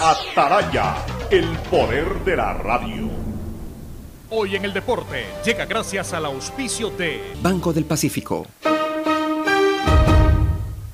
Ataraya, 0.00 0.94
el 1.28 1.44
poder 1.70 2.24
de 2.24 2.36
la 2.36 2.54
radio. 2.54 3.08
Hoy 4.30 4.54
en 4.54 4.64
el 4.64 4.72
deporte 4.72 5.26
llega 5.44 5.64
gracias 5.64 6.12
al 6.12 6.26
auspicio 6.26 6.90
de 6.90 7.34
Banco 7.42 7.72
del 7.72 7.84
Pacífico. 7.84 8.46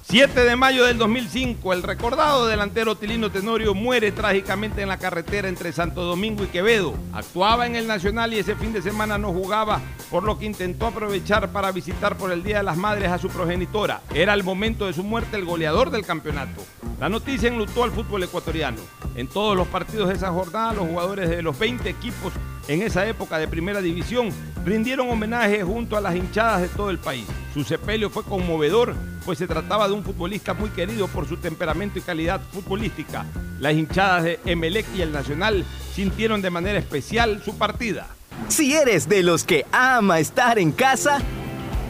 7 0.04 0.44
de 0.44 0.56
mayo 0.56 0.84
del 0.86 0.96
2005, 0.96 1.72
el 1.74 1.82
recordado 1.82 2.46
delantero 2.46 2.94
Tilino 2.94 3.30
Tenorio 3.30 3.74
muere 3.74 4.10
trágicamente 4.12 4.80
en 4.80 4.88
la 4.88 4.98
carretera 4.98 5.48
entre 5.48 5.72
Santo 5.72 6.02
Domingo 6.02 6.44
y 6.44 6.46
Quevedo. 6.46 6.94
Actuaba 7.12 7.66
en 7.66 7.76
el 7.76 7.86
Nacional 7.86 8.32
y 8.32 8.38
ese 8.38 8.54
fin 8.54 8.72
de 8.72 8.80
semana 8.80 9.18
no 9.18 9.32
jugaba, 9.32 9.80
por 10.10 10.22
lo 10.22 10.38
que 10.38 10.46
intentó 10.46 10.86
aprovechar 10.86 11.50
para 11.50 11.72
visitar 11.72 12.16
por 12.16 12.32
el 12.32 12.42
Día 12.42 12.58
de 12.58 12.62
las 12.62 12.76
Madres 12.76 13.10
a 13.10 13.18
su 13.18 13.28
progenitora. 13.28 14.00
Era 14.14 14.32
el 14.32 14.44
momento 14.44 14.86
de 14.86 14.94
su 14.94 15.02
muerte 15.02 15.36
el 15.36 15.44
goleador 15.44 15.90
del 15.90 16.06
campeonato. 16.06 16.62
La 17.04 17.10
noticia 17.10 17.50
enlutó 17.50 17.84
al 17.84 17.90
fútbol 17.90 18.22
ecuatoriano. 18.22 18.78
En 19.14 19.28
todos 19.28 19.54
los 19.54 19.68
partidos 19.68 20.08
de 20.08 20.14
esa 20.14 20.30
jornada, 20.30 20.72
los 20.72 20.88
jugadores 20.88 21.28
de 21.28 21.42
los 21.42 21.58
20 21.58 21.86
equipos 21.86 22.32
en 22.66 22.80
esa 22.80 23.06
época 23.06 23.36
de 23.36 23.46
primera 23.46 23.82
división 23.82 24.30
rindieron 24.64 25.10
homenaje 25.10 25.62
junto 25.62 25.98
a 25.98 26.00
las 26.00 26.16
hinchadas 26.16 26.62
de 26.62 26.68
todo 26.68 26.88
el 26.88 26.96
país. 26.96 27.26
Su 27.52 27.62
sepelio 27.62 28.08
fue 28.08 28.24
conmovedor, 28.24 28.94
pues 29.26 29.36
se 29.36 29.46
trataba 29.46 29.86
de 29.86 29.92
un 29.92 30.02
futbolista 30.02 30.54
muy 30.54 30.70
querido 30.70 31.06
por 31.08 31.28
su 31.28 31.36
temperamento 31.36 31.98
y 31.98 32.00
calidad 32.00 32.40
futbolística. 32.40 33.26
Las 33.60 33.74
hinchadas 33.74 34.24
de 34.24 34.40
Emelec 34.46 34.86
y 34.96 35.02
el 35.02 35.12
Nacional 35.12 35.62
sintieron 35.92 36.40
de 36.40 36.48
manera 36.48 36.78
especial 36.78 37.42
su 37.44 37.58
partida. 37.58 38.06
Si 38.48 38.72
eres 38.72 39.10
de 39.10 39.22
los 39.22 39.44
que 39.44 39.66
ama 39.72 40.20
estar 40.20 40.58
en 40.58 40.72
casa, 40.72 41.20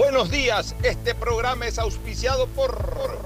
Buenos 0.00 0.30
días, 0.30 0.74
este 0.82 1.14
programa 1.14 1.66
es 1.66 1.78
auspiciado 1.78 2.46
por 2.46 3.20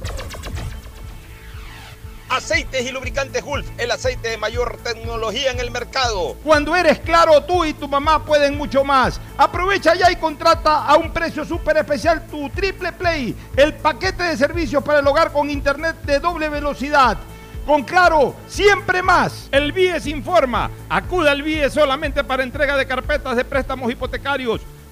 Aceites 2.28 2.84
y 2.84 2.90
lubricantes 2.90 3.44
Gulf, 3.44 3.64
el 3.78 3.92
aceite 3.92 4.30
de 4.30 4.38
mayor 4.38 4.78
tecnología 4.82 5.52
en 5.52 5.60
el 5.60 5.70
mercado. 5.70 6.34
Cuando 6.42 6.74
eres 6.74 6.98
claro, 6.98 7.44
tú 7.44 7.64
y 7.64 7.74
tu 7.74 7.86
mamá 7.86 8.24
pueden 8.24 8.58
mucho 8.58 8.82
más. 8.82 9.20
Aprovecha 9.38 9.94
ya 9.94 10.10
y 10.10 10.16
contrata 10.16 10.84
a 10.84 10.96
un 10.96 11.12
precio 11.12 11.44
súper 11.44 11.76
especial 11.76 12.26
tu 12.26 12.50
Triple 12.50 12.90
Play, 12.90 13.36
el 13.56 13.74
paquete 13.74 14.24
de 14.24 14.36
servicios 14.36 14.82
para 14.82 14.98
el 14.98 15.06
hogar 15.06 15.32
con 15.32 15.48
internet 15.50 16.02
de 16.02 16.18
doble 16.18 16.48
velocidad. 16.48 17.16
Con 17.64 17.84
Claro, 17.84 18.34
siempre 18.48 19.00
más. 19.00 19.48
El 19.52 19.70
BIES 19.70 20.08
informa. 20.08 20.68
Acuda 20.88 21.30
al 21.30 21.42
BIES 21.42 21.72
solamente 21.72 22.24
para 22.24 22.42
entrega 22.42 22.76
de 22.76 22.84
carpetas 22.84 23.36
de 23.36 23.44
préstamos 23.44 23.92
hipotecarios 23.92 24.60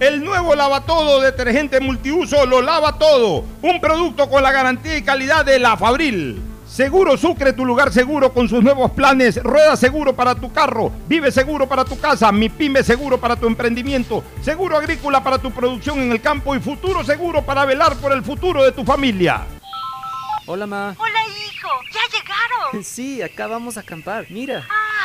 El 0.00 0.24
nuevo 0.24 0.54
lava 0.54 0.82
todo 0.82 1.20
detergente 1.20 1.80
multiuso 1.80 2.46
lo 2.46 2.62
lava 2.62 2.98
todo. 2.98 3.44
Un 3.62 3.80
producto 3.80 4.30
con 4.30 4.44
la 4.44 4.52
garantía 4.52 4.96
y 4.96 5.02
calidad 5.02 5.44
de 5.44 5.58
la 5.58 5.76
Fabril. 5.76 6.40
Seguro 6.68 7.16
Sucre, 7.16 7.52
tu 7.52 7.64
lugar 7.64 7.92
seguro 7.92 8.32
con 8.32 8.48
sus 8.48 8.62
nuevos 8.62 8.92
planes. 8.92 9.42
Rueda 9.42 9.74
seguro 9.76 10.14
para 10.14 10.36
tu 10.36 10.52
carro, 10.52 10.92
vive 11.08 11.32
seguro 11.32 11.68
para 11.68 11.84
tu 11.84 11.98
casa, 11.98 12.30
mi 12.30 12.48
pyme 12.48 12.84
seguro 12.84 13.18
para 13.18 13.34
tu 13.34 13.48
emprendimiento, 13.48 14.22
seguro 14.40 14.76
agrícola 14.76 15.24
para 15.24 15.38
tu 15.38 15.50
producción 15.50 15.98
en 15.98 16.12
el 16.12 16.20
campo 16.20 16.54
y 16.54 16.60
futuro 16.60 17.02
seguro 17.02 17.42
para 17.42 17.64
velar 17.64 17.96
por 17.96 18.12
el 18.12 18.22
futuro 18.22 18.62
de 18.62 18.70
tu 18.70 18.84
familia. 18.84 19.46
Hola, 20.46 20.66
ma. 20.68 20.94
Hola, 20.96 21.18
hijo. 21.26 21.68
¿Ya 21.92 22.18
llegaron? 22.18 22.84
Sí, 22.84 23.20
acá 23.20 23.48
vamos 23.48 23.76
a 23.76 23.80
acampar. 23.80 24.26
Mira. 24.30 24.64
Ah. 24.70 24.97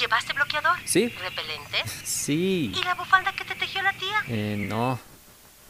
¿Llevaste 0.00 0.32
bloqueador? 0.32 0.78
Sí. 0.86 1.08
¿Repelente? 1.20 1.82
Sí. 2.04 2.72
¿Y 2.74 2.82
la 2.84 2.94
bufanda 2.94 3.32
que 3.32 3.44
te 3.44 3.54
tejió 3.54 3.82
la 3.82 3.92
tía? 3.92 4.24
Eh, 4.28 4.56
no. 4.56 4.98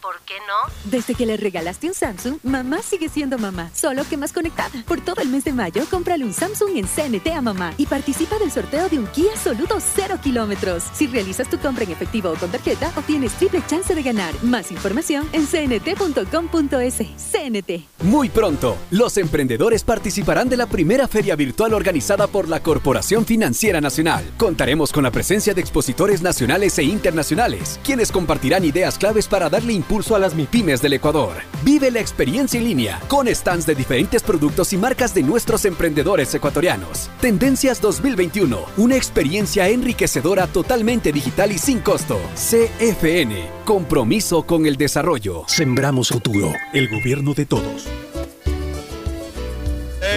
¿Por 0.01 0.19
qué 0.21 0.35
no? 0.49 0.91
Desde 0.91 1.15
que 1.15 1.27
le 1.27 1.37
regalaste 1.37 1.87
un 1.87 1.93
Samsung, 1.93 2.39
mamá 2.43 2.81
sigue 2.81 3.11
siendo 3.11 3.37
mamá, 3.37 3.71
solo 3.75 4.03
que 4.09 4.17
más 4.17 4.33
conectada. 4.33 4.83
Por 4.87 5.03
todo 5.03 5.21
el 5.21 5.29
mes 5.29 5.45
de 5.45 5.53
mayo, 5.53 5.85
cómprale 5.91 6.25
un 6.25 6.33
Samsung 6.33 6.77
en 6.77 6.87
CNT 6.87 7.29
a 7.35 7.43
mamá 7.43 7.75
y 7.77 7.85
participa 7.85 8.39
del 8.39 8.51
sorteo 8.51 8.89
de 8.89 8.99
un 8.99 9.07
Kia 9.09 9.37
Soluto 9.37 9.79
0 9.79 10.19
kilómetros. 10.23 10.85
Si 10.95 11.07
realizas 11.07 11.51
tu 11.51 11.59
compra 11.59 11.85
en 11.85 11.91
efectivo 11.91 12.31
o 12.31 12.35
con 12.37 12.51
tarjeta, 12.51 12.91
obtienes 12.97 13.33
triple 13.35 13.63
chance 13.67 13.95
de 13.95 14.03
ganar. 14.03 14.33
Más 14.43 14.71
información 14.71 15.29
en 15.33 15.47
cnt.com.es. 15.47 16.97
CNT. 16.97 18.05
Muy 18.05 18.31
pronto, 18.31 18.79
los 18.91 19.19
emprendedores 19.19 19.85
participarán 19.85 20.49
de 20.49 20.57
la 20.57 20.67
primera 20.67 21.09
feria 21.09 21.37
virtual 21.37 21.75
organizada 21.75 22.27
por 22.27 22.49
la 22.49 22.63
Corporación 22.63 23.27
Financiera 23.27 23.83
Nacional. 23.83 24.25
Contaremos 24.39 24.93
con 24.93 25.03
la 25.03 25.11
presencia 25.11 25.53
de 25.53 25.61
expositores 25.61 26.23
nacionales 26.23 26.79
e 26.79 26.85
internacionales, 26.85 27.79
quienes 27.85 28.11
compartirán 28.11 28.65
ideas 28.65 28.97
claves 28.97 29.29
para 29.29 29.51
darle 29.51 29.75
impulso 29.75 29.90
impulso 29.91 30.15
a 30.15 30.21
las 30.21 30.37
MIPIMES 30.37 30.81
del 30.83 30.93
Ecuador. 30.93 31.43
Vive 31.65 31.91
la 31.91 31.99
experiencia 31.99 32.61
en 32.61 32.65
línea 32.65 33.01
con 33.09 33.27
stands 33.27 33.67
de 33.67 33.75
diferentes 33.75 34.23
productos 34.23 34.73
y 34.73 34.77
marcas 34.77 35.13
de 35.13 35.25
nuestros 35.25 35.65
emprendedores 35.65 36.33
ecuatorianos. 36.33 37.11
Tendencias 37.21 37.81
2021, 37.81 38.67
una 38.77 38.95
experiencia 38.95 39.69
enriquecedora 39.69 40.47
totalmente 40.47 41.11
digital 41.11 41.51
y 41.51 41.59
sin 41.59 41.81
costo. 41.81 42.21
CFN, 42.37 43.51
compromiso 43.65 44.45
con 44.45 44.65
el 44.65 44.77
desarrollo. 44.77 45.43
Sembramos 45.49 46.11
futuro, 46.11 46.53
el 46.73 46.89
gobierno 46.89 47.35
de 47.35 47.47
todos. 47.47 47.89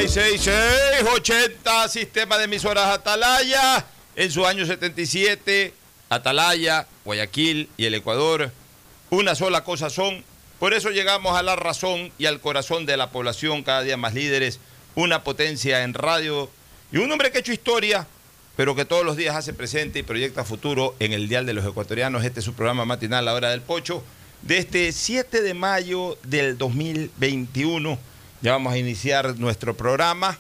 666-80, 0.05 1.89
sistema 1.89 2.37
de 2.37 2.43
emisoras 2.43 2.89
Atalaya. 2.89 3.87
En 4.15 4.29
su 4.29 4.45
año 4.45 4.67
77, 4.67 5.73
Atalaya, 6.09 6.85
Guayaquil 7.03 7.69
y 7.75 7.85
el 7.85 7.95
Ecuador 7.95 8.51
una 9.17 9.35
sola 9.35 9.63
cosa 9.63 9.89
son. 9.89 10.23
Por 10.59 10.73
eso 10.73 10.89
llegamos 10.89 11.37
a 11.37 11.43
la 11.43 11.55
razón 11.55 12.11
y 12.17 12.25
al 12.25 12.39
corazón 12.39 12.85
de 12.85 12.97
la 12.97 13.09
población, 13.11 13.63
cada 13.63 13.81
día 13.81 13.97
más 13.97 14.13
líderes, 14.13 14.59
una 14.95 15.23
potencia 15.23 15.83
en 15.83 15.93
radio 15.93 16.49
y 16.91 16.97
un 16.97 17.11
hombre 17.11 17.31
que 17.31 17.37
ha 17.37 17.41
hecho 17.41 17.51
historia, 17.51 18.07
pero 18.55 18.75
que 18.75 18.85
todos 18.85 19.03
los 19.03 19.17
días 19.17 19.35
hace 19.35 19.53
presente 19.53 19.99
y 19.99 20.03
proyecta 20.03 20.43
futuro 20.43 20.95
en 20.99 21.11
el 21.11 21.27
Dial 21.27 21.45
de 21.45 21.53
los 21.53 21.65
Ecuatorianos. 21.65 22.23
Este 22.23 22.39
es 22.39 22.45
su 22.45 22.53
programa 22.53 22.85
matinal, 22.85 23.25
La 23.25 23.33
Hora 23.33 23.49
del 23.49 23.61
Pocho. 23.61 24.03
de 24.43 24.57
este 24.57 24.91
7 24.91 25.41
de 25.41 25.53
mayo 25.53 26.17
del 26.23 26.57
2021. 26.57 27.97
Ya 28.41 28.51
vamos 28.51 28.73
a 28.73 28.77
iniciar 28.77 29.39
nuestro 29.39 29.75
programa 29.75 30.37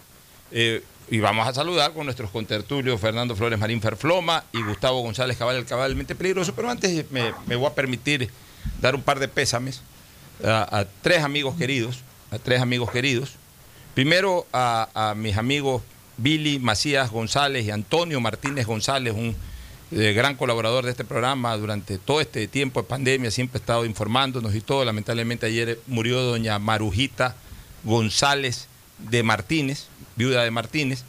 eh, 0.51 0.83
y 1.09 1.19
vamos 1.19 1.47
a 1.47 1.53
saludar 1.53 1.93
con 1.93 2.05
nuestros 2.05 2.29
contertulios 2.31 2.99
Fernando 2.99 3.35
Flores 3.35 3.59
Marín 3.59 3.81
Ferfloma 3.81 4.43
y 4.51 4.61
Gustavo 4.61 5.01
González 5.01 5.37
Cabal, 5.37 5.57
el 5.57 5.65
cabalmente 5.65 6.15
peligroso. 6.15 6.53
Pero 6.53 6.69
antes 6.69 7.09
me, 7.11 7.55
voy 7.55 7.65
a 7.65 7.73
permitir 7.73 8.29
dar 8.81 8.95
un 8.95 9.01
par 9.01 9.19
de 9.19 9.27
pésames 9.27 9.81
a, 10.43 10.85
tres 11.01 11.23
amigos 11.23 11.55
queridos, 11.55 11.99
a 12.31 12.39
tres 12.39 12.61
amigos 12.61 12.91
queridos. 12.91 13.33
Primero 13.93 14.47
a, 14.51 15.13
mis 15.15 15.37
amigos 15.37 15.81
Billy 16.17 16.59
Macías 16.59 17.11
González 17.11 17.65
y 17.65 17.71
Antonio 17.71 18.19
Martínez 18.19 18.65
González, 18.65 19.13
un 19.13 19.35
eh, 19.91 20.13
gran 20.13 20.35
colaborador 20.35 20.85
de 20.85 20.91
este 20.91 21.05
programa 21.05 21.55
durante 21.57 21.97
todo 21.97 22.21
este 22.21 22.47
tiempo 22.47 22.81
de 22.81 22.87
pandemia, 22.87 23.31
siempre 23.31 23.57
ha 23.57 23.61
estado 23.61 23.85
informándonos 23.85 24.55
y 24.55 24.61
todo. 24.61 24.83
Lamentablemente 24.85 25.45
ayer 25.45 25.79
murió 25.87 26.21
doña 26.21 26.57
Marujita 26.59 27.35
González 27.83 28.67
de 28.97 29.23
Martínez, 29.23 29.87
viuda 30.15 30.43
de 30.43 30.51
Martínez, 30.51 31.03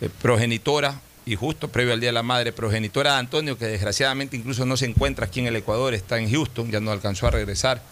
eh, 0.00 0.08
progenitora, 0.22 1.00
y 1.26 1.36
justo 1.36 1.68
previo 1.68 1.94
al 1.94 2.00
Día 2.00 2.10
de 2.10 2.14
la 2.14 2.22
Madre, 2.22 2.52
progenitora 2.52 3.12
de 3.12 3.18
Antonio, 3.18 3.56
que 3.56 3.66
desgraciadamente 3.66 4.36
incluso 4.36 4.66
no 4.66 4.76
se 4.76 4.86
encuentra 4.86 5.26
aquí 5.26 5.40
en 5.40 5.46
el 5.46 5.56
Ecuador, 5.56 5.94
está 5.94 6.18
en 6.18 6.30
Houston, 6.30 6.70
ya 6.70 6.80
no 6.80 6.90
alcanzó 6.90 7.26
a 7.26 7.30
regresar. 7.30 7.82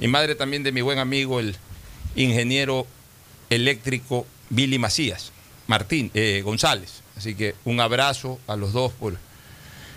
Y 0.00 0.06
madre 0.06 0.34
también 0.34 0.62
de 0.62 0.72
mi 0.72 0.82
buen 0.82 0.98
amigo, 0.98 1.40
el 1.40 1.56
ingeniero 2.14 2.86
eléctrico 3.50 4.26
Billy 4.50 4.78
Macías. 4.78 5.32
Martín 5.66 6.10
eh, 6.14 6.42
González. 6.44 7.02
Así 7.16 7.34
que 7.34 7.54
un 7.64 7.80
abrazo 7.80 8.38
a 8.46 8.56
los 8.56 8.72
dos 8.72 8.92
por 8.92 9.16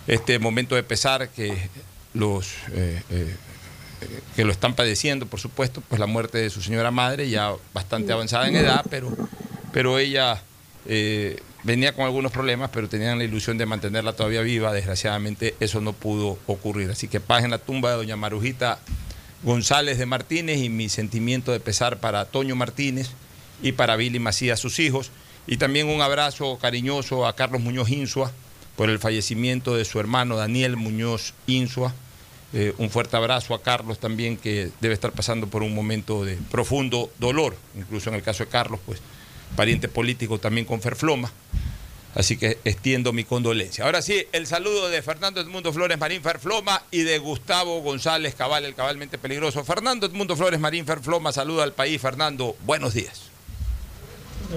este 0.08 0.40
momento 0.40 0.76
de 0.76 0.84
pesar 0.84 1.30
que 1.30 1.70
los 2.14 2.48
eh, 2.74 3.02
eh, 3.10 3.36
que 4.36 4.44
lo 4.44 4.52
están 4.52 4.76
padeciendo, 4.76 5.28
por 5.28 5.40
supuesto, 5.40 5.82
pues 5.88 6.00
la 6.00 6.08
muerte 6.08 6.40
de 6.40 6.50
su 6.50 6.62
señora 6.62 6.90
madre, 6.90 7.30
ya 7.30 7.54
bastante 7.74 8.12
avanzada 8.12 8.48
en 8.48 8.56
edad, 8.56 8.84
pero, 8.90 9.16
pero 9.72 10.00
ella 10.00 10.42
venía 11.64 11.94
con 11.94 12.06
algunos 12.06 12.32
problemas, 12.32 12.70
pero 12.74 12.90
tenían 12.90 13.18
la 13.18 13.24
ilusión 13.24 13.58
de 13.58 13.66
mantenerla 13.66 14.14
todavía 14.14 14.42
viva. 14.42 14.74
Desgraciadamente 14.74 15.56
eso 15.60 15.82
no 15.82 15.94
pudo 15.94 16.38
ocurrir. 16.48 16.90
Así 16.90 17.08
que 17.08 17.20
paz 17.20 17.44
en 17.44 17.52
la 17.52 17.58
tumba 17.58 17.92
de 17.92 17.98
doña 17.98 18.16
Marujita 18.16 18.80
González 19.44 19.98
de 19.98 20.06
Martínez 20.06 20.60
y 20.60 20.70
mi 20.70 20.90
sentimiento 20.90 21.52
de 21.52 21.60
pesar 21.60 22.00
para 22.00 22.26
Toño 22.26 22.56
Martínez 22.56 23.10
y 23.64 23.72
para 23.72 23.96
Billy 23.96 24.20
Macías, 24.20 24.60
sus 24.60 24.80
hijos. 24.80 25.12
Y 25.48 25.58
también 25.58 25.88
un 25.88 26.02
abrazo 26.02 26.58
cariñoso 26.60 27.26
a 27.26 27.36
Carlos 27.36 27.62
Muñoz 27.62 27.90
Insua 27.90 28.32
por 28.76 28.90
el 28.90 29.00
fallecimiento 29.00 29.76
de 29.76 29.86
su 29.86 30.00
hermano 30.00 30.36
Daniel 30.36 30.78
Muñoz 30.78 31.34
Insua. 31.48 31.94
Eh, 32.54 32.74
un 32.78 32.90
fuerte 32.90 33.16
abrazo 33.16 33.56
a 33.56 33.62
Carlos 33.62 34.00
también, 34.00 34.38
que 34.38 34.72
debe 34.82 34.94
estar 34.94 35.12
pasando 35.14 35.48
por 35.48 35.64
un 35.64 35.74
momento 35.74 36.26
de 36.26 36.36
profundo 36.52 37.10
dolor, 37.18 37.56
incluso 37.76 38.10
en 38.10 38.16
el 38.16 38.24
caso 38.24 38.44
de 38.44 38.50
Carlos, 38.50 38.80
pues 38.86 39.02
pariente 39.56 39.88
político 39.88 40.40
también 40.40 40.66
con 40.66 40.82
Ferfloma. 40.82 41.32
Así 42.14 42.36
que 42.36 42.58
extiendo 42.66 43.14
mi 43.14 43.24
condolencia. 43.24 43.86
Ahora 43.86 44.02
sí, 44.02 44.26
el 44.34 44.46
saludo 44.46 44.90
de 44.90 45.02
Fernando 45.02 45.40
Edmundo 45.40 45.72
Flores 45.72 45.98
Marín 45.98 46.22
Ferfloma 46.22 46.84
y 46.92 47.04
de 47.04 47.18
Gustavo 47.20 47.82
González 47.82 48.36
Cabal, 48.36 48.66
el 48.66 48.76
cabalmente 48.76 49.18
peligroso. 49.18 49.64
Fernando 49.64 50.08
Edmundo 50.08 50.36
Flores 50.36 50.60
Marín 50.60 50.86
Ferfloma, 50.86 51.32
saluda 51.32 51.64
al 51.64 51.72
país. 51.72 52.02
Fernando, 52.02 52.58
buenos 52.66 52.94
días. 52.94 53.32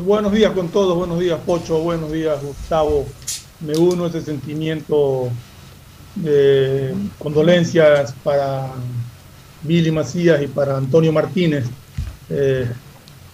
Buenos 0.03 0.33
días 0.33 0.53
con 0.53 0.69
todos, 0.71 0.97
buenos 0.97 1.21
días 1.21 1.39
Pocho, 1.47 1.79
buenos 1.79 2.11
días 2.11 2.43
Gustavo. 2.43 3.07
Me 3.61 3.77
uno 3.77 4.07
a 4.07 4.09
ese 4.09 4.23
sentimiento 4.23 5.31
de 6.17 6.93
condolencias 7.21 8.13
para 8.25 8.73
Billy 9.63 9.93
Macías 9.93 10.43
y 10.43 10.49
para 10.49 10.77
Antonio 10.77 11.13
Martínez, 11.13 11.67
eh, 12.29 12.69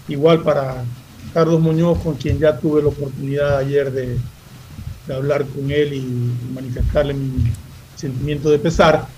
igual 0.09 0.43
para 0.43 0.85
Carlos 1.33 1.61
Muñoz, 1.61 1.99
con 1.99 2.15
quien 2.15 2.39
ya 2.39 2.59
tuve 2.59 2.83
la 2.83 2.89
oportunidad 2.89 3.59
ayer 3.59 3.91
de, 3.93 4.19
hablar 5.13 5.45
con 5.45 5.69
él 5.73 5.93
y 5.93 6.53
manifestarle 6.55 7.15
mi 7.15 7.51
sentimiento 7.97 8.49
de 8.49 8.61
pesar. 8.61 9.09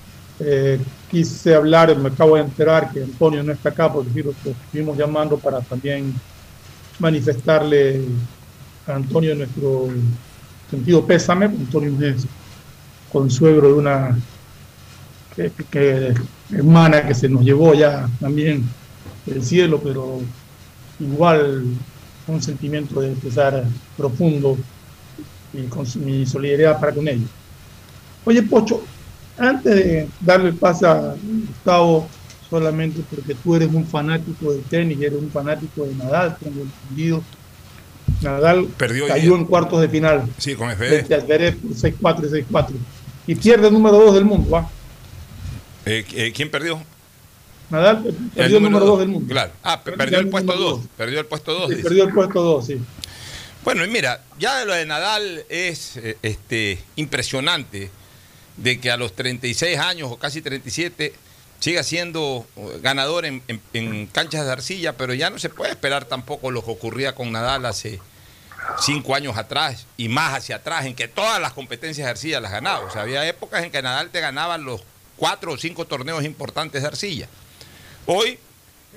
Eh, 0.40 0.80
quise 1.10 1.54
hablar, 1.54 1.94
me 1.98 2.08
acabo 2.08 2.36
de 2.36 2.42
enterar 2.42 2.90
que 2.90 3.02
Antonio 3.02 3.42
no 3.42 3.52
está 3.52 3.68
acá 3.68 3.92
porque 3.92 4.22
lo 4.22 4.30
estuvimos 4.30 4.96
llamando 4.96 5.36
para 5.36 5.60
también 5.60 6.14
manifestarle 6.98 8.00
a 8.86 8.94
Antonio 8.94 9.34
nuestro 9.34 9.88
sentido 10.70 11.04
pésame. 11.04 11.44
Antonio 11.44 12.08
es 12.08 12.26
consuegro 13.12 13.68
de 13.68 13.74
una 13.74 14.18
hermana 16.50 17.06
que 17.06 17.14
se 17.14 17.28
nos 17.28 17.42
llevó 17.42 17.74
ya 17.74 18.08
también 18.18 18.64
del 19.26 19.44
cielo, 19.44 19.78
pero 19.82 20.20
igual 20.98 21.64
un 22.32 22.42
sentimiento 22.42 23.00
de 23.00 23.10
pesar 23.12 23.64
profundo 23.96 24.56
y 25.52 25.62
con 25.64 25.86
mi 26.04 26.26
solidaridad 26.26 26.80
para 26.80 26.92
con 26.92 27.06
ellos. 27.06 27.28
Oye, 28.24 28.42
Pocho, 28.42 28.82
antes 29.38 29.74
de 29.74 30.08
darle 30.20 30.50
el 30.50 30.54
paso 30.54 30.88
a 30.88 31.14
Gustavo, 31.48 32.08
solamente 32.48 33.02
porque 33.10 33.34
tú 33.34 33.54
eres 33.56 33.68
un 33.72 33.86
fanático 33.86 34.52
de 34.52 34.60
tenis, 34.60 34.98
eres 35.00 35.18
un 35.18 35.30
fanático 35.30 35.84
de 35.84 35.94
Nadal, 35.94 36.36
tengo 36.38 36.62
entendido. 36.62 37.22
Nadal 38.20 38.66
Perdió 38.76 39.06
cayó 39.06 39.36
en 39.36 39.44
cuartos 39.44 39.80
de 39.80 39.88
final. 39.88 40.28
Sí, 40.38 40.54
con 40.54 40.70
FD. 40.70 41.08
6-4 41.08 41.60
y 41.90 42.52
6-4. 42.52 42.66
Y 43.26 43.34
pierde 43.34 43.68
el 43.68 43.74
número 43.74 43.98
2 43.98 44.14
del 44.14 44.24
mundo. 44.24 44.56
¿ah? 44.56 44.68
Eh, 45.86 46.04
eh, 46.14 46.32
¿Quién 46.34 46.50
perdió? 46.50 46.80
Nadal 47.72 48.02
perdió 48.34 48.58
el 48.58 48.62
número 48.62 48.84
2 48.84 48.98
del 49.00 49.08
mundo. 49.08 49.32
Claro. 49.32 49.52
Ah, 49.62 49.82
perdió, 49.82 50.18
el, 50.18 50.28
puesto 50.28 50.52
2. 50.52 50.80
Perdió 50.96 51.20
el 51.20 51.26
puesto 51.26 51.54
2. 51.54 51.74
perdió 51.82 52.04
el 52.04 52.12
puesto 52.12 52.42
2, 52.42 52.66
sí. 52.66 52.78
Bueno, 53.64 53.84
y 53.84 53.88
mira, 53.88 54.22
ya 54.38 54.64
lo 54.64 54.74
de 54.74 54.84
Nadal 54.84 55.44
es 55.48 55.96
eh, 55.96 56.18
este, 56.22 56.78
impresionante 56.96 57.90
de 58.56 58.78
que 58.78 58.90
a 58.90 58.96
los 58.96 59.14
36 59.14 59.78
años 59.78 60.10
o 60.12 60.18
casi 60.18 60.42
37 60.42 61.14
siga 61.60 61.82
siendo 61.82 62.44
eh, 62.56 62.80
ganador 62.82 63.24
en, 63.24 63.40
canchas 64.12 64.44
de 64.44 64.52
arcilla, 64.52 64.96
pero 64.96 65.14
ya 65.14 65.30
no 65.30 65.38
se 65.38 65.48
puede 65.48 65.70
esperar 65.70 66.04
tampoco 66.04 66.50
lo 66.50 66.62
que 66.64 66.72
ocurría 66.72 67.14
con 67.14 67.32
Nadal 67.32 67.64
hace 67.64 68.00
cinco 68.80 69.14
años 69.14 69.38
atrás 69.38 69.86
y 69.96 70.08
más 70.08 70.34
hacia 70.34 70.56
atrás, 70.56 70.84
en 70.84 70.94
que 70.94 71.08
todas 71.08 71.40
las 71.40 71.52
competencias 71.52 72.04
de 72.04 72.10
arcilla 72.10 72.40
las 72.40 72.52
ganaba. 72.52 72.84
O 72.84 72.90
sea, 72.90 73.02
había 73.02 73.26
épocas 73.26 73.64
en 73.64 73.70
que 73.70 73.80
Nadal 73.80 74.10
te 74.10 74.20
ganaba 74.20 74.58
los 74.58 74.82
cuatro 75.16 75.52
o 75.52 75.56
cinco 75.56 75.86
torneos 75.86 76.24
importantes 76.24 76.82
de 76.82 76.88
arcilla. 76.88 77.28
Hoy 78.06 78.38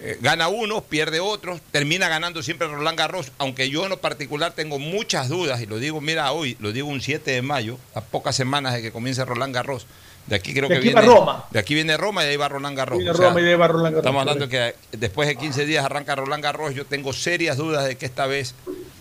eh, 0.02 0.18
gana 0.22 0.48
uno, 0.48 0.82
pierde 0.82 1.20
otros, 1.20 1.62
termina 1.72 2.10
ganando 2.10 2.44
siempre 2.44 2.68
Roland 2.68 2.98
Garros, 2.98 3.32
aunque 3.38 3.70
yo 3.70 3.84
en 3.84 3.90
lo 3.90 4.02
particular 4.02 4.54
tengo 4.54 4.80
muchas 4.80 5.30
dudas, 5.30 5.62
y 5.62 5.66
lo 5.66 5.80
digo, 5.80 6.02
mira, 6.02 6.32
hoy, 6.32 6.58
lo 6.60 6.72
digo 6.72 6.88
un 6.88 7.02
7 7.02 7.32
de 7.32 7.42
mayo, 7.42 7.78
a 7.94 8.02
pocas 8.02 8.36
semanas 8.36 8.74
de 8.74 8.82
que 8.82 8.92
comience 8.92 9.24
Roland 9.24 9.54
Garros 9.54 9.88
de 10.28 10.36
aquí 10.36 10.54
creo 10.54 10.68
que 10.68 10.80
viene 10.80 11.02
Roma. 11.02 11.46
De 11.52 11.60
aquí 11.60 11.76
viene 11.76 11.98
Roma 11.98 12.24
y 12.24 12.26
de 12.26 12.32
ahí 12.32 12.38
va 12.38 12.50
Roland 12.50 12.76
Garros. 12.76 13.04
Roma 13.16 13.40
y 13.40 13.44
de 13.44 13.52
ahí 13.52 13.56
va 13.56 13.68
Roland 13.68 13.96
Garros. 13.96 14.00
Estamos 14.00 14.22
hablando 14.22 14.50
que 14.50 14.76
después 14.92 15.28
de 15.28 15.36
15 15.36 15.66
días 15.66 15.86
arranca 15.86 16.16
Roland 16.16 16.44
Garros. 16.44 16.74
Yo 16.74 16.86
tengo 16.86 17.14
serias 17.14 17.58
dudas 17.58 17.86
de 17.86 17.96
que 17.96 18.08
esta 18.08 18.26
vez 18.26 18.56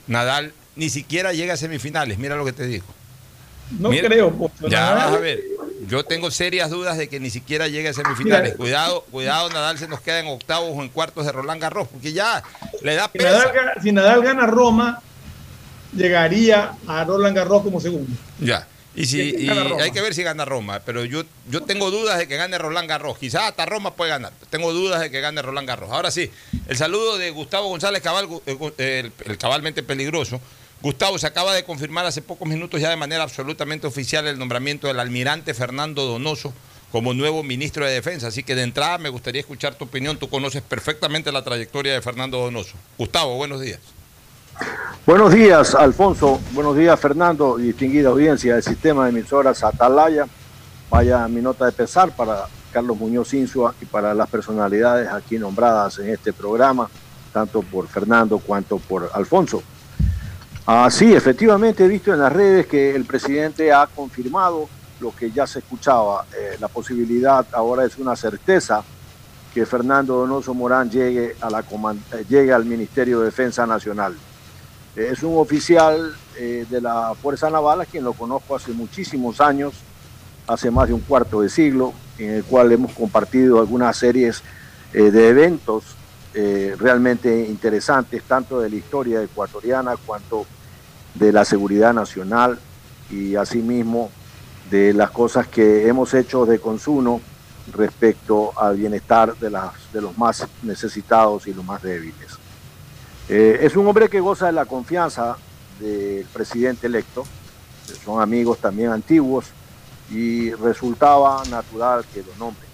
Nadal 0.07 0.53
ni 0.77 0.91
siquiera 0.91 1.33
llegue 1.33 1.53
a 1.53 1.57
semifinales. 1.57 2.19
Mira 2.19 2.37
lo 2.37 2.45
que 2.45 2.53
te 2.53 2.67
digo. 2.67 2.85
No 3.79 3.89
creo. 3.89 4.51
ya 4.69 4.93
vas 4.93 5.13
a 5.15 5.19
ver. 5.19 5.43
Yo 5.89 6.05
tengo 6.05 6.31
serias 6.31 6.71
dudas 6.71 6.97
de 6.97 7.09
que 7.09 7.21
ni 7.21 7.31
siquiera 7.31 7.69
llegue 7.69 7.89
a 7.89 7.93
semifinales. 7.93 8.57
cuidado, 8.57 9.03
cuidado, 9.11 9.51
Nadal 9.51 9.79
se 9.79 9.89
nos 9.89 10.01
queda 10.01 10.21
en 10.21 10.27
octavos 10.27 10.71
o 10.75 10.83
en 10.83 10.89
cuartos 10.89 11.27
de 11.27 11.33
Roland 11.33 11.61
Garros, 11.61 11.89
porque 11.89 12.13
ya 12.13 12.43
le 12.83 12.95
da 12.95 13.09
pesa. 13.09 13.53
si 13.83 13.93
Nadal 13.93 14.23
gana 14.23 14.47
Roma, 14.47 15.01
llegaría 15.95 16.75
a 16.87 17.05
Roland 17.05 17.37
Garros 17.37 17.63
como 17.63 17.81
segundo. 17.81 18.11
Ya. 18.41 18.67
Y, 18.97 19.07
si, 19.07 19.21
hay 19.21 19.91
que 19.91 20.01
ver 20.01 20.15
si 20.15 20.23
gana 20.23 20.45
Roma, 20.45 20.81
pero 20.85 21.05
yo, 21.05 21.25
yo 21.51 21.63
tengo 21.63 21.91
dudas 21.91 22.17
de 22.17 22.29
que 22.29 22.37
gane 22.37 22.59
Roland 22.59 22.89
Garros. 22.89 23.19
Quizás 23.19 23.43
hasta 23.43 23.67
Roma 23.67 23.95
puede 23.95 24.11
ganar. 24.11 24.33
Tengo 24.51 24.73
dudas 24.73 25.01
de 25.01 25.11
que 25.11 25.21
gane 25.21 25.43
Roland 25.43 25.67
Garros. 25.67 25.91
Ahora 25.91 26.13
sí, 26.13 26.31
el 26.69 26.77
saludo 26.77 27.19
de 27.19 27.31
Gustavo 27.31 27.69
González 27.69 28.03
Cabal, 28.03 28.29
eh, 28.47 29.11
el, 29.25 29.39
cabalmente 29.39 29.83
peligroso. 29.83 30.41
Gustavo, 30.85 31.19
se 31.19 31.27
acaba 31.27 31.55
de 31.55 31.65
confirmar 31.65 32.05
hace 32.05 32.21
pocos 32.21 32.47
minutos 32.47 32.79
ya 32.79 32.91
de 32.91 32.97
manera 32.97 33.23
absolutamente 33.23 33.87
oficial 33.87 34.27
el 34.27 34.39
nombramiento 34.39 34.87
del 34.87 35.01
almirante 35.01 35.55
Fernando 35.55 36.05
Donoso 36.05 36.53
como 36.93 37.15
nuevo 37.15 37.43
ministro 37.43 37.87
de 37.87 37.93
Defensa. 37.93 38.27
Así 38.27 38.43
que 38.43 38.55
de 38.55 38.65
entrada 38.65 38.99
me 38.99 39.09
gustaría 39.09 39.41
escuchar 39.41 39.77
tu 39.77 39.87
opinión. 39.87 40.19
Tú 40.19 40.29
conoces 40.29 40.61
perfectamente 40.61 41.33
la 41.33 41.43
trayectoria 41.43 41.95
de 41.95 42.03
Fernando 42.03 42.37
Donoso. 42.37 42.77
Gustavo, 42.99 43.35
buenos 43.39 43.63
días. 43.63 43.79
Buenos 45.07 45.33
días, 45.33 45.75
Alfonso. 45.75 46.39
Buenos 46.53 46.77
días, 46.77 47.01
Fernando, 47.01 47.57
distinguida 47.57 48.11
audiencia 48.11 48.53
del 48.53 48.63
sistema 48.63 49.05
de 49.05 49.11
emisoras 49.13 49.65
Atalaya. 49.65 50.27
Vaya 50.91 51.27
mi 51.29 51.41
nota 51.41 51.65
de 51.65 51.73
pesar 51.73 52.15
para 52.15 52.45
Carlos 52.73 52.99
Muñoz 52.99 53.33
Insua 53.33 53.75
y 53.81 53.87
para 53.87 54.13
las 54.13 54.29
personalidades 54.29 55.09
aquí 55.09 55.39
nombradas 55.39 55.99
en 55.99 56.11
este 56.11 56.35
programa, 56.35 56.91
tanto 57.33 57.63
por 57.63 57.89
Fernando 57.89 58.39
cuanto 58.39 58.77
por 58.77 59.11
Alfonso. 59.15 59.63
Ah, 60.67 60.89
sí, 60.91 61.13
efectivamente 61.13 61.85
he 61.85 61.89
visto 61.89 62.11
en 62.11 62.21
las 62.21 62.33
redes 62.33 62.67
que 62.67 62.97
el 62.97 63.05
presidente 63.05 63.71
ha 63.71 63.87
confirmado 63.87 64.67
lo 64.99 65.15
que 65.15 65.31
ya 65.31 65.47
se 65.47 65.59
escuchaba, 65.59 66.25
eh, 66.35 66.57
la 66.59 66.69
posibilidad 66.69 67.45
ahora 67.53 67.85
es 67.85 67.99
una 67.99 68.17
certeza 68.17 68.83
que 69.53 69.67
Fernando 69.67 70.15
Donoso 70.15 70.55
Morán 70.55 70.91
llegue, 70.91 71.33
eh, 71.33 72.25
llegue 72.31 72.51
al 72.51 72.65
Ministerio 72.65 73.21
de 73.21 73.27
Defensa 73.27 73.67
Nacional. 73.67 74.17
es 74.97 75.23
un 75.23 75.37
oficial 75.39 76.15
de 76.39 76.81
la 76.81 77.15
Fuerza 77.21 77.51
Naval 77.51 77.81
a 77.81 77.85
quien 77.85 78.05
lo 78.05 78.13
conozco 78.13 78.57
hace 78.57 78.73
muchísimos 78.73 79.41
años, 79.41 79.75
hace 80.47 80.71
más 80.71 80.89
de 80.89 80.95
un 80.95 81.01
cuarto 81.01 81.43
de 81.43 81.49
siglo, 81.49 81.93
en 82.17 82.31
el 82.31 82.45
cual 82.45 82.73
hemos 82.73 82.93
compartido 82.93 83.59
algunas 83.59 83.97
series 83.97 84.43
de 84.93 85.29
eventos 85.29 85.97
realmente 86.35 87.47
interesantes, 87.47 88.23
tanto 88.25 88.61
de 88.61 88.69
la 88.69 88.77
historia 88.77 89.23
ecuatoriana 89.23 89.97
cuanto 89.97 90.47
de 91.15 91.33
la 91.33 91.45
seguridad 91.45 91.95
nacional 91.95 92.59
y 93.09 93.37
asimismo 93.37 94.11
de 94.71 94.93
las 94.93 95.11
cosas 95.11 95.47
que 95.47 95.87
hemos 95.87 96.13
hecho 96.15 96.45
de 96.47 96.59
consumo 96.59 97.21
respecto 97.73 98.53
al 98.59 98.77
bienestar 98.77 99.37
de, 99.37 99.51
las, 99.51 99.73
de 99.93 100.01
los 100.01 100.17
más 100.19 100.47
necesitados 100.63 101.47
y 101.47 101.55
los 101.55 101.65
más 101.65 101.83
débiles. 101.83 102.39
Eh, 103.29 103.61
es 103.63 103.77
un 103.77 103.87
hombre 103.87 104.09
que 104.09 104.21
goza 104.21 104.47
de 104.47 104.53
la 104.53 104.67
confianza 104.67 105.37
del 105.81 106.27
presidente 106.27 106.87
electo, 106.87 107.25
son 108.05 108.21
amigos 108.21 108.59
también 108.59 108.91
antiguos 108.91 109.47
y 110.11 110.53
resultaba 110.53 111.43
natural 111.51 112.05
que 112.13 112.23
lo 112.23 112.35
nombre, 112.39 112.67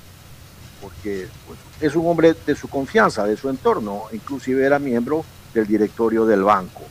porque 0.80 1.28
pues, 1.46 1.58
es 1.80 1.96
un 1.96 2.06
hombre 2.06 2.34
de 2.46 2.54
su 2.54 2.68
confianza, 2.68 3.24
de 3.24 3.36
su 3.36 3.48
entorno, 3.48 4.04
inclusive 4.12 4.64
era 4.64 4.78
miembro 4.78 5.24
del 5.54 5.66
directorio 5.66 6.26
del 6.26 6.42
banco. 6.42 6.82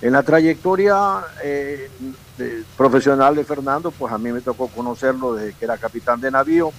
En 0.00 0.12
la 0.12 0.22
trayectoria 0.22 1.24
eh, 1.42 1.90
profesional 2.76 3.34
de 3.34 3.44
Fernando, 3.44 3.90
pues 3.90 4.12
a 4.12 4.18
mí 4.18 4.30
me 4.30 4.40
tocó 4.40 4.68
conocerlo 4.68 5.34
desde 5.34 5.54
que 5.54 5.64
era 5.64 5.76
capitán 5.76 6.20
de 6.20 6.30
navío. 6.30 6.72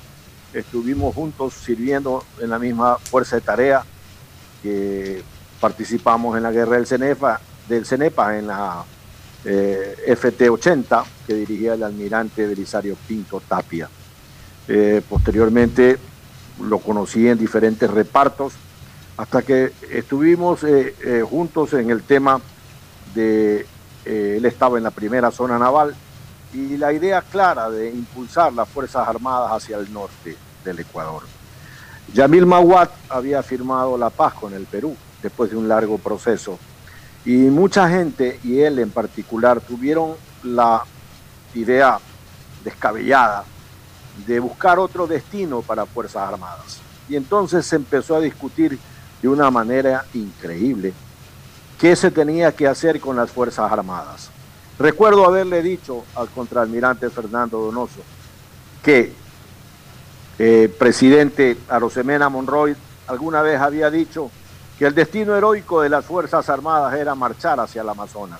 Estuvimos 0.54 1.13
juntos 1.13 1.54
sirviendo 1.54 2.24
en 2.39 2.50
la 2.50 2.58
misma 2.58 2.98
fuerza 2.98 3.36
de 3.36 3.42
tarea 3.42 3.84
que 4.63 5.22
participamos 5.60 6.38
en 6.38 6.44
la 6.44 6.51
guerra 6.51 6.78
del 6.78 6.88
Cenepa, 6.88 7.42
del 7.68 7.86
Cenepa 7.86 8.38
en 8.38 8.48
la 8.48 8.84
eh, 9.44 9.96
FT-80 10.08 11.04
que 11.28 11.34
dirigía 11.34 11.74
el 11.74 11.84
almirante 11.84 12.48
Belisario 12.48 12.96
Pinto 13.08 13.42
Tapia. 13.48 13.89
Eh, 14.68 15.01
posteriormente 15.08 15.98
lo 16.62 16.80
conocí 16.80 17.28
en 17.28 17.38
diferentes 17.38 17.89
repartos 17.89 18.54
hasta 19.18 19.42
que 19.42 19.74
estuvimos 19.92 20.62
juntos 21.30 21.74
en 21.74 21.89
el 21.89 22.04
tema 22.04 22.39
de, 23.13 23.66
eh, 24.06 24.36
él 24.38 24.46
estaba 24.46 24.78
en 24.78 24.84
la 24.84 24.92
primera 24.92 25.32
zona 25.32 25.58
naval 25.60 25.96
y 26.54 26.78
la 26.78 26.94
idea 26.94 27.22
clara 27.22 27.70
de 27.70 27.89
impulsar 27.89 28.54
las 28.54 28.68
Fuerzas 28.70 29.08
Armadas 29.08 29.51
hacia 29.51 29.78
el 29.78 29.92
norte 29.92 30.36
del 30.63 30.80
Ecuador. 30.80 31.24
Yamil 32.13 32.46
Mawat 32.46 32.89
había 33.10 33.44
firmado 33.44 33.98
la 33.98 34.10
paz 34.10 34.34
con 34.34 34.54
el 34.54 34.66
Perú 34.66 34.96
después 35.22 35.51
de 35.51 35.58
un 35.58 35.68
largo 35.68 35.98
proceso 35.98 36.58
y 37.25 37.34
mucha 37.34 37.89
gente, 37.89 38.39
y 38.44 38.62
él 38.62 38.80
en 38.80 38.89
particular, 38.89 39.60
tuvieron 39.62 40.13
la 40.44 40.84
idea 41.54 42.00
descabellada 42.63 43.44
de 44.26 44.40
buscar 44.40 44.80
otro 44.80 45.08
destino 45.08 45.62
para 45.62 45.86
Fuerzas 45.86 46.28
Armadas. 46.32 46.80
Y 47.08 47.16
entonces 47.16 47.66
se 47.66 47.76
empezó 47.76 48.16
a 48.16 48.22
discutir 48.22 48.78
de 49.22 49.28
una 49.28 49.50
manera 49.52 50.06
increíble 50.14 50.94
qué 51.80 51.96
se 51.96 52.12
tenía 52.12 52.52
que 52.52 52.68
hacer 52.68 53.00
con 53.00 53.16
las 53.16 53.32
Fuerzas 53.32 53.72
Armadas. 53.72 54.30
Recuerdo 54.78 55.26
haberle 55.26 55.62
dicho 55.62 56.04
al 56.16 56.30
contraalmirante 56.30 57.10
Fernando 57.10 57.60
Donoso 57.60 58.02
que 58.84 59.14
eh, 60.38 60.74
presidente 60.80 61.58
Arosemena 61.68 62.30
Monroy 62.30 62.76
alguna 63.08 63.42
vez 63.42 63.60
había 63.60 63.92
dicho 63.92 64.32
que 64.78 64.86
el 64.86 64.96
destino 64.96 65.36
heroico 65.36 65.82
de 65.82 65.90
las 65.90 66.06
Fuerzas 66.06 66.48
Armadas 66.50 66.94
era 66.94 67.14
marchar 67.14 67.60
hacia 67.60 67.82
el 67.82 67.90
Amazonas. 67.90 68.40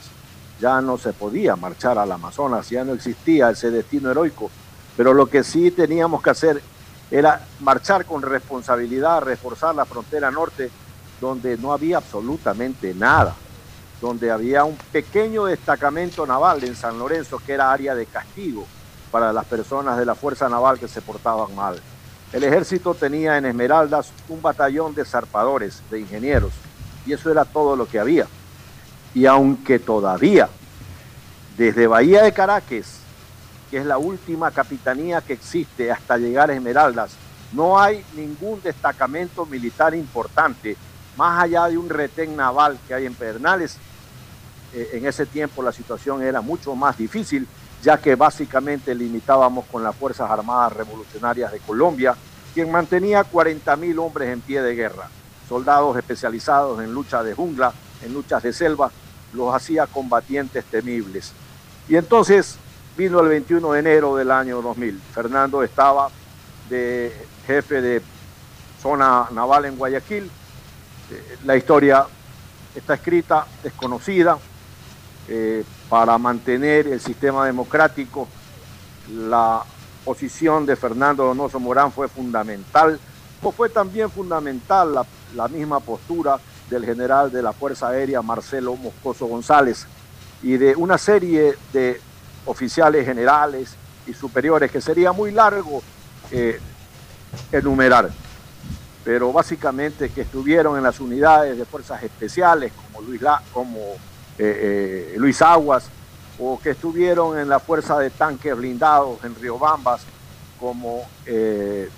Ya 0.62 0.80
no 0.80 0.98
se 0.98 1.12
podía 1.12 1.58
marchar 1.58 1.98
al 1.98 2.12
Amazonas, 2.12 2.70
ya 2.70 2.86
no 2.86 2.94
existía 2.94 3.50
ese 3.50 3.72
destino 3.72 4.10
heroico, 4.10 4.50
pero 5.00 5.14
lo 5.14 5.28
que 5.28 5.46
sí 5.46 5.72
teníamos 5.72 6.22
que 6.22 6.30
hacer 6.30 6.62
era 7.10 7.48
marchar 7.62 8.04
con 8.04 8.22
responsabilidad, 8.22 9.22
reforzar 9.22 9.74
la 9.74 9.86
frontera 9.86 10.30
norte 10.30 10.70
donde 11.22 11.58
no 11.58 11.72
había 11.72 11.96
absolutamente 11.96 12.94
nada, 12.94 13.34
donde 14.02 14.30
había 14.30 14.66
un 14.66 14.76
pequeño 14.92 15.46
destacamento 15.46 16.28
naval 16.28 16.66
en 16.66 16.76
San 16.76 17.00
Lorenzo 17.00 17.40
que 17.40 17.54
era 17.54 17.72
área 17.72 17.96
de 17.96 18.08
castigo 18.08 18.68
para 19.10 19.32
las 19.32 19.46
personas 19.46 19.98
de 19.98 20.06
la 20.06 20.16
Fuerza 20.16 20.50
Naval 20.50 20.78
que 20.78 20.90
se 20.90 21.02
portaban 21.02 21.56
mal. 21.56 21.80
El 22.34 22.44
ejército 22.44 22.94
tenía 22.94 23.38
en 23.38 23.46
Esmeraldas 23.46 24.12
un 24.28 24.42
batallón 24.42 24.96
de 24.96 25.06
zarpadores, 25.06 25.82
de 25.90 26.02
ingenieros, 26.02 26.52
y 27.06 27.14
eso 27.14 27.32
era 27.32 27.46
todo 27.46 27.78
lo 27.78 27.88
que 27.88 28.00
había. 28.00 28.28
Y 29.16 29.28
aunque 29.28 29.80
todavía, 29.80 30.50
desde 31.58 31.88
Bahía 31.88 32.22
de 32.22 32.34
Caracas, 32.34 32.99
que 33.70 33.78
es 33.78 33.86
la 33.86 33.98
última 33.98 34.52
capitanía 34.52 35.22
que 35.22 35.34
existe 35.34 35.92
hasta 35.92 36.18
llegar 36.18 36.50
a 36.50 36.54
Esmeraldas, 36.54 37.12
no 37.52 37.80
hay 37.80 38.04
ningún 38.16 38.62
destacamento 38.62 39.46
militar 39.46 39.96
importante 39.96 40.78
más 41.18 41.44
allá 41.44 41.68
de 41.68 41.78
un 41.78 41.90
retén 41.90 42.36
naval 42.36 42.80
que 42.88 42.94
hay 42.94 43.06
en 43.06 43.14
Pedernales, 43.14 43.78
eh, 44.74 44.92
en 44.94 45.06
ese 45.06 45.26
tiempo 45.26 45.64
la 45.64 45.72
situación 45.72 46.22
era 46.22 46.42
mucho 46.42 46.76
más 46.76 46.98
difícil, 46.98 47.48
ya 47.82 47.98
que 47.98 48.16
básicamente 48.16 48.94
limitábamos 48.94 49.66
con 49.66 49.84
las 49.84 49.96
Fuerzas 49.96 50.30
Armadas 50.30 50.74
Revolucionarias 50.74 51.52
de 51.52 51.60
Colombia, 51.60 52.16
quien 52.54 52.72
mantenía 52.72 53.24
40 53.24 53.76
mil 53.78 54.00
hombres 54.00 54.30
en 54.30 54.42
pie 54.42 54.62
de 54.62 54.76
guerra, 54.76 55.10
soldados 55.48 55.98
especializados 55.98 56.82
en 56.82 56.94
lucha 56.94 57.24
de 57.24 57.34
jungla, 57.34 57.74
en 58.04 58.14
luchas 58.14 58.44
de 58.44 58.54
selva, 58.54 58.92
los 59.34 59.54
hacía 59.54 59.88
combatientes 59.88 60.64
temibles. 60.66 61.34
Y 61.88 61.96
entonces 61.96 62.58
vino 63.00 63.22
el 63.22 63.30
21 63.30 63.72
de 63.72 63.80
enero 63.80 64.18
del 64.18 64.30
año 64.30 64.62
2000. 64.62 65.00
Fernando 65.14 65.64
estaba 65.64 66.10
de 66.70 67.16
jefe 67.48 67.82
de 67.82 68.02
zona 68.82 69.26
naval 69.32 69.64
en 69.64 69.78
Guayaquil 69.78 70.30
la 71.46 71.56
historia 71.56 72.06
está 72.76 72.96
escrita, 72.96 73.48
desconocida, 73.64 74.38
eh, 75.30 75.64
para 75.88 76.18
mantener 76.18 76.88
el 76.88 77.00
sistema 77.00 77.46
democrático. 77.46 78.28
La 79.12 79.64
posición 80.04 80.66
de 80.66 80.76
Fernando 80.76 81.24
Donoso 81.24 81.60
Morán 81.60 81.92
fue 81.92 82.10
fundamental, 82.10 83.00
o 83.42 83.52
fue 83.52 83.70
también 83.70 84.10
fundamental 84.12 85.06
la 85.34 85.48
misma 85.48 85.80
postura 85.80 86.38
del 86.70 86.86
general 86.86 87.32
de 87.32 87.42
la 87.42 87.54
Fuerza 87.54 87.88
Aérea 87.88 88.22
Marcelo 88.22 88.76
Moscoso 88.76 89.26
González 89.26 89.88
y 90.44 90.58
de 90.58 90.76
una 90.76 90.98
serie 90.98 91.56
de 91.74 92.02
oficiales 92.46 93.06
generales 93.06 93.76
y 94.08 94.14
superiores 94.14 94.72
que 94.72 94.82
sería 94.82 95.12
muy 95.12 95.32
largo 95.32 95.82
eh, 96.32 96.60
enumerar 97.52 98.10
pero 99.04 99.32
básicamente 99.32 100.10
que 100.10 100.22
estuvieron 100.22 100.78
en 100.78 100.84
las 100.84 101.00
unidades 101.00 101.58
de 101.58 101.66
fuerzas 101.66 102.04
especiales 102.04 102.72
como 102.74 103.02
Luis, 103.08 103.22
como, 103.52 103.80
eh, 104.38 105.14
eh, 105.14 105.16
Luis 105.18 105.42
Aguas, 105.42 105.86
o 106.38 106.60
que 106.60 106.72
estuvieron 106.72 107.40
en 107.40 107.50
la 107.50 107.60
fuerza 107.60 107.98
de 107.98 108.12
tanques 108.12 108.56
blindados 108.56 109.24
en 109.24 109.34
Riobambas, 109.36 110.02
como 110.60 111.08
el 111.26 111.90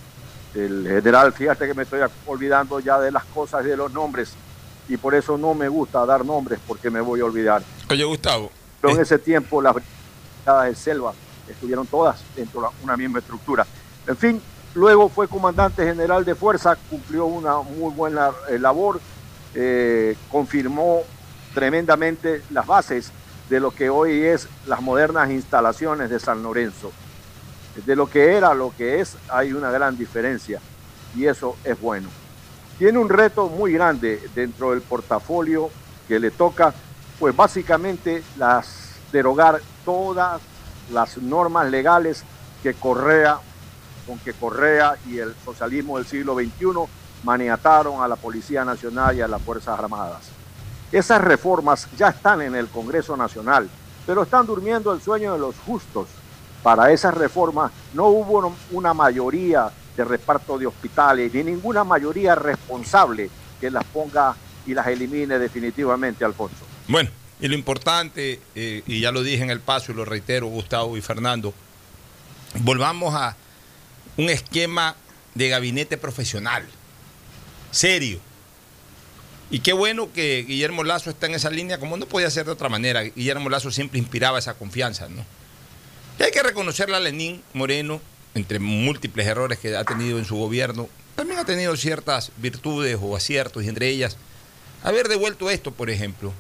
general, 0.53 1.33
fíjate 1.33 1.67
que 1.67 1.73
me 1.73 1.83
estoy 1.83 2.01
olvidando 2.27 2.79
ya 2.79 2.99
de 2.99 3.11
las 3.11 3.25
cosas 3.25 3.65
y 3.65 3.69
de 3.69 3.77
los 3.77 3.91
nombres, 3.91 4.33
y 4.87 4.95
por 4.95 5.15
eso 5.15 5.37
no 5.37 5.53
me 5.53 5.67
gusta 5.67 6.05
dar 6.05 6.23
nombres 6.23 6.59
porque 6.65 6.89
me 6.89 7.01
voy 7.01 7.19
a 7.19 7.25
olvidar. 7.25 7.61
Oye, 7.89 8.03
Gustavo. 8.03 8.51
Pero 8.79 8.93
en 8.95 9.01
ese 9.01 9.19
tiempo 9.19 9.61
las 9.61 9.75
de 10.45 10.75
selva 10.75 11.13
estuvieron 11.47 11.87
todas 11.87 12.21
dentro 12.35 12.61
de 12.61 12.67
una 12.83 12.97
misma 12.97 13.19
estructura. 13.19 13.65
En 14.07 14.17
fin, 14.17 14.41
Luego 14.73 15.09
fue 15.09 15.27
comandante 15.27 15.83
general 15.83 16.23
de 16.23 16.33
fuerza, 16.33 16.77
cumplió 16.89 17.25
una 17.25 17.57
muy 17.57 17.93
buena 17.93 18.31
eh, 18.49 18.57
labor, 18.57 19.01
eh, 19.53 20.15
confirmó 20.31 21.01
tremendamente 21.53 22.41
las 22.51 22.65
bases 22.65 23.11
de 23.49 23.59
lo 23.59 23.71
que 23.71 23.89
hoy 23.89 24.23
es 24.23 24.47
las 24.67 24.81
modernas 24.81 25.29
instalaciones 25.29 26.09
de 26.09 26.21
San 26.21 26.41
Lorenzo. 26.41 26.91
De 27.85 27.97
lo 27.97 28.07
que 28.07 28.37
era 28.37 28.53
lo 28.53 28.73
que 28.77 29.01
es 29.01 29.17
hay 29.27 29.51
una 29.51 29.71
gran 29.71 29.97
diferencia 29.97 30.61
y 31.17 31.25
eso 31.25 31.57
es 31.65 31.79
bueno. 31.79 32.07
Tiene 32.79 32.97
un 32.97 33.09
reto 33.09 33.49
muy 33.49 33.73
grande 33.73 34.21
dentro 34.33 34.71
del 34.71 34.81
portafolio 34.81 35.69
que 36.07 36.17
le 36.17 36.31
toca, 36.31 36.73
pues 37.19 37.35
básicamente 37.35 38.23
las 38.37 38.95
derogar 39.11 39.61
todas 39.85 40.41
las 40.91 41.17
normas 41.17 41.69
legales 41.69 42.23
que 42.63 42.73
Correa 42.73 43.39
con 44.07 44.17
que 44.19 44.33
Correa 44.33 44.95
y 45.07 45.19
el 45.19 45.35
socialismo 45.45 45.97
del 45.97 46.07
siglo 46.07 46.35
XXI 46.35 46.89
maniataron 47.23 48.01
a 48.01 48.07
la 48.07 48.15
Policía 48.15 48.65
Nacional 48.65 49.15
y 49.15 49.21
a 49.21 49.27
las 49.27 49.41
Fuerzas 49.41 49.79
Armadas. 49.79 50.29
Esas 50.91 51.21
reformas 51.21 51.87
ya 51.97 52.09
están 52.09 52.41
en 52.41 52.55
el 52.55 52.67
Congreso 52.67 53.15
Nacional, 53.15 53.69
pero 54.05 54.23
están 54.23 54.47
durmiendo 54.47 54.91
el 54.91 55.01
sueño 55.01 55.33
de 55.33 55.39
los 55.39 55.55
justos 55.59 56.07
para 56.63 56.91
esas 56.91 57.13
reformas 57.13 57.71
no 57.93 58.07
hubo 58.07 58.53
una 58.71 58.93
mayoría 58.93 59.71
de 59.97 60.03
reparto 60.05 60.57
de 60.57 60.67
hospitales 60.67 61.33
ni 61.33 61.43
ninguna 61.43 61.83
mayoría 61.83 62.35
responsable 62.35 63.29
que 63.59 63.71
las 63.71 63.83
ponga 63.85 64.35
y 64.65 64.73
las 64.73 64.87
elimine 64.87 65.39
definitivamente, 65.39 66.23
Alfonso. 66.23 66.63
Bueno, 66.87 67.09
y 67.41 67.47
lo 67.47 67.55
importante, 67.55 68.39
eh, 68.53 68.83
y 68.85 69.01
ya 69.01 69.11
lo 69.11 69.23
dije 69.23 69.43
en 69.43 69.49
el 69.49 69.59
paso 69.59 69.91
y 69.91 69.95
lo 69.95 70.05
reitero, 70.05 70.45
Gustavo 70.45 70.95
y 70.95 71.01
Fernando, 71.01 71.53
volvamos 72.59 73.15
a 73.15 73.35
un 74.17 74.29
esquema 74.29 74.95
de 75.33 75.49
gabinete 75.49 75.97
profesional, 75.97 76.67
serio. 77.71 78.19
Y 79.49 79.59
qué 79.59 79.73
bueno 79.73 80.13
que 80.13 80.45
Guillermo 80.47 80.83
Lazo 80.83 81.09
está 81.09 81.25
en 81.25 81.33
esa 81.33 81.49
línea, 81.49 81.79
como 81.79 81.97
no 81.97 82.05
podía 82.05 82.29
ser 82.29 82.45
de 82.45 82.51
otra 82.51 82.69
manera. 82.69 83.01
Guillermo 83.01 83.49
Lazo 83.49 83.71
siempre 83.71 83.99
inspiraba 83.99 84.39
esa 84.39 84.53
confianza, 84.53 85.09
¿no? 85.09 85.25
Y 86.19 86.23
hay 86.23 86.31
que 86.31 86.43
reconocerle 86.43 86.95
a 86.95 86.99
Lenín 86.99 87.41
Moreno, 87.53 87.99
entre 88.35 88.59
múltiples 88.59 89.25
errores 89.25 89.57
que 89.57 89.75
ha 89.75 89.83
tenido 89.83 90.19
en 90.19 90.25
su 90.25 90.35
gobierno, 90.35 90.87
también 91.15 91.39
ha 91.39 91.45
tenido 91.45 91.75
ciertas 91.75 92.31
virtudes 92.37 92.97
o 93.01 93.15
aciertos, 93.15 93.63
y 93.63 93.67
entre 93.67 93.89
ellas, 93.89 94.15
haber 94.83 95.07
devuelto 95.07 95.49
esto, 95.49 95.71
por 95.71 95.89
ejemplo, 95.89 96.31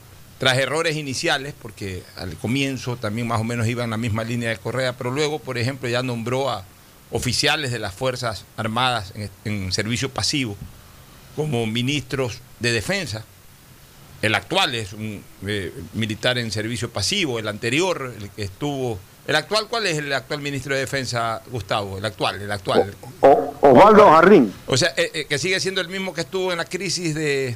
tras 0.41 0.57
errores 0.57 0.97
iniciales, 0.97 1.53
porque 1.61 2.01
al 2.17 2.35
comienzo 2.35 2.97
también 2.97 3.27
más 3.27 3.39
o 3.39 3.43
menos 3.43 3.67
iba 3.67 3.83
en 3.83 3.91
la 3.91 3.97
misma 3.97 4.23
línea 4.23 4.49
de 4.49 4.57
Correa, 4.57 4.97
pero 4.97 5.11
luego, 5.11 5.37
por 5.37 5.59
ejemplo, 5.59 5.87
ya 5.87 6.01
nombró 6.01 6.49
a 6.49 6.65
oficiales 7.11 7.71
de 7.71 7.77
las 7.77 7.93
Fuerzas 7.93 8.45
Armadas 8.57 9.13
en, 9.45 9.71
servicio 9.71 10.09
pasivo 10.09 10.57
como 11.35 11.67
ministros 11.67 12.39
de 12.59 12.71
defensa. 12.71 13.23
El 14.23 14.33
actual 14.33 14.73
es 14.73 14.93
un 14.93 15.23
eh, 15.45 15.71
militar 15.93 16.39
en 16.39 16.49
servicio 16.49 16.89
pasivo, 16.89 17.37
el 17.37 17.47
anterior, 17.47 18.11
el 18.19 18.31
que 18.31 18.41
estuvo... 18.41 18.97
¿El 19.27 19.35
actual 19.35 19.67
cuál 19.69 19.85
es 19.85 19.99
el 19.99 20.11
actual 20.11 20.41
ministro 20.41 20.73
de 20.73 20.79
Defensa, 20.79 21.43
Gustavo? 21.51 21.99
El 21.99 22.05
actual, 22.05 22.41
el 22.41 22.51
actual. 22.51 22.95
Osvaldo 23.21 24.09
Jarrín. 24.09 24.51
O 24.65 24.75
sea, 24.75 24.91
eh, 24.97 25.11
eh, 25.13 25.25
que 25.25 25.37
sigue 25.37 25.59
siendo 25.59 25.81
el 25.81 25.87
mismo 25.87 26.15
que 26.15 26.21
estuvo 26.21 26.51
en 26.51 26.57
la 26.57 26.65
crisis 26.65 27.13
de, 27.13 27.55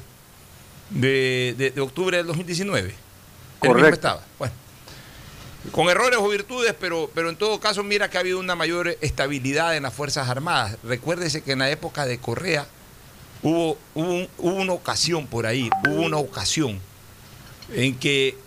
de, 0.90 1.74
octubre 1.80 2.18
del 2.18 2.28
2019. 2.28 2.96
El 3.62 3.74
mismo 3.74 3.88
estaba. 3.88 4.22
Bueno 4.38 4.66
con 5.72 5.90
errores 5.90 6.20
o 6.20 6.28
virtudes, 6.28 6.76
pero, 6.80 7.10
pero 7.14 7.30
en 7.30 7.36
todo 7.36 7.60
caso 7.60 7.84
mira 7.84 8.10
que 8.10 8.18
ha 8.18 8.20
habido 8.20 8.40
una 8.40 8.56
mayor 8.56 8.98
estabilidad 9.02 9.76
en 9.76 9.84
las 9.84 9.94
Fuerzas 9.94 10.30
Armadas. 10.30 10.78
Recuérdese 10.84 11.42
que 11.42 11.54
en 11.54 11.60
la 11.60 11.70
época 11.70 12.06
de 12.06 12.18
Correa 12.20 12.68
hubo, 13.42 13.78
hubo, 13.94 14.28
una 14.38 14.74
ocasión 14.74 15.28
por 15.28 15.46
ahí, 15.46 15.70
hubo 15.88 16.04
una 16.04 16.18
ocasión 16.18 16.80
en 17.74 17.98
que 17.98 18.38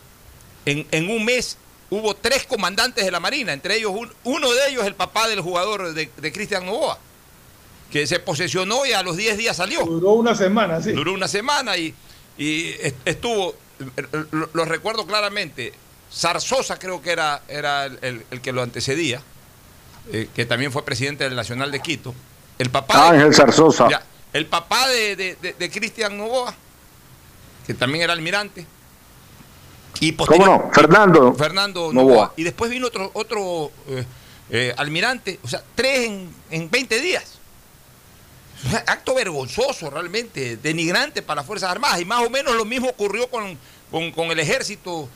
en, 0.64 1.10
un 1.10 1.24
mes 1.24 1.56
hubo 1.90 2.14
tres 2.14 2.44
comandantes 2.44 3.04
de 3.04 3.10
la 3.10 3.20
Marina, 3.20 3.52
entre 3.52 3.76
ellos 3.76 3.92
uno 4.24 4.52
de 4.52 4.68
ellos 4.68 4.84
el 4.84 4.94
papá 4.94 5.28
del 5.28 5.40
jugador 5.40 5.94
de, 5.94 6.08
Cristian 6.32 6.66
Novoa, 6.66 6.98
que 7.90 8.06
se 8.06 8.20
posesionó 8.20 8.84
y 8.84 8.92
a 8.92 9.02
los 9.02 9.16
10 9.16 9.38
días 9.38 9.56
salió. 9.56 9.84
Duró 9.84 10.12
una 10.12 10.34
semana, 10.34 10.82
sí. 10.82 10.92
Duró 10.92 11.14
una 11.14 11.26
semana 11.26 11.76
y, 11.76 11.94
y 12.38 12.74
estuvo, 13.04 13.54
lo 14.30 14.64
recuerdo 14.64 15.06
claramente, 15.06 15.72
Zarzosa 16.12 16.78
creo 16.78 17.02
que 17.02 17.10
era, 17.10 17.42
era 17.48 17.86
el, 17.86 18.24
que 18.40 18.52
lo 18.52 18.62
antecedía, 18.62 19.20
eh, 20.12 20.28
que 20.34 20.46
también 20.46 20.72
fue 20.72 20.84
presidente 20.84 21.24
del 21.24 21.36
Nacional 21.36 21.70
de 21.70 21.80
Quito. 21.80 22.14
El 22.58 22.70
papá 22.70 23.10
Ángel 23.10 23.34
Zarzosa. 23.34 23.88
el 24.32 24.46
papá 24.46 24.88
de, 24.88 25.36
Cristian 25.72 26.16
Novoa, 26.16 26.54
que 27.66 27.74
también 27.74 28.04
era 28.04 28.12
almirante. 28.12 28.66
Y 30.00 30.12
¿Cómo 30.12 30.46
no? 30.46 30.70
Fernando. 30.72 31.34
Fernando 31.34 31.92
Novoa. 31.92 32.32
Y 32.36 32.44
después 32.44 32.70
vino 32.70 32.86
otro, 32.86 33.10
otro 33.14 33.72
eh, 33.88 34.04
eh, 34.50 34.74
almirante, 34.76 35.40
o 35.42 35.48
sea, 35.48 35.62
tres 35.74 36.06
en, 36.06 36.32
en 36.50 36.70
20 36.70 37.00
días. 37.00 37.37
acto 38.86 39.14
vergonzoso 39.14 39.90
realmente, 39.90 40.56
denigrante 40.56 41.22
para 41.22 41.40
las 41.40 41.46
Fuerzas 41.46 41.70
Armadas. 41.70 42.00
Y 42.00 42.04
más 42.04 42.26
o 42.26 42.30
menos 42.30 42.54
lo 42.54 42.64
mismo 42.64 42.88
ocurrió 42.88 43.28
con, 43.28 43.58
con 43.90 44.30
el 44.30 44.38
ejército 44.38 45.08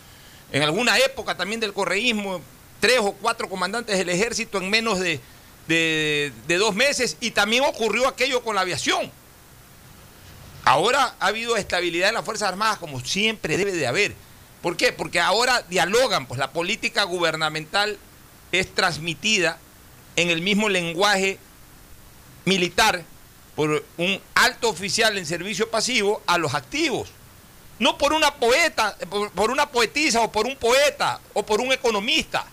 en 0.53 0.62
alguna 0.62 0.99
época 0.99 1.35
también 1.37 1.61
del 1.61 1.73
correísmo, 1.73 2.40
tres 2.79 2.99
o 3.01 3.12
cuatro 3.12 3.49
comandantes 3.49 3.97
del 3.97 4.11
ejército 4.11 4.59
en 4.59 4.69
menos 4.69 5.01
de, 5.01 5.21
dos 6.47 6.75
meses 6.75 7.17
y 7.21 7.31
también 7.31 7.64
ocurrió 7.64 8.07
aquello 8.07 8.43
con 8.43 8.55
la 8.55 8.61
aviación. 8.61 9.11
Ahora 10.64 11.17
ha 11.19 11.27
habido 11.27 11.57
estabilidad 11.57 12.11
en 12.11 12.14
las 12.14 12.25
Fuerzas 12.25 12.49
Armadas 12.49 12.79
como 12.79 13.01
siempre 13.01 13.57
debe 13.57 13.73
de 13.73 13.87
haber. 13.87 14.14
¿Por 14.61 14.77
qué? 14.77 14.93
Porque 14.93 15.19
ahora 15.19 15.62
dialogan, 15.62 16.27
pues 16.27 16.38
la 16.38 16.53
política 16.53 17.05
gubernamental 17.05 17.99
es 18.53 18.73
transmitida 18.75 19.59
en 20.17 20.31
el 20.31 20.43
mismo 20.43 20.69
lenguaje 20.69 21.38
militar 22.45 23.05
por 23.55 23.85
un 23.99 24.21
alto 24.35 24.69
oficial 24.69 25.19
en 25.19 25.27
servicio 25.27 25.71
pasivo 25.71 26.23
a 26.27 26.38
los 26.38 26.55
activos. 26.55 27.11
No 27.79 27.99
por 27.99 28.12
una 28.12 28.35
poeta, 28.35 28.97
por, 29.35 29.51
una 29.51 29.71
poetisa 29.71 30.21
o 30.21 30.31
por 30.31 30.47
un 30.47 30.57
poeta 30.57 31.21
o 31.35 31.45
por 31.45 31.61
un 31.61 31.73
economista. 31.73 32.47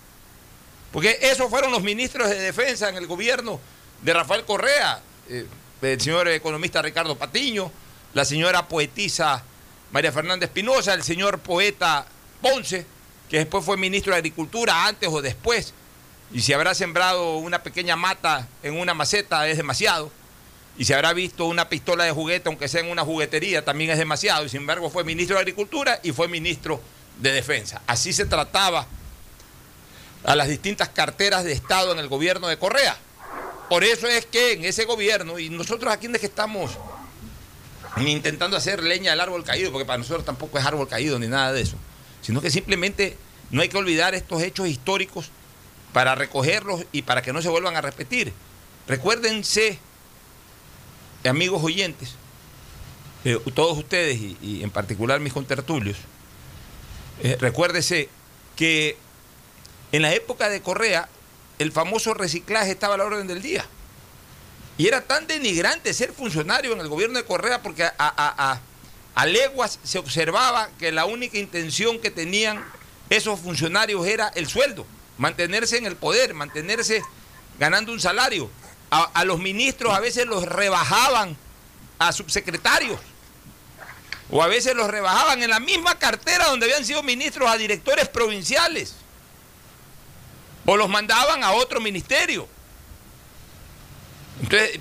Porque 0.92 1.20
esos 1.22 1.50
fueron 1.50 1.72
los 1.72 1.84
ministros 1.84 2.30
de 2.30 2.40
defensa 2.40 2.90
en 2.90 2.96
el 2.96 3.06
gobierno 3.06 3.60
de 4.02 4.14
Rafael 4.14 4.44
Correa, 4.44 5.02
eh, 5.30 5.46
el 5.82 6.02
señor 6.02 6.28
economista 6.30 6.82
Ricardo 6.82 7.16
Patiño, 7.16 7.72
la 8.14 8.26
señora 8.26 8.68
poetisa 8.68 9.44
María 9.92 10.12
Fernanda 10.12 10.46
Espinosa, 10.46 10.94
el 10.94 11.04
señor 11.04 11.40
poeta 11.40 12.06
Ponce, 12.42 12.86
que 13.30 13.38
después 13.38 13.64
fue 13.64 13.78
ministro 13.78 14.14
de 14.14 14.18
Agricultura 14.18 14.88
antes 14.88 15.10
o 15.10 15.22
después, 15.22 15.74
y 16.32 16.42
si 16.42 16.54
habrá 16.54 16.74
sembrado 16.74 17.38
una 17.38 17.62
pequeña 17.62 17.96
mata 17.96 18.48
en 18.64 18.80
una 18.80 18.94
maceta 18.94 19.48
es 19.48 19.58
demasiado 19.58 20.12
y 20.80 20.86
se 20.86 20.96
habrá 20.96 21.12
visto 21.12 21.46
una 21.46 21.68
pistola 21.68 22.06
de 22.06 22.12
juguete, 22.12 22.48
aunque 22.48 22.70
sea 22.70 22.80
en 22.80 22.90
una 22.90 23.04
juguetería, 23.04 23.66
también 23.66 23.92
es 23.92 23.98
demasiado. 23.98 24.46
Y 24.46 24.50
sin 24.50 24.62
embargo 24.62 24.90
fue 24.90 25.04
ministro 25.04 25.36
de 25.36 25.42
Agricultura 25.42 26.00
y 26.04 26.14
fue 26.14 26.30
ministro 26.30 26.82
de 27.20 27.34
Defensa. 27.34 27.82
Así 27.86 28.14
se 28.14 28.26
trataba 28.26 28.88
a 30.24 30.36
las 30.38 30.48
distintas 30.48 30.88
carteras 30.88 31.44
de 31.44 31.52
Estado 31.52 31.92
en 31.92 32.00
el 32.00 32.08
gobierno 32.08 32.48
de 32.48 32.58
Correa. 32.58 32.98
Por 33.68 33.84
eso 33.84 34.08
es 34.08 34.26
que 34.26 34.54
en 34.54 34.64
ese 34.64 34.86
gobierno, 34.86 35.38
y 35.38 35.50
nosotros 35.50 35.94
aquí 35.94 36.08
es 36.08 36.18
que 36.18 36.28
estamos 36.28 36.72
intentando 37.98 38.56
hacer 38.56 38.82
leña 38.82 39.12
del 39.12 39.20
árbol 39.20 39.44
caído, 39.44 39.74
porque 39.74 39.86
para 39.86 39.98
nosotros 39.98 40.24
tampoco 40.24 40.60
es 40.60 40.66
árbol 40.66 40.88
caído 40.88 41.20
ni 41.20 41.28
nada 41.28 41.52
de 41.52 41.60
eso, 41.60 41.76
sino 42.22 42.40
que 42.40 42.50
simplemente 42.50 43.18
no 43.52 43.62
hay 43.62 43.68
que 43.68 43.78
olvidar 43.78 44.16
estos 44.16 44.42
hechos 44.42 44.70
históricos 44.70 45.30
para 45.92 46.16
recogerlos 46.16 46.86
y 46.94 47.02
para 47.02 47.22
que 47.22 47.34
no 47.34 47.42
se 47.42 47.50
vuelvan 47.50 47.76
a 47.76 47.82
repetir. 47.82 48.32
Recuérdense 48.88 49.78
amigos 51.28 51.64
oyentes, 51.64 52.16
eh, 53.26 53.38
todos 53.54 53.78
ustedes 53.78 54.18
y, 54.18 54.62
en 54.64 54.72
particular 54.72 55.20
mis 55.20 55.34
contertulios, 55.34 55.98
eh, 57.22 57.38
recuérdese 57.40 58.10
que 58.56 58.98
en 59.92 60.02
la 60.02 60.14
época 60.14 60.50
de 60.50 60.62
Correa 60.62 61.10
el 61.58 61.72
famoso 61.72 62.14
reciclaje 62.14 62.72
estaba 62.72 62.96
a 62.96 62.98
la 62.98 63.06
orden 63.06 63.28
del 63.28 63.42
día. 63.42 63.66
Y 64.78 64.88
era 64.88 65.02
tan 65.02 65.28
denigrante 65.28 65.94
ser 65.94 66.14
funcionario 66.14 66.72
en 66.72 66.80
el 66.80 66.88
gobierno 66.88 67.20
de 67.20 67.26
Correa 67.26 67.62
porque 67.62 67.84
a, 67.84 68.60
a 69.16 69.26
leguas 69.26 69.80
se 69.84 70.00
observaba 70.00 70.70
que 70.80 70.94
la 70.94 71.04
única 71.04 71.38
intención 71.38 72.00
que 72.00 72.12
tenían 72.12 72.64
esos 73.10 73.42
funcionarios 73.42 74.08
era 74.08 74.30
el 74.30 74.48
sueldo, 74.48 74.86
mantenerse 75.18 75.78
en 75.78 75.86
el 75.86 75.98
poder, 75.98 76.34
mantenerse 76.34 77.04
ganando 77.60 77.92
un 77.92 78.00
salario 78.00 78.50
a, 78.90 79.24
los 79.26 79.40
ministros 79.40 79.94
a 79.94 80.00
veces 80.00 80.26
los 80.26 80.44
rebajaban 80.44 81.38
a 82.00 82.12
subsecretarios. 82.12 83.00
O 84.32 84.44
a 84.44 84.48
veces 84.48 84.76
los 84.76 84.88
rebajaban 84.88 85.42
en 85.42 85.50
la 85.50 85.60
misma 85.60 85.98
cartera 85.98 86.48
donde 86.48 86.66
habían 86.66 86.86
sido 86.86 87.02
ministros 87.04 87.50
a 87.50 87.58
directores 87.58 88.08
provinciales. 88.08 88.96
O 90.66 90.78
los 90.78 90.90
mandaban 90.90 91.44
a 91.44 91.52
otro 91.54 91.80
ministerio. 91.80 92.48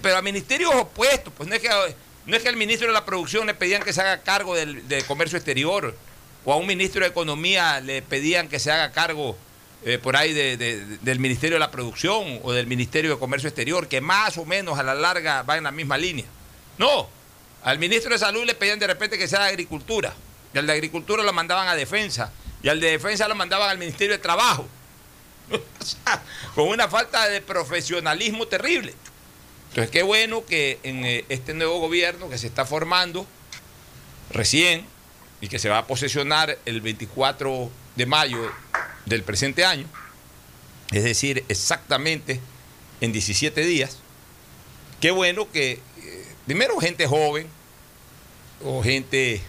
pero 0.03 0.17
a 0.17 0.23
ministerios 0.23 0.75
opuestos, 0.75 1.33
pues 1.37 1.49
no 1.49 1.55
es 1.55 1.63
que, 1.63 1.69
no 2.27 2.37
es 2.37 2.43
que 2.43 2.49
al 2.49 2.57
ministro 2.57 2.89
de 2.89 2.93
la 2.93 3.05
producción 3.05 3.47
le 3.47 3.55
pedían 3.55 3.83
que 3.83 3.93
se 3.93 4.01
haga 4.01 4.23
cargo 4.23 4.55
del 4.55 5.05
comercio 5.07 5.39
exterior, 5.39 5.95
o 6.45 6.53
a 6.53 6.57
un 6.57 6.67
ministro 6.67 7.03
de 7.03 7.09
economía 7.09 7.81
le 7.81 8.03
pedían 8.03 8.49
que 8.49 8.59
se 8.59 8.71
haga 8.71 8.93
cargo 8.93 9.37
eh, 9.85 9.99
por 9.99 10.17
ahí 10.17 10.33
del 10.33 11.19
Ministerio 11.21 11.57
de 11.57 11.61
la 11.61 11.71
Producción 11.71 12.41
o 12.43 12.53
del 12.53 12.67
Ministerio 12.67 13.11
de 13.11 13.19
Comercio 13.19 13.49
Exterior, 13.49 13.89
que 13.89 14.01
más 14.01 14.37
o 14.39 14.45
menos 14.45 14.79
a 14.79 14.83
la 14.83 14.95
larga 14.95 15.43
va 15.43 15.57
en 15.57 15.65
la 15.65 15.71
misma 15.71 15.97
línea. 15.97 16.27
No, 16.79 17.09
al 17.63 17.79
ministro 17.79 18.13
de 18.13 18.19
Salud 18.19 18.45
le 18.45 18.55
pedían 18.55 18.79
de 18.79 18.87
repente 18.87 19.19
que 19.19 19.29
sea 19.29 19.41
de 19.41 19.49
Agricultura, 19.49 20.15
y 20.53 20.59
al 20.59 20.67
de 20.67 20.73
Agricultura 20.73 21.23
lo 21.23 21.33
mandaban 21.33 21.69
a 21.69 21.75
Defensa, 21.75 22.33
y 22.63 22.69
al 22.69 22.81
de 22.81 22.91
Defensa 22.91 23.29
lo 23.29 23.35
mandaban 23.35 23.71
al 23.71 23.79
Ministerio 23.79 24.17
de 24.17 24.23
Trabajo. 24.23 24.67
con 26.55 26.69
una 26.69 26.89
falta 26.89 27.29
de 27.29 27.41
profesionalismo 27.41 28.47
terrible. 28.47 28.95
Entonces, 29.71 29.91
qué 29.91 30.03
bueno 30.03 30.45
que 30.45 30.79
en 30.83 31.05
eh, 31.05 31.25
este 31.29 31.55
nuevo 31.55 31.79
gobierno 31.81 32.29
que 32.29 32.39
se 32.39 32.47
está 32.47 32.65
formando 32.65 33.27
recién 34.31 34.87
y 35.41 35.49
que 35.49 35.59
se 35.59 35.69
va 35.69 35.79
a 35.79 35.87
posesionar 35.87 36.59
el 36.65 36.81
24 36.81 37.71
de 37.97 38.07
mayo 38.07 38.51
del 39.09 39.23
presente 39.23 39.65
año, 39.65 39.87
es 40.91 41.05
decir, 41.05 41.45
exactamente 41.49 42.41
en 43.01 43.13
17 43.13 43.65
días. 43.65 43.99
Qué 45.01 45.11
bueno 45.11 45.51
que, 45.51 45.73
eh, 45.73 46.25
primero, 46.47 46.79
gente 46.79 47.07
joven 47.07 47.47
o 48.65 48.83
gente, 48.83 49.41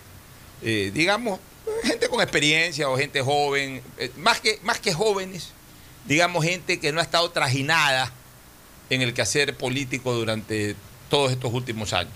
eh, 0.61 0.91
digamos, 0.93 1.39
gente 1.83 2.07
con 2.09 2.21
experiencia 2.21 2.89
o 2.89 2.97
gente 2.97 3.21
joven, 3.21 3.81
eh, 3.97 4.11
más, 4.17 4.39
que, 4.39 4.59
más 4.63 4.79
que 4.79 4.93
jóvenes, 4.93 5.49
digamos, 6.05 6.43
gente 6.45 6.79
que 6.79 6.91
no 6.91 6.99
ha 6.99 7.03
estado 7.03 7.29
trajinada 7.31 8.11
en 8.89 9.01
el 9.01 9.13
quehacer 9.13 9.55
político 9.55 10.13
durante 10.13 10.75
todos 11.09 11.31
estos 11.31 11.53
últimos 11.53 11.93
años. 11.93 12.13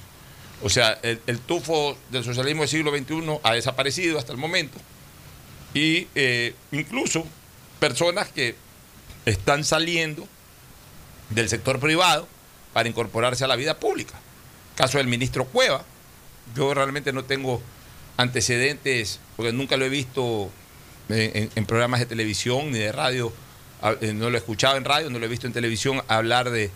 O 0.61 0.69
sea, 0.69 0.99
el, 1.03 1.19
el 1.27 1.39
tufo 1.39 1.97
del 2.09 2.23
socialismo 2.23 2.61
del 2.61 2.69
siglo 2.69 2.91
XXI 2.95 3.39
ha 3.43 3.53
desaparecido 3.53 4.17
hasta 4.17 4.31
el 4.31 4.37
momento 4.37 4.79
y 5.73 6.07
incluso 6.71 7.25
personas 7.79 8.29
que 8.29 8.55
están 9.25 9.63
saliendo 9.63 10.27
del 11.29 11.49
sector 11.49 11.79
privado 11.79 12.27
para 12.73 12.89
incorporarse 12.89 13.43
a 13.43 13.47
la 13.47 13.55
vida 13.55 13.79
pública. 13.79 14.19
Caso 14.75 14.97
del 14.97 15.07
ministro 15.07 15.45
Cueva, 15.45 15.83
yo 16.55 16.73
realmente 16.73 17.13
no 17.13 17.23
tengo 17.23 17.61
antecedentes, 18.17 19.19
porque 19.35 19.53
nunca 19.53 19.77
lo 19.77 19.85
he 19.85 19.89
visto 19.89 20.51
en, 21.09 21.65
programas 21.65 21.99
de 21.99 22.05
televisión 22.05 22.71
ni 22.71 22.79
de 22.79 22.91
radio, 22.91 23.31
eh, 24.01 24.13
no 24.13 24.29
lo 24.29 24.37
he 24.37 24.39
escuchado 24.39 24.77
en 24.77 24.85
radio, 24.85 25.09
no 25.09 25.19
lo 25.19 25.25
he 25.25 25.29
visto 25.29 25.47
en 25.47 25.53
televisión 25.53 26.01
hablar 26.07 26.49
de 26.49 26.71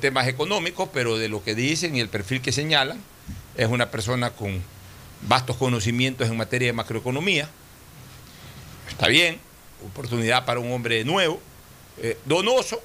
temas 0.00 0.26
económicos, 0.26 0.88
pero 0.92 1.18
de 1.18 1.28
lo 1.28 1.44
que 1.44 1.54
dicen 1.54 1.96
y 1.96 2.00
el 2.00 2.08
perfil 2.08 2.40
que 2.40 2.52
señalan, 2.52 3.00
es 3.56 3.68
una 3.68 3.90
persona 3.90 4.30
con 4.30 4.62
vastos 5.22 5.56
conocimientos 5.56 6.28
en 6.28 6.36
materia 6.36 6.68
de 6.68 6.72
macroeconomía. 6.72 7.48
Está 8.92 9.08
bien, 9.08 9.40
oportunidad 9.84 10.44
para 10.44 10.60
un 10.60 10.70
hombre 10.70 11.02
nuevo, 11.04 11.40
eh, 11.98 12.18
donoso, 12.24 12.80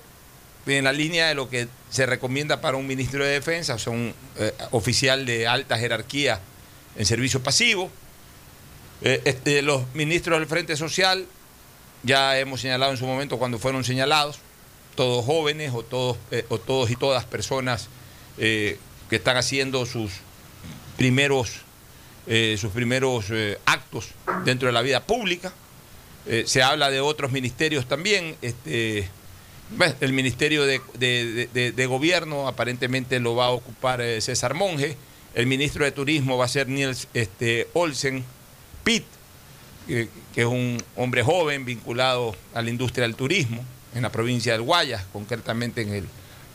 en 0.66 0.84
la 0.84 0.92
línea 0.92 1.28
de 1.28 1.36
lo 1.36 1.50
que 1.50 1.68
se 1.90 2.06
recomienda 2.06 2.60
para 2.60 2.76
un 2.76 2.88
ministro 2.88 3.24
de 3.24 3.32
Defensa, 3.32 3.76
o 3.76 3.92
un 3.92 4.14
eh, 4.38 4.52
oficial 4.72 5.26
de 5.26 5.48
alta 5.48 5.78
jerarquía 5.78 6.40
en 6.96 7.06
servicio 7.06 7.44
pasivo. 7.44 7.92
Eh, 9.02 9.62
los 9.64 9.84
ministros 9.94 10.40
del 10.40 10.48
Frente 10.48 10.76
Social, 10.76 11.26
ya 12.04 12.40
hemos 12.40 12.62
señalado 12.62 12.92
en 12.92 12.98
su 12.98 13.06
momento 13.06 13.38
cuando 13.38 13.60
fueron 13.60 13.84
señalados, 13.84 14.40
todos 14.96 15.24
jóvenes 15.24 15.72
o 15.74 15.84
todos, 15.84 16.18
o 16.50 16.58
todos 16.58 16.90
y 16.90 16.96
todas 16.96 17.26
personas 17.26 17.90
que 18.38 18.78
están 19.12 19.38
haciendo 19.38 19.86
sus 19.86 20.12
primeros, 20.98 21.62
sus 22.26 22.72
primeros 22.72 23.26
actos 23.66 24.10
dentro 24.44 24.68
de 24.68 24.74
la 24.74 24.82
vida 24.82 25.04
pública. 25.04 25.54
Eh, 26.30 26.44
se 26.46 26.62
habla 26.62 26.90
de 26.92 27.00
otros 27.00 27.32
ministerios 27.32 27.88
también. 27.88 28.36
Este, 28.42 29.10
el 30.02 30.14
Ministerio 30.14 30.66
de, 30.66 31.86
Gobierno 31.88 32.48
aparentemente 32.48 33.20
lo 33.20 33.36
va 33.36 33.46
a 33.46 33.52
ocupar 33.52 34.02
eh, 34.02 34.20
César 34.22 34.54
Monge. 34.54 34.98
El 35.36 35.48
ministro 35.48 35.86
de 35.86 35.92
Turismo 35.92 36.38
va 36.38 36.46
a 36.46 36.50
ser 36.50 36.68
Niels 36.68 37.08
este, 37.14 37.68
Olsen 37.74 38.24
Pitt, 38.84 39.06
que, 39.88 40.10
es 40.36 40.46
un 40.46 40.84
hombre 40.96 41.24
joven 41.24 41.64
vinculado 41.64 42.36
a 42.54 42.62
la 42.62 42.70
industria 42.70 43.04
del 43.04 43.16
turismo 43.16 43.64
en 43.96 44.02
la 44.02 44.12
provincia 44.12 44.52
del 44.52 44.64
Guayas, 44.64 45.06
concretamente 45.14 45.82
en 45.82 45.94
el 45.94 46.06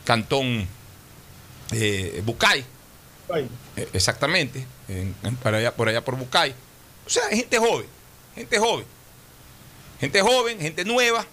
cantón 0.05 0.67
eh, 1.71 2.21
Bucay. 2.25 2.63
exactamente, 3.93 4.65
allá, 5.43 5.73
por 5.73 5.87
allá 5.87 6.03
por 6.03 6.17
Bucay. 6.17 6.53
O 7.05 7.09
sea, 7.09 7.23
gente 7.29 7.57
joven, 7.57 7.87
gente 8.35 8.59
joven. 8.59 8.85
Gente 10.03 10.19
joven, 10.19 10.59
gente 10.59 10.83
nueva, 10.83 11.25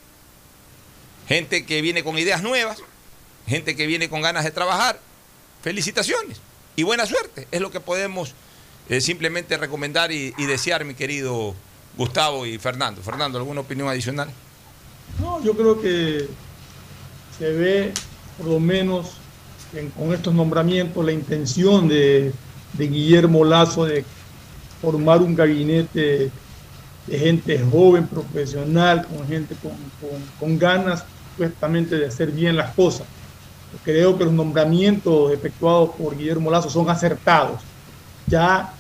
gente 1.27 1.67
que 1.67 1.83
viene 1.83 2.05
con 2.05 2.17
ideas 2.17 2.41
nuevas, 2.41 2.79
gente 3.49 3.75
que 3.75 3.85
viene 3.85 4.09
con 4.09 4.23
ganas 4.23 4.45
de 4.45 4.53
trabajar. 4.53 5.01
Felicitaciones 5.61 6.41
y 6.77 6.85
buena 6.85 7.05
suerte. 7.05 7.49
Es 7.51 7.61
lo 7.61 7.73
que 7.73 7.81
podemos 7.81 8.33
eh, 8.89 9.01
simplemente 9.01 9.57
recomendar 9.57 10.13
y, 10.13 10.31
desear, 10.47 10.85
mi 10.85 10.95
querido 10.95 11.57
Gustavo 11.97 12.47
y 12.47 12.59
Fernando. 12.59 13.03
Fernando, 13.03 13.39
¿alguna 13.39 13.63
opinión 13.63 13.89
adicional? 13.89 14.31
No, 15.19 15.43
yo 15.43 15.57
creo 15.57 15.83
que 15.83 16.29
se 17.41 17.51
ve, 17.51 17.93
por 18.39 18.47
lo 18.47 18.61
menos 18.61 19.15
con 19.97 20.15
estos 20.15 20.33
nombramientos, 20.33 21.05
la 21.05 21.11
intención 21.11 21.89
de 21.89 22.33
Guillermo 22.79 23.45
Lazo 23.45 23.85
de 23.85 24.05
formar 24.81 25.23
un 25.23 25.35
gabinete 25.35 26.31
de 27.11 27.19
gente 27.19 27.59
joven, 27.59 28.07
profesional, 28.07 29.05
con 29.05 29.27
gente 29.27 29.57
con, 29.61 29.73
con, 30.39 30.59
ganas 30.59 31.05
supuestamente 31.33 31.97
de 31.97 32.07
hacer 32.07 32.31
bien 32.31 32.57
las 32.57 32.73
cosas. 32.75 33.07
Creo 33.85 34.17
que 34.17 34.25
los 34.25 34.33
nombramientos 34.33 35.33
efectuados 35.33 35.91
por 35.91 36.17
Guillermo 36.17 36.53
Lazo 36.53 36.71
son 36.71 36.89
acertados. 36.89 37.61
Ya 38.29 38.73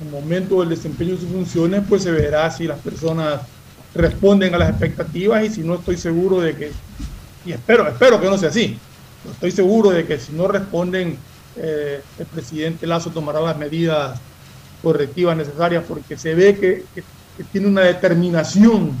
en 0.00 0.08
el 0.08 0.12
momento 0.12 0.60
del 0.60 0.70
desempeño 0.70 1.14
de 1.14 1.20
sus 1.20 1.30
funciones, 1.30 1.82
pues 1.88 2.02
se 2.02 2.10
verá 2.10 2.50
si 2.50 2.64
las 2.64 2.80
personas 2.80 3.42
responden 3.94 4.52
a 4.56 4.58
las 4.58 4.70
expectativas 4.70 5.44
y 5.44 5.50
si 5.50 5.60
no 5.60 5.76
estoy 5.76 5.96
seguro 5.96 6.40
de 6.40 6.56
que, 6.56 6.72
y 7.46 7.52
espero, 7.52 7.86
espero 7.86 8.20
que 8.20 8.26
no 8.26 8.36
sea 8.36 8.48
así, 8.48 8.76
estoy 9.30 9.52
seguro 9.52 9.90
de 9.90 10.04
que 10.04 10.18
si 10.18 10.32
no 10.32 10.48
responden, 10.48 11.16
eh, 11.56 12.02
el 12.18 12.26
presidente 12.26 12.84
Lazo 12.84 13.10
tomará 13.10 13.40
las 13.40 13.56
medidas 13.56 14.18
correctivas 14.82 15.36
necesarias 15.36 15.84
porque 15.86 16.18
se 16.18 16.34
ve 16.34 16.56
que, 16.56 16.84
que 16.92 17.04
que 17.36 17.44
tiene 17.44 17.66
una 17.66 17.82
determinación 17.82 18.92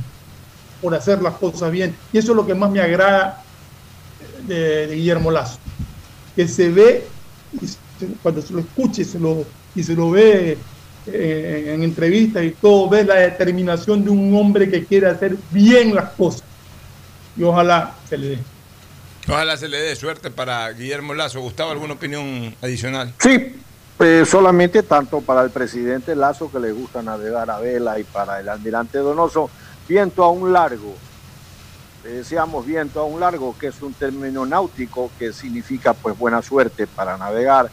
por 0.80 0.94
hacer 0.94 1.22
las 1.22 1.34
cosas 1.34 1.70
bien. 1.70 1.96
Y 2.12 2.18
eso 2.18 2.32
es 2.32 2.36
lo 2.36 2.46
que 2.46 2.54
más 2.54 2.70
me 2.70 2.80
agrada 2.80 3.42
de, 4.46 4.88
Guillermo 4.94 5.30
Lazo, 5.30 5.58
que 6.36 6.46
se 6.46 6.68
ve, 6.68 7.06
cuando 8.22 8.42
se 8.42 8.52
lo 8.52 8.60
escuche 8.60 9.02
y 9.02 9.04
se 9.04 9.18
lo, 9.18 9.46
y 9.74 9.82
se 9.82 9.94
lo 9.94 10.10
ve 10.10 10.58
eh, 11.06 11.72
en 11.74 11.82
entrevistas 11.82 12.44
y 12.44 12.50
todo, 12.50 12.88
ve 12.88 13.04
la 13.04 13.16
determinación 13.16 14.04
de 14.04 14.10
un 14.10 14.34
hombre 14.36 14.70
que 14.70 14.84
quiere 14.84 15.06
hacer 15.06 15.36
bien 15.50 15.94
las 15.94 16.10
cosas. 16.10 16.44
Y 17.36 17.42
ojalá 17.42 17.94
se 18.08 18.18
le 18.18 18.28
dé. 18.28 18.38
Ojalá 19.26 19.56
se 19.56 19.68
le 19.68 19.78
dé 19.78 19.96
suerte 19.96 20.30
para 20.30 20.70
Guillermo 20.72 21.14
Lazo. 21.14 21.40
Gustavo, 21.40 21.70
¿alguna 21.70 21.94
opinión 21.94 22.54
adicional? 22.60 23.14
Sí, 23.18 23.54
pues 23.96 24.28
solamente 24.28 24.82
tanto 24.82 25.20
para 25.20 25.42
el 25.42 25.50
presidente 25.50 26.16
Lazo 26.16 26.50
que 26.50 26.58
le 26.58 26.72
gusta 26.72 27.02
navegar 27.02 27.50
a 27.50 27.58
vela 27.58 27.98
y 27.98 28.04
para 28.04 28.40
el 28.40 28.48
almirante 28.48 28.98
Donoso, 28.98 29.50
viento 29.88 30.24
a 30.24 30.30
un 30.30 30.52
largo. 30.52 30.94
decíamos 32.02 32.66
viento 32.66 33.00
a 33.00 33.04
un 33.04 33.20
largo, 33.20 33.56
que 33.58 33.68
es 33.68 33.80
un 33.82 33.94
término 33.94 34.44
náutico 34.44 35.10
que 35.18 35.32
significa 35.32 35.94
pues 35.94 36.18
buena 36.18 36.42
suerte 36.42 36.86
para 36.86 37.16
navegar. 37.16 37.70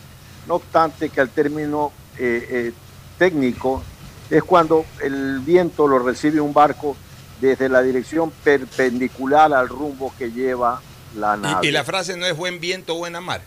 No 0.47 0.55
obstante 0.55 1.09
que 1.09 1.21
el 1.21 1.29
término 1.29 1.91
eh, 2.17 2.47
eh, 2.49 2.73
técnico 3.17 3.83
es 4.29 4.43
cuando 4.43 4.85
el 5.01 5.39
viento 5.39 5.87
lo 5.87 5.99
recibe 5.99 6.39
un 6.39 6.53
barco 6.53 6.95
desde 7.41 7.67
la 7.67 7.81
dirección 7.81 8.31
perpendicular 8.43 9.51
al 9.53 9.67
rumbo 9.67 10.13
que 10.17 10.31
lleva 10.31 10.81
la 11.15 11.35
nave. 11.35 11.67
y 11.67 11.71
la 11.71 11.83
frase 11.83 12.15
no 12.15 12.25
es 12.25 12.37
buen 12.37 12.59
viento, 12.59 12.95
buena 12.95 13.19
mar. 13.19 13.41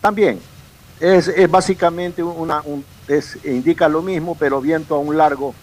También, 0.00 0.40
es, 1.00 1.50
básicamente 1.50 2.22
una, 2.22 2.62
indica 3.44 3.88
lo 3.88 4.02
mismo, 4.02 4.36
pero 4.38 4.60
viento 4.60 4.94
a 4.94 4.98
un 4.98 5.16
largo 5.16 5.54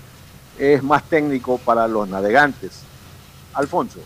es 0.59 0.83
más 0.83 1.03
técnico 1.03 1.57
para 1.57 1.87
los 1.87 2.07
navegantes. 2.07 2.81
Alfonso, 3.53 3.99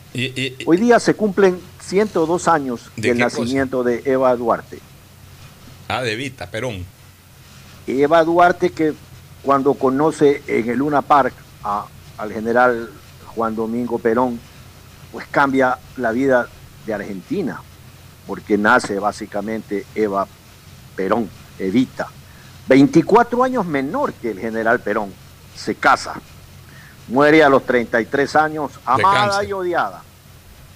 hoy 0.65 0.77
día 0.77 0.99
se 0.99 1.13
cumplen 1.13 1.59
102 1.81 2.47
años 2.49 2.91
del 2.97 3.17
nacimiento 3.17 3.81
de 3.83 4.01
Eva 4.03 4.35
Duarte. 4.35 4.79
Ah, 5.87 6.01
de 6.01 6.15
Vita, 6.17 6.47
Perón. 6.47 6.85
Eva 7.87 8.23
Duarte 8.25 8.71
que 8.71 8.93
cuando 9.41 9.73
conoce 9.75 10.43
en 10.47 10.69
el 10.69 10.79
Luna 10.79 11.01
Park 11.01 11.33
al 12.17 12.33
general 12.33 12.89
Juan 13.27 13.55
Domingo 13.55 13.99
Perón, 13.99 14.37
pues 15.13 15.25
cambia 15.27 15.79
la 15.95 16.11
vida 16.11 16.49
de 16.85 16.93
Argentina, 16.93 17.61
porque 18.25 18.57
nace 18.57 18.99
básicamente 18.99 19.85
Eva 19.95 20.27
Perón, 20.97 21.29
Evita, 21.59 22.07
24 22.67 23.43
años 23.43 23.65
menor 23.65 24.11
que 24.13 24.31
el 24.31 24.39
general 24.39 24.79
Perón, 24.81 25.13
se 25.55 25.75
casa, 25.75 26.15
muere 27.07 27.43
a 27.43 27.49
los 27.49 27.63
33 27.65 28.35
años, 28.35 28.71
amada 28.83 29.43
y 29.45 29.53
odiada, 29.53 30.01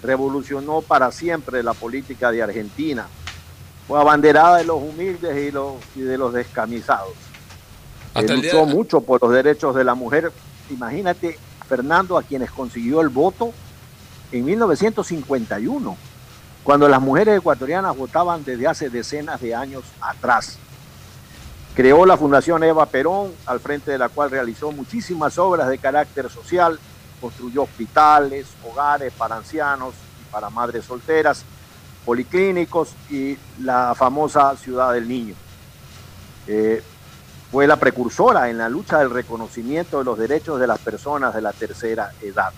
revolucionó 0.01 0.81
para 0.81 1.12
siempre 1.12 1.63
la 1.63 1.73
política 1.73 2.31
de 2.31 2.41
Argentina, 2.43 3.07
fue 3.88 3.99
abanderada 3.99 4.57
de 4.57 4.63
los 4.63 4.81
humildes 4.81 5.36
y, 5.36 5.51
los, 5.51 5.73
y 5.95 6.01
de 6.01 6.17
los 6.17 6.31
descamisados. 6.34 7.13
luchó 8.15 8.65
mucho 8.65 9.01
por 9.01 9.21
los 9.21 9.31
derechos 9.34 9.75
de 9.75 9.84
la 9.84 9.95
mujer. 9.95 10.31
Imagínate, 10.69 11.38
Fernando, 11.67 12.17
a 12.17 12.23
quienes 12.23 12.51
consiguió 12.51 13.01
el 13.01 13.10
voto 13.10 13.51
en 14.31 14.45
1951 14.45 15.97
cuando 16.63 16.88
las 16.88 17.02
mujeres 17.02 17.39
ecuatorianas 17.39 17.97
votaban 17.97 18.43
desde 18.43 18.67
hace 18.67 18.89
decenas 18.89 19.41
de 19.41 19.56
años 19.56 19.84
atrás. 20.00 20.58
Creó 21.76 22.06
la 22.06 22.17
Fundación 22.17 22.63
Eva 22.63 22.86
Perón, 22.86 23.32
al 23.45 23.60
frente 23.60 23.91
de 23.91 23.97
la 23.97 24.10
cual 24.10 24.30
realizó 24.30 24.71
muchísimas 24.71 25.38
obras 25.38 25.69
de 25.69 25.78
carácter 25.78 26.30
social, 26.30 26.80
construyó 27.19 27.63
hospitales, 27.63 28.47
hogares 28.63 29.13
para 29.13 29.38
ancianos 29.38 29.93
y 30.21 30.32
para 30.32 30.50
madres 30.50 30.86
solteras, 30.86 31.43
policlínicos 32.06 32.93
y 33.10 33.38
la 33.62 33.95
famosa 33.95 34.56
Ciudad 34.58 34.93
del 34.93 35.08
Niño. 35.08 35.36
Eh, 36.47 36.84
fue 37.52 37.67
la 37.67 37.78
precursora 37.78 38.50
en 38.50 38.58
la 38.58 38.69
lucha 38.69 39.00
del 39.00 39.10
reconocimiento 39.10 40.00
de 40.00 40.06
los 40.06 40.17
derechos 40.17 40.60
de 40.60 40.67
las 40.67 40.80
personas 40.80 41.34
de 41.34 41.41
la 41.41 41.54
tercera 41.54 42.12
edad. 42.21 42.52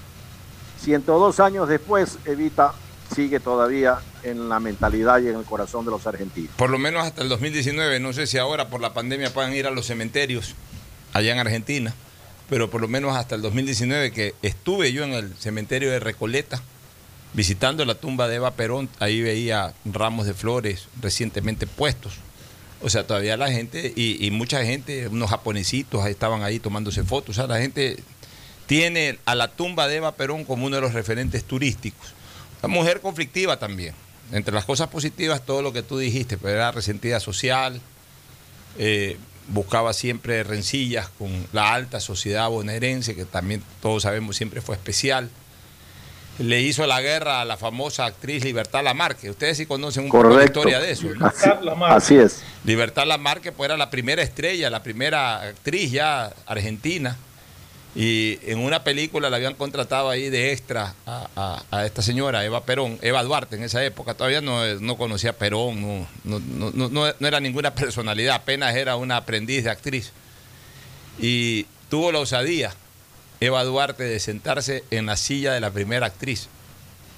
102 0.81 1.39
años 1.39 1.67
después, 1.67 2.19
Evita 2.25 2.73
sigue 3.13 3.39
todavía 3.39 3.99
en 4.23 4.49
la 4.49 4.59
mentalidad 4.59 5.21
y 5.21 5.29
en 5.29 5.35
el 5.35 5.43
corazón 5.43 5.85
de 5.85 5.91
los 5.91 6.05
argentinos. 6.07 6.51
Por 6.55 6.69
lo 6.69 6.77
menos 6.77 7.05
hasta 7.05 7.21
el 7.21 7.29
2019, 7.29 7.99
no 7.99 8.13
sé 8.13 8.27
si 8.27 8.37
ahora 8.37 8.69
por 8.69 8.81
la 8.81 8.93
pandemia 8.93 9.33
puedan 9.33 9.53
ir 9.53 9.67
a 9.67 9.71
los 9.71 9.85
cementerios 9.87 10.55
allá 11.13 11.33
en 11.33 11.39
Argentina, 11.39 11.93
pero 12.49 12.69
por 12.69 12.81
lo 12.81 12.87
menos 12.87 13.15
hasta 13.15 13.35
el 13.35 13.41
2019 13.41 14.11
que 14.11 14.35
estuve 14.41 14.91
yo 14.93 15.03
en 15.03 15.13
el 15.13 15.33
cementerio 15.35 15.91
de 15.91 15.99
Recoleta 15.99 16.61
visitando 17.33 17.83
la 17.85 17.95
tumba 17.95 18.27
de 18.27 18.35
Eva 18.35 18.51
Perón, 18.51 18.89
ahí 18.99 19.21
veía 19.21 19.73
ramos 19.85 20.25
de 20.25 20.33
flores 20.33 20.87
recientemente 21.01 21.67
puestos. 21.67 22.13
O 22.81 22.89
sea, 22.89 23.07
todavía 23.07 23.37
la 23.37 23.49
gente 23.49 23.93
y, 23.95 24.29
mucha 24.31 24.63
gente, 24.63 25.07
unos 25.07 25.29
japonesitos 25.29 26.05
estaban 26.05 26.43
ahí 26.43 26.59
tomándose 26.59 27.03
fotos. 27.03 27.37
O 27.37 27.41
sea, 27.41 27.47
la 27.47 27.61
gente 27.61 27.97
tiene 28.65 29.19
a 29.25 29.35
la 29.35 29.47
tumba 29.47 29.87
de 29.87 29.97
Eva 29.97 30.15
Perón 30.15 30.43
como 30.43 30.65
uno 30.65 30.75
de 30.75 30.81
los 30.81 30.93
referentes 30.93 31.45
turísticos. 31.45 32.13
Una 32.63 32.73
mujer 32.73 33.01
conflictiva 33.01 33.57
también. 33.59 33.93
Entre 34.31 34.53
las 34.53 34.63
cosas 34.63 34.87
positivas, 34.87 35.45
todo 35.45 35.61
lo 35.61 35.73
que 35.73 35.83
tú 35.83 35.97
dijiste, 35.97 36.37
pero 36.37 36.53
era 36.53 36.71
resentida 36.71 37.19
social, 37.19 37.81
eh, 38.77 39.17
buscaba 39.49 39.91
siempre 39.91 40.43
rencillas 40.43 41.09
con 41.09 41.29
la 41.51 41.73
alta 41.73 41.99
sociedad 41.99 42.49
bonaerense, 42.49 43.15
que 43.15 43.25
también 43.25 43.61
todos 43.81 44.03
sabemos 44.03 44.37
siempre 44.37 44.61
fue 44.61 44.75
especial. 44.75 45.29
Le 46.39 46.61
hizo 46.61 46.87
la 46.87 47.01
guerra 47.01 47.41
a 47.41 47.45
la 47.45 47.57
famosa 47.57 48.05
actriz 48.05 48.45
Libertad 48.45 48.81
Lamarque. 48.81 49.29
Ustedes 49.29 49.57
sí 49.57 49.65
conocen 49.65 50.05
un 50.05 50.09
poco 50.09 50.29
la 50.29 50.45
historia 50.45 50.79
de 50.79 50.91
eso. 50.91 51.09
Así, 51.85 52.15
es. 52.15 52.41
Libertad 52.63 53.05
Lamarque 53.05 53.51
pues, 53.51 53.67
era 53.67 53.77
la 53.77 53.89
primera 53.89 54.23
estrella, 54.23 54.69
la 54.69 54.81
primera 54.81 55.41
actriz 55.41 55.91
ya 55.91 56.33
argentina 56.45 57.17
y 57.95 58.39
en 58.43 58.57
una 58.57 58.83
película 58.83 59.29
la 59.29 59.37
habían 59.37 59.53
contratado 59.53 60.09
ahí 60.09 60.29
de 60.29 60.51
extra 60.51 60.95
a, 61.05 61.85
esta 61.85 62.01
señora, 62.01 62.43
Eva 62.43 62.65
Perón, 62.65 62.97
Eva 63.03 63.21
Duarte 63.21 63.55
en 63.55 63.63
esa 63.63 63.83
época. 63.85 64.15
Todavía 64.15 64.41
no, 64.41 64.97
conocía 64.97 65.31
a 65.31 65.33
Perón, 65.33 66.07
no, 66.23 67.27
era 67.27 67.39
ninguna 67.39 67.75
personalidad, 67.75 68.35
apenas 68.35 68.75
era 68.75 68.95
una 68.95 69.17
aprendiz 69.17 69.63
de 69.63 69.69
actriz. 69.69 70.11
Y 71.19 71.67
tuvo 71.89 72.11
la 72.11 72.19
osadía, 72.19 72.73
Eva 73.39 73.63
Duarte, 73.63 74.03
de 74.03 74.19
sentarse 74.19 74.83
en 74.89 75.05
la 75.05 75.15
silla 75.15 75.53
de 75.53 75.59
la 75.59 75.69
primera 75.69 76.07
actriz. 76.07 76.47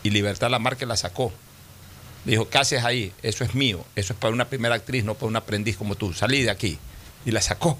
Y 0.03 0.09
Libertad 0.09 0.49
Lamarque 0.49 0.85
la 0.85 0.97
sacó. 0.97 1.31
dijo, 2.25 2.49
¿qué 2.49 2.57
haces 2.57 2.83
ahí? 2.83 3.13
Eso 3.23 3.45
es 3.45 3.55
mío, 3.55 3.85
eso 3.95 4.11
es 4.11 4.19
para 4.19 4.33
una 4.33 4.49
primera 4.49 4.75
actriz, 4.75 5.05
no 5.05 5.13
para 5.13 5.27
un 5.27 5.37
aprendiz 5.37 5.77
como 5.77 5.95
tú. 5.95 6.13
Salí 6.13 6.43
de 6.43 6.49
aquí. 6.49 6.77
Y 7.25 7.31
la 7.31 7.41
sacó 7.41 7.79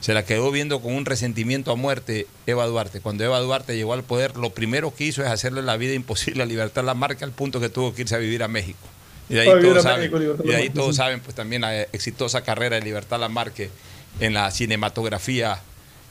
se 0.00 0.14
la 0.14 0.24
quedó 0.24 0.50
viendo 0.50 0.80
con 0.80 0.94
un 0.94 1.04
resentimiento 1.04 1.70
a 1.70 1.76
muerte 1.76 2.26
Eva 2.46 2.66
Duarte. 2.66 3.00
Cuando 3.00 3.22
Eva 3.22 3.38
Duarte 3.38 3.76
llegó 3.76 3.92
al 3.92 4.02
poder, 4.02 4.36
lo 4.36 4.50
primero 4.50 4.94
que 4.94 5.04
hizo 5.04 5.22
es 5.22 5.28
hacerle 5.28 5.62
la 5.62 5.76
vida 5.76 5.94
imposible 5.94 6.42
a 6.42 6.46
Libertad 6.46 6.84
Lamarque 6.84 7.24
al 7.24 7.32
punto 7.32 7.60
que 7.60 7.68
tuvo 7.68 7.94
que 7.94 8.02
irse 8.02 8.14
a 8.14 8.18
vivir 8.18 8.42
a 8.42 8.48
México. 8.48 8.78
Y 9.28 9.34
de 9.34 9.42
ahí, 9.42 9.48
todos 9.60 9.84
saben, 9.84 10.12
y 10.44 10.52
ahí 10.52 10.70
todos 10.70 10.96
saben, 10.96 11.20
pues 11.20 11.36
también 11.36 11.62
la 11.62 11.82
exitosa 11.82 12.42
carrera 12.42 12.76
de 12.76 12.82
Libertad 12.82 13.20
Lamarque 13.20 13.70
en 14.18 14.34
la 14.34 14.50
cinematografía 14.50 15.60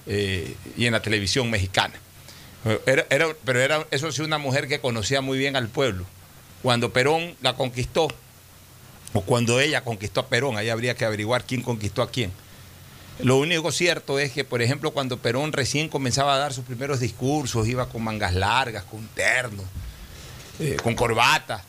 eh, 0.07 0.55
y 0.77 0.85
en 0.85 0.93
la 0.93 1.01
televisión 1.01 1.49
mexicana. 1.49 1.95
pero 2.85 3.59
era, 3.59 3.85
eso 3.91 4.09
sí, 4.13 4.21
una 4.21 4.37
mujer 4.37 4.69
que 4.69 4.79
conocía 4.79 5.19
muy 5.19 5.37
bien 5.37 5.57
al 5.57 5.67
pueblo. 5.67 6.05
Cuando 6.63 6.93
Perón 6.93 7.35
la 7.41 7.55
conquistó, 7.55 8.07
o 9.11 9.21
cuando 9.21 9.59
ella 9.59 9.83
conquistó 9.83 10.21
a 10.21 10.27
Perón, 10.27 10.55
ahí 10.55 10.69
habría 10.69 10.95
que 10.95 11.03
averiguar 11.03 11.43
quién 11.43 11.61
conquistó 11.61 12.01
a 12.01 12.09
quién 12.09 12.31
lo 13.19 13.35
único 13.35 13.71
cierto 13.71 14.17
es 14.17 14.31
que, 14.31 14.45
por 14.45 14.61
ejemplo, 14.61 14.91
cuando 14.91 15.17
Perón 15.17 15.51
recién 15.51 15.89
comenzaba 15.89 16.35
a 16.35 16.37
dar 16.37 16.53
sus 16.53 16.63
primeros 16.63 17.01
discursos, 17.01 17.67
iba 17.67 17.89
con 17.89 18.01
mangas 18.01 18.33
largas, 18.33 18.85
con 18.85 19.05
terno, 19.09 19.63
eh, 20.59 20.77
con 20.81 20.95
corbata. 20.95 21.63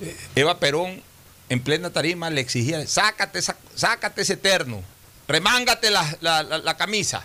Eh, 0.00 0.16
Eva 0.36 0.60
Perón, 0.60 1.02
en 1.48 1.60
plena 1.60 1.90
tarima, 1.90 2.30
le 2.30 2.40
exigía, 2.40 2.86
sácate, 2.86 3.40
sácate 3.74 4.22
ese 4.22 4.36
terno, 4.36 4.82
remángate 5.26 5.90
la, 5.90 6.76
camisa, 6.78 7.24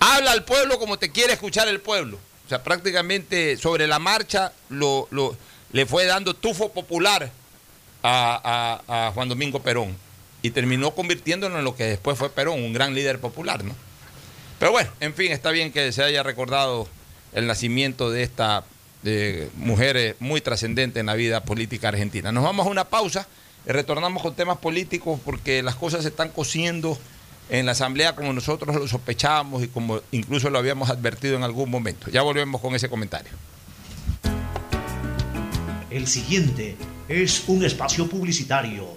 habla 0.00 0.32
al 0.32 0.44
pueblo 0.44 0.78
como 0.78 0.98
te 0.98 1.12
quiere 1.12 1.34
escuchar 1.34 1.68
el 1.68 1.80
pueblo. 1.80 2.18
O 2.46 2.48
sea, 2.48 2.64
prácticamente 2.64 3.58
sobre 3.58 3.86
la 3.86 3.98
marcha 3.98 4.52
le 4.70 5.84
fue 5.84 6.06
dando 6.06 6.32
tufo 6.32 6.72
popular 6.72 7.30
a 8.02 9.10
Juan 9.14 9.28
Domingo 9.28 9.60
Perón 9.60 10.07
y 10.42 10.50
terminó 10.50 10.94
convirtiéndolo 10.94 11.58
en 11.58 11.64
lo 11.64 11.74
que 11.74 11.84
después 11.84 12.18
fue 12.18 12.30
Perón, 12.30 12.62
un 12.62 12.72
gran 12.72 12.94
líder 12.94 13.20
popular, 13.20 13.64
¿no? 13.64 13.74
Pero 14.58 14.72
bueno, 14.72 14.90
en 15.00 15.14
fin, 15.14 15.32
está 15.32 15.50
bien 15.50 15.72
que 15.72 15.92
se 15.92 16.02
haya 16.02 16.22
recordado 16.22 16.88
el 17.32 17.46
nacimiento 17.46 18.10
de 18.10 18.22
esta 18.22 18.64
mujer 19.56 19.96
eh, 19.96 20.16
muy 20.18 20.40
trascendente 20.40 21.00
en 21.00 21.06
la 21.06 21.14
vida 21.14 21.44
política 21.44 21.88
argentina. 21.88 22.32
Nos 22.32 22.44
vamos 22.44 22.66
a 22.66 22.70
una 22.70 22.84
pausa 22.84 23.28
y 23.66 23.70
retornamos 23.70 24.22
con 24.22 24.34
temas 24.34 24.58
políticos 24.58 25.20
porque 25.24 25.62
las 25.62 25.76
cosas 25.76 26.02
se 26.02 26.08
están 26.08 26.30
cociendo 26.30 26.98
en 27.48 27.66
la 27.66 27.72
Asamblea 27.72 28.14
como 28.14 28.32
nosotros 28.32 28.74
lo 28.74 28.86
sospechábamos 28.88 29.62
y 29.62 29.68
como 29.68 30.00
incluso 30.12 30.50
lo 30.50 30.58
habíamos 30.58 30.90
advertido 30.90 31.36
en 31.36 31.44
algún 31.44 31.70
momento. 31.70 32.10
Ya 32.10 32.22
volvemos 32.22 32.60
con 32.60 32.74
ese 32.74 32.88
comentario. 32.88 33.32
El 35.90 36.06
siguiente 36.06 36.76
es 37.08 37.44
un 37.46 37.64
espacio 37.64 38.08
publicitario 38.08 38.96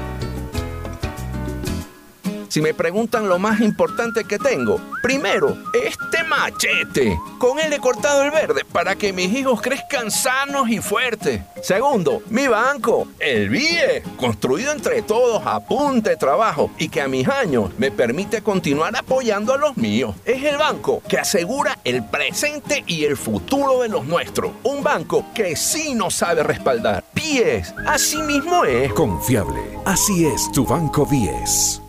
Si 2.51 2.61
me 2.61 2.73
preguntan 2.73 3.29
lo 3.29 3.39
más 3.39 3.61
importante 3.61 4.25
que 4.25 4.37
tengo, 4.37 4.81
primero, 5.01 5.57
este 5.73 6.21
machete. 6.25 7.17
Con 7.39 7.61
él 7.61 7.71
he 7.71 7.79
cortado 7.79 8.23
el 8.23 8.31
verde 8.31 8.65
para 8.65 8.95
que 8.95 9.13
mis 9.13 9.33
hijos 9.33 9.61
crezcan 9.61 10.11
sanos 10.11 10.67
y 10.69 10.79
fuertes. 10.79 11.39
Segundo, 11.63 12.21
mi 12.29 12.49
banco, 12.49 13.07
el 13.19 13.47
BIE, 13.47 14.03
construido 14.17 14.73
entre 14.73 15.01
todos 15.01 15.41
a 15.45 15.61
punta 15.61 16.09
de 16.09 16.17
trabajo 16.17 16.69
y 16.77 16.89
que 16.89 16.99
a 16.99 17.07
mis 17.07 17.25
años 17.29 17.71
me 17.77 17.89
permite 17.89 18.41
continuar 18.41 18.97
apoyando 18.97 19.53
a 19.53 19.57
los 19.57 19.77
míos. 19.77 20.13
Es 20.25 20.43
el 20.43 20.57
banco 20.57 21.01
que 21.07 21.19
asegura 21.19 21.79
el 21.85 22.03
presente 22.03 22.83
y 22.85 23.05
el 23.05 23.15
futuro 23.15 23.81
de 23.81 23.87
los 23.87 24.03
nuestros. 24.03 24.51
Un 24.63 24.83
banco 24.83 25.23
que 25.33 25.55
sí 25.55 25.95
nos 25.95 26.15
sabe 26.15 26.43
respaldar. 26.43 27.01
BIES, 27.13 27.73
así 27.87 28.21
mismo 28.23 28.65
es. 28.65 28.91
Confiable, 28.91 29.61
así 29.85 30.25
es 30.25 30.51
tu 30.51 30.65
banco 30.65 31.05
BIES. 31.05 31.81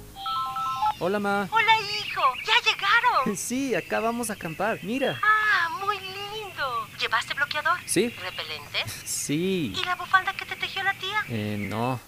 Hola, 1.04 1.18
ma. 1.18 1.48
Hola, 1.50 1.72
hijo. 1.98 2.22
¿Ya 2.46 2.70
llegaron? 2.70 3.36
Sí, 3.36 3.74
acá 3.74 3.98
vamos 3.98 4.30
a 4.30 4.34
acampar. 4.34 4.78
Mira. 4.84 5.20
Ah, 5.20 5.68
muy 5.84 5.96
lindo. 5.98 6.86
¿Llevaste 7.00 7.34
bloqueador? 7.34 7.76
Sí. 7.86 8.08
¿Repelente? 8.22 8.78
Sí. 9.04 9.74
¿Y 9.76 9.84
la 9.84 9.96
bufanda 9.96 10.32
que 10.34 10.44
te 10.44 10.54
tejió 10.54 10.80
la 10.84 10.94
tía? 10.94 11.24
Eh, 11.28 11.56
no. 11.58 11.98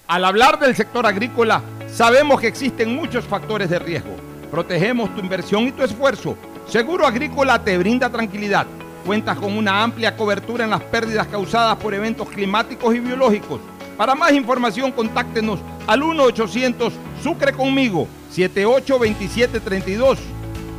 Al 0.06 0.24
hablar 0.24 0.58
del 0.58 0.74
sector 0.74 1.06
agrícola, 1.06 1.62
sabemos 1.86 2.40
que 2.40 2.48
existen 2.48 2.96
muchos 2.96 3.26
factores 3.26 3.70
de 3.70 3.78
riesgo 3.78 4.29
Protegemos 4.50 5.14
tu 5.14 5.20
inversión 5.20 5.68
y 5.68 5.72
tu 5.72 5.82
esfuerzo. 5.82 6.36
Seguro 6.66 7.06
Agrícola 7.06 7.62
te 7.62 7.78
brinda 7.78 8.10
tranquilidad 8.10 8.66
Cuentas 9.04 9.38
con 9.38 9.56
una 9.56 9.82
amplia 9.82 10.16
cobertura 10.16 10.64
en 10.64 10.70
las 10.70 10.82
pérdidas 10.82 11.26
causadas 11.26 11.76
por 11.76 11.92
eventos 11.94 12.28
climáticos 12.28 12.94
y 12.94 13.00
biológicos. 13.00 13.60
Para 13.96 14.14
más 14.14 14.32
información, 14.32 14.92
contáctenos 14.92 15.58
al 15.86 16.02
1-800 16.02 16.92
Sucre 17.22 17.52
conmigo 17.52 18.06
782732 18.30 20.18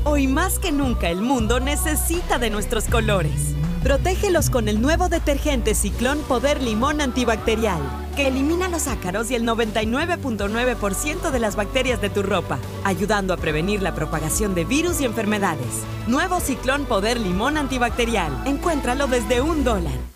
Hoy 0.05 0.29
más 0.29 0.59
que 0.59 0.73
nunca 0.73 1.09
el 1.09 1.21
mundo 1.21 1.61
necesita 1.61 2.39
de 2.39 2.51
nuestros 2.51 2.85
colores. 2.85 3.55
Protégelos 3.87 4.51
con 4.51 4.67
el 4.67 4.83
nuevo 4.83 5.09
detergente 5.09 5.77
Ciclón 5.77 6.19
Poder 6.27 6.61
Limón 6.61 7.01
Antibacterial, 7.01 7.81
que 8.17 8.27
elimina 8.27 8.67
los 8.67 8.89
ácaros 8.89 9.31
y 9.31 9.37
el 9.37 9.45
99.9% 9.45 11.31
de 11.31 11.39
las 11.39 11.55
bacterias 11.55 12.01
de 12.01 12.11
tu 12.11 12.25
ropa, 12.25 12.59
ayudando 12.83 13.33
a 13.33 13.37
prevenir 13.37 13.83
la 13.83 13.95
propagación 13.95 14.57
de 14.57 14.65
virus 14.65 15.01
y 15.01 15.05
enfermedades. 15.05 15.85
Nuevo 16.09 16.41
Ciclón 16.41 16.87
Poder 16.87 17.21
Limón 17.21 17.57
Antibacterial. 17.57 18.33
Encuéntralo 18.45 19.07
desde 19.07 19.41
un 19.41 19.63
dólar. 19.63 20.16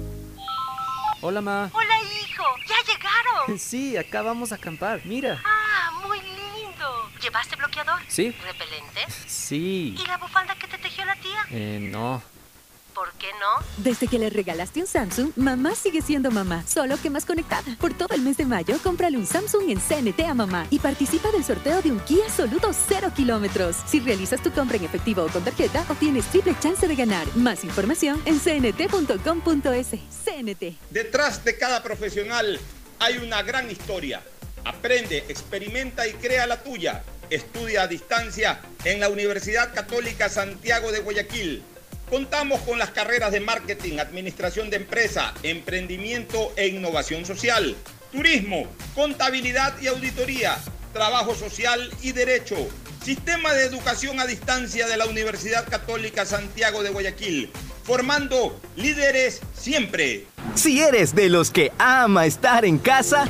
Hola, 1.23 1.39
ma. 1.41 1.69
Hola, 1.73 1.93
hijo. 2.01 2.43
¿Ya 2.67 2.75
llegaron? 2.91 3.59
Sí, 3.59 3.95
acá 3.97 4.21
vamos 4.23 4.51
a 4.51 4.55
acampar. 4.55 5.01
Mira. 5.05 5.39
Ah, 5.45 5.91
muy 6.07 6.19
lindo. 6.19 7.09
¿Llevaste 7.21 7.55
bloqueador? 7.55 7.99
Sí. 8.07 8.35
¿Repelente? 8.43 9.05
Sí. 9.27 9.95
¿Y 10.01 10.07
la 10.07 10.17
bufanda 10.17 10.55
que 10.55 10.67
te 10.67 10.77
tejió 10.77 11.05
la 11.05 11.15
tía? 11.15 11.45
Eh, 11.51 11.79
no. 11.91 12.21
¿Por 12.93 13.11
qué 13.13 13.27
no? 13.39 13.65
Desde 13.77 14.07
que 14.07 14.19
le 14.19 14.29
regalaste 14.29 14.81
un 14.81 14.87
Samsung, 14.87 15.31
mamá 15.35 15.75
sigue 15.75 16.01
siendo 16.01 16.29
mamá, 16.31 16.63
solo 16.67 16.97
que 17.01 17.09
más 17.09 17.25
conectada. 17.25 17.75
Por 17.79 17.93
todo 17.93 18.13
el 18.13 18.21
mes 18.21 18.37
de 18.37 18.45
mayo, 18.45 18.77
cómprale 18.83 19.17
un 19.17 19.25
Samsung 19.25 19.69
en 19.69 19.79
CNT 19.79 20.21
a 20.21 20.33
mamá 20.33 20.67
y 20.69 20.79
participa 20.79 21.31
del 21.31 21.43
sorteo 21.43 21.81
de 21.81 21.91
un 21.91 21.99
Kia 22.01 22.29
Soluto 22.29 22.71
0 22.73 23.11
kilómetros. 23.15 23.77
Si 23.85 23.99
realizas 23.99 24.41
tu 24.43 24.51
compra 24.51 24.77
en 24.77 24.83
efectivo 24.83 25.23
o 25.23 25.27
con 25.29 25.43
tarjeta, 25.43 25.85
obtienes 25.89 26.25
triple 26.25 26.55
chance 26.59 26.87
de 26.87 26.95
ganar. 26.95 27.25
Más 27.35 27.63
información 27.63 28.21
en 28.25 28.39
cnt.com.es. 28.39 29.87
CNT. 30.25 30.77
Detrás 30.89 31.43
de 31.43 31.57
cada 31.57 31.81
profesional 31.81 32.59
hay 32.99 33.17
una 33.17 33.41
gran 33.41 33.69
historia. 33.71 34.21
Aprende, 34.65 35.25
experimenta 35.29 36.07
y 36.07 36.13
crea 36.13 36.45
la 36.45 36.61
tuya. 36.61 37.03
Estudia 37.29 37.83
a 37.83 37.87
distancia 37.87 38.59
en 38.83 38.99
la 38.99 39.09
Universidad 39.09 39.73
Católica 39.73 40.29
Santiago 40.29 40.91
de 40.91 40.99
Guayaquil. 40.99 41.63
Contamos 42.11 42.59
con 42.63 42.77
las 42.77 42.91
carreras 42.91 43.31
de 43.31 43.39
marketing, 43.39 43.99
administración 43.99 44.69
de 44.69 44.75
empresa, 44.75 45.33
emprendimiento 45.43 46.51
e 46.57 46.67
innovación 46.67 47.25
social, 47.25 47.73
turismo, 48.11 48.67
contabilidad 48.93 49.79
y 49.81 49.87
auditoría, 49.87 50.57
trabajo 50.91 51.33
social 51.35 51.89
y 52.01 52.11
derecho. 52.11 52.57
Sistema 53.01 53.53
de 53.53 53.63
educación 53.63 54.19
a 54.19 54.27
distancia 54.27 54.89
de 54.89 54.97
la 54.97 55.05
Universidad 55.05 55.65
Católica 55.69 56.25
Santiago 56.25 56.83
de 56.83 56.89
Guayaquil, 56.89 57.49
formando 57.85 58.59
líderes 58.75 59.39
siempre. 59.57 60.25
Si 60.55 60.81
eres 60.81 61.15
de 61.15 61.29
los 61.29 61.49
que 61.49 61.71
ama 61.77 62.25
estar 62.25 62.65
en 62.65 62.77
casa, 62.77 63.29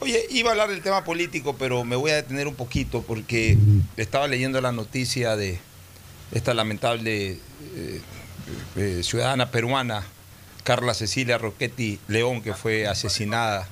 Oye, 0.00 0.26
iba 0.30 0.50
a 0.50 0.52
hablar 0.52 0.68
del 0.68 0.82
tema 0.82 1.04
político, 1.04 1.56
pero 1.56 1.84
me 1.84 1.96
voy 1.96 2.10
a 2.10 2.16
detener 2.16 2.48
un 2.48 2.54
poquito 2.54 3.02
porque 3.02 3.56
estaba 3.96 4.28
leyendo 4.28 4.60
la 4.60 4.72
noticia 4.72 5.36
de 5.36 5.58
esta 6.32 6.52
lamentable 6.52 7.38
eh, 7.76 8.00
eh, 8.76 9.00
ciudadana 9.02 9.50
peruana, 9.50 10.04
Carla 10.64 10.92
Cecilia 10.92 11.38
Roquetti 11.38 11.98
León, 12.08 12.42
que 12.42 12.52
fue 12.52 12.86
asesinada 12.86 13.68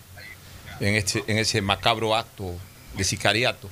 en, 0.81 0.95
este, 0.95 1.22
ese 1.27 1.61
macabro 1.61 2.16
acto 2.16 2.55
de 2.97 3.05
sicariato. 3.05 3.68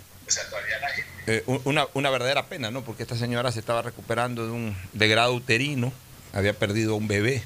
Eh, 1.26 1.44
una, 1.46 2.10
verdadera 2.10 2.46
pena, 2.46 2.70
¿no? 2.70 2.82
Porque 2.82 3.04
esta 3.04 3.16
señora 3.16 3.52
se 3.52 3.60
estaba 3.60 3.80
recuperando 3.80 4.44
de 4.44 4.52
un 4.52 4.76
degrado 4.92 5.32
uterino, 5.34 5.92
había 6.32 6.52
perdido 6.52 6.96
un 6.96 7.08
bebé 7.08 7.42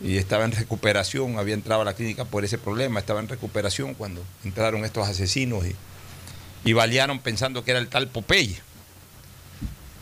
y 0.00 0.16
estaba 0.16 0.44
en 0.44 0.52
recuperación, 0.52 1.38
había 1.38 1.54
entrado 1.54 1.82
a 1.82 1.84
la 1.84 1.94
clínica 1.94 2.24
por 2.24 2.44
ese 2.44 2.58
problema, 2.58 3.00
estaba 3.00 3.20
en 3.20 3.28
recuperación 3.28 3.94
cuando 3.94 4.24
entraron 4.44 4.84
estos 4.84 5.06
asesinos 5.06 5.66
y, 5.66 5.76
y 6.64 6.72
balearon 6.72 7.18
pensando 7.18 7.64
que 7.64 7.72
era 7.72 7.80
el 7.80 7.88
tal 7.88 8.08
Popeye. 8.08 8.60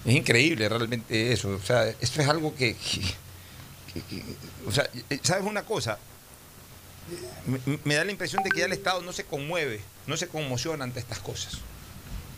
Es 0.05 0.15
increíble 0.15 0.69
realmente 0.69 1.33
eso. 1.33 1.51
O 1.51 1.63
sea, 1.63 1.87
esto 2.01 2.23
es 2.23 2.29
algo 2.29 2.55
que, 2.55 2.77
o 4.67 4.73
sea, 4.73 4.89
¿sabes 5.23 5.45
una 5.45 5.63
cosa? 5.63 5.99
Me, 7.85 7.95
da 7.95 8.05
la 8.05 8.13
impresión 8.13 8.43
de 8.43 8.51
que 8.51 8.61
ya 8.61 8.67
el 8.67 8.73
Estado 8.73 9.01
no 9.01 9.13
se 9.13 9.25
conmueve, 9.25 9.81
no 10.07 10.17
se 10.17 10.29
conmociona 10.29 10.85
ante 10.85 11.01
estas 11.01 11.19
cosas. 11.19 11.59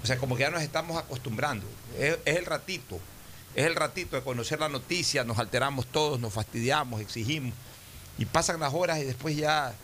O 0.03 0.07
sea, 0.07 0.17
como 0.17 0.37
que 0.37 0.43
ya 0.43 0.51
nos 0.51 0.63
estamos 0.63 0.97
acostumbrando. 0.97 1.67
Es 1.99 2.19
el 2.25 2.47
ratito, 2.47 2.99
es 3.55 3.67
el 3.67 3.75
ratito 3.75 4.17
de 4.17 4.23
conocer 4.23 4.61
la 4.61 4.69
noticia, 4.69 5.25
nos 5.25 5.39
alteramos 5.39 5.87
todos, 5.87 6.21
nos 6.21 6.33
fastidiamos, 6.33 7.01
exigimos, 7.01 7.55
y 8.19 8.25
pasan 8.25 8.61
las 8.61 8.73
horas 8.75 8.99
y 8.99 9.05
después 9.05 9.37
ya 9.37 9.75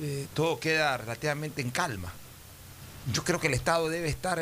eh, 0.00 0.26
todo 0.34 0.58
queda 0.58 0.96
relativamente 0.96 1.62
en 1.62 1.70
calma. 1.70 2.12
Yo 3.12 3.22
creo 3.22 3.38
que 3.38 3.46
el 3.46 3.54
Estado 3.54 3.88
debe 3.88 4.08
estar 4.08 4.40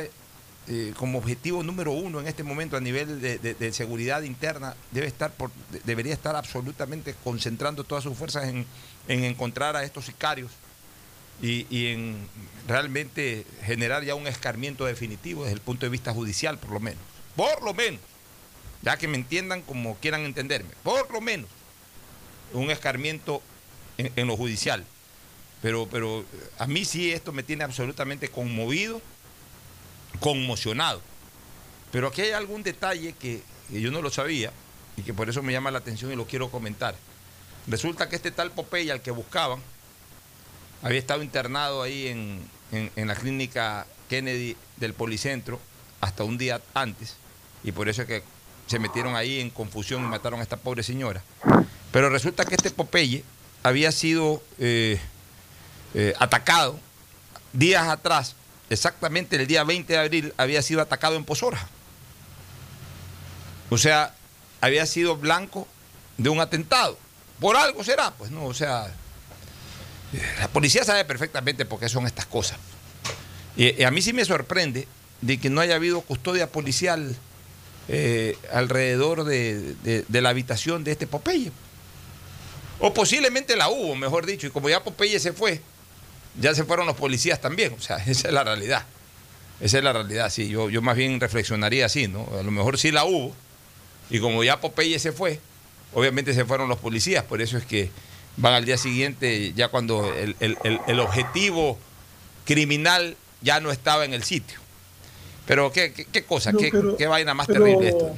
eh, 0.66 0.94
como 0.96 1.18
objetivo 1.18 1.62
número 1.62 1.92
uno 1.92 2.20
en 2.20 2.26
este 2.26 2.42
momento 2.42 2.76
a 2.76 2.80
nivel 2.80 3.20
de, 3.20 3.72
seguridad 3.72 4.22
interna, 4.22 4.74
debe 4.92 5.06
estar 5.06 5.32
debería 5.84 6.14
estar 6.14 6.36
absolutamente 6.36 7.14
concentrando 7.22 7.84
todas 7.84 8.04
sus 8.04 8.16
fuerzas 8.16 8.44
en, 8.44 8.64
en 9.08 9.24
encontrar 9.24 9.76
a 9.76 9.84
estos 9.84 10.06
sicarios 10.06 10.50
y, 11.42 11.66
y, 11.68 11.88
en 11.88 12.28
realmente 12.66 13.44
generar 13.64 14.04
ya 14.04 14.14
un 14.14 14.26
escarmiento 14.26 14.86
definitivo 14.86 15.42
desde 15.42 15.56
el 15.56 15.60
punto 15.60 15.84
de 15.84 15.90
vista 15.90 16.14
judicial, 16.14 16.56
por 16.58 16.70
lo 16.70 16.80
menos. 16.80 17.02
Por 17.36 17.62
lo 17.62 17.74
menos. 17.74 18.00
Ya 18.84 18.98
que 18.98 19.08
me 19.08 19.16
entiendan 19.16 19.62
como 19.62 19.96
quieran 19.96 20.22
entenderme. 20.22 20.70
Por 20.82 21.10
lo 21.10 21.20
menos. 21.20 21.48
Un 22.52 22.70
escarmiento 22.70 23.42
en, 23.96 24.26
lo 24.26 24.36
judicial. 24.36 24.84
Pero, 25.62 25.88
pero 25.90 26.24
a 26.58 26.66
mí 26.66 26.84
sí 26.84 27.10
esto 27.10 27.32
me 27.32 27.42
tiene 27.42 27.64
absolutamente 27.64 28.28
conmovido, 28.28 29.00
conmocionado. 30.20 31.00
Pero 31.90 32.08
aquí 32.08 32.20
hay 32.20 32.32
algún 32.32 32.62
detalle 32.62 33.14
que, 33.14 33.40
que 33.70 33.80
yo 33.80 33.90
no 33.90 34.02
lo 34.02 34.10
sabía 34.10 34.52
y 34.98 35.02
que 35.02 35.14
por 35.14 35.30
eso 35.30 35.42
me 35.42 35.52
llama 35.52 35.70
la 35.70 35.78
atención 35.78 36.12
y 36.12 36.16
lo 36.16 36.26
quiero 36.26 36.50
comentar. 36.50 36.94
Resulta 37.66 38.10
que 38.10 38.16
este 38.16 38.30
tal 38.30 38.50
Popeye 38.50 38.92
al 38.92 39.00
que 39.00 39.10
buscaban 39.10 39.60
había 40.82 40.98
estado 40.98 41.22
internado 41.22 41.82
ahí 41.82 42.08
en, 42.08 42.46
en, 42.70 42.90
en, 42.94 43.08
la 43.08 43.14
clínica 43.14 43.86
Kennedy 44.10 44.54
del 44.76 44.92
Policentro 44.92 45.58
hasta 46.02 46.24
un 46.24 46.36
día 46.36 46.60
antes 46.74 47.16
y 47.62 47.72
por 47.72 47.88
eso 47.88 48.02
es 48.02 48.08
que 48.08 48.33
se 48.66 48.78
metieron 48.78 49.16
ahí 49.16 49.40
en 49.40 49.50
confusión 49.50 50.04
y 50.04 50.06
mataron 50.06 50.40
a 50.40 50.42
esta 50.42 50.56
pobre 50.56 50.82
señora. 50.82 51.22
Pero 51.92 52.08
resulta 52.08 52.44
que 52.44 52.54
este 52.54 52.70
Popeye 52.70 53.24
había 53.62 53.92
sido 53.92 54.42
eh, 54.58 55.00
eh, 55.94 56.12
atacado 56.18 56.78
días 57.52 57.86
atrás, 57.88 58.34
exactamente 58.68 59.36
el 59.36 59.46
día 59.46 59.64
20 59.64 59.92
de 59.92 59.98
abril, 59.98 60.34
había 60.36 60.60
sido 60.62 60.80
atacado 60.80 61.16
en 61.16 61.24
Pozora. 61.24 61.68
O 63.70 63.78
sea, 63.78 64.14
había 64.60 64.86
sido 64.86 65.16
blanco 65.16 65.68
de 66.18 66.28
un 66.30 66.40
atentado. 66.40 66.98
Por 67.40 67.56
algo 67.56 67.84
será, 67.84 68.12
pues 68.12 68.30
no, 68.30 68.46
o 68.46 68.54
sea, 68.54 68.92
la 70.40 70.48
policía 70.48 70.84
sabe 70.84 71.04
perfectamente 71.04 71.64
por 71.64 71.80
qué 71.80 71.88
son 71.88 72.06
estas 72.06 72.26
cosas. 72.26 72.58
Y 73.56 73.84
a 73.84 73.90
mí 73.90 74.02
sí 74.02 74.12
me 74.12 74.24
sorprende 74.24 74.88
de 75.20 75.38
que 75.38 75.48
no 75.48 75.60
haya 75.60 75.76
habido 75.76 76.00
custodia 76.00 76.50
policial 76.50 77.16
eh, 77.88 78.36
alrededor 78.52 79.24
de, 79.24 79.74
de, 79.82 80.20
la 80.20 80.30
habitación 80.30 80.84
de 80.84 80.92
este 80.92 81.06
Popeye. 81.06 81.52
O 82.80 82.92
posiblemente 82.94 83.56
la 83.56 83.68
hubo, 83.68 83.94
mejor 83.94 84.26
dicho, 84.26 84.46
y 84.46 84.50
como 84.50 84.68
ya 84.68 84.82
Popeye 84.82 85.18
se 85.20 85.32
fue, 85.32 85.60
ya 86.40 86.54
se 86.54 86.64
fueron 86.64 86.86
los 86.86 86.96
policías 86.96 87.40
también. 87.40 87.74
O 87.78 87.80
sea, 87.80 87.96
esa 88.06 88.28
es 88.28 88.34
la 88.34 88.44
realidad. 88.44 88.84
Esa 89.60 89.78
es 89.78 89.84
la 89.84 89.92
realidad, 89.92 90.30
sí. 90.30 90.48
Yo, 90.48 90.68
yo 90.70 90.82
más 90.82 90.96
bien 90.96 91.20
reflexionaría 91.20 91.86
así, 91.86 92.08
¿no? 92.08 92.28
A 92.38 92.42
lo 92.42 92.50
mejor 92.50 92.78
sí 92.78 92.90
la 92.90 93.04
hubo, 93.04 93.34
y 94.10 94.20
como 94.20 94.44
ya 94.44 94.60
Popeye 94.60 94.98
se 94.98 95.12
fue, 95.12 95.40
obviamente 95.92 96.34
se 96.34 96.44
fueron 96.44 96.68
los 96.68 96.78
policías, 96.78 97.24
por 97.24 97.40
eso 97.40 97.56
es 97.56 97.64
que 97.64 97.90
van 98.36 98.54
al 98.54 98.64
día 98.64 98.76
siguiente, 98.76 99.52
ya 99.54 99.68
cuando 99.68 100.12
el, 100.14 100.36
el, 100.40 100.56
el 100.86 101.00
objetivo 101.00 101.78
criminal 102.44 103.16
ya 103.40 103.60
no 103.60 103.70
estaba 103.70 104.04
en 104.04 104.12
el 104.12 104.24
sitio. 104.24 104.63
Pero 105.46 105.70
qué, 105.70 105.92
qué, 105.92 106.06
qué 106.06 106.24
cosa, 106.24 106.52
no, 106.52 106.58
¿Qué, 106.58 106.70
pero, 106.70 106.96
qué, 106.96 107.06
vaina 107.06 107.34
más 107.34 107.46
terrible 107.46 107.88
esto. 107.88 108.14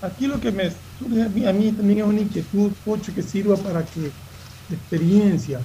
Aquí 0.00 0.26
lo 0.26 0.40
que 0.40 0.52
me 0.52 0.66
a 0.66 1.52
mí 1.52 1.72
también 1.72 1.98
es 2.00 2.04
una 2.04 2.20
inquietud, 2.20 2.72
Pocho, 2.84 3.14
que 3.14 3.22
sirva 3.22 3.56
para 3.56 3.84
que 3.84 4.00
la 4.00 4.76
experiencia. 4.76 5.60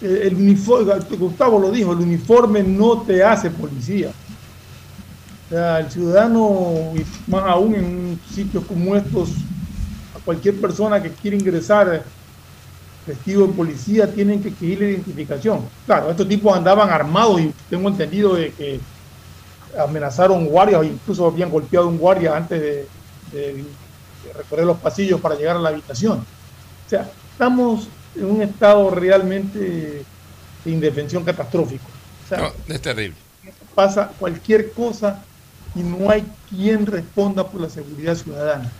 El, 0.00 0.16
el 0.16 0.34
uniforme, 0.34 0.94
Gustavo 1.16 1.58
lo 1.58 1.70
dijo, 1.70 1.92
el 1.92 2.00
uniforme 2.00 2.62
no 2.62 3.02
te 3.02 3.22
hace 3.22 3.50
policía. 3.50 4.10
O 5.46 5.50
sea, 5.50 5.80
el 5.80 5.90
ciudadano, 5.90 6.92
y 6.94 7.30
más 7.30 7.44
aún 7.44 7.74
en 7.74 8.20
sitios 8.34 8.64
como 8.64 8.94
estos, 8.94 9.30
a 10.14 10.18
cualquier 10.24 10.60
persona 10.60 11.02
que 11.02 11.10
quiera 11.10 11.36
ingresar 11.36 12.04
vestido 13.06 13.46
de 13.46 13.54
policía, 13.54 14.12
tienen 14.12 14.42
que 14.42 14.48
exigir 14.48 14.80
la 14.80 14.90
identificación. 14.90 15.60
Claro, 15.86 16.10
estos 16.10 16.28
tipos 16.28 16.54
andaban 16.54 16.90
armados 16.90 17.40
y 17.40 17.52
tengo 17.70 17.88
entendido 17.88 18.34
de 18.34 18.52
que 18.52 18.80
amenazaron 19.78 20.46
guardias, 20.46 20.84
incluso 20.84 21.26
habían 21.26 21.50
golpeado 21.50 21.88
un 21.88 21.98
guardia 21.98 22.36
antes 22.36 22.60
de, 22.60 22.86
de, 23.32 23.54
de, 23.54 24.32
recorrer 24.36 24.66
los 24.66 24.78
pasillos 24.78 25.20
para 25.20 25.34
llegar 25.34 25.56
a 25.56 25.60
la 25.60 25.70
habitación. 25.70 26.18
O 26.18 26.90
sea, 26.90 27.08
estamos 27.32 27.88
en 28.14 28.24
un 28.24 28.42
estado 28.42 28.90
realmente 28.90 30.04
de 30.64 30.70
indefensión 30.70 31.24
catastrófico. 31.24 31.84
O 32.24 32.28
sea, 32.28 32.38
no, 32.38 32.74
es 32.74 32.82
terrible. 32.82 33.16
Pasa 33.74 34.10
cualquier 34.18 34.72
cosa 34.72 35.22
y 35.74 35.80
no 35.80 36.10
hay 36.10 36.26
quien 36.48 36.86
responda 36.86 37.46
por 37.46 37.60
la 37.60 37.70
seguridad 37.70 38.14
ciudadana. 38.16 38.70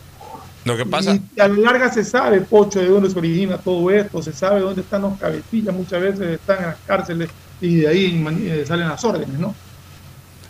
Lo 0.65 0.77
que 0.77 0.85
pasa. 0.85 1.15
Y 1.15 1.41
a 1.41 1.49
la 1.49 1.57
larga 1.57 1.93
se 1.93 2.05
sabe, 2.05 2.41
Pocho, 2.41 2.81
de 2.81 2.89
dónde 2.89 3.09
se 3.09 3.19
origina 3.19 3.57
todo 3.59 3.91
esto, 3.91 4.23
se 4.23 4.33
sabe 4.33 4.61
dónde 4.61 4.83
están 4.83 5.03
los 5.03 5.19
cabecillas, 5.19 5.75
muchas 5.75 6.03
veces 6.03 6.41
están 6.41 6.59
en 6.59 6.67
las 6.67 6.77
cárceles 6.87 7.31
y 7.61 7.77
de 7.77 7.89
ahí 7.89 8.65
salen 8.67 8.89
las 8.89 9.03
órdenes, 9.05 9.39
¿no? 9.39 9.55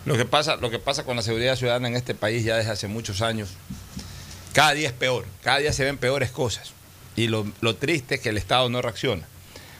Lo 0.09 0.17
que, 0.17 0.25
pasa, 0.25 0.55
lo 0.55 0.71
que 0.71 0.79
pasa 0.79 1.03
con 1.03 1.15
la 1.15 1.21
seguridad 1.21 1.55
ciudadana 1.55 1.87
en 1.87 1.95
este 1.95 2.15
país 2.15 2.43
ya 2.43 2.55
desde 2.55 2.71
hace 2.71 2.87
muchos 2.87 3.21
años, 3.21 3.49
cada 4.53 4.73
día 4.73 4.87
es 4.87 4.93
peor, 4.93 5.23
cada 5.43 5.59
día 5.59 5.71
se 5.71 5.83
ven 5.83 5.99
peores 5.99 6.31
cosas. 6.31 6.71
Y 7.15 7.27
lo, 7.27 7.45
triste 7.75 8.15
es 8.15 8.21
que 8.21 8.29
el 8.29 8.37
Estado 8.37 8.69
no 8.69 8.81
reacciona. 8.81 9.27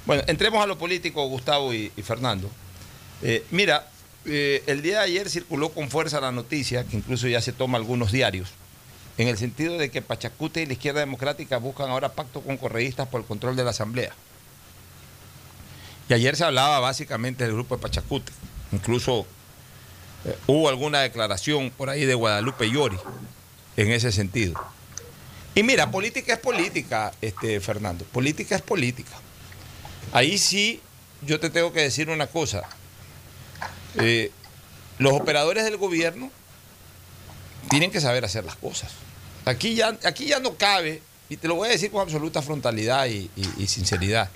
Bueno, 0.05 0.21
entremos 0.27 0.63
a 0.63 0.67
lo 0.67 0.77
político, 0.77 1.25
Gustavo 1.25 1.73
y, 1.73 1.89
Fernando. 2.03 2.47
Eh, 3.23 3.43
mira, 3.49 3.87
eh, 4.25 4.61
el 4.67 4.83
día 4.83 4.99
de 4.99 5.05
ayer 5.05 5.31
circuló 5.31 5.69
con 5.69 5.89
fuerza 5.89 6.21
la 6.21 6.31
noticia, 6.31 6.83
que 6.83 6.97
incluso 6.97 7.27
ya 7.27 7.41
se 7.41 7.51
toma 7.51 7.79
algunos 7.79 8.11
diarios, 8.11 8.49
en 9.17 9.29
el 9.29 9.37
sentido 9.39 9.79
de 9.79 9.89
que 9.89 10.03
Pachacute 10.03 10.61
y 10.61 10.67
la 10.67 10.73
izquierda 10.73 10.99
democrática 10.99 11.57
buscan 11.57 11.89
ahora 11.89 12.09
pacto 12.09 12.41
con 12.41 12.57
correístas 12.57 13.07
por 13.07 13.21
el 13.21 13.25
control 13.25 13.55
de 13.55 13.63
la 13.63 13.71
Asamblea. 13.71 14.13
Y 16.07 16.13
ayer 16.13 16.35
se 16.35 16.43
hablaba 16.43 16.79
básicamente 16.81 17.45
del 17.45 17.53
grupo 17.53 17.77
de 17.77 17.81
Pachacute. 17.81 18.31
Incluso 18.71 19.25
hubo 20.47 20.69
alguna 20.69 21.01
declaración 21.01 21.71
por 21.71 21.89
ahí 21.89 22.05
de 22.05 22.13
Guadalupe 22.13 22.69
Llori 22.69 22.97
en 23.77 23.91
ese 23.91 24.11
sentido. 24.11 24.59
Y 25.55 25.63
mira, 25.63 25.91
política 25.91 26.33
es 26.33 26.39
política, 26.39 27.11
este, 27.21 27.59
Fernando. 27.59 28.05
Política 28.05 28.55
es 28.55 28.61
política. 28.61 29.15
Ahí 30.11 30.37
sí, 30.37 30.81
yo 31.21 31.39
te 31.39 31.49
tengo 31.49 31.73
que 31.73 31.81
decir 31.81 32.09
una 32.09 32.27
cosa. 32.27 32.63
Eh, 33.95 34.31
los 34.97 35.13
operadores 35.13 35.63
del 35.63 35.77
gobierno 35.77 36.31
tienen 37.69 37.91
que 37.91 38.01
saber 38.01 38.25
hacer 38.25 38.43
las 38.43 38.55
cosas. 38.55 38.91
Aquí 39.45 39.75
ya, 39.75 39.97
aquí 40.03 40.27
ya 40.27 40.39
no 40.39 40.55
cabe, 40.55 41.01
y 41.29 41.37
te 41.37 41.47
lo 41.47 41.55
voy 41.55 41.69
a 41.69 41.71
decir 41.71 41.91
con 41.91 42.01
absoluta 42.01 42.41
frontalidad 42.41 43.07
y, 43.07 43.29
sinceridad. 43.67 44.29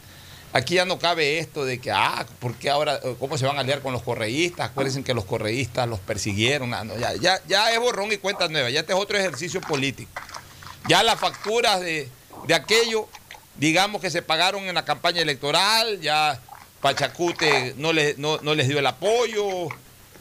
Aquí 0.53 0.75
ya 0.75 0.85
no 0.85 0.99
cabe 0.99 1.39
esto 1.39 1.65
de 1.65 1.79
que, 1.79 1.91
ah, 1.91 2.27
¿por 2.39 2.53
qué 2.55 2.69
ahora, 2.69 2.99
cómo 3.19 3.39
se 3.39 3.45
van 3.47 3.57
a 3.57 3.61
aliar 3.61 3.81
con 3.81 3.91
los 3.91 4.03
correístas? 4.03 4.69
Acuérdense 4.69 5.03
que 5.03 5.15
los 5.15 5.25
correístas 5.25 5.89
los 5.89 5.99
persiguieron. 5.99 6.73
Ah, 6.75 6.85
ya, 7.19 7.41
ya, 7.47 7.71
es 7.71 7.79
borrón 7.79 8.11
y 8.11 8.17
cuenta 8.17 8.47
nueva, 8.47 8.69
ya 8.69 8.81
este 8.81 8.93
es 8.93 8.99
otro 8.99 9.17
ejercicio 9.17 9.61
político. 9.61 10.11
Ya 10.87 11.01
las 11.01 11.19
facturas 11.19 11.81
de, 11.81 12.07
de 12.45 12.53
aquello, 12.53 13.07
digamos 13.55 13.99
que 13.99 14.11
se 14.11 14.21
pagaron 14.21 14.65
en 14.65 14.75
la 14.75 14.85
campaña 14.85 15.21
electoral, 15.21 15.99
ya 16.01 16.39
Pachacute 16.81 17.73
no, 17.77 17.91
le, 17.91 18.13
no, 18.17 18.37
no 18.43 18.53
les 18.53 18.67
dio 18.67 18.77
el 18.77 18.85
apoyo, 18.85 19.69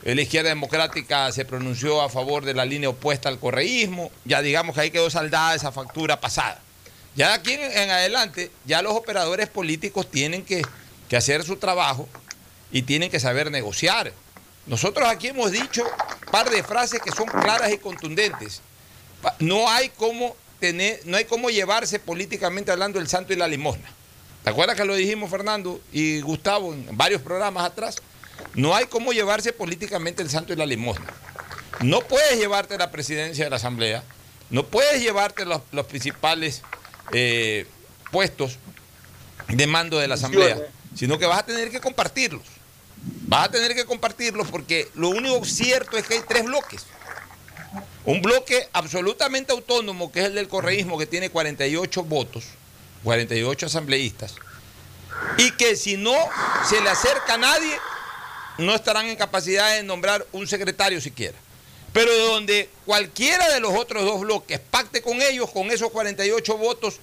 la 0.03 0.20
izquierda 0.22 0.49
democrática 0.49 1.30
se 1.30 1.45
pronunció 1.45 2.01
a 2.01 2.09
favor 2.09 2.45
de 2.45 2.55
la 2.55 2.64
línea 2.64 2.89
opuesta 2.89 3.28
al 3.28 3.39
correísmo, 3.39 4.11
ya 4.24 4.41
digamos 4.41 4.74
que 4.74 4.80
ahí 4.80 4.91
quedó 4.91 5.11
saldada 5.11 5.55
esa 5.55 5.72
factura 5.72 6.20
pasada. 6.20 6.61
Ya 7.14 7.34
aquí 7.34 7.52
en, 7.52 7.60
en, 7.60 7.90
adelante, 7.90 8.50
ya 8.64 8.82
los 8.82 8.94
operadores 8.94 9.48
políticos 9.48 10.10
tienen 10.10 10.44
que, 10.44 10.62
que, 11.08 11.16
hacer 11.16 11.44
su 11.44 11.56
trabajo 11.56 12.08
y 12.70 12.82
tienen 12.82 13.10
que 13.10 13.20
saber 13.20 13.50
negociar. 13.50 14.12
Nosotros 14.66 15.08
aquí 15.08 15.28
hemos 15.28 15.52
dicho 15.52 15.82
un 15.82 16.32
par 16.32 16.48
de 16.48 16.62
frases 16.62 17.00
que 17.00 17.10
son 17.10 17.26
claras 17.26 17.70
y 17.72 17.78
contundentes. 17.78 18.62
No 19.38 19.68
hay 19.68 19.90
cómo 19.90 20.36
tener, 20.58 21.00
no 21.04 21.16
hay 21.16 21.24
cómo 21.24 21.50
llevarse 21.50 21.98
políticamente 21.98 22.70
hablando 22.70 22.98
el 22.98 23.08
santo 23.08 23.32
y 23.32 23.36
la 23.36 23.48
limosna. 23.48 23.90
¿Te 24.42 24.50
acuerdas 24.50 24.76
que 24.76 24.84
lo 24.84 24.94
dijimos 24.94 25.30
Fernando 25.30 25.80
y 25.92 26.20
Gustavo 26.20 26.72
en 26.72 26.96
varios 26.96 27.20
programas 27.20 27.64
atrás? 27.64 27.96
No 28.54 28.74
hay 28.74 28.86
cómo 28.86 29.12
llevarse 29.12 29.52
políticamente 29.52 30.22
el 30.22 30.30
santo 30.30 30.52
y 30.52 30.56
la 30.56 30.66
limosna. 30.66 31.06
no 31.80 32.00
puedes 32.00 32.38
llevarte 32.38 32.78
la 32.78 32.90
presidencia 32.90 33.44
de 33.44 33.50
la 33.50 33.56
Asamblea, 33.56 34.02
no 34.50 34.66
puedes 34.66 35.00
llevarte 35.00 35.44
los, 35.44 35.62
los 35.72 35.86
principales 35.86 36.62
eh, 37.12 37.66
puestos 38.11 38.59
de 39.48 39.66
mando 39.66 39.98
de 39.98 40.09
la 40.09 40.14
Asamblea, 40.14 40.59
sino 40.94 41.18
que 41.18 41.26
vas 41.26 41.40
a 41.40 41.46
tener 41.46 41.70
que 41.70 41.80
compartirlos. 41.80 42.42
Vas 43.26 43.48
a 43.48 43.50
tener 43.50 43.74
que 43.74 43.84
compartirlos 43.84 44.48
porque 44.48 44.88
lo 44.94 45.09
único 45.09 45.44
cierto 45.44 45.96
es 45.96 46.07
que 46.07 46.14
hay 46.14 46.22
tres 46.28 46.44
bloques. 46.44 46.86
Un 48.05 48.20
bloque 48.20 48.68
absolutamente 48.72 49.53
autónomo, 49.53 50.12
que 50.12 50.20
es 50.20 50.26
el 50.26 50.34
del 50.34 50.48
correísmo, 50.48 50.98
que 50.98 51.07
tiene 51.07 51.30
48 51.30 52.03
votos, 52.05 52.44
48 53.05 53.66
asambleístas, 53.66 54.34
y 55.38 55.53
que 55.53 55.76
si 55.76 55.96
no 55.96 56.14
se 56.68 56.80
le 56.80 56.90
acerca 56.90 57.34
a 57.34 57.38
nadie, 57.38 57.74
no 58.59 58.74
estarán 58.74 59.07
en 59.07 59.16
capacidad 59.16 59.74
de 59.74 59.82
nombrar 59.82 60.26
un 60.32 60.46
secretario 60.46 61.00
siquiera. 61.00 61.38
Pero 61.93 62.16
donde 62.28 62.70
cualquiera 62.86 63.49
de 63.53 63.61
los 63.61 63.74
otros 63.74 64.05
dos 64.05 64.20
bloques 64.20 64.59
pacte 64.59 65.03
con 65.03 65.20
ellos, 65.20 65.51
con 65.51 65.70
esos 65.70 65.90
48 65.90 66.57
votos, 66.57 67.01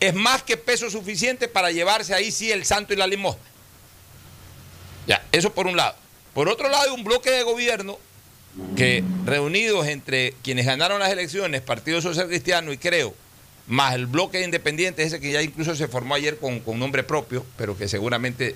es 0.00 0.14
más 0.14 0.42
que 0.42 0.56
peso 0.56 0.90
suficiente 0.90 1.48
para 1.48 1.70
llevarse 1.70 2.14
ahí 2.14 2.32
sí 2.32 2.50
el 2.50 2.64
santo 2.64 2.92
y 2.92 2.96
la 2.96 3.06
limosna. 3.06 3.42
Ya, 5.06 5.24
eso 5.32 5.52
por 5.52 5.66
un 5.66 5.76
lado. 5.76 5.94
Por 6.32 6.48
otro 6.48 6.68
lado, 6.68 6.94
un 6.94 7.04
bloque 7.04 7.30
de 7.30 7.42
gobierno 7.42 7.98
que 8.76 9.02
reunidos 9.24 9.86
entre 9.86 10.34
quienes 10.42 10.66
ganaron 10.66 11.00
las 11.00 11.10
elecciones, 11.10 11.60
Partido 11.60 12.00
Social 12.00 12.28
Cristiano 12.28 12.72
y 12.72 12.78
Creo, 12.78 13.14
más 13.66 13.94
el 13.94 14.06
bloque 14.06 14.38
de 14.38 14.44
independientes, 14.44 15.06
ese 15.06 15.20
que 15.20 15.32
ya 15.32 15.42
incluso 15.42 15.74
se 15.74 15.88
formó 15.88 16.14
ayer 16.14 16.38
con, 16.38 16.62
nombre 16.78 17.02
propio, 17.02 17.44
pero 17.56 17.76
que 17.76 17.88
seguramente 17.88 18.54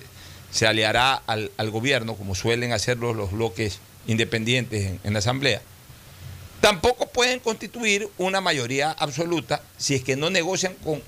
se 0.51 0.67
aliará 0.67 1.13
al, 1.13 1.51
gobierno, 1.71 2.15
como 2.15 2.35
suelen 2.35 2.73
hacerlo 2.73 3.13
los 3.13 3.31
bloques 3.31 3.79
independientes 4.07 4.99
en 5.03 5.13
la 5.13 5.19
Asamblea, 5.19 5.61
tampoco 6.61 7.07
pueden 7.07 7.39
constituir 7.39 8.09
una 8.17 8.41
mayoría 8.41 8.91
absoluta 8.91 9.61
si 9.77 9.95
es 9.95 10.03
que 10.03 10.15
no 10.15 10.29
negocian 10.29 10.73
con 10.75 11.01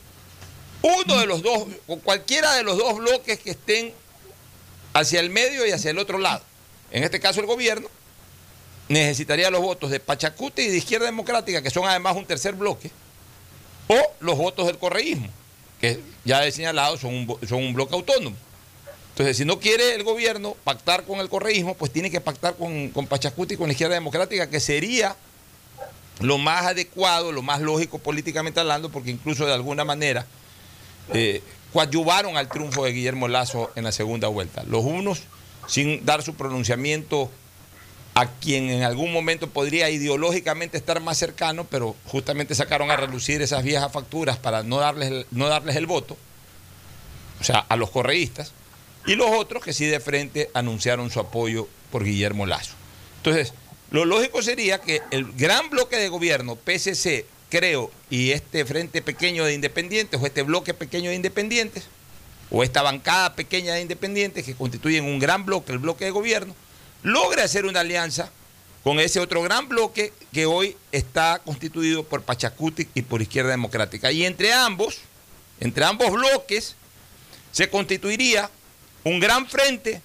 uno 0.83 1.19
de 1.19 1.25
los 1.25 1.41
dos, 1.41 1.67
con 1.87 1.99
cualquiera 1.99 2.53
de 2.53 2.63
los 2.63 2.77
dos 2.77 2.97
bloques 2.97 3.39
que 3.39 3.51
estén 3.51 3.93
hacia 4.93 5.19
el 5.19 5.29
medio 5.29 5.65
y 5.65 5.71
hacia 5.71 5.91
el 5.91 5.99
otro 5.99 6.17
lado. 6.17 6.43
En 6.91 7.03
este 7.03 7.19
caso 7.19 7.39
el 7.39 7.45
gobierno 7.45 7.87
necesitaría 8.89 9.49
los 9.49 9.61
votos 9.61 9.89
de 9.89 9.99
Pachacuti 9.99 10.63
y 10.63 10.67
de 10.67 10.77
Izquierda 10.77 11.05
Democrática, 11.05 11.61
que 11.61 11.69
son 11.69 11.87
además 11.87 12.15
un 12.15 12.25
tercer 12.25 12.53
bloque, 12.53 12.91
o 13.87 13.99
los 14.19 14.37
votos 14.37 14.67
del 14.67 14.77
correísmo, 14.77 15.29
que 15.79 15.99
ya 16.25 16.45
he 16.45 16.51
señalado 16.51 16.97
son 16.97 17.13
un, 17.13 17.47
son 17.47 17.63
un 17.63 17.73
bloque 17.73 17.95
autónomo. 17.95 18.35
Entonces, 19.11 19.37
si 19.37 19.45
no 19.45 19.59
quiere 19.59 19.95
el 19.95 20.03
gobierno 20.03 20.55
pactar 20.63 21.05
con 21.05 21.19
el 21.19 21.29
correísmo, 21.29 21.75
pues 21.75 21.91
tiene 21.91 22.09
que 22.09 22.21
pactar 22.21 22.55
con, 22.55 22.89
con 22.89 23.07
Pachacuti 23.07 23.53
y 23.53 23.57
con 23.57 23.67
la 23.67 23.73
Izquierda 23.73 23.95
Democrática, 23.95 24.49
que 24.49 24.59
sería 24.59 25.15
lo 26.21 26.37
más 26.37 26.65
adecuado, 26.65 27.31
lo 27.31 27.41
más 27.41 27.61
lógico 27.61 27.99
políticamente 27.99 28.59
hablando, 28.59 28.89
porque 28.89 29.11
incluso 29.11 29.45
de 29.45 29.53
alguna 29.53 29.83
manera 29.83 30.25
eh, 31.13 31.41
coadyuvaron 31.73 32.37
al 32.37 32.49
triunfo 32.49 32.85
de 32.85 32.93
Guillermo 32.93 33.27
Lazo 33.27 33.71
en 33.75 33.83
la 33.83 33.91
segunda 33.91 34.27
vuelta. 34.27 34.63
Los 34.63 34.83
unos 34.83 35.23
sin 35.67 36.05
dar 36.05 36.23
su 36.23 36.35
pronunciamiento 36.35 37.29
a 38.13 38.27
quien 38.27 38.69
en 38.69 38.83
algún 38.83 39.13
momento 39.13 39.49
podría 39.49 39.89
ideológicamente 39.89 40.77
estar 40.77 40.99
más 40.99 41.17
cercano, 41.17 41.65
pero 41.69 41.95
justamente 42.07 42.55
sacaron 42.55 42.91
a 42.91 42.97
relucir 42.97 43.41
esas 43.41 43.63
viejas 43.63 43.91
facturas 43.91 44.37
para 44.37 44.63
no 44.63 44.79
darles, 44.79 45.25
no 45.31 45.47
darles 45.47 45.75
el 45.77 45.85
voto, 45.85 46.17
o 47.39 47.43
sea, 47.43 47.59
a 47.59 47.75
los 47.77 47.89
correístas, 47.89 48.51
y 49.05 49.15
los 49.15 49.29
otros 49.31 49.63
que 49.63 49.73
sí 49.73 49.85
de 49.85 49.99
frente 49.99 50.49
anunciaron 50.53 51.09
su 51.09 51.19
apoyo 51.19 51.67
por 51.91 52.03
Guillermo 52.03 52.45
Lazo. 52.45 52.73
Entonces, 53.17 53.53
lo 53.91 54.05
lógico 54.05 54.41
sería 54.41 54.79
que 54.79 55.01
el 55.11 55.31
gran 55.33 55.69
bloque 55.69 55.97
de 55.97 56.09
gobierno, 56.09 56.55
PCC, 56.55 57.25
creo, 57.49 57.91
y 58.09 58.31
este 58.31 58.65
frente 58.65 59.01
pequeño 59.01 59.43
de 59.43 59.53
independientes, 59.53 60.19
o 60.21 60.25
este 60.25 60.43
bloque 60.43 60.73
pequeño 60.73 61.09
de 61.09 61.15
independientes, 61.15 61.83
o 62.49 62.63
esta 62.63 62.81
bancada 62.81 63.35
pequeña 63.35 63.73
de 63.73 63.81
independientes 63.81 64.45
que 64.45 64.55
constituyen 64.55 65.05
un 65.05 65.19
gran 65.19 65.45
bloque, 65.45 65.71
el 65.73 65.79
bloque 65.79 66.05
de 66.05 66.11
gobierno, 66.11 66.55
logre 67.03 67.41
hacer 67.41 67.65
una 67.65 67.81
alianza 67.81 68.31
con 68.83 68.99
ese 68.99 69.19
otro 69.19 69.41
gran 69.41 69.67
bloque 69.67 70.13
que 70.31 70.45
hoy 70.45 70.75
está 70.91 71.41
constituido 71.43 72.03
por 72.03 72.23
Pachacuti 72.23 72.87
y 72.93 73.03
por 73.03 73.21
Izquierda 73.21 73.51
Democrática. 73.51 74.11
Y 74.11 74.25
entre 74.25 74.53
ambos, 74.53 74.99
entre 75.59 75.85
ambos 75.85 76.11
bloques, 76.11 76.75
se 77.51 77.69
constituiría 77.69 78.49
un 79.03 79.19
gran 79.19 79.47
frente 79.47 80.01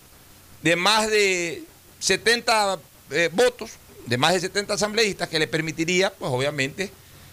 de 0.62 0.76
más 0.76 1.08
de 1.10 1.64
70 2.00 2.78
eh, 3.10 3.30
votos 3.32 3.70
de 4.06 4.16
más 4.16 4.32
de 4.32 4.40
70 4.40 4.74
asambleístas 4.74 5.28
que 5.28 5.38
le 5.38 5.46
permitiría, 5.48 6.12
pues 6.14 6.30
obviamente, 6.32 6.90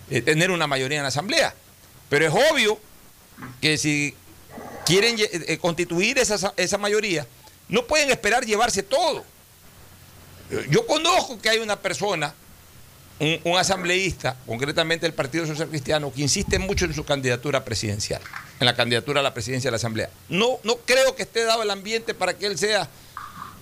eh, 0.09 0.21
tener 0.21 0.51
una 0.51 0.67
mayoría 0.67 0.97
en 0.97 1.03
la 1.03 1.09
asamblea. 1.09 1.53
Pero 2.09 2.25
es 2.25 2.33
obvio 2.33 2.79
que 3.61 3.77
si 3.77 4.15
quieren 4.85 5.15
eh, 5.19 5.57
constituir 5.59 6.17
esa, 6.17 6.53
esa 6.57 6.77
mayoría, 6.77 7.27
no 7.69 7.85
pueden 7.85 8.09
esperar 8.09 8.45
llevarse 8.45 8.83
todo. 8.83 9.23
Yo 10.69 10.85
conozco 10.85 11.39
que 11.39 11.49
hay 11.49 11.59
una 11.59 11.79
persona, 11.79 12.33
un, 13.19 13.39
un, 13.43 13.57
asambleísta, 13.57 14.35
concretamente 14.45 15.05
del 15.05 15.13
Partido 15.13 15.47
Social 15.47 15.69
Cristiano, 15.69 16.11
que 16.13 16.21
insiste 16.21 16.59
mucho 16.59 16.85
en 16.85 16.93
su 16.93 17.05
candidatura 17.05 17.63
presidencial, 17.63 18.21
en 18.63 18.65
la 18.65 18.75
candidatura 18.75 19.19
a 19.19 19.23
la 19.23 19.33
presidencia 19.33 19.67
de 19.67 19.71
la 19.71 19.77
Asamblea. 19.77 20.09
No, 20.29 20.57
no 20.63 20.77
creo 20.77 21.15
que 21.15 21.23
esté 21.23 21.43
dado 21.43 21.63
el 21.63 21.69
ambiente 21.69 22.13
para 22.13 22.33
que 22.33 22.45
él 22.45 22.57
sea 22.57 22.89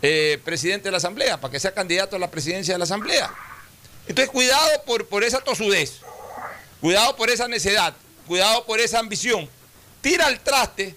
eh, 0.04 0.40
presidente 0.46 0.86
de 0.86 0.92
la 0.92 0.98
Asamblea, 0.98 1.42
para 1.42 1.52
que 1.52 1.60
sea 1.60 1.74
candidato 1.74 2.16
a 2.16 2.20
la 2.20 2.30
presidencia 2.30 2.76
de 2.76 2.78
la 2.78 2.84
Asamblea. 2.84 3.34
Entonces, 4.08 4.32
cuidado 4.32 4.84
por, 4.86 5.08
por 5.08 5.24
esa 5.24 5.40
tosudez, 5.42 6.02
cuidado 6.80 7.16
por 7.16 7.32
esa 7.32 7.48
necedad, 7.48 7.96
cuidado 8.28 8.64
por 8.66 8.80
esa 8.80 9.00
ambición. 9.00 9.50
Tira 10.02 10.28
al 10.28 10.40
traste 10.40 10.96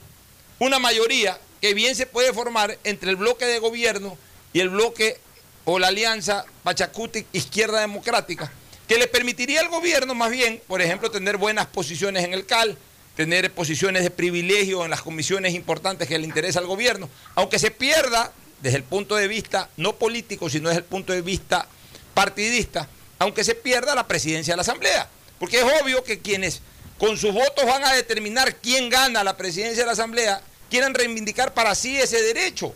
una 0.59 0.79
mayoría 0.79 1.39
que 1.63 1.73
bien 1.73 1.97
se 1.97 2.07
puede 2.07 2.33
formar 2.35 2.79
entre 2.85 3.09
el 3.09 3.17
bloque 3.17 3.47
de 3.47 3.59
gobierno 3.59 4.19
y 4.53 4.61
el 4.61 4.69
bloque 4.69 5.19
o 5.65 5.79
la 5.79 5.89
alianza 5.89 6.45
Pachacuti 6.63 7.27
Izquierda 7.33 7.81
Democrática, 7.81 8.53
que 8.87 8.99
le 8.99 9.07
permitiría 9.07 9.61
al 9.61 9.69
gobierno 9.69 10.15
más 10.15 10.31
bien, 10.31 10.61
por 10.67 10.83
ejemplo, 10.83 11.11
tener 11.11 11.39
buenas 11.39 11.67
posiciones 11.67 12.25
en 12.25 12.35
el 12.35 12.45
CAL, 12.45 12.77
tener 13.17 13.53
posiciones 13.53 14.03
de 14.03 14.11
privilegio 14.11 14.85
en 14.85 14.91
las 14.91 15.03
comisiones 15.03 15.55
importantes 15.55 16.09
que 16.09 16.19
le 16.19 16.25
interesa 16.25 16.59
al 16.59 16.67
gobierno, 16.67 17.09
aunque 17.35 17.59
se 17.59 17.71
pierda 17.71 18.33
desde 18.61 18.79
el 18.79 18.83
punto 18.83 19.17
de 19.17 19.29
vista 19.29 19.69
no 19.77 19.97
político, 19.97 20.49
sino 20.49 20.69
desde 20.69 20.81
el 20.81 20.87
punto 20.87 21.13
de 21.13 21.23
vista 21.23 21.67
partidista, 22.15 22.89
aunque 23.19 23.45
se 23.45 23.55
pierda 23.55 23.95
la 23.95 24.09
presidencia 24.09 24.53
de 24.53 24.57
la 24.57 24.63
Asamblea. 24.63 25.09
Porque 25.39 25.59
es 25.59 25.83
obvio 25.83 26.03
que 26.03 26.21
quienes 26.21 26.61
con 26.99 27.17
sus 27.17 27.33
votos 27.33 27.67
van 27.67 27.85
a 27.85 27.93
determinar 27.93 28.57
quién 28.57 28.89
gana 28.89 29.25
la 29.25 29.37
presidencia 29.37 29.83
de 29.83 29.87
la 29.87 29.93
Asamblea, 29.93 30.41
quieren 30.71 30.95
reivindicar 30.95 31.53
para 31.53 31.75
sí 31.75 31.97
ese 31.99 32.23
derecho. 32.23 32.75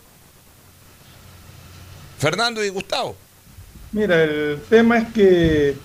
Fernando 2.18 2.64
y 2.64 2.68
Gustavo. 2.68 3.16
Mira, 3.92 4.22
el 4.22 4.60
tema 4.68 4.98
es 4.98 5.12
que 5.14 5.76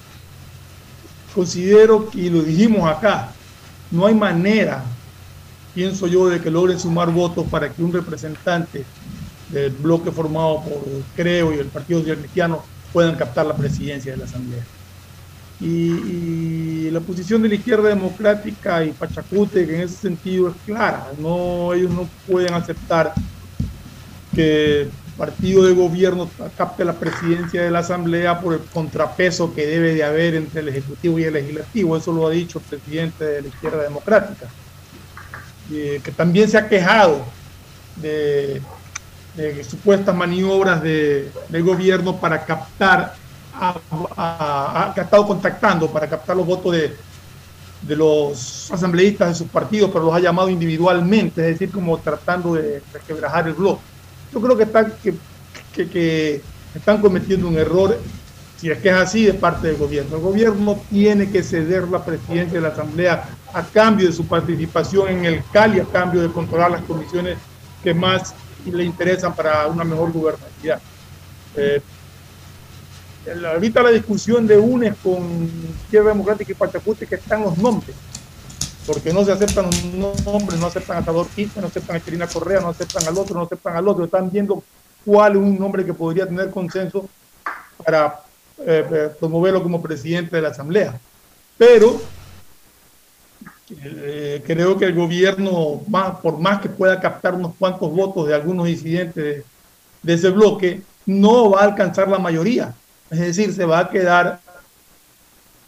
considero, 1.34 2.10
y 2.14 2.30
lo 2.30 2.42
dijimos 2.42 2.90
acá, 2.90 3.33
no 3.94 4.08
hay 4.08 4.16
manera, 4.16 4.84
pienso 5.74 6.08
yo, 6.08 6.28
de 6.28 6.42
que 6.42 6.50
logren 6.50 6.80
sumar 6.80 7.12
votos 7.12 7.46
para 7.50 7.72
que 7.72 7.84
un 7.84 7.94
representante 7.94 8.84
del 9.50 9.72
bloque 9.72 10.12
formado 10.12 10.64
por 10.64 10.84
Creo 11.16 11.54
y 11.54 11.60
el 11.60 11.68
Partido 11.68 12.04
Cristiano 12.04 12.64
puedan 12.92 13.16
captar 13.16 13.46
la 13.46 13.56
presidencia 13.56 14.12
de 14.12 14.18
la 14.18 14.26
Asamblea. 14.26 14.64
Y, 15.62 16.90
la 16.90 17.00
posición 17.00 17.42
de 17.42 17.50
la 17.50 17.56
izquierda 17.56 17.90
democrática 17.90 18.84
y 18.84 18.92
Pachacute, 18.92 19.66
que 19.66 19.76
en 19.76 19.82
ese 19.82 19.96
sentido 19.96 20.50
es 20.50 20.56
clara, 20.66 21.08
no, 21.20 21.74
ellos 21.74 21.92
no 21.92 22.08
pueden 22.28 22.54
aceptar 22.54 23.14
que 24.36 24.90
partido 25.18 25.64
de 25.66 25.74
gobierno 25.74 26.30
capte 26.58 26.84
la 26.86 26.94
presidencia 26.94 27.62
de 27.62 27.72
la 27.72 27.80
Asamblea 27.80 28.40
por 28.40 28.54
el 28.54 28.62
contrapeso 28.62 29.54
que 29.54 29.66
debe 29.66 29.94
de 29.94 30.04
haber 30.04 30.36
entre 30.36 30.62
el 30.62 30.70
Ejecutivo 30.70 31.20
y 31.20 31.24
el 31.24 31.34
Legislativo. 31.34 31.98
Eso 31.98 32.12
lo 32.12 32.28
ha 32.28 32.32
dicho 32.32 32.60
el 32.60 32.66
presidente 32.66 33.24
de 33.24 33.42
la 33.44 33.48
izquierda 33.48 33.84
democrática, 33.84 34.48
que 35.70 36.14
también 36.16 36.50
se 36.50 36.58
ha 36.58 36.68
quejado 36.68 37.26
de 37.96 38.62
de 39.36 39.64
supuestas 39.64 40.16
maniobras 40.16 40.82
de, 40.82 41.32
del 41.50 41.64
gobierno 41.64 42.18
para 42.18 42.46
captar, 42.46 43.16
a, 43.56 44.92
que 44.94 45.02
ha 45.02 45.04
estado 45.04 45.28
contactando 45.28 45.90
para 45.90 46.08
captar 46.08 46.36
los 46.36 46.46
votos 46.46 46.74
de, 46.74 46.96
de 47.82 47.96
los 47.96 48.72
asambleístas 48.72 49.30
de 49.30 49.36
sus 49.36 49.48
partidos, 49.48 49.90
pero 49.92 50.06
los 50.06 50.16
ha 50.16 50.20
llamado 50.20 50.50
individualmente, 50.50 51.42
es 51.42 51.60
decir, 51.60 51.72
como 51.72 51.98
tratando 51.98 52.56
de, 52.56 52.82
quebrajar 53.08 53.48
el 53.48 53.54
bloque. 53.54 53.82
Yo 54.34 54.42
creo 54.42 54.58
que 54.58 54.64
están, 54.64 54.94
que, 55.04 55.88
que, 55.88 56.42
están 56.74 57.02
cometiendo 57.02 57.48
un 57.48 57.58
error, 57.58 58.00
si 58.58 58.72
es 58.72 58.80
que 58.80 58.90
es 58.90 58.96
así, 58.96 59.26
de 59.26 59.34
parte 59.34 59.68
del 59.68 59.78
gobierno. 59.78 60.16
El 60.16 60.22
gobierno 60.24 60.82
tiene 60.90 61.30
que 61.30 61.44
ceder 61.44 61.88
la 61.88 62.04
presidencia 62.04 62.54
de 62.54 62.62
la 62.62 62.70
Asamblea 62.70 63.30
a 63.54 63.62
cambio 63.62 64.08
de 64.08 64.14
su 64.14 64.26
participación 64.26 65.10
en 65.10 65.26
el 65.26 65.44
CAL 65.52 65.78
y 65.78 65.80
a 65.82 65.86
cambio 65.86 66.22
de 66.22 66.30
controlar 66.30 66.72
las 66.72 66.82
comisiones 66.84 67.38
que 67.84 67.94
más 67.94 68.34
le 68.66 68.84
interesan 68.84 69.36
para 69.36 69.68
una 69.68 69.84
mejor 69.84 70.12
gobernabilidad. 70.12 70.82
Eh, 71.56 71.82
ahorita 73.46 73.84
la 73.84 73.92
discusión 73.92 74.48
de 74.48 74.58
UNES 74.58 74.96
con 75.04 75.50
Izquierda 75.84 76.10
Democrática 76.10 76.52
y 76.52 76.56
Pachacuti 76.56 77.06
que 77.06 77.16
están 77.16 77.44
los 77.44 77.58
nombres, 77.58 77.96
porque 78.86 79.14
no 79.14 79.24
se 79.24 79.32
aceptan 79.32 79.66
los 79.98 80.26
nombres, 80.26 80.60
no 80.60 80.68
aceptan 80.68 80.98
a 80.98 81.06
Salvador 81.06 81.28
Quinta, 81.34 81.62
no 81.62 81.68
aceptan 81.68 81.96
a 81.96 82.04
Chirina 82.04 82.28
Correa, 82.28 82.60
no 82.62 82.70
aceptan 82.70 83.08
al 83.08 83.18
otro, 83.18 83.36
no 83.36 83.44
aceptan 83.44 83.76
al 83.76 83.88
otro, 83.88 84.06
están 84.06 84.30
viendo 84.30 84.64
cuál 85.06 85.34
es 85.34 85.38
un 85.38 85.58
nombre 85.58 85.86
que 85.86 85.94
podría 85.94 86.26
tener 86.26 86.50
consenso 86.50 87.08
para 87.86 88.22
eh, 88.60 88.86
eh, 88.92 89.10
promoverlo 89.20 89.64
como 89.64 89.82
presidente 89.82 90.36
de 90.36 90.42
la 90.42 90.50
Asamblea. 90.50 91.00
Pero 91.58 92.02
eh, 93.70 94.44
creo 94.46 94.78
que 94.78 94.86
el 94.86 94.94
gobierno, 94.94 95.82
más, 95.88 96.20
por 96.20 96.38
más 96.40 96.60
que 96.60 96.70
pueda 96.70 97.00
captar 97.00 97.36
unos 97.36 97.56
cuantos 97.56 97.92
votos 97.92 98.28
de 98.28 98.36
algunos 98.36 98.66
disidentes 98.66 99.44
de 100.02 100.14
ese 100.14 100.30
bloque, 100.30 100.82
no 101.06 101.52
va 101.52 101.62
a 101.62 101.66
alcanzar 101.66 102.08
la 102.10 102.20
mayoría. 102.20 102.74
Es 103.10 103.20
decir, 103.20 103.54
se 103.54 103.66
va 103.66 103.80
a 103.80 103.90
quedar 103.90 104.40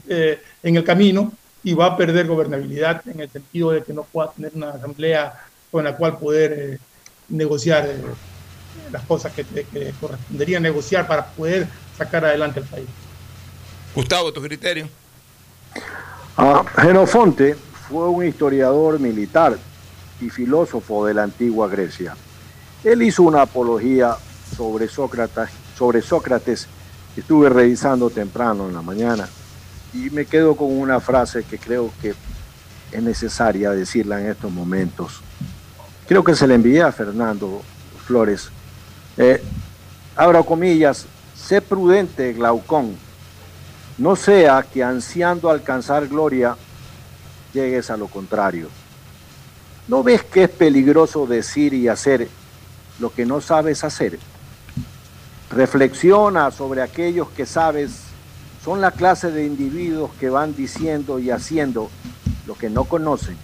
en 0.07 0.75
el 0.75 0.83
camino 0.83 1.31
y 1.65 1.73
va 1.73 1.87
a 1.87 1.97
perder 1.97 2.27
gobernabilidad 2.27 3.01
en 3.07 3.21
el 3.21 3.29
sentido 3.29 3.71
de 3.71 3.83
que 3.83 3.91
no 3.91 4.03
pueda 4.03 4.31
tener 4.31 4.51
una 4.53 4.69
asamblea 4.69 5.33
con 5.71 5.83
la 5.83 5.97
cual 5.97 6.19
poder 6.19 6.53
eh, 6.53 6.77
negociar 7.27 7.87
eh, 7.87 7.97
las 8.91 9.01
cosas 9.03 9.33
que, 9.33 9.43
correspondería 9.99 10.59
negociar 10.59 11.07
para 11.07 11.25
poder 11.25 11.67
sacar 11.97 12.23
adelante 12.23 12.59
el 12.59 12.67
país. 12.67 12.85
Gustavo, 13.95 14.31
tu 14.31 14.43
criterio. 14.43 14.87
Ah, 16.37 16.63
Genofonte 16.77 17.55
fue 17.89 18.09
un 18.09 18.23
historiador 18.23 18.99
militar 18.99 19.57
y 20.21 20.29
filósofo 20.29 21.07
de 21.07 21.15
la 21.15 21.23
antigua 21.23 21.67
Grecia. 21.67 22.15
Él 22.83 23.01
hizo 23.01 23.23
una 23.23 23.41
apología 23.41 24.15
sobre 24.55 24.87
Sócrates, 24.87 25.49
sobre 25.75 26.03
Sócrates 26.03 26.67
estuve 27.17 27.49
revisando 27.49 28.11
temprano 28.11 28.67
en 28.67 28.75
la 28.75 28.83
mañana 28.83 29.27
y 29.95 30.09
me 30.09 30.25
quedo 30.25 30.55
con 30.55 30.77
una 30.77 30.99
frase 30.99 31.43
que 31.43 31.57
creo 31.57 31.91
que 32.01 32.13
es 32.91 33.01
necesaria 33.01 33.71
decirla 33.71 34.19
en 34.19 34.27
estos 34.27 34.51
momentos. 34.51 35.21
Creo 36.07 36.23
que 36.23 36.35
se 36.35 36.47
le 36.47 36.55
envié 36.55 36.81
a 36.81 36.91
Fernando 36.91 37.61
Flores. 38.05 38.49
Eh, 39.17 39.41
abra 40.15 40.43
comillas, 40.43 41.05
sé 41.33 41.61
prudente, 41.61 42.33
Glaucón. 42.33 42.97
No 43.97 44.17
sea 44.17 44.63
que 44.63 44.83
ansiando 44.83 45.49
alcanzar 45.49 46.07
gloria, 46.07 46.57
llegues 47.53 47.89
a 47.89 47.95
lo 47.95 48.07
contrario. 48.07 48.67
¿No 49.87 50.03
ves 50.03 50.23
que 50.23 50.43
es 50.43 50.49
peligroso 50.49 51.25
decir 51.25 51.73
y 51.73 51.87
hacer 51.87 52.27
lo 52.99 53.13
que 53.13 53.25
no 53.25 53.39
sabes 53.39 53.85
hacer? 53.85 54.19
Reflexiona 55.49 56.51
sobre 56.51 56.81
aquellos 56.81 57.29
que 57.29 57.45
sabes 57.45 58.04
son 58.65 58.81
la 58.81 58.89
clase 58.89 59.29
de 59.29 59.45
individuos 59.45 60.09
que 60.19 60.27
van 60.27 60.55
diciendo 60.55 61.19
y 61.19 61.29
haciendo 61.29 61.91
lo 62.47 62.55
que 62.55 62.67
no 62.67 62.85
conocen. 62.85 63.37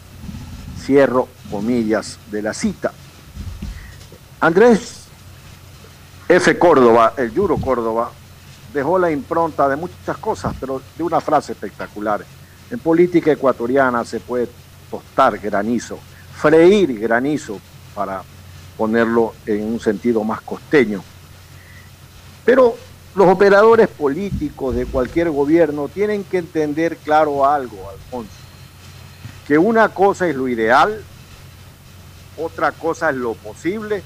Cierro 0.83 1.27
comillas 1.51 2.17
de 2.31 2.41
la 2.41 2.55
cita. 2.55 2.91
Andrés 4.39 5.03
F. 6.27 6.57
Córdoba, 6.57 7.13
el 7.17 7.31
Yuro 7.31 7.57
Córdoba, 7.57 8.09
dejó 8.73 8.97
la 8.97 9.11
impronta 9.11 9.69
de 9.69 9.75
muchas 9.75 10.17
cosas, 10.17 10.55
pero 10.59 10.81
de 10.97 11.03
una 11.03 11.21
frase 11.21 11.51
espectacular. 11.51 12.25
En 12.71 12.79
política 12.79 13.31
ecuatoriana 13.31 14.03
se 14.03 14.21
puede 14.21 14.49
tostar 14.89 15.37
granizo, 15.37 15.99
freír 16.33 16.99
granizo 16.99 17.59
para 17.93 18.23
ponerlo 18.75 19.35
en 19.45 19.65
un 19.65 19.79
sentido 19.79 20.23
más 20.23 20.41
costeño. 20.41 21.03
Pero 22.43 22.75
los 23.13 23.27
operadores 23.27 23.89
políticos 23.89 24.75
de 24.75 24.85
cualquier 24.85 25.29
gobierno 25.31 25.89
tienen 25.89 26.23
que 26.23 26.37
entender 26.37 26.97
claro 26.97 27.45
algo, 27.45 27.89
Alfonso, 27.89 28.31
que 29.47 29.57
una 29.57 29.89
cosa 29.89 30.27
es 30.29 30.35
lo 30.35 30.47
ideal, 30.47 31.03
otra 32.37 32.71
cosa 32.71 33.09
es 33.09 33.17
lo 33.17 33.33
posible, 33.33 34.01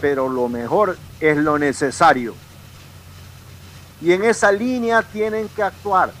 pero 0.00 0.28
lo 0.28 0.48
mejor 0.48 0.96
es 1.20 1.36
lo 1.36 1.58
necesario. 1.58 2.34
Y 4.00 4.12
en 4.12 4.24
esa 4.24 4.50
línea 4.50 5.02
tienen 5.02 5.48
que 5.48 5.62
actuar. 5.62 6.12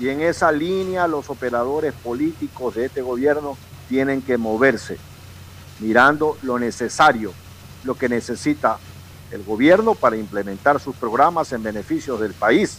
Y 0.00 0.08
en 0.08 0.20
esa 0.20 0.50
línea 0.50 1.06
los 1.06 1.30
operadores 1.30 1.92
políticos 1.92 2.74
de 2.74 2.86
este 2.86 3.02
gobierno 3.02 3.56
tienen 3.88 4.20
que 4.22 4.36
moverse, 4.36 4.98
mirando 5.78 6.36
lo 6.42 6.58
necesario, 6.58 7.32
lo 7.84 7.94
que 7.94 8.08
necesita 8.08 8.78
el 9.32 9.42
gobierno 9.42 9.94
para 9.94 10.16
implementar 10.16 10.78
sus 10.80 10.94
programas 10.94 11.52
en 11.52 11.62
beneficio 11.62 12.16
del 12.16 12.32
país. 12.34 12.78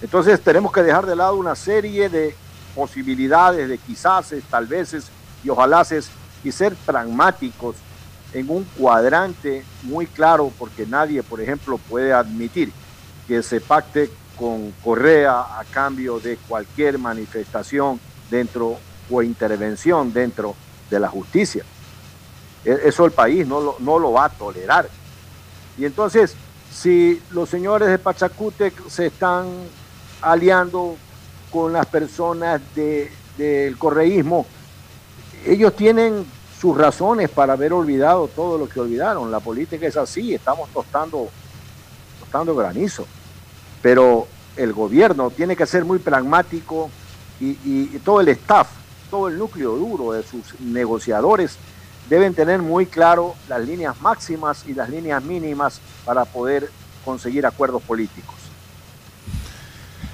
Entonces 0.00 0.40
tenemos 0.40 0.72
que 0.72 0.82
dejar 0.82 1.06
de 1.06 1.16
lado 1.16 1.36
una 1.36 1.54
serie 1.54 2.08
de 2.08 2.34
posibilidades 2.74 3.68
de 3.68 3.78
quizás, 3.78 4.34
tal 4.50 4.66
veces 4.66 5.06
y 5.44 5.48
ojalá 5.48 5.86
y 6.44 6.52
ser 6.52 6.74
pragmáticos 6.74 7.76
en 8.32 8.50
un 8.50 8.64
cuadrante 8.64 9.64
muy 9.82 10.06
claro 10.06 10.52
porque 10.58 10.86
nadie, 10.86 11.22
por 11.22 11.40
ejemplo, 11.40 11.78
puede 11.78 12.12
admitir 12.12 12.72
que 13.28 13.42
se 13.42 13.60
pacte 13.60 14.10
con 14.36 14.72
Correa 14.82 15.40
a 15.40 15.64
cambio 15.70 16.18
de 16.18 16.36
cualquier 16.36 16.98
manifestación 16.98 18.00
dentro 18.30 18.78
o 19.10 19.22
intervención 19.22 20.12
dentro 20.12 20.56
de 20.90 20.98
la 20.98 21.08
justicia. 21.08 21.64
E-, 22.64 22.80
eso 22.84 23.04
el 23.04 23.12
país 23.12 23.46
no 23.46 23.60
lo, 23.60 23.76
no 23.80 23.98
lo 23.98 24.12
va 24.12 24.26
a 24.26 24.28
tolerar. 24.28 24.88
Y 25.78 25.84
entonces, 25.84 26.34
si 26.72 27.20
los 27.30 27.48
señores 27.48 27.88
de 27.88 27.98
Pachacútec 27.98 28.88
se 28.88 29.06
están 29.06 29.46
aliando 30.20 30.96
con 31.50 31.72
las 31.72 31.86
personas 31.86 32.60
del 32.74 33.78
correísmo, 33.78 34.46
ellos 35.44 35.74
tienen 35.74 36.24
sus 36.58 36.76
razones 36.76 37.28
para 37.28 37.54
haber 37.54 37.72
olvidado 37.72 38.28
todo 38.28 38.56
lo 38.56 38.68
que 38.68 38.80
olvidaron. 38.80 39.30
La 39.30 39.40
política 39.40 39.86
es 39.86 39.96
así, 39.96 40.34
estamos 40.34 40.70
tostando, 40.70 41.28
tostando 42.20 42.54
granizo. 42.54 43.06
Pero 43.82 44.28
el 44.56 44.72
gobierno 44.72 45.30
tiene 45.30 45.56
que 45.56 45.66
ser 45.66 45.84
muy 45.84 45.98
pragmático 45.98 46.90
y 47.40 47.86
todo 48.04 48.20
el 48.20 48.28
staff, 48.28 48.68
todo 49.10 49.26
el 49.26 49.36
núcleo 49.36 49.74
duro 49.76 50.12
de 50.12 50.22
sus 50.22 50.60
negociadores 50.60 51.58
deben 52.12 52.34
tener 52.34 52.60
muy 52.60 52.84
claro 52.84 53.34
las 53.48 53.66
líneas 53.66 53.98
máximas 54.02 54.64
y 54.66 54.74
las 54.74 54.90
líneas 54.90 55.22
mínimas 55.24 55.80
para 56.04 56.26
poder 56.26 56.70
conseguir 57.06 57.46
acuerdos 57.46 57.82
políticos. 57.82 58.34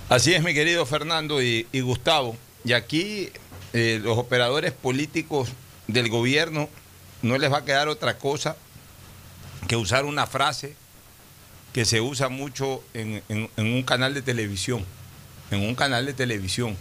Así 0.08 0.32
es, 0.32 0.44
mi 0.44 0.54
querido 0.54 0.86
Fernando 0.86 1.42
y, 1.42 1.66
Gustavo. 1.80 2.36
Y 2.64 2.74
aquí 2.74 3.30
eh, 3.72 3.98
los 4.00 4.16
operadores 4.16 4.70
políticos 4.70 5.48
del 5.88 6.08
gobierno 6.08 6.68
no 7.22 7.36
les 7.36 7.52
va 7.52 7.58
a 7.58 7.64
quedar 7.64 7.88
otra 7.88 8.16
cosa 8.16 8.54
que 9.66 9.74
usar 9.74 10.04
una 10.04 10.28
frase 10.28 10.76
que 11.72 11.84
se 11.84 12.00
usa 12.00 12.28
mucho 12.28 12.80
en, 12.94 13.24
un 13.56 13.82
canal 13.82 14.14
de 14.14 14.22
televisión, 14.22 14.84
en 15.50 15.66
un 15.66 15.74
canal 15.74 16.06
de 16.06 16.12
televisión, 16.12 16.76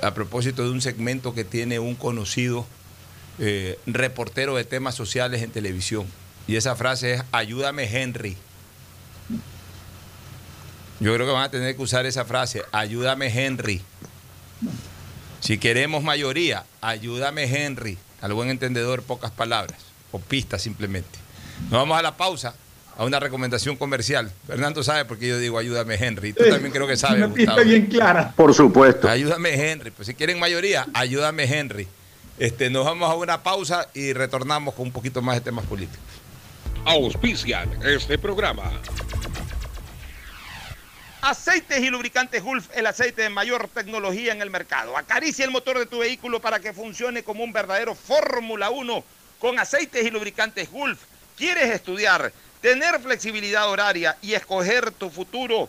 a 0.00 0.14
propósito 0.14 0.62
de 0.62 0.70
un 0.70 0.80
segmento 0.80 1.34
que 1.34 1.42
tiene 1.42 1.80
un 1.80 1.96
conocido 1.96 2.68
eh, 3.38 3.78
reportero 3.86 4.56
de 4.56 4.64
temas 4.64 4.94
sociales 4.94 5.42
en 5.42 5.50
televisión. 5.50 6.06
Y 6.46 6.56
esa 6.56 6.76
frase 6.76 7.14
es, 7.14 7.22
ayúdame 7.32 7.84
Henry. 7.84 8.36
Yo 11.00 11.14
creo 11.14 11.26
que 11.26 11.32
van 11.32 11.44
a 11.44 11.50
tener 11.50 11.74
que 11.74 11.82
usar 11.82 12.06
esa 12.06 12.24
frase, 12.24 12.62
ayúdame 12.70 13.26
Henry. 13.26 13.82
Si 15.40 15.58
queremos 15.58 16.04
mayoría, 16.04 16.64
ayúdame 16.80 17.44
Henry. 17.44 17.98
Al 18.20 18.32
buen 18.34 18.50
entendedor, 18.50 19.02
pocas 19.02 19.32
palabras, 19.32 19.78
o 20.12 20.20
pistas 20.20 20.62
simplemente. 20.62 21.18
Nos 21.62 21.72
vamos 21.72 21.98
a 21.98 22.02
la 22.02 22.16
pausa, 22.16 22.54
a 22.96 23.04
una 23.04 23.18
recomendación 23.18 23.76
comercial. 23.76 24.30
Fernando 24.46 24.84
sabe 24.84 25.04
por 25.04 25.18
qué 25.18 25.26
yo 25.26 25.38
digo 25.38 25.58
ayúdame 25.58 25.96
Henry. 25.96 26.32
Tú 26.32 26.44
también 26.48 26.72
creo 26.72 26.86
que 26.86 26.96
sabes. 26.96 27.24
Una 27.24 27.34
pista 27.34 27.60
bien 27.62 27.86
clara. 27.86 28.32
Por 28.36 28.54
supuesto. 28.54 29.08
Ayúdame 29.08 29.54
Henry. 29.54 29.90
Pues 29.90 30.06
si 30.06 30.14
quieren 30.14 30.38
mayoría, 30.38 30.86
ayúdame 30.94 31.44
Henry. 31.44 31.88
Este, 32.38 32.70
nos 32.70 32.84
vamos 32.84 33.10
a 33.10 33.14
una 33.14 33.42
pausa 33.42 33.88
y 33.94 34.12
retornamos 34.12 34.74
con 34.74 34.86
un 34.86 34.92
poquito 34.92 35.22
más 35.22 35.36
de 35.36 35.42
temas 35.42 35.66
políticos. 35.66 36.00
Auspician 36.84 37.70
este 37.84 38.18
programa. 38.18 38.80
Aceites 41.20 41.78
y 41.80 41.88
lubricantes 41.88 42.42
Gulf, 42.42 42.68
el 42.74 42.84
aceite 42.86 43.22
de 43.22 43.28
mayor 43.28 43.68
tecnología 43.68 44.32
en 44.32 44.42
el 44.42 44.50
mercado. 44.50 44.96
Acaricia 44.96 45.44
el 45.44 45.52
motor 45.52 45.78
de 45.78 45.86
tu 45.86 45.98
vehículo 45.98 46.40
para 46.40 46.58
que 46.58 46.72
funcione 46.72 47.22
como 47.22 47.44
un 47.44 47.52
verdadero 47.52 47.94
Fórmula 47.94 48.70
1 48.70 49.04
con 49.38 49.58
aceites 49.60 50.04
y 50.04 50.10
lubricantes 50.10 50.68
Gulf. 50.70 50.98
¿Quieres 51.36 51.70
estudiar, 51.70 52.32
tener 52.60 52.98
flexibilidad 53.00 53.68
horaria 53.68 54.16
y 54.20 54.34
escoger 54.34 54.90
tu 54.90 55.10
futuro? 55.10 55.68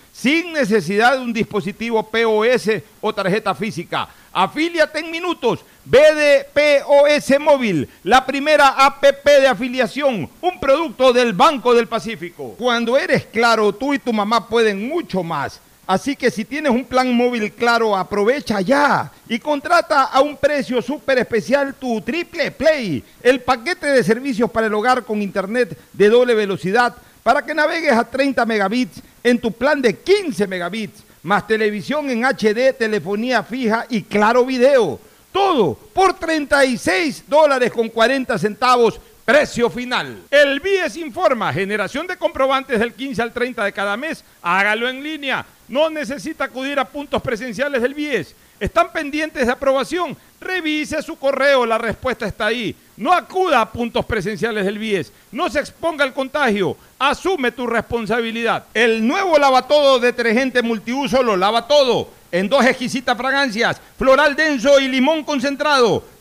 sin 0.11 0.53
necesidad 0.53 1.13
de 1.17 1.23
un 1.23 1.33
dispositivo 1.33 2.03
POS 2.03 2.69
o 2.99 3.13
tarjeta 3.13 3.55
física. 3.55 4.07
Afíliate 4.33 4.99
en 4.99 5.11
minutos. 5.11 5.59
BDPOS 5.83 7.39
Móvil, 7.39 7.89
la 8.03 8.23
primera 8.23 8.69
APP 8.85 9.25
de 9.25 9.47
afiliación, 9.47 10.29
un 10.39 10.59
producto 10.59 11.11
del 11.11 11.33
Banco 11.33 11.73
del 11.73 11.87
Pacífico. 11.87 12.53
Cuando 12.57 12.97
eres 12.97 13.25
claro, 13.25 13.73
tú 13.73 13.93
y 13.93 13.99
tu 13.99 14.13
mamá 14.13 14.47
pueden 14.47 14.87
mucho 14.87 15.23
más. 15.23 15.59
Así 15.87 16.15
que 16.15 16.29
si 16.29 16.45
tienes 16.45 16.71
un 16.71 16.85
plan 16.85 17.13
móvil 17.13 17.51
claro, 17.51 17.97
aprovecha 17.97 18.61
ya 18.61 19.11
y 19.27 19.39
contrata 19.39 20.03
a 20.03 20.21
un 20.21 20.37
precio 20.37 20.81
súper 20.81 21.17
especial 21.17 21.73
tu 21.73 21.99
Triple 21.99 22.51
Play, 22.51 23.03
el 23.21 23.41
paquete 23.41 23.87
de 23.87 24.03
servicios 24.03 24.49
para 24.51 24.67
el 24.67 24.73
hogar 24.73 25.03
con 25.03 25.21
internet 25.21 25.77
de 25.91 26.09
doble 26.09 26.35
velocidad 26.35 26.95
para 27.23 27.43
que 27.43 27.53
navegues 27.53 27.91
a 27.93 28.03
30 28.03 28.45
megabits 28.45 29.01
en 29.23 29.39
tu 29.39 29.51
plan 29.51 29.81
de 29.81 29.97
15 29.97 30.47
megabits, 30.47 31.03
más 31.23 31.45
televisión 31.45 32.09
en 32.09 32.23
HD, 32.23 32.73
telefonía 32.77 33.43
fija 33.43 33.85
y 33.89 34.01
claro 34.01 34.45
video. 34.45 34.99
Todo 35.31 35.75
por 35.75 36.13
36 36.13 37.23
dólares 37.27 37.71
con 37.71 37.89
40 37.89 38.37
centavos 38.37 38.99
Precio 39.25 39.69
final. 39.69 40.23
El 40.31 40.59
BIES 40.59 40.97
informa, 40.97 41.53
generación 41.53 42.07
de 42.07 42.17
comprobantes 42.17 42.79
del 42.79 42.93
15 42.93 43.21
al 43.21 43.31
30 43.31 43.63
de 43.65 43.73
cada 43.73 43.95
mes. 43.95 44.23
Hágalo 44.41 44.89
en 44.89 45.03
línea. 45.03 45.45
No 45.67 45.89
necesita 45.89 46.45
acudir 46.45 46.79
a 46.79 46.85
puntos 46.85 47.21
presenciales 47.21 47.81
del 47.81 47.93
BIES. 47.93 48.35
¿Están 48.59 48.91
pendientes 48.91 49.45
de 49.45 49.51
aprobación? 49.51 50.17
Revise 50.39 51.01
su 51.01 51.17
correo, 51.17 51.65
la 51.65 51.77
respuesta 51.77 52.25
está 52.25 52.47
ahí. 52.47 52.75
No 52.97 53.13
acuda 53.13 53.61
a 53.61 53.71
puntos 53.71 54.05
presenciales 54.05 54.65
del 54.65 54.79
BIES. 54.79 55.11
No 55.31 55.49
se 55.49 55.59
exponga 55.59 56.03
al 56.03 56.13
contagio. 56.13 56.75
Asume 56.99 57.51
tu 57.51 57.67
responsabilidad. 57.67 58.65
El 58.73 59.07
nuevo 59.07 59.37
lavatodo 59.37 59.99
detergente 59.99 60.61
multiuso 60.61 61.23
lo 61.23 61.37
lava 61.37 61.67
todo. 61.67 62.09
En 62.31 62.49
dos 62.49 62.65
exquisitas 62.65 63.17
fragancias, 63.17 63.81
floral 63.97 64.35
denso 64.35 64.79
y 64.79 64.87
limón 64.87 65.23
concentrado. 65.23 66.03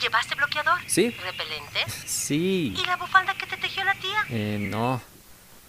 ¿Llevaste 0.00 0.34
bloqueador? 0.34 0.78
Sí. 0.86 1.10
¿Repelente? 1.10 1.84
Sí. 2.04 2.74
¿Y 2.76 2.84
la 2.86 2.96
bufanda 2.96 3.34
que 3.34 3.46
te 3.46 3.56
tejió 3.56 3.84
la 3.84 3.94
tía? 3.94 4.24
Eh, 4.30 4.58
no. 4.60 5.00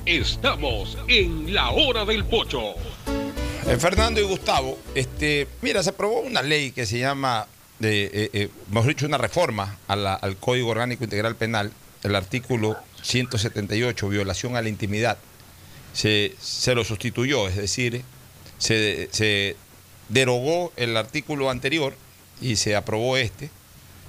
Estamos 0.05 0.97
en 1.07 1.53
la 1.53 1.69
hora 1.69 2.03
del 2.03 2.25
pocho. 2.25 2.73
Eh, 3.67 3.77
Fernando 3.77 4.19
y 4.19 4.23
Gustavo, 4.23 4.79
este, 4.95 5.47
mira, 5.61 5.83
se 5.83 5.91
aprobó 5.91 6.21
una 6.21 6.41
ley 6.41 6.71
que 6.71 6.87
se 6.87 6.97
llama 6.97 7.45
eh, 7.81 8.29
eh, 8.33 8.49
mejor 8.71 8.89
dicho, 8.89 9.05
una 9.05 9.17
reforma 9.17 9.77
al 9.87 10.37
Código 10.37 10.69
Orgánico 10.69 11.03
Integral 11.03 11.35
Penal, 11.35 11.71
el 12.03 12.15
artículo 12.15 12.77
178, 13.01 14.09
violación 14.09 14.55
a 14.55 14.61
la 14.61 14.69
intimidad, 14.69 15.17
se, 15.93 16.35
se 16.39 16.75
lo 16.75 16.83
sustituyó, 16.83 17.47
es 17.47 17.55
decir, 17.55 18.03
se, 18.57 19.09
se 19.11 19.55
derogó 20.09 20.73
el 20.75 20.97
artículo 20.97 21.49
anterior 21.49 21.95
y 22.41 22.55
se 22.55 22.75
aprobó 22.75 23.17
este 23.17 23.49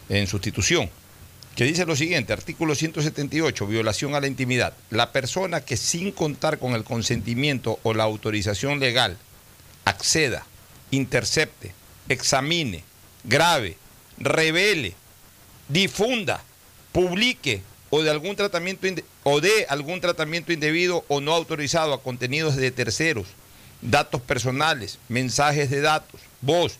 en 0.09 0.27
sustitución, 0.27 0.91
que 1.55 1.65
dice 1.65 1.87
lo 1.87 1.95
siguiente, 1.95 2.33
artículo 2.33 2.75
178, 2.75 3.67
violación 3.67 4.15
a 4.15 4.21
la 4.21 4.27
intimidad. 4.27 4.73
La 4.91 5.13
persona 5.13 5.61
que 5.61 5.77
sin 5.77 6.11
contar 6.11 6.59
con 6.59 6.75
el 6.75 6.85
consentimiento 6.85 7.79
o 7.83 7.95
la 7.95 8.05
autorización 8.05 8.81
legal 8.81 9.19
acceda, 9.85 10.47
intercepte, 10.91 11.73
examine, 12.09 12.85
grave, 13.25 13.77
revele, 14.19 14.95
difunda, 15.69 16.43
publique 16.93 17.63
o 17.91 18.03
de 18.03 18.11
algún 18.11 18.37
tratamiento 18.37 18.87
o 19.25 19.41
de 19.41 19.67
algún 19.69 20.01
tratamiento 20.01 20.53
indebido 20.53 21.05
o 21.09 21.21
no 21.21 21.35
autorizado 21.35 21.93
a 21.93 22.03
contenidos 22.03 22.57
de 22.57 22.71
terceros, 22.71 23.27
datos 23.83 24.21
personales, 24.21 24.99
mensajes 25.09 25.71
de 25.71 25.81
datos, 25.81 26.21
voz, 26.41 26.79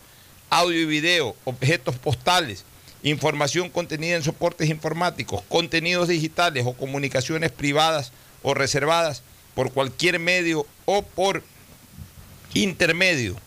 audio 0.49 0.79
y 0.79 0.85
video, 0.85 1.35
objetos 1.45 1.95
postales, 1.95 2.65
información 3.03 3.69
contenida 3.69 4.15
en 4.15 4.23
soportes 4.23 4.69
informáticos, 4.69 5.43
contenidos 5.49 6.07
digitales 6.07 6.65
o 6.65 6.73
comunicaciones 6.73 7.51
privadas 7.51 8.11
o 8.43 8.53
reservadas 8.53 9.23
por 9.55 9.71
cualquier 9.71 10.19
medio 10.19 10.65
o 10.85 11.01
por 11.03 11.43
intermedio 12.53 13.37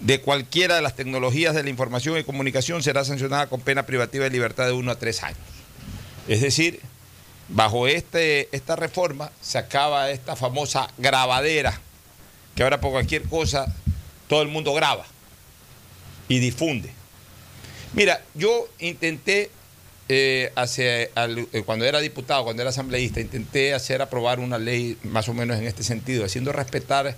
de 0.00 0.20
cualquiera 0.20 0.76
de 0.76 0.82
las 0.82 0.94
tecnologías 0.96 1.54
de 1.54 1.62
la 1.62 1.70
información 1.70 2.18
y 2.18 2.24
comunicación 2.24 2.82
será 2.82 3.04
sancionada 3.04 3.46
con 3.48 3.60
pena 3.60 3.84
privativa 3.86 4.24
de 4.24 4.30
libertad 4.30 4.66
de 4.66 4.72
1 4.72 4.90
a 4.92 4.98
3 4.98 5.22
años. 5.22 5.38
Es 6.28 6.40
decir, 6.40 6.80
bajo 7.48 7.86
este, 7.88 8.48
esta 8.54 8.76
reforma 8.76 9.30
se 9.40 9.58
acaba 9.58 10.10
esta 10.10 10.36
famosa 10.36 10.88
grabadera, 10.98 11.80
que 12.54 12.62
ahora 12.62 12.80
por 12.80 12.90
cualquier 12.92 13.22
cosa 13.24 13.72
todo 14.28 14.42
el 14.42 14.48
mundo 14.48 14.74
graba 14.74 15.06
y 16.28 16.40
difunde. 16.40 16.90
Mira, 17.94 18.22
yo 18.34 18.68
intenté, 18.80 19.50
eh, 20.08 20.52
hace, 20.56 21.10
al- 21.14 21.48
eh, 21.52 21.62
cuando 21.64 21.84
era 21.84 22.00
diputado, 22.00 22.44
cuando 22.44 22.62
era 22.62 22.70
asambleísta, 22.70 23.20
intenté 23.20 23.72
hacer 23.74 24.02
aprobar 24.02 24.40
una 24.40 24.58
ley 24.58 24.98
más 25.04 25.28
o 25.28 25.34
menos 25.34 25.56
en 25.58 25.66
este 25.66 25.82
sentido, 25.84 26.24
haciendo 26.24 26.52
respetar 26.52 27.16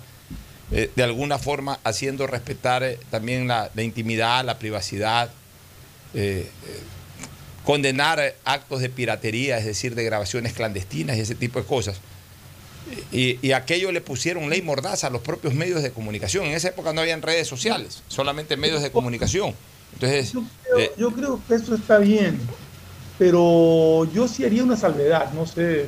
eh, 0.71 0.91
de 0.95 1.03
alguna 1.03 1.39
forma 1.39 1.79
haciendo 1.83 2.27
respetar 2.27 2.83
eh, 2.83 2.99
también 3.09 3.47
la, 3.47 3.71
la, 3.73 3.81
intimidad, 3.81 4.45
la 4.45 4.59
privacidad, 4.59 5.31
eh, 6.13 6.47
condenar 7.63 8.35
actos 8.45 8.81
de 8.81 8.89
piratería, 8.89 9.57
es 9.57 9.65
decir, 9.65 9.95
de 9.95 10.03
grabaciones 10.03 10.53
clandestinas 10.53 11.17
y 11.17 11.21
ese 11.21 11.35
tipo 11.35 11.59
de 11.59 11.65
cosas. 11.65 11.99
Y, 13.11 13.39
y, 13.45 13.51
aquello 13.51 13.91
le 13.91 14.01
pusieron 14.01 14.49
ley 14.49 14.61
mordaza 14.61 15.07
a 15.07 15.09
los 15.09 15.21
propios 15.21 15.53
medios 15.53 15.83
de 15.83 15.91
comunicación. 15.91 16.45
En 16.45 16.53
esa 16.53 16.69
época 16.69 16.93
no 16.93 17.01
habían 17.01 17.21
redes 17.21 17.47
sociales, 17.47 18.03
solamente 18.07 18.57
medios 18.57 18.81
de 18.81 18.91
comunicación. 18.91 19.53
Entonces, 19.93 20.33
yo 20.33 20.43
creo, 20.63 20.95
yo 20.97 21.11
creo 21.11 21.41
que 21.47 21.55
eso 21.55 21.75
está 21.75 21.97
bien, 21.97 22.39
pero 23.17 24.07
yo 24.13 24.27
sí 24.27 24.45
haría 24.45 24.63
una 24.63 24.77
salvedad, 24.77 25.31
no 25.33 25.45
sé 25.45 25.85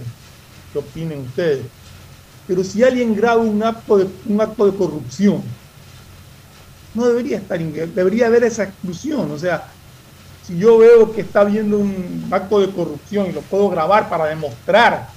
qué 0.74 0.80
opinen 0.80 1.20
ustedes. 1.20 1.66
Pero 2.48 2.64
si 2.64 2.84
alguien 2.84 3.16
graba 3.16 3.42
un 3.42 3.62
acto 3.64 3.98
de, 3.98 4.08
un 4.26 4.42
acto 4.42 4.66
de 4.70 4.78
corrupción, 4.78 5.42
no 6.94 7.08
debería 7.08 7.38
estar, 7.38 7.58
debería 7.60 8.28
haber 8.28 8.44
esa 8.44 8.64
exclusión. 8.64 9.32
O 9.32 9.38
sea, 9.38 9.68
si 10.46 10.58
yo 10.58 10.78
veo 10.80 11.14
que 11.14 11.22
está 11.22 11.42
habiendo 11.42 11.78
un 11.78 12.28
acto 12.32 12.60
de 12.60 12.70
corrupción 12.72 13.28
y 13.28 13.32
lo 13.32 13.42
puedo 13.42 13.70
grabar 13.70 14.10
para 14.10 14.26
demostrar 14.26 15.10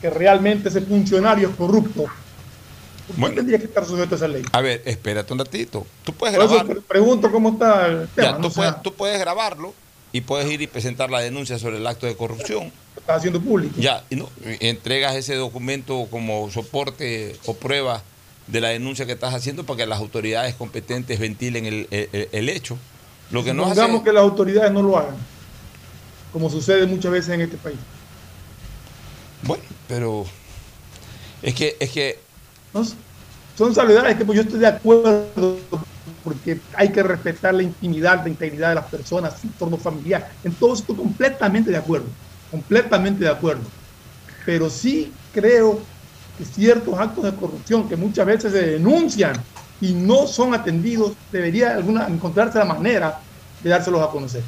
que 0.00 0.10
realmente 0.10 0.68
ese 0.68 0.80
funcionario 0.80 1.50
es 1.50 1.54
corrupto, 1.56 2.02
¿por 2.02 3.14
qué 3.14 3.20
Bueno. 3.20 3.36
tendría 3.36 3.58
que 3.58 3.66
estar 3.66 3.84
sujeto 3.84 4.14
a 4.14 4.16
esa 4.16 4.26
ley? 4.28 4.42
a 4.50 4.60
ver, 4.60 4.82
espérate 4.84 5.32
un 5.32 5.38
ratito. 5.38 5.86
Tú 6.02 6.12
puedes 6.12 6.34
Por 6.34 6.44
eso 6.46 6.54
grabar. 6.54 6.72
pre- 6.72 6.80
pregunto 6.82 7.30
cómo 7.30 7.50
está 7.50 7.86
el 7.86 8.08
tema. 8.08 8.38
Ya, 8.56 8.80
tú 8.82 8.92
puedes 8.94 9.20
grabarlo 9.20 9.74
y 10.10 10.22
puedes 10.22 10.50
ir 10.50 10.60
y 10.62 10.66
presentar 10.66 11.10
la 11.10 11.20
denuncia 11.20 11.58
sobre 11.58 11.76
el 11.76 11.86
acto 11.86 12.06
de 12.06 12.16
corrupción. 12.16 12.72
Está 13.00 13.14
haciendo 13.14 13.40
público. 13.40 13.74
Ya, 13.78 14.04
y 14.10 14.16
no, 14.16 14.28
entregas 14.60 15.14
ese 15.16 15.34
documento 15.34 16.06
como 16.10 16.50
soporte 16.50 17.36
o 17.46 17.54
prueba 17.54 18.02
de 18.46 18.60
la 18.60 18.68
denuncia 18.68 19.06
que 19.06 19.12
estás 19.12 19.34
haciendo 19.34 19.64
para 19.64 19.78
que 19.78 19.86
las 19.86 19.98
autoridades 20.00 20.54
competentes 20.54 21.18
ventilen 21.18 21.66
el, 21.66 21.88
el- 21.90 22.28
el 22.32 22.48
hecho. 22.48 22.76
Lo 23.30 23.42
que 23.42 23.54
no 23.54 23.62
hace, 23.64 23.74
Supongamos 23.76 24.02
que 24.02 24.12
las 24.12 24.22
autoridades 24.22 24.72
no 24.72 24.82
lo 24.82 24.98
hagan, 24.98 25.14
como 26.32 26.50
sucede 26.50 26.86
muchas 26.86 27.12
veces 27.12 27.30
en 27.34 27.40
este 27.42 27.56
país. 27.56 27.78
Bueno, 29.42 29.62
pero 29.88 30.24
es 31.42 31.54
que, 31.54 31.76
es 31.80 31.90
que 31.90 32.18
¿no? 32.74 32.84
Son 33.56 33.74
salvedades 33.74 34.16
que 34.16 34.24
pues, 34.24 34.36
yo 34.36 34.42
estoy 34.42 34.60
de 34.60 34.66
acuerdo 34.66 35.58
porque 36.24 36.58
hay 36.74 36.90
que 36.90 37.02
respetar 37.02 37.54
la 37.54 37.62
intimidad, 37.62 38.22
la 38.22 38.28
integridad 38.28 38.70
de 38.70 38.74
las 38.76 38.86
personas, 38.86 39.34
su 39.40 39.46
entorno 39.48 39.76
familiar. 39.76 40.30
En 40.44 40.54
todo 40.54 40.74
esto 40.74 40.94
completamente 40.96 41.70
de 41.70 41.76
acuerdo, 41.76 42.06
completamente 42.52 43.24
de 43.24 43.30
acuerdo. 43.30 43.64
Pero 44.46 44.70
sí 44.70 45.12
creo 45.32 45.80
que 46.38 46.44
ciertos 46.44 46.96
actos 46.98 47.24
de 47.24 47.34
corrupción 47.34 47.88
que 47.88 47.96
muchas 47.96 48.26
veces 48.26 48.52
se 48.52 48.62
denuncian 48.62 49.32
y 49.80 49.92
no 49.94 50.28
son 50.28 50.54
atendidos, 50.54 51.14
debería 51.32 51.72
alguna, 51.72 52.06
encontrarse 52.06 52.58
la 52.58 52.64
manera 52.64 53.18
de 53.64 53.70
dárselos 53.70 54.00
a 54.00 54.10
conocer. 54.10 54.42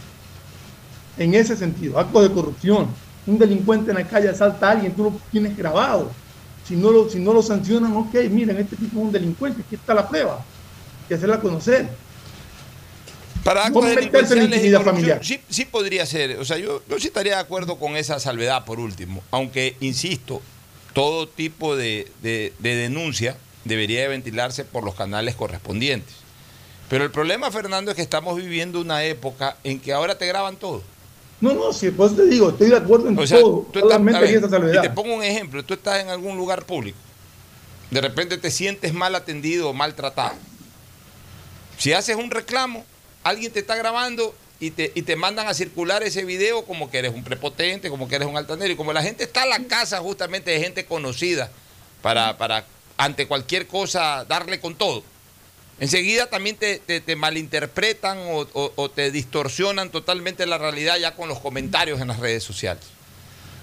En 1.16 1.34
ese 1.34 1.57
sentido, 1.57 1.98
actos 1.98 2.22
de 2.22 2.32
corrupción. 2.32 2.88
Un 3.26 3.38
delincuente 3.38 3.90
en 3.90 3.96
la 3.96 4.07
calle 4.07 4.28
asalta 4.28 4.68
a 4.68 4.70
alguien, 4.72 4.92
tú 4.92 5.05
lo 5.05 5.12
tienes 5.32 5.57
grabado. 5.57 6.11
Si 6.68 6.76
no 6.76 6.90
lo, 6.90 7.09
si 7.09 7.18
no 7.18 7.32
lo 7.32 7.42
sancionan, 7.42 7.96
ok, 7.96 8.14
miren, 8.30 8.59
este 8.59 8.76
tipo 8.76 8.98
es 8.98 9.05
un 9.07 9.12
delincuente, 9.12 9.62
aquí 9.62 9.76
está 9.76 9.94
la 9.94 10.07
prueba. 10.07 10.44
Y 11.09 11.14
hacerla 11.14 11.40
conocer. 11.40 11.88
Para 13.45 13.66
actos 13.66 13.84
en 13.86 13.95
delincuenciales 13.97 14.47
y 14.47 14.51
corrupción, 14.72 14.84
familiar. 14.84 15.20
Sí, 15.24 15.40
sí 15.51 15.64
podría 15.66 16.07
ser. 16.07 16.38
O 16.38 16.45
sea, 16.45 16.57
yo, 16.59 16.82
yo 16.88 16.99
sí 16.99 17.09
estaría 17.09 17.34
de 17.34 17.40
acuerdo 17.40 17.76
con 17.78 17.97
esa 17.97 18.18
salvedad 18.18 18.64
por 18.64 18.80
último. 18.80 19.22
Aunque, 19.30 19.76
insisto, 19.80 20.40
todo 20.95 21.28
tipo 21.28 21.76
de, 21.76 22.11
de- 22.22 22.53
de 22.59 22.74
denuncia 22.74 23.36
debería 23.64 24.01
de 24.01 24.09
ventilarse 24.09 24.64
por 24.64 24.82
los 24.82 24.95
canales 24.95 25.34
correspondientes. 25.34 26.14
Pero 26.88 27.05
el 27.05 27.11
problema, 27.11 27.51
Fernando, 27.51 27.90
es 27.90 27.97
que 27.97 28.03
estamos 28.03 28.36
viviendo 28.36 28.80
una 28.80 29.05
época 29.05 29.57
en 29.64 29.78
que 29.80 29.92
ahora 29.92 30.16
te 30.18 30.26
graban 30.26 30.57
todo. 30.57 30.82
No, 31.40 31.53
no, 31.53 31.72
si 31.72 31.90
pues 31.90 32.14
te 32.16 32.24
digo, 32.26 32.51
estoy 32.51 32.70
de 32.70 32.76
acuerdo 32.76 33.09
en 33.09 33.18
O 33.18 33.26
sea, 33.26 33.40
todo. 33.40 33.66
tú 33.72 33.78
estás- 33.80 34.03
ver, 34.03 34.24
esa 34.24 34.47
y 34.47 34.51
salvedad. 34.51 34.82
te 34.82 34.90
pongo 34.90 35.14
un 35.14 35.22
ejemplo, 35.22 35.62
tú 35.64 35.74
estás 35.74 36.01
en 36.01 36.09
algún 36.09 36.36
lugar 36.38 36.64
público, 36.64 36.97
de 37.90 38.01
repente 38.01 38.38
te 38.38 38.51
sientes 38.51 38.95
mal 38.95 39.14
atendido 39.14 39.68
o 39.68 39.72
maltratado. 39.74 40.34
Si 41.76 41.92
haces 41.92 42.16
un 42.16 42.30
reclamo, 42.30 42.84
alguien 43.25 43.53
te 43.53 43.59
está 43.61 43.75
grabando 43.77 44.35
y 44.61 44.70
te, 44.70 44.93
y 44.95 45.03
te 45.03 45.16
mandan 45.16 45.49
a 45.49 45.55
circular 45.55 46.03
ese 46.05 46.25
video 46.25 46.64
como 46.64 46.91
que 46.91 46.99
eres 46.99 47.12
un 47.12 47.25
prepotente, 47.25 47.91
como 47.91 48.09
que 48.09 48.14
eres 48.16 48.29
un 48.29 48.37
altanero. 48.37 48.72
Y 48.72 48.77
como 48.77 48.93
la 48.93 49.03
gente 49.03 49.25
está 49.25 49.43
en 49.43 49.51
la 49.51 49.59
casa 49.64 49.99
justamente 50.01 50.53
de 50.53 50.61
gente 50.61 50.85
conocida 50.87 51.51
para, 52.03 52.39
para 52.39 52.64
ante 52.97 53.27
cualquier 53.27 53.66
cosa 53.66 54.25
darle 54.25 54.61
con 54.61 54.77
todo. 54.77 55.03
Enseguida 55.81 56.27
también 56.31 56.55
te, 56.57 56.79
te- 56.79 57.01
te 57.01 57.16
malinterpretan 57.16 58.18
o- 58.31 58.47
o 58.77 58.89
te 58.91 59.11
distorsionan 59.11 59.91
totalmente 59.91 60.47
la 60.47 60.57
realidad 60.57 60.97
ya 60.99 61.16
con 61.16 61.29
los 61.29 61.41
comentarios 61.41 62.01
en 62.01 62.07
las 62.09 62.20
redes 62.20 62.45
sociales. 62.45 62.85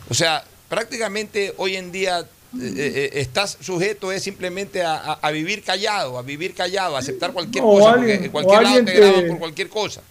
O 0.09 0.13
sea, 0.13 0.43
prácticamente 0.67 1.53
hoy 1.57 1.77
en 1.77 1.91
día 1.93 2.27
eh, 2.59 2.73
eh, 2.75 3.09
estás 3.21 3.57
sujeto 3.61 4.11
es 4.11 4.23
simplemente 4.23 4.83
a, 4.83 4.95
a- 4.95 5.19
a 5.21 5.31
vivir 5.31 5.63
callado, 5.63 6.17
a 6.17 6.21
vivir 6.21 6.53
callado, 6.53 6.95
a 6.95 6.99
aceptar 6.99 7.31
cualquier 7.31 7.63
No, 7.63 7.71
cosa, 7.71 7.93
alguien- 7.93 8.09
porque 8.17 8.25
en 8.25 8.31
cualquier 8.31 8.59
o 8.59 8.61
lado 8.61 8.75
alguien 8.77 8.85
te 8.93 8.99
graban 8.99 9.27
por 9.27 9.39
cualquier 9.39 9.69
cosa. 9.69 10.01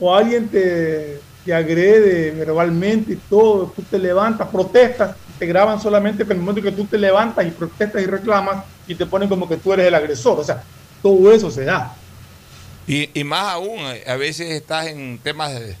o 0.00 0.14
alguien 0.14 0.48
te, 0.48 1.18
te 1.44 1.54
agrede 1.54 2.30
verbalmente 2.32 3.12
y 3.14 3.16
todo, 3.28 3.72
tú 3.74 3.82
te 3.82 3.98
levantas, 3.98 4.48
protestas, 4.48 5.16
te 5.38 5.46
graban 5.46 5.80
solamente 5.80 6.22
en 6.24 6.30
el 6.32 6.38
momento 6.38 6.62
que 6.62 6.72
tú 6.72 6.84
te 6.84 6.98
levantas 6.98 7.46
y 7.46 7.50
protestas 7.50 8.02
y 8.02 8.06
reclamas 8.06 8.64
y 8.86 8.94
te 8.94 9.06
ponen 9.06 9.28
como 9.28 9.48
que 9.48 9.56
tú 9.56 9.72
eres 9.72 9.86
el 9.86 9.94
agresor. 9.94 10.38
O 10.40 10.44
sea, 10.44 10.62
todo 11.02 11.32
eso 11.32 11.50
se 11.50 11.64
da. 11.64 11.94
Y, 12.86 13.08
y 13.18 13.24
más 13.24 13.52
aún, 13.54 13.78
eh, 13.80 14.02
a 14.06 14.16
veces 14.16 14.50
estás 14.50 14.86
en 14.88 15.18
temas 15.22 15.52
eh, 15.52 15.76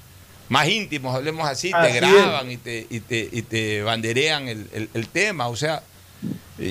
más 0.48 0.68
íntimos, 0.68 1.14
hablemos 1.14 1.46
así, 1.48 1.72
Así 1.72 1.90
te 1.92 1.96
graban 2.00 2.50
y 2.50 2.56
te, 2.56 2.86
y, 2.88 3.00
te, 3.00 3.28
y 3.32 3.42
te 3.42 3.82
banderean 3.82 4.46
el, 4.48 4.66
el- 4.72 4.88
el 4.94 5.08
tema. 5.08 5.48
O 5.48 5.56
sea, 5.56 5.76
eh, 5.76 5.80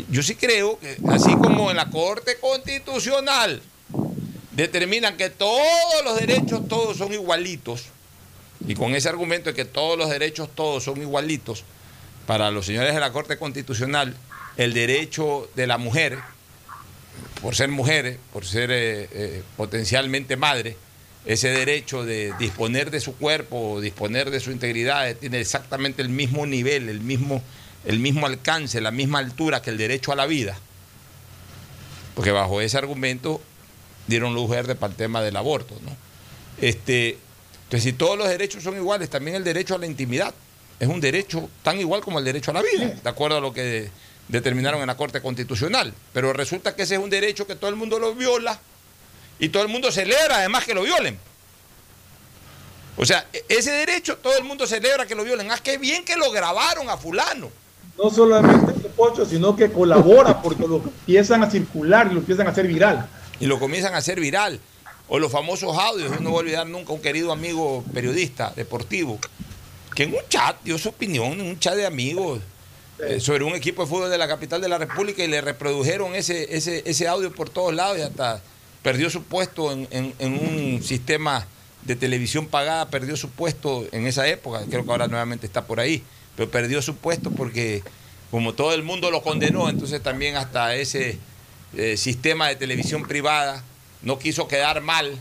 yo 0.09 0.21
sí 0.23 0.35
creo 0.35 0.79
que 0.79 0.97
así 1.09 1.35
como 1.35 1.71
en 1.71 1.77
la 1.77 1.89
Corte 1.89 2.37
Constitucional 2.39 3.61
determinan 4.51 5.17
que 5.17 5.29
todos 5.29 6.03
los 6.03 6.19
derechos, 6.19 6.67
todos 6.67 6.97
son 6.97 7.13
igualitos, 7.13 7.85
y 8.67 8.73
con 8.73 8.95
ese 8.95 9.07
argumento 9.07 9.51
de 9.51 9.55
que 9.55 9.65
todos 9.65 9.97
los 9.97 10.09
derechos, 10.09 10.49
todos 10.55 10.83
son 10.83 11.01
igualitos, 11.01 11.63
para 12.25 12.51
los 12.51 12.65
señores 12.65 12.93
de 12.93 12.99
la 12.99 13.13
Corte 13.13 13.37
Constitucional, 13.37 14.15
el 14.57 14.73
derecho 14.73 15.49
de 15.55 15.67
la 15.67 15.77
mujer, 15.77 16.17
por 17.41 17.55
ser 17.55 17.69
mujeres, 17.69 18.17
por 18.33 18.45
ser 18.45 18.71
eh, 18.71 19.07
eh, 19.11 19.43
potencialmente 19.55 20.35
madre, 20.35 20.75
ese 21.25 21.49
derecho 21.49 22.03
de 22.03 22.33
disponer 22.39 22.89
de 22.89 22.99
su 22.99 23.15
cuerpo, 23.15 23.79
disponer 23.81 24.31
de 24.31 24.39
su 24.39 24.51
integridad, 24.51 25.09
eh, 25.09 25.13
tiene 25.13 25.39
exactamente 25.39 26.01
el 26.01 26.09
mismo 26.09 26.45
nivel, 26.45 26.89
el 26.89 27.01
mismo, 27.01 27.41
el 27.87 27.99
mismo 27.99 28.27
alcance, 28.27 28.81
la 28.81 28.91
misma 28.91 29.19
altura 29.19 29.61
que 29.61 29.69
el 29.69 29.77
derecho 29.77 30.11
a 30.11 30.15
la 30.15 30.25
vida. 30.25 30.57
Porque 32.15 32.31
bajo 32.31 32.59
ese 32.59 32.77
argumento 32.77 33.41
dieron 34.07 34.33
luz 34.33 34.49
verde 34.49 34.75
para 34.75 34.91
el 34.91 34.97
tema 34.97 35.21
del 35.21 35.37
aborto. 35.37 35.73
¿no? 35.83 35.95
Este, 36.59 37.17
entonces, 37.63 37.83
si 37.83 37.93
todos 37.93 38.17
los 38.17 38.27
derechos 38.27 38.61
son 38.61 38.75
iguales, 38.75 39.09
también 39.09 39.37
el 39.37 39.43
derecho 39.45 39.73
a 39.73 39.77
la 39.77 39.85
intimidad 39.85 40.33
es 40.81 40.87
un 40.89 40.99
derecho 40.99 41.49
tan 41.63 41.79
igual 41.79 42.01
como 42.01 42.19
el 42.19 42.25
derecho 42.25 42.51
a 42.51 42.55
la 42.55 42.61
vida, 42.61 42.87
de 43.01 43.09
acuerdo 43.09 43.37
a 43.37 43.41
lo 43.41 43.53
que 43.53 43.89
determinaron 44.27 44.81
en 44.81 44.87
la 44.87 44.97
Corte 44.97 45.21
Constitucional. 45.21 45.93
Pero 46.11 46.33
resulta 46.33 46.75
que 46.75 46.83
ese 46.83 46.95
es 46.95 46.99
un 47.01 47.09
derecho 47.09 47.47
que 47.47 47.55
todo 47.55 47.69
el 47.69 47.77
mundo 47.77 47.99
lo 47.99 48.13
viola 48.13 48.59
y 49.39 49.47
todo 49.47 49.63
el 49.63 49.69
mundo 49.69 49.93
celebra 49.93 50.39
además 50.39 50.65
que 50.65 50.73
lo 50.73 50.83
violen. 50.83 51.17
O 52.97 53.05
sea, 53.05 53.27
e- 53.31 53.45
ese 53.47 53.71
derecho 53.71 54.17
todo 54.17 54.37
el 54.37 54.43
mundo 54.43 54.67
celebra 54.67 55.05
que 55.05 55.15
lo 55.15 55.23
violen. 55.23 55.49
Ah, 55.51 55.59
qué 55.63 55.77
bien 55.77 56.03
que 56.03 56.17
lo 56.17 56.29
grabaron 56.31 56.89
a 56.89 56.97
fulano. 56.97 57.49
No 57.97 58.09
solamente 58.11 58.71
este 58.75 58.89
pocho, 58.89 59.25
sino 59.25 59.55
que 59.55 59.71
colabora 59.71 60.41
porque 60.41 60.67
lo 60.67 60.77
empiezan 60.77 61.43
a 61.43 61.49
circular 61.49 62.07
y 62.11 62.13
lo 62.13 62.19
empiezan 62.19 62.47
a 62.47 62.51
hacer 62.51 62.67
viral. 62.67 63.07
y 63.39 63.45
lo 63.45 63.59
comienzan 63.59 63.93
a 63.93 63.97
hacer 63.97 64.19
viral. 64.19 64.59
O 65.09 65.19
los 65.19 65.31
famosos 65.31 65.77
audios, 65.77 66.11
yo 66.11 66.19
no 66.19 66.31
voy 66.31 66.39
a 66.39 66.41
olvidar 66.41 66.67
nunca 66.67 66.91
un 66.93 67.01
querido 67.01 67.31
amigo 67.31 67.83
periodista 67.93 68.51
deportivo, 68.55 69.17
que 69.95 70.03
en 70.03 70.09
un 70.13 70.19
chat 70.27 70.57
dio 70.63 70.77
su 70.77 70.89
opinión, 70.89 71.33
en 71.33 71.41
un 71.41 71.59
chat 71.59 71.75
de 71.75 71.85
amigos, 71.85 72.41
eh, 72.99 73.19
sobre 73.19 73.43
un 73.45 73.53
equipo 73.55 73.83
de 73.83 73.87
fútbol 73.89 74.09
de 74.09 74.17
la 74.17 74.27
capital 74.27 74.59
de 74.59 74.67
la 74.67 74.77
República 74.77 75.23
y 75.23 75.27
le 75.27 75.39
reprodujeron 75.39 76.13
ese, 76.15 76.55
ese, 76.57 76.81
ese 76.85 77.07
audio 77.07 77.31
por 77.31 77.49
todos 77.49 77.73
lados 77.73 77.97
y 77.99 78.01
hasta 78.01 78.41
perdió 78.83 79.09
su 79.09 79.23
puesto 79.23 79.71
en, 79.71 79.87
en- 79.91 80.13
en 80.19 80.33
un 80.33 80.83
sistema 80.83 81.45
de 81.83 81.95
televisión 81.95 82.47
pagada, 82.47 82.89
perdió 82.89 83.15
su 83.15 83.29
puesto 83.29 83.85
en 83.91 84.07
esa 84.07 84.27
época, 84.27 84.63
creo 84.69 84.83
que 84.83 84.91
ahora 84.91 85.07
nuevamente 85.07 85.45
está 85.45 85.65
por 85.65 85.79
ahí, 85.79 86.03
pero 86.37 86.49
perdió 86.49 86.81
su 86.81 86.95
puesto 86.95 87.31
porque 87.31 87.83
como 88.31 88.53
todo 88.53 88.73
el 88.73 88.83
mundo 88.83 89.11
lo 89.11 89.21
condenó, 89.23 89.69
entonces 89.69 90.01
también 90.01 90.37
hasta 90.37 90.75
ese 90.75 91.17
eh, 91.75 91.97
sistema 91.97 92.47
de 92.47 92.55
televisión 92.55 93.03
privada 93.07 93.63
no 94.03 94.19
quiso 94.19 94.47
quedar 94.47 94.79
mal 94.81 95.17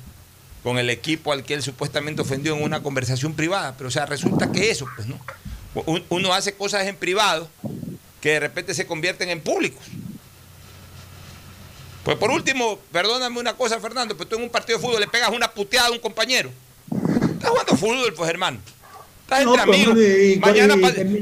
con 0.62 0.78
el 0.78 0.90
equipo 0.90 1.32
al 1.32 1.42
que 1.44 1.54
él 1.54 1.62
supuestamente 1.62 2.22
ofendió 2.22 2.54
en 2.56 2.62
una 2.62 2.82
conversación 2.82 3.34
privada. 3.34 3.74
Pero, 3.76 3.88
o 3.88 3.90
sea, 3.92 4.06
resulta 4.06 4.50
que 4.52 4.70
eso, 4.70 4.86
pues, 4.96 5.06
¿no? 5.08 5.18
Un- 5.86 6.04
Uno 6.08 6.32
hace 6.34 6.54
cosas 6.54 6.86
en 6.86 6.96
privado 6.96 7.48
que 8.20 8.30
de 8.30 8.40
repente 8.40 8.74
se 8.74 8.86
convierten 8.86 9.28
en 9.30 9.40
públicos. 9.40 9.84
Pues 12.04 12.16
por 12.18 12.30
último, 12.30 12.78
perdóname 12.92 13.40
una 13.40 13.54
cosa, 13.56 13.80
Fernando, 13.80 14.16
pero 14.16 14.28
tú 14.28 14.36
en 14.36 14.42
un 14.42 14.50
partido 14.50 14.78
de 14.78 14.84
fútbol 14.84 15.00
le 15.00 15.08
pegas 15.08 15.30
una 15.30 15.50
puteada 15.50 15.88
a 15.88 15.90
un 15.92 15.98
compañero. 15.98 16.50
Estás 17.32 17.50
jugando 17.50 17.76
fútbol, 17.76 18.14
pues, 18.16 18.30
hermano. 18.30 18.58
Estás 19.27 19.41
entre 19.41 19.64
pues, 19.64 19.87
amigos. 19.87 19.97
Mañana 20.41 20.74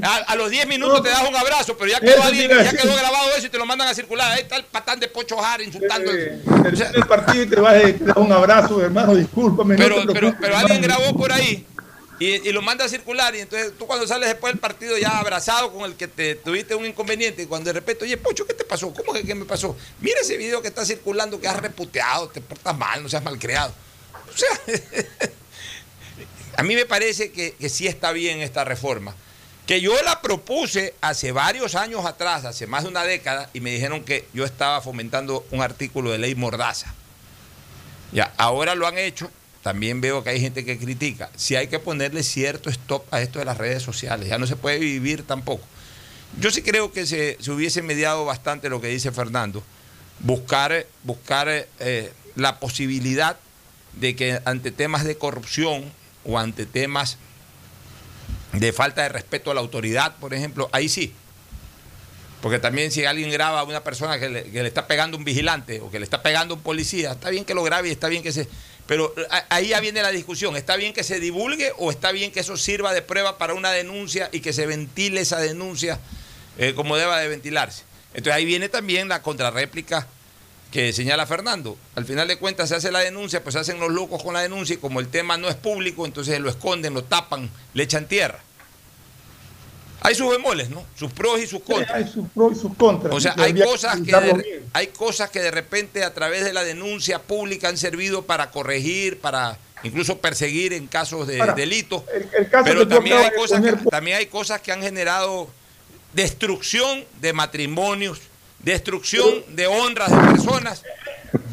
a, 0.02 0.16
a 0.16 0.36
los 0.36 0.50
10 0.50 0.66
minutos 0.68 0.98
No, 0.98 1.02
te 1.02 1.08
das 1.08 1.26
un 1.26 1.34
abrazo, 1.34 1.74
pero 1.78 1.90
ya 1.90 2.00
quedó, 2.00 2.22
alguien- 2.22 2.50
ya 2.50 2.70
quedó 2.70 2.94
grabado 2.94 3.30
eso 3.34 3.46
y 3.46 3.48
te 3.48 3.56
lo 3.56 3.64
mandan 3.64 3.88
a 3.88 3.94
circular. 3.94 4.30
Ahí 4.32 4.42
está 4.42 4.56
el 4.58 4.64
patán 4.64 5.00
de 5.00 5.08
Pocho 5.08 5.38
Jara 5.38 5.62
insultando. 5.62 6.10
el- 6.10 6.42
Termina 6.44 6.90
el 6.94 7.06
partido 7.06 7.42
y 7.44 7.46
te 7.46 7.56
vas 7.60 7.80
te 7.82 7.92
das 8.04 8.16
un 8.18 8.30
abrazo, 8.30 8.82
hermano, 8.82 9.14
discúlpame. 9.14 9.76
pero, 9.76 10.02
pero, 10.38 10.56
alguien 10.56 10.82
grabó 10.82 11.16
por 11.16 11.32
ahí 11.32 11.66
y, 12.20 12.26
y 12.46 12.52
lo 12.52 12.60
manda 12.60 12.84
a 12.84 12.88
circular 12.90 13.34
y 13.34 13.40
entonces 13.40 13.72
tú 13.78 13.86
cuando 13.86 14.06
sales 14.06 14.28
después 14.28 14.52
del 14.52 14.60
partido 14.60 14.98
ya 14.98 15.18
abrazado 15.18 15.72
con 15.72 15.84
el 15.90 15.96
que 15.96 16.06
te 16.06 16.34
tuviste 16.34 16.74
un 16.74 16.84
inconveniente 16.84 17.42
y 17.42 17.46
cuando 17.46 17.68
de 17.68 17.72
repente, 17.72 18.04
oye, 18.04 18.18
Pocho, 18.18 18.46
¿qué 18.46 18.52
te 18.52 18.64
pasó? 18.64 18.92
¿Cómo 18.92 19.14
que 19.14 19.22
qué 19.24 19.34
me 19.34 19.46
pasó? 19.46 19.74
Mira 20.02 20.20
ese 20.20 20.36
video 20.36 20.60
que 20.60 20.68
está 20.68 20.84
circulando 20.84 21.40
que 21.40 21.48
has 21.48 21.56
reputeado, 21.58 22.28
te 22.28 22.42
portas 22.42 22.76
mal, 22.76 23.02
no 23.02 23.08
seas 23.08 23.24
malcriado. 23.24 23.72
O 24.28 24.36
sea, 24.36 24.48
a 26.56 26.62
mí 26.62 26.74
me 26.74 26.86
parece 26.86 27.30
que, 27.32 27.54
sí 27.68 27.86
está 27.86 28.12
bien 28.12 28.40
esta 28.40 28.64
reforma. 28.64 29.14
Que 29.66 29.80
yo 29.80 29.94
la 30.02 30.20
propuse 30.20 30.94
hace 31.00 31.32
varios 31.32 31.74
años 31.74 32.04
atrás, 32.04 32.44
hace 32.44 32.66
más 32.66 32.82
de 32.82 32.90
una 32.90 33.04
década, 33.04 33.48
y 33.54 33.60
me 33.60 33.70
dijeron 33.70 34.04
que 34.04 34.26
yo 34.34 34.44
estaba 34.44 34.80
fomentando 34.82 35.46
un 35.50 35.62
artículo 35.62 36.10
de 36.10 36.18
ley 36.18 36.34
mordaza. 36.34 36.92
Ya, 38.12 38.32
ahora 38.36 38.74
lo 38.74 38.86
han 38.86 38.98
hecho. 38.98 39.30
También 39.62 40.02
veo 40.02 40.22
que 40.22 40.28
hay 40.28 40.40
gente 40.40 40.66
que 40.66 40.76
critica. 40.76 41.30
Si 41.36 41.56
hay 41.56 41.68
que 41.68 41.78
ponerle 41.78 42.22
cierto 42.22 42.68
stop 42.68 43.02
a 43.10 43.22
esto 43.22 43.38
de 43.38 43.46
las 43.46 43.56
redes 43.56 43.82
sociales, 43.82 44.28
ya 44.28 44.36
no 44.36 44.46
se 44.46 44.56
puede 44.56 44.78
vivir 44.78 45.26
tampoco. 45.26 45.64
Yo 46.38 46.50
sí 46.50 46.60
creo 46.60 46.92
que 46.92 47.06
se, 47.06 47.38
se 47.40 47.50
hubiese 47.50 47.80
mediado 47.80 48.26
bastante 48.26 48.68
lo 48.68 48.82
que 48.82 48.88
dice 48.88 49.10
Fernando, 49.10 49.62
buscar, 50.20 50.86
buscar 51.02 51.48
eh, 51.48 52.12
la 52.36 52.60
posibilidad 52.60 53.38
de 53.94 54.16
que 54.16 54.40
ante 54.44 54.70
temas 54.70 55.04
de 55.04 55.16
corrupción 55.16 55.90
o 56.24 56.38
ante 56.38 56.66
temas 56.66 57.18
de 58.52 58.72
falta 58.72 59.02
de 59.02 59.08
respeto 59.08 59.50
a 59.50 59.54
la 59.54 59.60
autoridad, 59.60 60.16
por 60.16 60.34
ejemplo, 60.34 60.68
ahí 60.72 60.88
sí. 60.88 61.12
Porque 62.40 62.58
también 62.58 62.90
si 62.90 63.04
alguien 63.04 63.30
graba 63.30 63.60
a 63.60 63.64
una 63.64 63.82
persona 63.82 64.18
que 64.18 64.28
le, 64.28 64.66
está 64.66 64.86
pegando 64.86 65.16
un 65.16 65.24
vigilante 65.24 65.80
o 65.80 65.90
que 65.90 65.98
le 65.98 66.04
está 66.04 66.22
pegando 66.22 66.54
un 66.54 66.60
policía, 66.60 67.12
está 67.12 67.30
bien 67.30 67.44
que 67.44 67.54
lo 67.54 67.62
grabe 67.62 67.88
y 67.88 67.92
está 67.92 68.08
bien 68.08 68.22
que 68.22 68.32
se... 68.32 68.48
Pero 68.86 69.14
ahí 69.48 69.68
ya 69.68 69.80
viene 69.80 70.02
la 70.02 70.10
discusión, 70.10 70.54
¿está 70.54 70.76
bien 70.76 70.92
que 70.92 71.02
se 71.02 71.20
divulgue 71.20 71.72
o 71.78 71.90
está 71.90 72.12
bien 72.12 72.30
que 72.30 72.40
eso 72.40 72.58
sirva 72.58 72.92
de 72.92 73.00
prueba 73.00 73.38
para 73.38 73.54
una 73.54 73.70
denuncia 73.70 74.28
y 74.30 74.40
que 74.40 74.52
se 74.52 74.66
ventile 74.66 75.22
esa 75.22 75.38
denuncia 75.38 75.98
eh, 76.58 76.74
como 76.74 76.96
deba 76.96 77.18
de 77.18 77.28
ventilarse? 77.28 77.84
Entonces 78.12 78.34
ahí 78.34 78.44
viene 78.44 78.68
también 78.68 79.08
la 79.08 79.22
contrarréplica 79.22 80.06
que 80.74 80.92
señala 80.92 81.24
Fernando. 81.24 81.78
Al 81.94 82.04
final 82.04 82.26
de 82.26 82.36
cuentas 82.36 82.68
se 82.68 82.74
hace 82.74 82.90
la 82.90 82.98
denuncia, 82.98 83.44
pues 83.44 83.52
se 83.52 83.60
hacen 83.60 83.78
los 83.78 83.92
locos 83.92 84.20
con 84.20 84.34
la 84.34 84.40
denuncia 84.40 84.74
y 84.74 84.78
como 84.78 84.98
el 84.98 85.06
tema 85.06 85.36
no 85.36 85.48
es 85.48 85.54
público, 85.54 86.04
entonces 86.04 86.40
lo 86.40 86.50
esconden, 86.50 86.94
lo 86.94 87.04
tapan, 87.04 87.48
le 87.74 87.84
echan 87.84 88.08
tierra. 88.08 88.40
Hay 90.00 90.16
sus 90.16 90.28
bemoles, 90.28 90.70
¿no? 90.70 90.84
Sus 90.96 91.12
pros 91.12 91.38
y 91.38 91.46
sus 91.46 91.62
contras. 91.62 91.96
Hay 91.96 92.12
sus 92.12 92.28
pros 92.28 92.56
y 92.56 92.60
sus 92.60 92.74
contras. 92.74 93.14
O 93.14 93.20
sea, 93.20 93.36
hay 93.38 93.54
cosas, 93.54 94.00
que 94.00 94.16
de, 94.16 94.64
hay 94.72 94.88
cosas 94.88 95.30
que 95.30 95.40
de 95.40 95.52
repente 95.52 96.02
a 96.02 96.12
través 96.12 96.44
de 96.44 96.52
la 96.52 96.64
denuncia 96.64 97.22
pública 97.22 97.68
han 97.68 97.78
servido 97.78 98.22
para 98.22 98.50
corregir, 98.50 99.20
para 99.20 99.56
incluso 99.84 100.18
perseguir 100.18 100.72
en 100.72 100.88
casos 100.88 101.28
de 101.28 101.40
Ahora, 101.40 101.54
delitos. 101.54 102.02
el 102.12 102.50
caso 102.50 102.64
Pero 102.64 102.88
también 102.88 103.18
hay, 103.18 103.30
cosas 103.36 103.60
que, 103.60 103.70
poner, 103.70 103.90
también 103.90 104.16
hay 104.16 104.26
cosas 104.26 104.60
que 104.60 104.72
han 104.72 104.82
generado 104.82 105.48
destrucción 106.14 107.04
de 107.20 107.32
matrimonios, 107.32 108.20
destrucción 108.60 109.26
de 109.54 109.66
honras 109.66 110.10
de 110.10 110.16
personas 110.32 110.82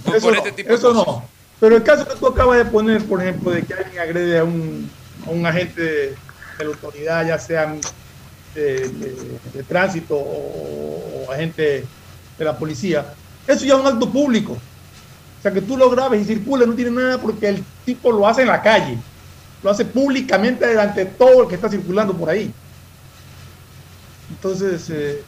por, 0.05 0.15
Eso 0.15 0.25
por 0.27 0.33
no, 0.33 0.37
este 0.39 0.51
tipo 0.53 0.69
de 0.69 0.75
cosas. 0.79 0.93
no. 0.93 1.25
Pero 1.59 1.75
el 1.75 1.83
caso 1.83 2.07
que 2.07 2.15
tú 2.15 2.27
acabas 2.27 2.57
de 2.57 2.65
poner, 2.65 3.03
por 3.05 3.21
ejemplo, 3.21 3.51
de 3.51 3.61
que 3.63 3.73
alguien 3.73 3.99
agrede 3.99 4.39
a 4.39 4.43
un, 4.43 4.89
a 5.27 5.29
un 5.29 5.45
agente 5.45 5.81
de, 5.81 6.07
de 6.07 6.15
la 6.59 6.65
autoridad, 6.65 7.27
ya 7.27 7.37
sean 7.37 7.79
de, 8.55 8.87
de- 8.89 9.39
de 9.53 9.63
tránsito 9.63 10.15
o, 10.15 11.25
o 11.27 11.31
agente 11.31 11.85
de 12.37 12.45
la 12.45 12.57
policía, 12.57 13.13
eso 13.47 13.65
ya 13.65 13.75
es 13.75 13.79
un 13.79 13.87
acto 13.87 14.09
público. 14.09 14.53
O 14.53 15.41
sea, 15.41 15.51
que 15.51 15.61
tú 15.61 15.75
lo 15.77 15.89
grabes 15.89 16.21
y 16.21 16.25
circula 16.25 16.65
no 16.65 16.73
tiene 16.73 16.91
nada 16.91 17.17
porque 17.19 17.49
el 17.49 17.63
tipo 17.85 18.11
lo 18.11 18.27
hace 18.27 18.41
en 18.41 18.47
la 18.47 18.61
calle. 18.61 18.97
Lo 19.63 19.69
hace 19.69 19.85
públicamente 19.85 20.65
delante 20.65 21.01
de 21.05 21.11
todo 21.11 21.43
el 21.43 21.47
que 21.49 21.55
está 21.55 21.69
circulando 21.69 22.15
por 22.15 22.29
ahí. 22.29 22.51
Entonces, 24.29 24.89
eh, 24.89 25.23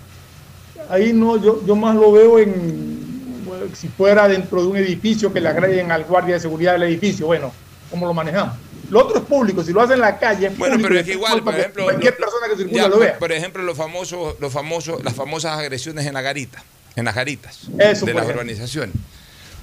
ahí 0.90 1.14
no, 1.14 1.42
yo, 1.42 1.66
yo 1.66 1.76
más 1.76 1.96
lo 1.96 2.12
veo 2.12 2.40
en, 2.40 3.44
bueno, 3.46 3.66
si 3.76 3.88
fuera 3.88 4.28
dentro 4.28 4.62
de 4.62 4.68
un 4.68 4.78
edificio 4.78 5.32
que 5.34 5.42
le 5.42 5.50
agreden 5.50 5.92
al 5.92 6.04
guardia 6.06 6.36
de 6.36 6.40
seguridad 6.42 6.74
del 6.74 6.84
edificio, 6.84 7.26
bueno, 7.28 7.52
¿cómo 7.90 8.06
lo 8.06 8.14
manejamos? 8.14 8.56
Lo 8.90 9.00
otro 9.06 9.18
es 9.18 9.24
público, 9.26 9.64
si 9.64 9.72
lo 9.74 9.82
hacen 9.82 9.96
en 9.96 10.02
la 10.02 10.20
calle 10.20 10.48
es 10.48 10.58
Bueno, 10.58 10.74
público, 10.76 10.90
pero 10.90 11.00
es 11.00 11.06
que 11.06 11.14
igual, 11.14 11.42
por 11.44 11.56
ejemplo, 11.56 11.84
cualquier 11.86 12.14
lo- 12.14 12.20
persona 12.20 12.48
que 12.50 12.56
circula 12.58 12.82
ya, 12.84 12.88
lo 12.90 13.00
vea. 13.00 13.18
Por 13.18 13.32
ejemplo, 13.32 13.64
los 13.64 13.78
famosos, 13.78 14.36
los 14.40 14.52
famosos, 14.54 15.04
las 15.04 15.14
famosas 15.16 15.58
agresiones 15.58 16.06
en 16.06 16.14
la 16.14 16.22
garita, 16.22 16.64
en 16.96 17.06
las 17.06 17.16
garitas 17.16 17.62
Eso, 17.80 18.06
de 18.06 18.14
las 18.14 18.24
ejemplo. 18.24 18.34
urbanizaciones. 18.42 18.96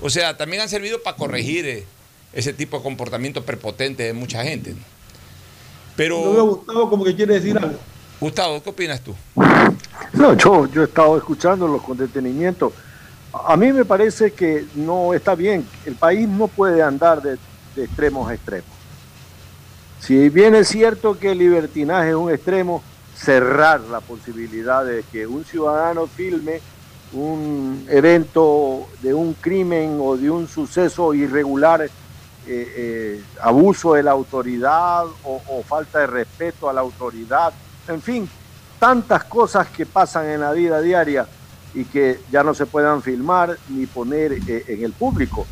O 0.01 0.09
sea, 0.11 0.37
también 0.37 0.63
han 0.63 0.69
servido 0.69 1.03
para 1.03 1.17
corregir 1.17 1.67
eh, 1.67 1.85
ese 2.33 2.53
tipo 2.55 2.79
de 2.79 2.83
comportamiento 2.83 3.45
prepotente 3.45 4.03
de 4.05 4.13
mucha 4.15 4.43
gente. 4.43 4.71
¿no? 4.71 4.79
Pero, 5.97 6.25
Yo 6.25 6.33
veo 6.33 6.45
Gustavo 6.47 6.91
como 6.91 7.05
que 7.05 7.15
quiere 7.15 7.35
decir 7.35 7.57
algo. 7.59 7.79
Gustavo, 8.21 8.63
¿qué 8.63 8.69
opinas 8.69 9.01
tú? 9.01 9.17
No, 10.13 10.35
yo, 10.35 10.67
he 10.67 10.85
estado 10.85 11.17
escuchándolos 11.17 11.81
con 11.81 11.97
detenimiento. 11.97 12.71
A 13.33 13.57
mí 13.57 13.73
me 13.73 13.87
parece 13.87 14.33
que 14.33 14.67
no 14.75 15.15
está 15.15 15.35
bien. 15.35 15.67
El 15.87 15.95
país 15.95 16.29
no 16.29 16.47
puede 16.47 16.83
andar 16.83 17.23
de, 17.23 17.39
de 17.75 17.85
extremos 17.85 18.29
a 18.29 18.35
extremos. 18.35 18.69
Si 20.01 20.29
bien 20.29 20.55
es 20.55 20.69
cierto 20.69 21.19
que 21.19 21.31
el 21.33 21.39
libertinaje 21.39 22.11
es 22.11 22.15
un 22.15 22.31
extremo, 22.31 22.83
cerrar 23.17 23.81
la 23.81 24.01
posibilidad 24.01 24.85
de 24.85 25.03
que 25.11 25.27
un 25.27 25.45
ciudadano 25.45 26.07
filme 26.07 26.61
un 27.13 27.87
evento 27.89 28.87
de 29.03 29.13
un 29.13 29.35
crimen 29.35 29.99
o 30.01 30.17
de 30.17 30.31
un 30.31 30.47
suceso 30.47 31.13
irregular, 31.13 31.83
eh, 31.83 31.91
eh, 32.47 33.23
abuso 33.41 33.95
de 33.95 34.03
la 34.05 34.13
autoridad 34.13 35.07
o 35.25 35.63
falta 35.67 35.99
de 36.01 36.07
respeto 36.07 36.69
a 36.69 36.73
la 36.73 36.81
autoridad, 36.83 37.53
en 37.89 38.03
fin, 38.03 38.29
tantas 38.79 39.25
cosas 39.25 39.69
que 39.69 39.87
pasan 39.87 40.27
en 40.27 40.41
la 40.41 40.53
vida 40.53 40.81
diaria 40.81 41.27
y 41.75 41.85
que 41.85 42.21
ya 42.31 42.43
no 42.43 42.55
se 42.55 42.67
puedan 42.67 43.03
filmar 43.03 43.57
ni 43.69 43.87
poner 43.87 44.33
eh, 44.33 44.65
en 44.67 44.85
el 44.85 44.93
público. 44.93 45.47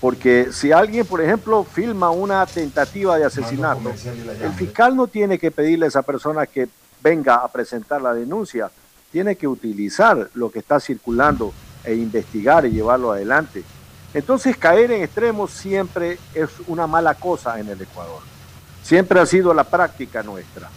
Porque 0.00 0.48
si 0.50 0.72
alguien, 0.72 1.04
por 1.06 1.20
ejemplo, 1.20 1.62
filma 1.62 2.10
una 2.10 2.44
tentativa 2.46 3.18
de 3.18 3.26
asesinato, 3.26 3.90
el 3.90 4.52
fiscal 4.52 4.96
no 4.96 5.06
tiene 5.06 5.38
que 5.38 5.50
pedirle 5.50 5.84
a 5.84 5.88
esa 5.88 6.02
persona 6.02 6.46
que 6.46 6.68
venga 7.02 7.36
a 7.36 7.48
presentar 7.48 8.00
la 8.00 8.14
denuncia, 8.14 8.70
tiene 9.12 9.36
que 9.36 9.46
utilizar 9.46 10.30
lo 10.34 10.50
que 10.50 10.60
está 10.60 10.80
circulando 10.80 11.52
e 11.84 11.94
investigar 11.94 12.64
y 12.64 12.70
llevarlo 12.70 13.12
adelante. 13.12 13.62
Entonces 14.14 14.56
caer 14.56 14.90
en 14.90 15.02
extremos 15.02 15.50
siempre 15.50 16.18
es 16.34 16.48
una 16.66 16.86
mala 16.86 17.14
cosa 17.14 17.60
en 17.60 17.68
el 17.68 17.80
Ecuador. 17.80 18.22
Siempre 18.82 19.20
ha 19.20 19.26
sido 19.26 19.52
la 19.52 19.64
práctica 19.64 20.22
nuestra. 20.22 20.70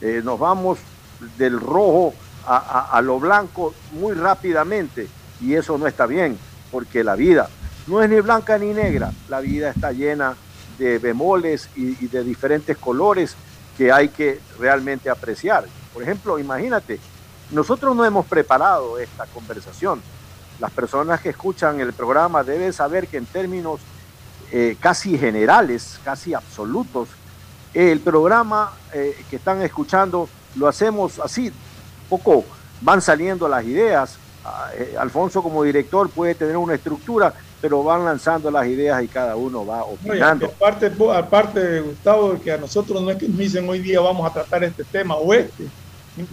Eh, 0.00 0.20
nos 0.22 0.38
vamos 0.38 0.86
del 1.18 1.58
rojo 1.60 2.14
a, 2.42 2.88
a- 2.96 3.02
lo 3.02 3.18
blanco 3.18 3.80
muy 3.90 4.14
rápidamente 4.14 5.12
y 5.38 5.54
eso 5.54 5.76
no 5.78 5.86
está 5.86 6.06
bien, 6.06 6.40
porque 6.70 7.02
la 7.04 7.16
vida 7.16 7.52
no 7.86 8.02
es 8.02 8.08
ni 8.08 8.20
blanca 8.20 8.58
ni 8.58 8.72
negra, 8.74 9.14
la 9.26 9.40
vida 9.40 9.70
está 9.70 9.92
llena 9.92 10.38
de 10.66 10.98
bemoles 10.98 11.70
y, 11.74 12.04
y 12.04 12.08
de 12.08 12.22
diferentes 12.22 12.76
colores 12.78 13.38
que 13.74 13.90
hay 13.92 14.10
que 14.10 14.44
realmente 14.58 15.10
apreciar. 15.10 15.70
Por 15.92 16.02
ejemplo, 16.02 16.38
imagínate, 16.38 17.02
nosotros 17.48 17.96
no 17.96 18.04
hemos 18.04 18.26
preparado 18.26 18.98
esta 18.98 19.26
conversación. 19.26 20.04
Las 20.58 20.72
personas 20.72 21.20
que 21.20 21.30
escuchan 21.30 21.80
el 21.80 21.94
programa 21.94 22.44
deben 22.44 22.72
saber 22.72 23.08
que 23.08 23.16
en 23.16 23.26
términos 23.28 23.88
eh, 24.50 24.76
casi 24.80 25.18
generales, 25.18 25.98
casi 26.02 26.34
absolutos, 26.34 27.18
el 27.74 28.00
programa 28.00 28.72
eh, 28.92 29.16
que 29.30 29.36
están 29.36 29.62
escuchando 29.62 30.28
lo 30.56 30.66
hacemos 30.68 31.18
así, 31.18 31.52
poco 32.08 32.44
van 32.80 33.00
saliendo 33.02 33.48
las 33.48 33.64
ideas. 33.64 34.16
Ah, 34.44 34.70
eh, 34.76 34.94
Alfonso 34.98 35.42
como 35.42 35.62
director 35.64 36.08
puede 36.10 36.34
tener 36.34 36.56
una 36.56 36.74
estructura, 36.74 37.34
pero 37.60 37.82
van 37.82 38.04
lanzando 38.04 38.50
las 38.50 38.66
ideas 38.66 39.02
y 39.02 39.08
cada 39.08 39.36
uno 39.36 39.66
va 39.66 39.78
No, 39.78 39.84
opinando. 39.86 40.46
aparte, 40.46 40.90
aparte, 41.14 41.80
Gustavo, 41.80 42.32
de 42.34 42.40
que 42.40 42.52
a 42.52 42.56
nosotros 42.56 43.02
no 43.02 43.10
es 43.10 43.18
que 43.18 43.28
nos 43.28 43.36
dicen 43.38 43.68
hoy 43.68 43.80
día 43.80 44.00
vamos 44.00 44.28
a 44.28 44.32
tratar 44.32 44.64
este 44.64 44.84
tema 44.84 45.16
o 45.16 45.34
este. 45.34 45.64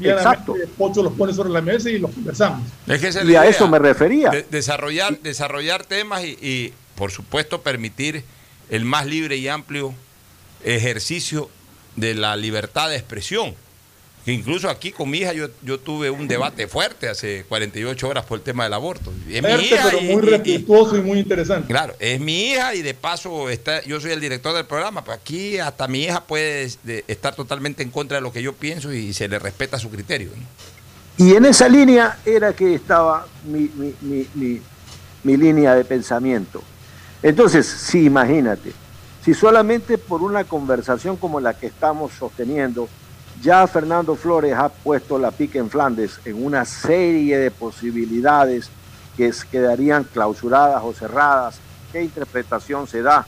Exacto. 0.02 0.56
Pocho 0.78 1.04
los 1.04 1.14
pone 1.14 1.34
sobre 1.34 1.50
la 1.50 1.62
mesa 1.62 1.90
y 1.90 2.00
los 2.00 2.12
conversamos. 2.12 2.62
Es 2.88 3.00
que 3.02 3.08
esa 3.10 3.22
es 3.22 3.30
Y 3.30 3.36
a 3.36 3.46
eso 3.46 3.68
me 3.68 3.78
refería. 3.80 4.30
de- 4.32 4.44
desarrollar, 4.50 5.20
desarrollar 5.20 5.84
temas 5.86 6.24
y, 6.24 6.38
y, 6.42 6.74
por 6.96 7.12
supuesto, 7.12 7.62
permitir 7.62 8.24
el 8.70 8.84
más 8.86 9.06
libre 9.06 9.36
y 9.38 9.48
amplio 9.48 9.94
ejercicio 10.64 11.50
de 11.96 12.14
la 12.16 12.36
libertad 12.36 12.90
de 12.90 12.96
expresión. 12.96 13.54
Que 14.26 14.34
incluso 14.34 14.70
aquí 14.72 14.92
con 14.92 15.08
mi 15.12 15.20
hija 15.20 15.34
yo, 15.34 15.50
yo 15.62 15.80
tuve 15.80 16.10
un 16.10 16.28
debate 16.28 16.68
fuerte 16.68 17.08
hace 17.08 17.44
48 17.48 18.08
horas 18.08 18.26
por 18.26 18.40
el 18.40 18.44
tema 18.44 18.64
del 18.64 18.74
aborto. 18.74 19.14
Es 19.30 19.44
mi 19.44 19.48
Fuerte, 19.50 19.66
hija 19.68 19.84
pero 19.86 20.00
y- 20.02 20.06
muy 20.06 20.16
y- 20.16 20.18
y- 20.18 20.30
respetuoso 20.32 20.98
y 20.98 21.02
muy 21.02 21.20
interesante. 21.20 21.68
Claro, 21.68 21.94
es 22.00 22.20
mi 22.20 22.50
hija 22.50 22.74
y 22.74 22.82
de 22.82 22.96
paso 22.96 23.52
está, 23.52 23.84
yo 23.84 24.02
soy 24.02 24.12
el 24.14 24.20
director 24.20 24.56
del 24.56 24.66
programa, 24.66 25.04
pero 25.04 25.14
aquí 25.14 25.60
hasta 25.60 25.88
mi 25.88 26.06
hija 26.06 26.24
puede 26.24 26.72
de- 26.84 27.06
estar 27.08 27.36
totalmente 27.36 27.84
en 27.84 27.92
contra 27.92 28.18
de 28.18 28.22
lo 28.22 28.32
que 28.34 28.42
yo 28.42 28.54
pienso 28.54 28.92
y 28.92 29.14
se 29.14 29.28
le 29.28 29.38
respeta 29.38 29.78
su 29.78 29.92
criterio. 29.92 30.30
¿no? 30.36 31.24
Y 31.24 31.36
en 31.36 31.46
esa 31.46 31.70
línea 31.70 32.18
era 32.26 32.52
que 32.54 32.74
estaba 32.74 33.28
mi, 33.46 33.70
mi- 33.76 33.94
mi- 34.02 34.28
mi- 34.34 34.62
mi 35.24 35.38
línea 35.38 35.76
de 35.76 35.86
pensamiento. 35.86 36.64
Entonces, 37.22 37.68
sí, 37.68 38.06
imagínate, 38.06 38.72
si 39.26 39.34
solamente 39.34 39.98
por 39.98 40.22
una 40.22 40.44
conversación 40.44 41.18
como 41.18 41.40
la 41.40 41.56
que 41.56 41.66
estamos 41.66 42.14
sosteniendo, 42.14 42.88
ya 43.42 43.66
Fernando 43.66 44.16
Flores 44.16 44.54
ha 44.54 44.70
puesto 44.70 45.18
la 45.18 45.32
pica 45.32 45.58
en 45.58 45.72
Flandes 45.72 46.20
en 46.26 46.46
una 46.46 46.64
serie 46.64 47.40
de 47.40 47.50
posibilidades 47.50 48.70
que 49.18 49.34
quedarían 49.50 50.04
clausuradas 50.04 50.84
o 50.84 50.94
cerradas, 50.94 51.58
¿qué 51.92 52.04
interpretación 52.04 52.86
se 52.86 53.02
da? 53.02 53.26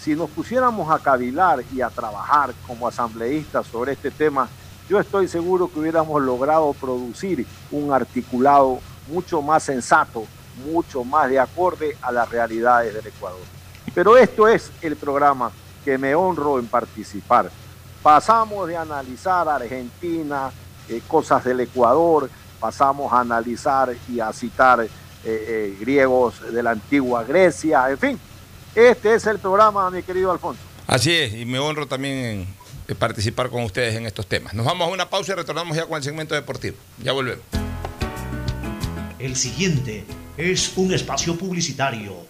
Si 0.00 0.16
nos 0.16 0.30
pusiéramos 0.30 0.90
a 0.90 0.98
cavilar 0.98 1.62
y 1.72 1.80
a 1.80 1.90
trabajar 1.90 2.52
como 2.66 2.88
asambleístas 2.88 3.68
sobre 3.68 3.92
este 3.92 4.10
tema, 4.10 4.48
yo 4.88 4.98
estoy 4.98 5.28
seguro 5.28 5.70
que 5.72 5.78
hubiéramos 5.78 6.20
logrado 6.20 6.72
producir 6.72 7.46
un 7.70 7.92
articulado 7.92 8.80
mucho 9.06 9.40
más 9.42 9.62
sensato, 9.62 10.24
mucho 10.66 11.04
más 11.04 11.30
de 11.30 11.38
acorde 11.38 11.96
a 12.02 12.10
las 12.10 12.28
realidades 12.28 12.94
del 12.94 13.06
Ecuador. 13.06 13.59
Pero 13.94 14.16
esto 14.16 14.48
es 14.48 14.70
el 14.82 14.96
programa 14.96 15.50
que 15.84 15.98
me 15.98 16.14
honro 16.14 16.58
en 16.58 16.66
participar. 16.66 17.50
Pasamos 18.02 18.68
de 18.68 18.76
analizar 18.76 19.48
a 19.48 19.56
Argentina, 19.56 20.50
eh, 20.88 21.02
cosas 21.06 21.44
del 21.44 21.60
Ecuador, 21.60 22.30
pasamos 22.58 23.12
a 23.12 23.20
analizar 23.20 23.94
y 24.08 24.20
a 24.20 24.32
citar 24.32 24.82
eh, 24.82 24.88
eh, 25.24 25.76
griegos 25.78 26.40
de 26.52 26.62
la 26.62 26.70
antigua 26.70 27.24
Grecia, 27.24 27.90
en 27.90 27.98
fin. 27.98 28.20
Este 28.74 29.14
es 29.14 29.26
el 29.26 29.38
programa, 29.38 29.90
mi 29.90 30.02
querido 30.02 30.30
Alfonso. 30.30 30.60
Así 30.86 31.12
es, 31.12 31.34
y 31.34 31.44
me 31.44 31.58
honro 31.58 31.86
también 31.86 32.16
en, 32.16 32.46
en 32.88 32.96
participar 32.96 33.50
con 33.50 33.64
ustedes 33.64 33.96
en 33.96 34.06
estos 34.06 34.26
temas. 34.26 34.54
Nos 34.54 34.64
vamos 34.64 34.88
a 34.88 34.90
una 34.90 35.10
pausa 35.10 35.32
y 35.32 35.36
retornamos 35.36 35.76
ya 35.76 35.86
con 35.86 35.96
el 35.96 36.02
segmento 36.02 36.34
deportivo. 36.34 36.76
Ya 37.02 37.12
volvemos. 37.12 37.44
El 39.18 39.36
siguiente 39.36 40.06
es 40.36 40.72
un 40.76 40.94
espacio 40.94 41.36
publicitario 41.36 42.29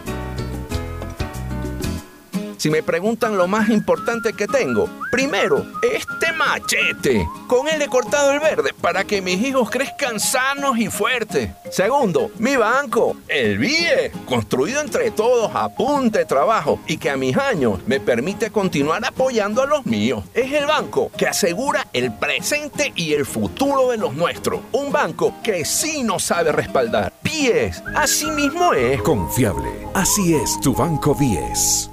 Si 2.61 2.69
me 2.69 2.83
preguntan 2.83 3.37
lo 3.37 3.47
más 3.47 3.69
importante 3.69 4.33
que 4.33 4.45
tengo, 4.45 4.87
primero, 5.11 5.65
este 5.81 6.31
machete. 6.31 7.27
Con 7.47 7.67
él 7.67 7.81
he 7.81 7.87
cortado 7.87 8.33
el 8.33 8.39
verde 8.39 8.71
para 8.79 9.03
que 9.03 9.19
mis 9.19 9.41
hijos 9.41 9.71
crezcan 9.71 10.19
sanos 10.19 10.77
y 10.77 10.85
fuertes. 10.85 11.49
Segundo, 11.71 12.29
mi 12.37 12.55
banco, 12.57 13.17
el 13.27 13.57
BIE, 13.57 14.11
construido 14.27 14.79
entre 14.79 15.09
todos 15.09 15.49
a 15.55 15.69
punta 15.69 16.19
de 16.19 16.25
trabajo 16.25 16.79
y 16.85 16.97
que 16.97 17.09
a 17.09 17.17
mis 17.17 17.35
años 17.35 17.79
me 17.87 17.99
permite 17.99 18.51
continuar 18.51 19.03
apoyando 19.05 19.63
a 19.63 19.65
los 19.65 19.87
míos. 19.87 20.23
Es 20.35 20.53
el 20.53 20.67
banco 20.67 21.11
que 21.17 21.27
asegura 21.27 21.87
el 21.93 22.13
presente 22.13 22.93
y 22.95 23.13
el 23.13 23.25
futuro 23.25 23.89
de 23.89 23.97
los 23.97 24.13
nuestros. 24.13 24.61
Un 24.71 24.91
banco 24.91 25.33
que 25.41 25.65
sí 25.65 26.03
nos 26.03 26.21
sabe 26.21 26.51
respaldar. 26.51 27.11
BIES, 27.23 27.81
así 27.95 28.29
mismo 28.29 28.71
es. 28.73 29.01
Confiable. 29.01 29.67
Así 29.95 30.35
es 30.35 30.59
tu 30.61 30.75
Banco 30.75 31.17
10. 31.19 31.90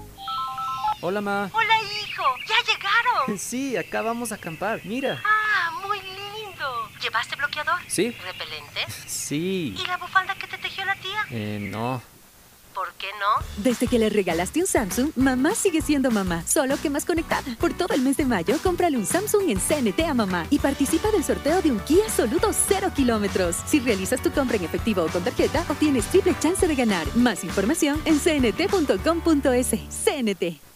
Hola, 1.00 1.20
ma. 1.20 1.50
Hola, 1.52 1.74
hijo. 2.02 2.22
¿Ya 2.48 2.56
llegaron? 2.72 3.38
Sí, 3.38 3.76
acá 3.76 4.02
vamos 4.02 4.32
a 4.32 4.36
acampar. 4.36 4.80
Mira. 4.84 5.22
Ah, 5.24 5.70
muy 5.86 5.98
lindo. 6.00 6.88
¿Llevaste 7.00 7.36
bloqueador? 7.36 7.78
Sí. 7.86 8.10
¿Repelente? 8.10 8.80
Sí. 9.06 9.74
¿Y 9.78 9.86
la 9.86 9.98
bufanda 9.98 10.34
que 10.36 10.46
te 10.46 10.56
tejió 10.56 10.84
la 10.86 10.94
tía? 10.96 11.26
Eh, 11.30 11.58
no. 11.70 12.00
¿Por 12.74 12.92
qué 12.94 13.08
no? 13.20 13.44
Desde 13.62 13.86
que 13.88 13.98
le 13.98 14.08
regalaste 14.08 14.60
un 14.60 14.66
Samsung, 14.66 15.10
mamá 15.16 15.54
sigue 15.54 15.82
siendo 15.82 16.10
mamá, 16.10 16.46
solo 16.46 16.76
que 16.80 16.88
más 16.88 17.04
conectada. 17.04 17.56
Por 17.58 17.74
todo 17.74 17.92
el 17.92 18.00
mes 18.02 18.16
de 18.16 18.24
mayo, 18.24 18.56
cómprale 18.62 18.96
un 18.96 19.04
Samsung 19.04 19.50
en 19.50 19.58
CNT 19.60 20.00
a 20.08 20.14
mamá 20.14 20.46
y 20.48 20.58
participa 20.60 21.10
del 21.10 21.24
sorteo 21.24 21.60
de 21.60 21.72
un 21.72 21.80
Kia 21.80 22.08
Soluto 22.08 22.50
0 22.52 22.92
kilómetros. 22.94 23.56
Si 23.66 23.80
realizas 23.80 24.22
tu 24.22 24.30
compra 24.30 24.56
en 24.56 24.64
efectivo 24.64 25.02
o 25.02 25.08
con 25.08 25.24
tarjeta, 25.24 25.64
obtienes 25.68 26.06
triple 26.06 26.34
chance 26.40 26.66
de 26.66 26.74
ganar. 26.74 27.06
Más 27.16 27.44
información 27.44 28.00
en 28.06 28.18
cnt.com.es. 28.18 29.70
CNT. 30.04 30.67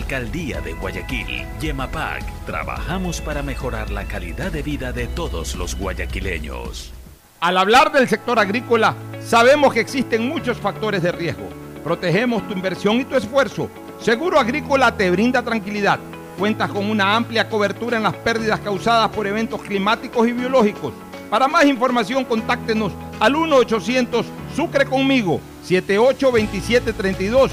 Alcaldía 0.00 0.62
de 0.62 0.72
Guayaquil, 0.72 1.46
Yemapac, 1.60 2.24
trabajamos 2.46 3.20
para 3.20 3.42
mejorar 3.42 3.90
la 3.90 4.06
calidad 4.06 4.50
de 4.50 4.62
vida 4.62 4.92
de 4.92 5.06
todos 5.06 5.54
los 5.56 5.74
guayaquileños. 5.76 6.90
Al 7.40 7.58
hablar 7.58 7.92
del 7.92 8.08
sector 8.08 8.38
agrícola, 8.38 8.94
sabemos 9.22 9.74
que 9.74 9.80
existen 9.80 10.26
muchos 10.26 10.56
factores 10.56 11.02
de 11.02 11.12
riesgo. 11.12 11.46
Protegemos 11.84 12.48
tu 12.48 12.54
inversión 12.54 12.96
y 12.96 13.04
tu 13.04 13.14
esfuerzo. 13.14 13.68
Seguro 14.00 14.40
Agrícola 14.40 14.96
te 14.96 15.10
brinda 15.10 15.42
tranquilidad. 15.42 16.00
Cuentas 16.38 16.70
con 16.70 16.88
una 16.88 17.14
amplia 17.14 17.50
cobertura 17.50 17.98
en 17.98 18.04
las 18.04 18.14
pérdidas 18.14 18.60
causadas 18.60 19.10
por 19.10 19.26
eventos 19.26 19.60
climáticos 19.60 20.26
y 20.26 20.32
biológicos. 20.32 20.94
Para 21.28 21.46
más 21.46 21.66
información, 21.66 22.24
contáctenos 22.24 22.92
al 23.20 23.34
1-800 23.34 24.24
Sucre 24.56 24.86
conmigo 24.86 25.40
782732 25.64 27.52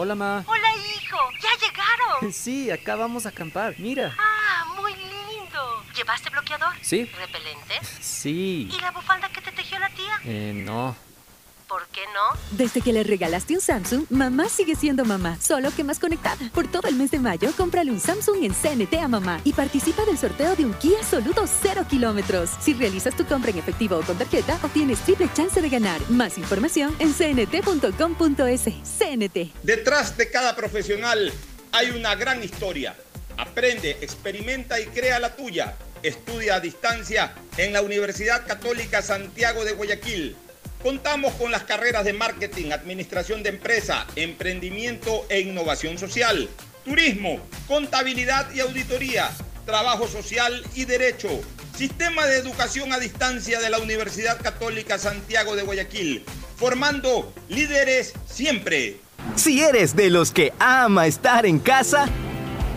Hola, 0.00 0.14
ma. 0.14 0.44
Hola, 0.46 0.68
hijo. 0.94 1.16
¿Ya 1.42 1.66
llegaron? 1.66 2.32
Sí, 2.32 2.70
acá 2.70 2.94
vamos 2.94 3.26
a 3.26 3.30
acampar. 3.30 3.74
Mira. 3.78 4.14
Ah, 4.16 4.64
muy 4.80 4.92
lindo. 4.94 5.82
¿Llevaste 5.96 6.30
bloqueador? 6.30 6.72
Sí. 6.82 7.04
¿Repelente? 7.18 7.74
Sí. 8.00 8.68
¿Y 8.72 8.80
la 8.80 8.92
bufanda 8.92 9.28
que 9.30 9.40
te 9.40 9.50
tejió 9.50 9.76
la 9.80 9.90
tía? 9.90 10.20
Eh, 10.24 10.52
no. 10.54 10.94
¿Por 11.68 11.86
qué 11.88 12.00
no? 12.14 12.56
Desde 12.56 12.80
que 12.80 12.94
le 12.94 13.04
regalaste 13.04 13.52
un 13.52 13.60
Samsung, 13.60 14.06
mamá 14.08 14.48
sigue 14.48 14.74
siendo 14.74 15.04
mamá, 15.04 15.36
solo 15.38 15.70
que 15.70 15.84
más 15.84 15.98
conectada. 15.98 16.50
Por 16.54 16.66
todo 16.66 16.88
el 16.88 16.94
mes 16.94 17.10
de 17.10 17.18
mayo, 17.18 17.52
cómprale 17.58 17.90
un 17.90 18.00
Samsung 18.00 18.42
en 18.42 18.54
CNT 18.54 18.94
a 18.94 19.06
mamá 19.06 19.42
y 19.44 19.52
participa 19.52 20.06
del 20.06 20.16
sorteo 20.16 20.56
de 20.56 20.64
un 20.64 20.72
Kia 20.74 21.02
Soluto 21.04 21.44
0 21.46 21.84
kilómetros. 21.88 22.50
Si 22.58 22.72
realizas 22.72 23.14
tu 23.14 23.26
compra 23.26 23.50
en 23.50 23.58
efectivo 23.58 23.96
o 23.98 24.02
con 24.02 24.16
tarjeta, 24.16 24.58
obtienes 24.62 25.00
triple 25.00 25.28
chance 25.34 25.60
de 25.60 25.68
ganar. 25.68 26.00
Más 26.08 26.38
información 26.38 26.96
en 27.00 27.12
cnt.com.es. 27.12 28.64
CNT. 28.64 29.52
Detrás 29.62 30.16
de 30.16 30.30
cada 30.30 30.56
profesional 30.56 31.30
hay 31.72 31.90
una 31.90 32.14
gran 32.14 32.42
historia. 32.42 32.96
Aprende, 33.36 33.90
experimenta 34.00 34.80
y 34.80 34.86
crea 34.86 35.20
la 35.20 35.36
tuya. 35.36 35.76
Estudia 36.02 36.54
a 36.54 36.60
distancia 36.60 37.34
en 37.58 37.74
la 37.74 37.82
Universidad 37.82 38.46
Católica 38.46 39.02
Santiago 39.02 39.66
de 39.66 39.72
Guayaquil. 39.72 40.34
Contamos 40.82 41.34
con 41.34 41.50
las 41.50 41.64
carreras 41.64 42.04
de 42.04 42.12
marketing, 42.12 42.70
administración 42.70 43.42
de 43.42 43.48
empresa, 43.48 44.06
emprendimiento 44.14 45.26
e 45.28 45.40
innovación 45.40 45.98
social, 45.98 46.48
turismo, 46.84 47.40
contabilidad 47.66 48.48
y 48.54 48.60
auditoría, 48.60 49.28
trabajo 49.66 50.06
social 50.06 50.62
y 50.76 50.84
derecho. 50.84 51.28
Sistema 51.76 52.26
de 52.26 52.38
educación 52.38 52.92
a 52.92 52.98
distancia 53.00 53.60
de 53.60 53.70
la 53.70 53.78
Universidad 53.78 54.40
Católica 54.40 54.98
Santiago 54.98 55.56
de 55.56 55.62
Guayaquil, 55.62 56.24
formando 56.56 57.32
líderes 57.48 58.14
siempre. 58.26 59.00
Si 59.34 59.62
eres 59.62 59.96
de 59.96 60.10
los 60.10 60.30
que 60.30 60.52
ama 60.60 61.08
estar 61.08 61.44
en 61.44 61.58
casa, 61.58 62.08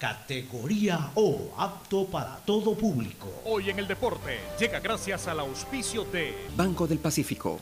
categoría 0.00 1.10
O, 1.14 1.52
apto 1.58 2.06
para 2.06 2.36
todo 2.46 2.74
público. 2.74 3.28
Hoy 3.44 3.68
en 3.68 3.78
el 3.78 3.86
deporte 3.86 4.38
llega 4.58 4.80
gracias 4.80 5.28
al 5.28 5.40
auspicio 5.40 6.04
de 6.04 6.34
Banco 6.56 6.86
del 6.86 6.98
Pacífico. 6.98 7.60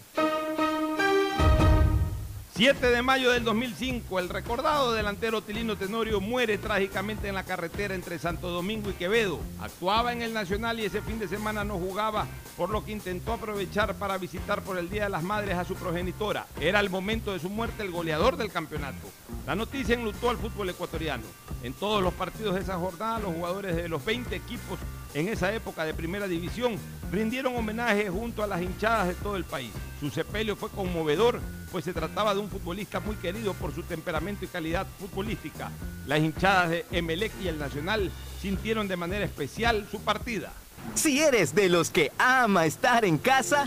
7 2.58 2.90
de 2.90 3.02
mayo 3.02 3.30
del 3.30 3.44
2005, 3.44 4.18
el 4.18 4.28
recordado 4.28 4.92
delantero 4.92 5.42
Tilino 5.42 5.76
Tenorio 5.76 6.20
muere 6.20 6.58
trágicamente 6.58 7.28
en 7.28 7.36
la 7.36 7.44
carretera 7.44 7.94
entre 7.94 8.18
Santo 8.18 8.48
Domingo 8.48 8.90
y 8.90 8.94
Quevedo. 8.94 9.38
Actuaba 9.60 10.12
en 10.12 10.22
el 10.22 10.34
Nacional 10.34 10.80
y 10.80 10.84
ese 10.84 11.00
fin 11.00 11.20
de 11.20 11.28
semana 11.28 11.62
no 11.62 11.78
jugaba, 11.78 12.26
por 12.56 12.70
lo 12.70 12.84
que 12.84 12.90
intentó 12.90 13.34
aprovechar 13.34 13.94
para 13.94 14.18
visitar 14.18 14.62
por 14.62 14.76
el 14.76 14.90
Día 14.90 15.04
de 15.04 15.10
las 15.10 15.22
Madres 15.22 15.56
a 15.56 15.64
su 15.64 15.76
progenitora. 15.76 16.48
Era 16.60 16.80
el 16.80 16.90
momento 16.90 17.32
de 17.32 17.38
su 17.38 17.48
muerte 17.48 17.84
el 17.84 17.92
goleador 17.92 18.36
del 18.36 18.50
campeonato. 18.50 19.06
La 19.46 19.54
noticia 19.54 19.94
enlutó 19.94 20.28
al 20.28 20.38
fútbol 20.38 20.68
ecuatoriano. 20.68 21.22
En 21.62 21.74
todos 21.74 22.02
los 22.02 22.12
partidos 22.14 22.56
de 22.56 22.62
esa 22.62 22.76
jornada, 22.76 23.20
los 23.20 23.34
jugadores 23.34 23.76
de 23.76 23.88
los 23.88 24.04
20 24.04 24.34
equipos 24.34 24.80
en 25.18 25.28
esa 25.28 25.52
época 25.52 25.84
de 25.84 25.94
primera 25.94 26.28
división 26.28 26.76
rindieron 27.10 27.56
homenaje 27.56 28.08
junto 28.08 28.44
a 28.44 28.46
las 28.46 28.62
hinchadas 28.62 29.08
de 29.08 29.14
todo 29.14 29.36
el 29.36 29.44
país. 29.44 29.72
Su 29.98 30.10
sepelio 30.10 30.54
fue 30.54 30.68
conmovedor, 30.70 31.40
pues 31.72 31.84
se 31.84 31.92
trataba 31.92 32.34
de 32.34 32.40
un 32.40 32.48
futbolista 32.48 33.00
muy 33.00 33.16
querido 33.16 33.52
por 33.54 33.74
su 33.74 33.82
temperamento 33.82 34.44
y 34.44 34.48
calidad 34.48 34.86
futbolística. 35.00 35.72
Las 36.06 36.20
hinchadas 36.20 36.70
de 36.70 36.84
Emelec 36.92 37.32
y 37.42 37.48
el 37.48 37.58
Nacional 37.58 38.12
sintieron 38.40 38.86
de 38.86 38.96
manera 38.96 39.24
especial 39.24 39.88
su 39.90 40.00
partida. 40.00 40.52
Si 40.94 41.20
eres 41.20 41.52
de 41.52 41.68
los 41.68 41.90
que 41.90 42.12
ama 42.18 42.64
estar 42.64 43.04
en 43.04 43.18
casa, 43.18 43.66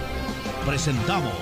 presentamos 0.65 1.33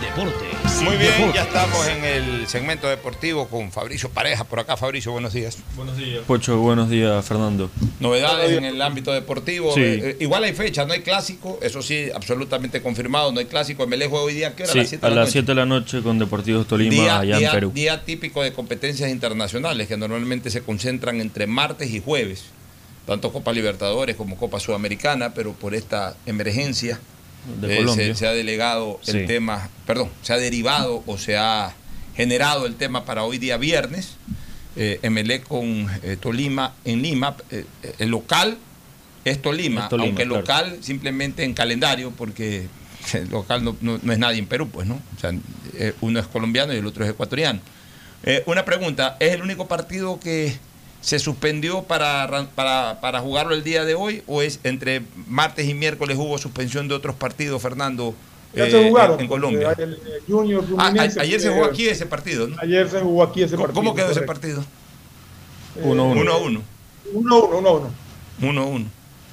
Deportes. 0.00 0.82
Muy 0.82 0.96
bien, 0.96 1.12
Deportes. 1.12 1.34
ya 1.34 1.42
estamos 1.42 1.86
en 1.86 2.04
el 2.04 2.46
segmento 2.48 2.88
deportivo 2.88 3.46
con 3.46 3.70
Fabricio 3.70 4.08
Pareja. 4.10 4.42
Por 4.42 4.58
acá, 4.58 4.76
Fabricio, 4.76 5.12
buenos 5.12 5.32
días. 5.32 5.58
Buenos 5.76 5.96
días. 5.96 6.22
Pocho, 6.26 6.58
buenos 6.58 6.90
días, 6.90 7.24
Fernando. 7.24 7.70
Novedades 8.00 8.50
en 8.58 8.64
el 8.64 8.82
ámbito 8.82 9.12
deportivo. 9.12 9.72
Sí. 9.74 9.80
Eh, 9.80 10.00
eh, 10.02 10.16
igual 10.18 10.42
hay 10.42 10.54
fecha, 10.54 10.84
no 10.86 10.92
hay 10.92 11.02
clásico, 11.02 11.60
eso 11.62 11.82
sí, 11.82 12.08
absolutamente 12.12 12.82
confirmado, 12.82 13.30
no 13.30 13.38
hay 13.38 13.46
clásico. 13.46 13.86
Me 13.86 13.96
juega 13.96 14.24
hoy 14.24 14.34
día, 14.34 14.56
¿qué 14.56 14.64
hora? 14.64 14.72
Sí, 14.72 14.78
a 14.78 14.82
las 14.82 14.88
7 14.90 15.06
a 15.06 15.08
de 15.08 15.14
la 15.14 15.20
las 15.20 15.28
noche. 15.28 15.32
7 15.38 15.46
de 15.46 15.54
la 15.54 15.66
noche 15.66 16.02
con 16.02 16.18
Deportivos 16.18 16.66
Tolima 16.66 16.94
Día, 16.94 17.18
allá 17.20 17.38
día- 17.38 17.46
en 17.48 17.54
Perú. 17.54 17.70
día 17.72 18.04
típico 18.04 18.42
de 18.42 18.52
competencias 18.52 19.08
internacionales 19.08 19.86
que 19.86 19.96
normalmente 19.96 20.50
se 20.50 20.62
concentran 20.62 21.20
entre 21.20 21.46
martes 21.46 21.90
y 21.92 22.00
jueves, 22.00 22.46
tanto 23.06 23.32
Copa 23.32 23.52
Libertadores 23.52 24.16
como 24.16 24.36
Copa 24.36 24.58
Sudamericana, 24.58 25.32
pero 25.32 25.52
por 25.52 25.76
esta 25.76 26.16
emergencia 26.26 26.98
De 27.60 27.72
eh, 27.74 27.76
Colombia. 27.78 28.06
se, 28.06 28.14
se 28.14 28.26
ha 28.26 28.32
delegado 28.32 29.00
el 29.06 29.20
Sí. 29.22 29.26
tema, 29.26 29.68
perdón, 29.86 30.08
se 30.22 30.32
ha 30.32 30.36
derivado 30.38 31.02
o 31.06 31.18
se 31.18 31.36
ha 31.36 31.74
generado 32.16 32.66
el 32.66 32.74
tema 32.76 33.04
para 33.04 33.24
hoy 33.24 33.38
día 33.38 33.56
viernes. 33.56 34.14
Eh, 34.76 35.00
Emelec 35.02 35.44
con 35.46 35.86
eh, 36.02 36.16
Tolima 36.18 36.74
en 36.84 37.02
Lima, 37.02 37.36
eh, 37.50 37.64
el 37.98 38.08
local 38.10 38.56
es 39.24 39.40
Tolima, 39.42 39.82
Es 39.82 39.88
Tolima, 39.90 40.06
aunque 40.06 40.22
el 40.22 40.28
claro. 40.28 40.40
local 40.42 40.78
simplemente 40.80 41.44
en 41.44 41.52
calendario, 41.54 42.10
porque 42.12 42.68
el 43.12 43.28
local 43.28 43.62
no, 43.64 43.76
no- 43.80 43.98
no 44.02 44.12
es 44.12 44.18
nadie 44.18 44.38
en 44.38 44.46
Perú, 44.46 44.68
pues, 44.70 44.86
¿no? 44.86 44.94
O 45.16 45.20
sea, 45.20 45.32
eh, 45.74 45.94
uno 46.00 46.20
es 46.20 46.26
colombiano 46.26 46.72
y 46.72 46.76
el 46.78 46.86
otro 46.86 47.04
es 47.04 47.10
ecuatoriano. 47.10 47.60
Eh, 48.24 48.42
una 48.46 48.64
pregunta, 48.64 49.16
¿es 49.20 49.32
el 49.32 49.42
único 49.42 49.66
partido 49.68 50.18
que 50.20 50.56
se 51.02 51.18
suspendió 51.18 51.82
para, 51.82 52.46
para, 52.54 52.98
para 53.02 53.20
jugarlo 53.20 53.54
el 53.54 53.62
día 53.62 53.84
de 53.84 53.94
hoy 53.94 54.22
o 54.26 54.40
es 54.40 54.58
entre 54.64 55.02
martes 55.26 55.68
y 55.68 55.74
miércoles 55.74 56.16
hubo 56.18 56.38
suspensión 56.38 56.88
de 56.88 56.94
otros 56.94 57.14
partidos, 57.16 57.60
Fernando, 57.60 58.14
Ya 58.54 58.66
eh, 58.66 58.70
se 58.70 58.88
jugaron. 58.88 59.20
en, 59.20 59.26
Colombia? 59.28 59.74
El, 59.76 59.90
el 59.94 59.98
Junior 60.26 60.64
Ah, 60.78 60.86
a- 60.96 61.20
ayer 61.22 61.40
se 61.40 61.48
fue- 61.48 61.56
jugó 61.58 61.64
aquí 61.66 61.88
ese 61.88 62.06
partido, 62.06 62.46
¿no? 62.48 62.56
Ayer 62.62 62.88
se 62.88 63.00
jugó 63.00 63.22
aquí 63.24 63.42
ese 63.42 63.56
¿Cómo, 63.56 63.66
partido. 63.66 63.82
cómo 63.82 63.94
quedó 63.94 64.06
ese 64.10 64.24
correcto. 64.24 64.32
partido? 64.32 64.64
Uno, 65.82 66.04
uno. 66.08 66.20
Uno 66.20 66.32
a 66.32 66.38
uno. 66.38 66.62
1-1, 67.14 67.50
1-1. 67.50 67.88
Uno 68.42 68.60
a 68.62 68.64
uno. 68.64 68.84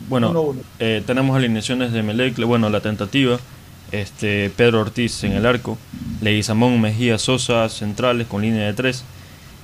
Bueno, 0.08 0.30
Uno, 0.32 0.41
uno. 0.41 0.62
eh, 0.80 1.04
tenemos 1.06 1.36
alineaciones 1.36 1.91
de 1.91 2.02
Melec, 2.04 2.38
bueno, 2.46 2.70
la 2.70 2.82
tentativa. 2.82 3.38
Este, 3.91 4.50
Pedro 4.56 4.82
Ortiz 4.82 5.24
en 5.24 5.34
el 5.34 5.46
arco, 5.46 5.78
Leguizamón, 6.22 6.80
Mejía, 6.80 7.18
Sosa, 7.18 7.68
centrales 7.70 8.28
con 8.28 8.41
línea 8.41 8.66
de 8.68 8.74
tres. 8.74 9.04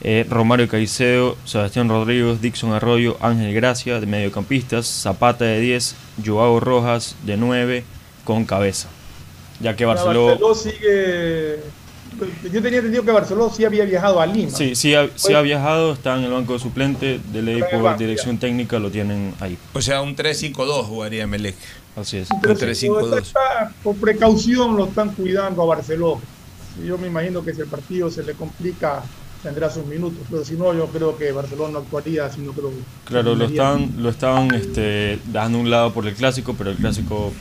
Eh, 0.02 0.26
Romario 0.30 0.68
Caicedo, 0.68 1.38
Sebastián 1.46 1.90
Rodríguez, 1.90 2.42
Dixon 2.42 2.74
Arroyo, 2.74 3.18
Ángel 3.22 3.54
Gracia 3.54 4.00
de 4.00 4.06
mediocampistas, 4.06 4.86
Zapata 4.86 5.46
de 5.46 5.60
10, 5.60 5.96
Joao 6.26 6.60
Rojas 6.60 7.16
de 7.24 7.38
9 7.38 7.84
con 8.24 8.46
cabeza. 8.46 8.88
Ya 9.60 9.76
que 9.76 9.86
Barceló, 9.86 10.28
Barceló 10.28 10.54
sigue. 10.56 11.60
Yo 12.52 12.62
tenía 12.62 12.80
entendido 12.80 13.04
que 13.04 13.12
Barceló 13.12 13.50
sí 13.50 13.66
había 13.66 13.84
viajado 13.86 14.22
a 14.22 14.26
Lima. 14.26 14.50
sí, 14.52 14.74
sí, 14.76 14.96
ha, 14.96 15.10
sí 15.16 15.34
ha 15.34 15.42
viajado, 15.42 15.94
está 15.94 16.18
en 16.18 16.24
el 16.24 16.32
banco 16.32 16.54
de 16.54 16.60
suplente, 16.60 17.20
de 17.34 17.42
ley 17.42 17.62
por 17.72 17.82
banco, 17.82 18.00
dirección 18.00 18.38
técnica 18.38 18.80
lo 18.80 18.90
tienen 18.90 19.34
ahí. 19.42 19.58
O 19.74 19.82
sea, 19.82 20.02
un 20.02 20.16
3-5-2 20.16 20.86
jugaría 20.86 21.28
Melec. 21.28 21.56
Así 21.96 22.18
es. 22.18 22.30
Un 22.32 22.42
Pero 22.42 22.56
3-5-2. 22.56 23.22
está- 23.22 23.74
por 23.84 23.96
precaución 23.96 24.76
lo 24.78 24.86
están 24.86 25.10
cuidando 25.14 25.62
a 25.62 25.66
Barceló. 25.66 26.20
Yo 26.86 26.98
me 26.98 27.08
imagino 27.08 27.44
que 27.44 27.54
si 27.54 27.62
el 27.62 27.68
partido 27.68 28.10
se 28.10 28.24
le 28.24 28.34
complica, 28.34 29.04
tendrá 29.46 29.70
sus 29.70 29.86
minutos. 29.86 30.20
Pero 30.30 30.44
si 30.44 30.56
no, 30.56 30.74
yo 30.74 30.88
creo 30.88 31.18
que 31.18 31.32
Barcelona 31.32 31.74
no 31.74 31.80
actuaría, 31.80 32.30
sino 32.32 32.54
que 32.54 32.62
lo. 32.62 32.72
Claro, 33.06 33.36
lo 33.36 33.46
están, 33.46 33.94
lo 33.98 34.10
estaban 34.10 34.54
este, 34.54 35.20
dando 35.28 35.60
un 35.60 35.70
lado 35.70 35.94
por 35.94 36.06
el 36.08 36.14
clásico, 36.16 36.56
pero 36.58 36.72
el 36.72 36.78
clásico 36.78 37.32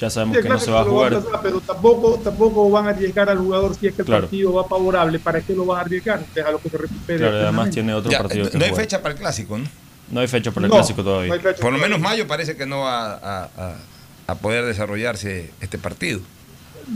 ya 0.00 0.08
sabemos 0.10 0.36
Sí, 0.36 0.42
que 0.42 0.48
no 0.48 0.58
se 0.58 0.70
va 0.70 0.80
a 0.80 0.84
jugar. 0.84 1.12
van 1.14 1.20
a 1.22 1.24
pasar, 1.24 1.40
pero 1.42 1.60
tampoco, 1.60 2.20
tampoco 2.22 2.70
van 2.70 2.86
a 2.86 2.90
arriesgar 2.90 3.28
al 3.28 3.38
jugador 3.38 3.74
si 3.74 3.88
es 3.88 3.94
que 3.94 4.02
el 4.02 4.06
Claro. 4.06 4.22
partido 4.22 4.52
va 4.54 4.64
favorable. 4.64 5.18
¿Para 5.18 5.40
qué 5.40 5.54
lo 5.54 5.66
van 5.66 5.78
a 5.78 5.80
arriesgar? 5.82 6.24
Deja 6.34 6.50
lo 6.50 6.58
que 6.58 6.70
se 6.70 6.78
recupere. 6.78 7.18
Claro, 7.18 7.34
además 7.36 7.50
plenamente. 7.68 7.74
tiene 7.74 7.94
otro 7.94 8.10
Ya, 8.10 8.18
partido 8.18 8.50
que 8.50 8.58
no 8.58 8.64
hay 8.64 8.70
jugar. 8.70 8.84
fecha 8.84 9.02
para 9.02 9.14
el 9.14 9.20
clásico, 9.20 9.58
¿no? 9.58 9.64
No 10.10 10.20
hay 10.20 10.28
fecha 10.28 10.50
para 10.52 10.66
el 10.66 10.70
No, 10.70 10.76
clásico 10.76 11.02
todavía. 11.04 11.34
no 11.36 11.42
Por 11.60 11.72
lo 11.72 11.78
menos 11.78 12.00
mayo 12.00 12.26
parece 12.26 12.56
que 12.56 12.64
no 12.66 12.78
va 12.80 13.12
a, 13.14 13.44
a- 13.44 13.74
a 14.26 14.34
poder 14.36 14.64
desarrollarse 14.64 15.50
este 15.60 15.78
partido. 15.78 16.20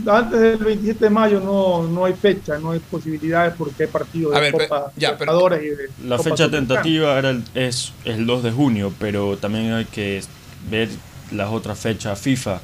Antes 0.07 0.39
del 0.39 0.57
27 0.57 1.05
de 1.05 1.09
mayo 1.09 1.39
no, 1.39 1.83
no 1.83 2.05
hay 2.05 2.13
fecha, 2.13 2.57
no 2.57 2.71
hay 2.71 2.79
posibilidades 2.79 3.53
porque 3.57 3.83
hay 3.83 3.89
partido 3.89 4.31
de 4.31 4.37
A 4.37 4.39
ver, 4.39 4.53
pe- 4.53 4.67
Copa 4.67 4.91
ya, 4.95 5.17
pero- 5.17 5.55
y 5.61 5.67
de 5.69 5.89
La 6.05 6.17
Copa 6.17 6.29
fecha 6.31 6.49
tentativa 6.49 7.17
era 7.19 7.29
el- 7.29 7.43
es 7.53 7.93
el 8.05 8.25
2 8.25 8.43
de 8.43 8.51
junio, 8.51 8.91
pero 8.99 9.37
también 9.37 9.71
hay 9.73 9.85
que 9.85 10.21
ver 10.69 10.89
las 11.31 11.51
otras 11.51 11.77
fechas 11.79 12.19
FIFA 12.19 12.59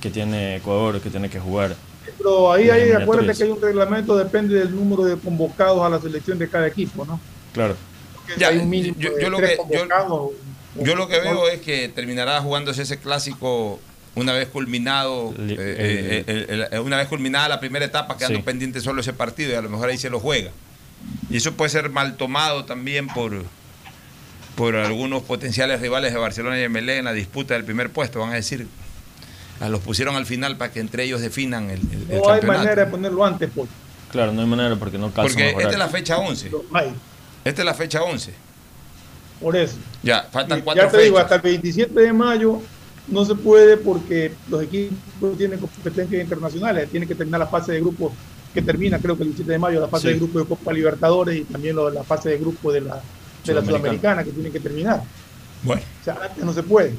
que 0.00 0.10
tiene 0.10 0.56
Ecuador, 0.56 1.00
que 1.00 1.10
tiene 1.10 1.28
que 1.30 1.40
jugar. 1.40 1.74
Pero 2.18 2.52
ahí, 2.52 2.64
eliminatorias. 2.68 3.02
acuérdate 3.02 3.38
que 3.38 3.44
hay 3.44 3.50
un 3.50 3.60
reglamento, 3.62 4.16
depende 4.16 4.54
del 4.58 4.74
número 4.74 5.04
de 5.04 5.16
convocados 5.16 5.82
a 5.84 5.88
la 5.88 6.00
selección 6.00 6.38
de 6.38 6.48
cada 6.48 6.66
equipo, 6.66 7.04
¿no? 7.04 7.18
Claro. 7.52 7.76
Ya, 8.36 8.48
hay 8.48 8.58
un 8.58 8.68
mínimo 8.68 8.94
yo- 8.98 9.14
de 9.14 9.22
yo 9.22 9.30
lo 9.30 9.38
tres 9.38 9.50
que- 9.50 9.56
yo- 9.56 9.62
convocados. 9.80 10.30
Yo 10.80 10.94
lo 10.94 11.08
que 11.08 11.18
veo 11.20 11.48
es 11.48 11.60
que 11.60 11.88
terminará 11.88 12.40
jugándose 12.40 12.82
ese 12.82 12.98
clásico 12.98 13.80
una 14.18 14.32
vez 14.32 14.48
culminado, 14.48 15.32
eh, 15.38 15.56
eh, 15.58 16.24
eh, 16.26 16.46
el- 16.48 16.68
el- 16.72 16.80
una 16.80 16.96
vez 16.96 17.08
culminada 17.08 17.48
la 17.48 17.60
primera 17.60 17.84
etapa, 17.84 18.16
quedando 18.16 18.38
Sí. 18.38 18.42
pendiente 18.44 18.80
solo 18.80 19.00
ese 19.00 19.12
partido 19.12 19.52
y 19.52 19.54
a 19.54 19.62
lo 19.62 19.68
mejor 19.70 19.88
ahí 19.88 19.98
se 19.98 20.10
lo 20.10 20.20
juega. 20.20 20.50
Y 21.30 21.36
eso 21.36 21.52
puede 21.54 21.70
ser 21.70 21.90
mal 21.90 22.16
tomado 22.16 22.64
también 22.64 23.06
por, 23.08 23.44
por 24.56 24.74
algunos 24.76 25.22
potenciales 25.22 25.80
rivales 25.80 26.12
de 26.12 26.18
Barcelona 26.18 26.58
y 26.60 26.64
MLE 26.68 26.98
en 26.98 27.04
la 27.04 27.12
disputa 27.12 27.54
del 27.54 27.64
primer 27.64 27.90
puesto. 27.90 28.18
Van 28.20 28.30
a 28.30 28.34
decir, 28.34 28.66
a 29.60 29.68
los 29.68 29.80
pusieron 29.80 30.16
al 30.16 30.26
final 30.26 30.56
para 30.56 30.72
que 30.72 30.80
entre 30.80 31.04
ellos 31.04 31.20
definan 31.20 31.70
el, 31.70 31.80
el- 31.80 32.10
el 32.10 32.18
No 32.18 32.30
hay 32.30 32.40
campeonato. 32.40 32.46
manera 32.46 32.84
de 32.84 32.90
ponerlo 32.90 33.24
antes, 33.24 33.50
pues. 33.54 33.68
Claro, 34.10 34.32
no 34.32 34.40
hay 34.40 34.46
manera 34.46 34.74
porque 34.76 34.98
no 34.98 35.12
calzan 35.12 35.34
Porque 35.34 35.50
esta 35.62 35.70
es 35.72 35.78
la 35.78 35.88
fecha 35.88 36.16
11. 36.18 36.50
No 36.50 36.62
hay, 36.72 36.92
Esta 37.44 37.62
es 37.62 37.66
la 37.66 37.74
fecha 37.74 38.02
11. 38.02 38.32
por 39.40 39.54
eso. 39.56 39.76
Ya, 40.02 40.26
faltan 40.32 40.58
Y 40.58 40.62
cuatro 40.62 40.84
ya 40.84 40.90
te 40.90 40.98
digo, 41.02 41.18
hasta 41.18 41.36
el 41.36 41.42
27 41.42 42.00
de 42.00 42.12
mayo 42.12 42.60
no 43.10 43.24
se 43.24 43.34
puede 43.34 43.76
porque 43.76 44.32
los 44.48 44.62
equipos 44.62 45.36
tienen 45.36 45.58
competencias 45.58 46.22
internacionales, 46.22 46.88
tienen 46.90 47.08
que 47.08 47.14
terminar 47.14 47.40
la 47.40 47.46
fase 47.46 47.72
de 47.72 47.80
grupo 47.80 48.12
que 48.54 48.62
termina 48.62 48.98
creo 48.98 49.16
que 49.16 49.22
el 49.24 49.28
17 49.30 49.52
de 49.52 49.58
mayo, 49.58 49.80
la 49.80 49.88
fase 49.88 50.08
Sí. 50.08 50.12
de 50.14 50.18
grupo 50.20 50.38
de 50.40 50.46
Copa 50.46 50.72
Libertadores 50.72 51.36
y 51.36 51.44
también 51.44 51.76
lo 51.76 51.88
de 51.90 51.94
la 51.94 52.02
fase 52.04 52.30
de 52.30 52.38
grupo 52.38 52.72
de 52.72 52.80
la, 52.80 53.00
de 53.44 53.54
la 53.54 53.64
Sudamericana. 53.64 54.24
Que 54.24 54.30
tienen 54.30 54.52
que 54.52 54.60
terminar. 54.60 55.02
Bueno, 55.62 55.82
O 56.00 56.04
sea, 56.04 56.18
antes 56.22 56.44
no 56.44 56.52
se 56.52 56.62
puede. 56.62 56.92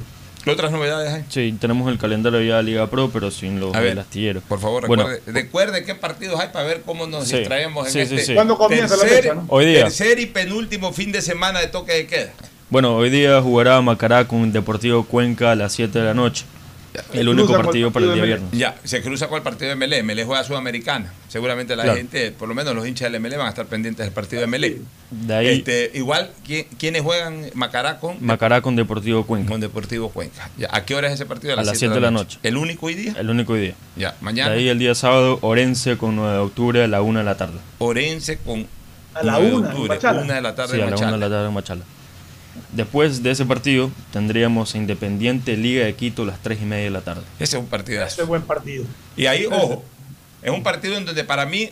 ¿qué 0.44 0.50
otras 0.50 0.72
novedades 0.72 1.12
hay? 1.12 1.24
Sí, 1.28 1.54
tenemos 1.60 1.90
el 1.92 1.98
calendario 1.98 2.40
ya 2.40 2.56
de 2.58 2.62
Liga 2.62 2.88
Pro, 2.88 3.10
pero 3.12 3.30
sin 3.30 3.60
los 3.60 3.72
del 3.74 3.98
astillero. 3.98 4.40
Por 4.48 4.58
favor, 4.58 4.86
Bueno, 4.86 5.06
recuerde, 5.06 5.32
recuerde 5.32 5.84
qué 5.84 5.94
partidos 5.94 6.40
hay 6.40 6.48
para 6.48 6.64
ver 6.64 6.80
cómo 6.82 7.06
nos 7.06 7.28
Sí, 7.28 7.36
distraemos 7.38 7.86
en 7.88 7.92
sí, 7.92 7.98
este 8.00 8.18
sí, 8.20 8.24
sí. 8.26 8.34
¿Cuándo 8.34 8.56
comienza 8.56 8.96
la 8.96 9.04
fecha, 9.04 9.34
no? 9.34 9.44
Hoy 9.48 9.66
día. 9.66 9.82
tercer 9.84 10.18
y 10.18 10.26
penúltimo 10.26 10.92
fin 10.94 11.12
de 11.12 11.20
semana 11.20 11.60
de 11.60 11.66
toque 11.66 11.92
de 11.92 12.06
queda. 12.06 12.32
Bueno, 12.70 12.94
hoy 12.96 13.10
día 13.10 13.40
jugará 13.42 13.80
Macará 13.80 14.26
con 14.26 14.52
Deportivo 14.52 15.04
Cuenca 15.04 15.52
a 15.52 15.54
las 15.56 15.72
7 15.72 15.98
de 15.98 16.04
la 16.04 16.14
noche. 16.14 16.44
El 17.12 17.28
único 17.28 17.52
partido 17.52 17.92
para 17.92 18.06
el 18.06 18.12
día 18.14 18.22
de 18.22 18.26
viernes. 18.26 18.50
Ya, 18.52 18.74
se 18.82 19.00
cruza 19.00 19.28
con 19.28 19.36
el 19.38 19.42
partido 19.44 19.68
de 19.70 19.76
MLE. 19.76 20.02
MLE 20.02 20.24
juega 20.24 20.42
Sudamericana. 20.42 21.12
Seguramente 21.28 21.76
la 21.76 21.84
Claro. 21.84 21.98
gente, 21.98 22.32
por 22.32 22.48
lo 22.48 22.54
menos 22.54 22.74
los 22.74 22.86
hinchas 22.86 23.10
del 23.10 23.20
MLE 23.20 23.36
van 23.36 23.46
a 23.46 23.50
estar 23.50 23.66
pendientes 23.66 24.04
del 24.04 24.12
partido 24.12 24.40
de 24.40 24.46
MLE. 24.48 24.78
De 25.10 25.34
ahí 25.34 25.46
Este, 25.48 25.92
igual, 25.94 26.30
¿quién- 26.44 26.66
¿quiénes 26.78 27.02
juegan 27.02 27.46
Macará 27.54 27.98
con, 28.00 28.16
Macará 28.24 28.60
con 28.60 28.74
Deportivo 28.74 29.24
Cuenca. 29.24 29.50
con 29.50 29.60
Deportivo 29.60 30.10
Cuenca? 30.10 30.50
Ya, 30.58 30.68
¿A 30.72 30.84
qué 30.84 30.94
hora 30.96 31.06
es 31.08 31.14
ese 31.14 31.26
partido? 31.26 31.54
A 31.58 31.62
las 31.62 31.78
7 31.78 31.94
de 31.94 32.00
la 32.00 32.10
noche. 32.10 32.38
¿El 32.42 32.56
único 32.56 32.86
hoy 32.86 32.94
día? 32.94 33.14
El 33.18 33.30
único 33.30 33.54
día. 33.54 33.74
Ya, 33.96 34.10
De 34.10 34.16
mañana. 34.20 34.52
ahí 34.52 34.68
el 34.68 34.78
día 34.80 34.94
sábado, 34.96 35.38
Orense 35.42 35.96
con 35.96 36.16
9 36.16 36.32
de 36.34 36.38
octubre 36.40 36.82
a 36.84 36.88
la 36.88 37.02
1 37.02 37.20
de 37.20 37.24
la 37.24 37.36
tarde. 37.36 37.58
Orense 37.78 38.38
con 38.38 38.66
A 39.14 39.22
la 39.22 39.32
9 39.34 39.46
de 39.48 39.54
una, 39.54 39.66
en 39.70 39.72
octubre, 39.76 39.98
una 40.24 40.34
de 40.34 40.40
la 40.42 40.54
tarde 40.56 40.74
Sí, 40.74 40.80
en 40.80 40.86
a 40.88 40.90
la 40.90 40.96
1 40.96 41.12
de 41.12 41.18
la 41.18 41.28
tarde 41.28 41.46
en 41.48 41.54
Machala. 41.54 41.82
Después 42.72 43.22
de 43.22 43.30
ese 43.30 43.44
partido 43.44 43.90
tendríamos 44.12 44.74
Independiente 44.74 45.56
Liga 45.56 45.84
de 45.84 45.94
Quito 45.94 46.22
a 46.22 46.26
las 46.26 46.42
3 46.42 46.62
y 46.62 46.64
media 46.64 46.84
de 46.84 46.90
la 46.90 47.00
tarde. 47.00 47.22
Ese 47.38 47.56
es 47.56 47.62
un 47.62 47.68
partidazo. 47.68 48.14
Ese 48.14 48.22
es 48.22 48.28
buen 48.28 48.42
partido. 48.42 48.84
Y 49.16 49.26
ahí, 49.26 49.46
ojo, 49.46 49.82
es 50.42 50.50
un 50.50 50.62
partido 50.62 50.96
en 50.96 51.04
donde 51.04 51.24
para 51.24 51.46
mí 51.46 51.70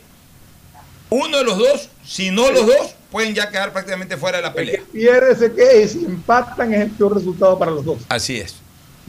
uno 1.11 1.39
de 1.39 1.45
los 1.45 1.59
dos, 1.59 1.89
si 2.05 2.31
no 2.31 2.51
los 2.51 2.67
dos, 2.67 2.95
pueden 3.11 3.35
ya 3.35 3.51
quedar 3.51 3.73
prácticamente 3.73 4.17
fuera 4.17 4.39
de 4.39 4.43
la 4.43 4.49
El 4.51 4.55
que 4.55 4.61
pelea. 4.61 4.83
pierde 4.93 5.37
se 5.37 5.53
queda 5.53 5.75
y 5.75 5.89
si 5.89 6.05
empatan 6.05 6.75
es 6.75 6.81
el 6.83 6.91
peor 6.91 7.15
resultado 7.15 7.59
para 7.59 7.71
los 7.71 7.85
dos. 7.85 7.99
Así 8.09 8.37
es. 8.37 8.57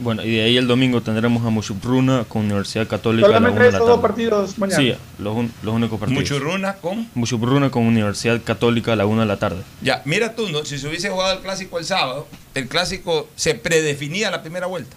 Bueno, 0.00 0.24
y 0.24 0.30
de 0.36 0.42
ahí 0.42 0.56
el 0.56 0.66
domingo 0.66 1.00
tendremos 1.02 1.44
a 1.46 1.50
Mushupruna 1.50 2.24
con 2.26 2.42
Universidad 2.46 2.86
Católica 2.88 3.26
a 3.28 3.30
la 3.32 3.36
1 3.38 3.46
Solamente 3.48 3.64
de 3.66 3.70
la 3.72 3.76
esos 3.78 3.88
dos 3.88 4.00
partidos 4.00 4.58
mañana. 4.58 4.78
Sí, 4.82 4.94
los, 5.18 5.36
un- 5.36 5.52
los 5.62 5.74
únicos 5.74 6.00
partidos. 6.00 6.22
Muchurruna 6.22 6.74
con. 6.76 7.08
Mushupruna 7.14 7.70
con 7.70 7.84
Universidad 7.86 8.40
Católica 8.42 8.94
a 8.94 8.96
la 8.96 9.06
1 9.06 9.20
de 9.20 9.26
la 9.26 9.38
tarde. 9.38 9.62
Ya, 9.82 10.02
mira 10.06 10.34
tú, 10.34 10.48
¿no? 10.48 10.64
si 10.64 10.78
se 10.78 10.88
hubiese 10.88 11.10
jugado 11.10 11.34
el 11.34 11.40
clásico 11.40 11.78
el 11.78 11.84
sábado, 11.84 12.26
el 12.54 12.66
clásico 12.68 13.28
se 13.36 13.54
predefinía 13.54 14.30
la 14.30 14.42
primera 14.42 14.66
vuelta. 14.66 14.96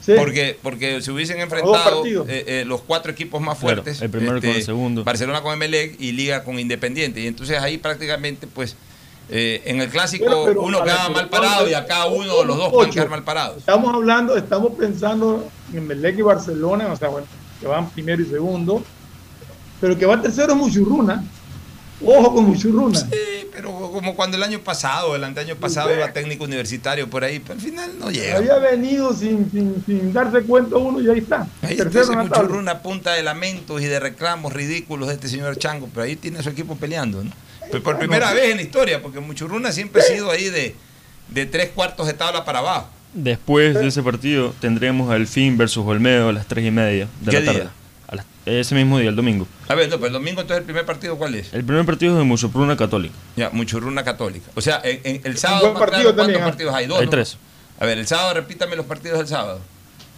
Sí. 0.00 0.12
Porque, 0.16 0.58
porque 0.62 1.02
se 1.02 1.12
hubiesen 1.12 1.38
enfrentado 1.38 2.02
eh, 2.06 2.24
eh, 2.28 2.64
los 2.66 2.80
cuatro 2.80 3.12
equipos 3.12 3.40
más 3.42 3.58
Claro, 3.58 3.82
fuertes. 3.82 4.00
el 4.00 4.08
primero 4.08 4.40
con 4.40 4.50
el 4.50 4.62
segundo. 4.62 5.04
Barcelona 5.04 5.42
con 5.42 5.52
Emelec 5.52 6.00
y 6.00 6.12
Liga 6.12 6.44
con 6.44 6.58
Independiente. 6.58 7.20
Y 7.20 7.26
entonces 7.26 7.58
ahí 7.58 7.76
prácticamente, 7.76 8.46
pues, 8.46 8.74
eh, 9.30 9.62
en 9.66 9.80
el 9.80 9.88
clásico 9.90 10.44
pero 10.46 10.62
uno 10.62 10.78
a 10.78 10.84
ver, 10.84 10.92
quedaba 10.92 11.08
pero 11.08 11.20
mal 11.20 11.28
parado 11.28 11.68
y 11.68 11.74
acá 11.74 12.06
uno 12.06 12.34
o 12.34 12.44
los 12.44 12.56
dos 12.56 12.70
Ocho. 12.72 12.90
quedar 12.92 13.10
mal 13.10 13.24
parados. 13.24 13.58
Estamos 13.58 13.94
hablando, 13.94 14.36
estamos 14.36 14.72
pensando 14.78 15.48
en 15.72 15.86
Melec 15.86 16.18
y 16.18 16.22
Barcelona, 16.22 16.88
o 16.92 16.96
sea, 16.96 17.08
bueno, 17.08 17.26
que 17.60 17.66
van 17.66 17.90
primero 17.90 18.22
y 18.22 18.26
segundo, 18.26 18.82
pero 19.80 19.92
el 19.92 19.98
que 19.98 20.06
va 20.06 20.20
tercero 20.20 20.52
es 20.52 20.58
Muchurruna. 20.58 21.24
Ojo 22.04 22.32
con 22.32 22.44
Muchurruna. 22.44 22.98
Sí, 23.00 23.48
pero 23.52 23.72
como 23.72 24.14
cuando 24.14 24.36
el 24.36 24.42
año 24.44 24.60
pasado, 24.60 25.16
el 25.16 25.24
año 25.24 25.56
pasado 25.56 25.92
iba 25.92 26.12
técnico 26.12 26.44
universitario 26.44 27.10
por 27.10 27.24
ahí, 27.24 27.40
pero 27.40 27.54
al 27.54 27.60
final 27.60 27.90
no 27.98 28.10
llega. 28.10 28.36
Había 28.36 28.58
venido 28.58 29.12
sin, 29.12 29.50
sin, 29.50 29.82
sin 29.84 30.12
darse 30.12 30.42
cuenta 30.42 30.76
uno 30.76 31.00
y 31.00 31.10
ahí 31.10 31.18
está. 31.18 31.48
Ahí 31.60 31.76
tercero 31.76 32.02
está 32.02 32.12
en 32.12 32.18
la 32.18 32.24
ese 32.24 32.30
tabla. 32.34 32.48
mucho 32.48 32.60
una 32.60 32.82
punta 32.82 33.14
de 33.14 33.22
lamentos 33.24 33.82
y 33.82 33.86
de 33.86 33.98
reclamos 33.98 34.52
ridículos 34.52 35.08
de 35.08 35.14
este 35.14 35.28
señor 35.28 35.56
Chango, 35.58 35.88
pero 35.92 36.04
ahí 36.04 36.14
tiene 36.14 36.38
a 36.38 36.42
su 36.42 36.50
equipo 36.50 36.76
peleando, 36.76 37.24
¿no? 37.24 37.32
Por 37.82 37.98
primera 37.98 38.32
vez 38.32 38.50
en 38.50 38.56
la 38.56 38.62
historia, 38.62 39.02
porque 39.02 39.20
Muchurruna 39.20 39.72
siempre 39.72 40.02
ha 40.02 40.04
sido 40.04 40.30
ahí 40.30 40.48
de, 40.48 40.74
de 41.28 41.46
tres 41.46 41.70
cuartos 41.74 42.06
de 42.06 42.14
tabla 42.14 42.44
para 42.44 42.60
abajo. 42.60 42.88
Después 43.14 43.74
de 43.74 43.86
ese 43.88 44.02
partido 44.02 44.54
tendremos 44.60 45.10
al 45.10 45.26
Fin 45.26 45.56
versus 45.56 45.84
Olmedo 45.86 46.28
a 46.28 46.32
las 46.32 46.46
3 46.46 46.66
y 46.66 46.70
media 46.70 47.08
de 47.20 47.30
¿Qué 47.30 47.40
la 47.40 47.44
tarde. 47.46 47.60
día? 47.60 47.70
A 48.06 48.16
las- 48.16 48.26
ese 48.46 48.74
mismo 48.74 48.98
día, 48.98 49.08
el 49.10 49.16
domingo. 49.16 49.46
A 49.68 49.74
ver, 49.74 49.88
no, 49.88 49.96
pero 49.96 50.06
el 50.08 50.12
domingo 50.12 50.40
entonces 50.40 50.58
el 50.60 50.64
primer 50.64 50.84
partido, 50.86 51.16
¿cuál 51.16 51.34
es? 51.34 51.52
El 51.52 51.64
primer 51.64 51.84
partido 51.84 52.12
es 52.12 52.18
de 52.18 52.24
Mushupruna 52.24 52.76
Católica. 52.76 53.14
Ya, 53.36 53.50
Muchurruna 53.50 54.04
Católica. 54.04 54.46
O 54.54 54.60
sea, 54.60 54.80
en, 54.84 55.00
en 55.04 55.20
el 55.24 55.36
sábado, 55.38 55.60
buen 55.62 55.72
más 55.74 55.80
partido 55.80 56.00
claro, 56.02 56.16
¿cuántos 56.16 56.24
también, 56.26 56.42
¿ah? 56.42 56.46
partidos 56.46 56.74
hay? 56.74 56.86
Dos. 56.86 56.98
Hay 57.00 57.04
¿no? 57.06 57.10
tres. 57.10 57.36
A 57.80 57.86
ver, 57.86 57.98
el 57.98 58.06
sábado, 58.06 58.34
repítame 58.34 58.76
los 58.76 58.86
partidos 58.86 59.18
del 59.18 59.28
sábado. 59.28 59.60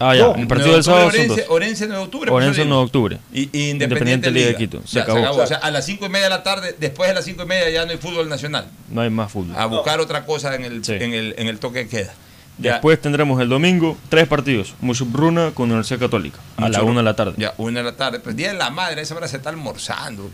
Ah, 0.02 0.14
ya. 0.16 0.22
No, 0.28 0.34
el 0.36 0.46
partido 0.48 0.72
del 0.72 0.72
9 0.72 0.76
de 0.78 0.82
sábado 0.82 1.06
octubre, 1.06 1.26
son 1.26 1.36
dos. 1.36 1.46
Orense, 1.50 1.52
Orense 1.52 1.86
9 1.86 1.98
de 2.00 2.04
octubre. 2.04 2.30
Orense 2.32 2.48
por 2.48 2.52
eso 2.52 2.64
9 2.64 2.64
de 2.64 2.64
digo. 2.64 2.80
octubre. 2.80 3.18
Y, 3.32 3.58
y 3.58 3.70
Independiente, 3.70 4.30
Liga 4.30 4.46
de. 4.48 4.56
Quito. 4.56 4.82
Se 4.86 4.96
Ya, 4.96 5.02
acabó. 5.02 5.36
O 5.42 5.46
sea, 5.46 5.58
a 5.58 5.70
las 5.70 5.84
5 5.86 6.06
y 6.06 6.08
media 6.08 6.24
de 6.24 6.30
la 6.30 6.42
tarde, 6.42 6.74
después 6.80 7.08
de 7.08 7.14
las 7.14 7.24
5 7.24 7.42
y 7.42 7.46
media 7.46 7.70
ya 7.70 7.84
no 7.84 7.92
hay 7.92 7.98
fútbol 7.98 8.28
nacional. 8.28 8.66
No 8.90 9.02
hay 9.02 9.10
más 9.10 9.30
fútbol. 9.30 9.54
A 9.56 9.66
buscar 9.66 10.00
otra 10.00 10.24
cosa 10.24 10.54
en 10.54 10.64
el, 10.64 10.84
Sí. 10.84 10.94
en 10.94 11.12
el, 11.14 11.34
en 11.38 11.46
el 11.48 11.58
toque 11.58 11.80
de 11.80 11.88
queda. 11.88 12.14
Ya, 12.58 12.72
Después 12.72 13.00
tendremos 13.00 13.40
el 13.40 13.48
domingo 13.48 13.96
tres 14.10 14.26
partidos. 14.26 14.74
Mushupruna 14.80 15.52
con 15.52 15.66
Universidad 15.70 15.98
Católica 16.00 16.38
a 16.58 16.62
la 16.68 16.78
Mucho- 16.80 16.84
1 16.90 17.00
de 17.00 17.04
la 17.04 17.16
tarde. 17.16 17.32
Ya, 17.38 17.54
una 17.56 17.80
de 17.80 17.84
la 17.84 17.96
tarde. 17.96 18.20
Pues 18.20 18.36
día 18.36 18.52
de 18.52 18.58
la 18.58 18.68
madre, 18.70 19.00
esa 19.02 19.14
hora 19.14 19.28
se 19.28 19.36
está 19.38 19.48
almorzando. 19.50 20.30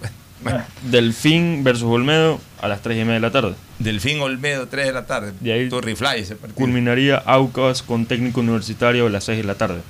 Delfín 0.82 1.64
versus 1.64 1.88
Olmedo 1.88 2.40
a 2.60 2.68
las 2.68 2.82
3 2.82 2.96
y 2.96 3.00
media 3.00 3.14
de 3.14 3.20
la 3.20 3.30
tarde. 3.30 3.54
Delfín 3.78 4.20
Olmedo, 4.20 4.68
3 4.68 4.86
de 4.86 4.92
la 4.92 5.06
tarde. 5.06 5.32
De 5.40 5.52
ahí 5.52 5.68
Torrifly 5.68 6.20
ese 6.20 6.36
partido. 6.36 6.56
culminaría 6.56 7.16
Aucas 7.16 7.82
con 7.82 8.06
técnico 8.06 8.40
universitario 8.40 9.06
a 9.06 9.10
las 9.10 9.24
6 9.24 9.38
de 9.38 9.44
la 9.44 9.54
tarde. 9.56 9.80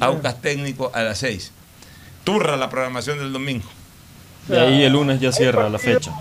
Aucas 0.00 0.40
técnico 0.40 0.90
a 0.94 1.02
las 1.02 1.18
6. 1.18 1.52
Turra 2.24 2.56
la 2.56 2.68
programación 2.68 3.18
del 3.18 3.32
domingo. 3.32 3.64
De 4.48 4.58
ahí 4.58 4.82
el 4.82 4.92
lunes 4.92 5.20
ya 5.20 5.32
cierra 5.32 5.68
la 5.68 5.78
fecha. 5.78 6.12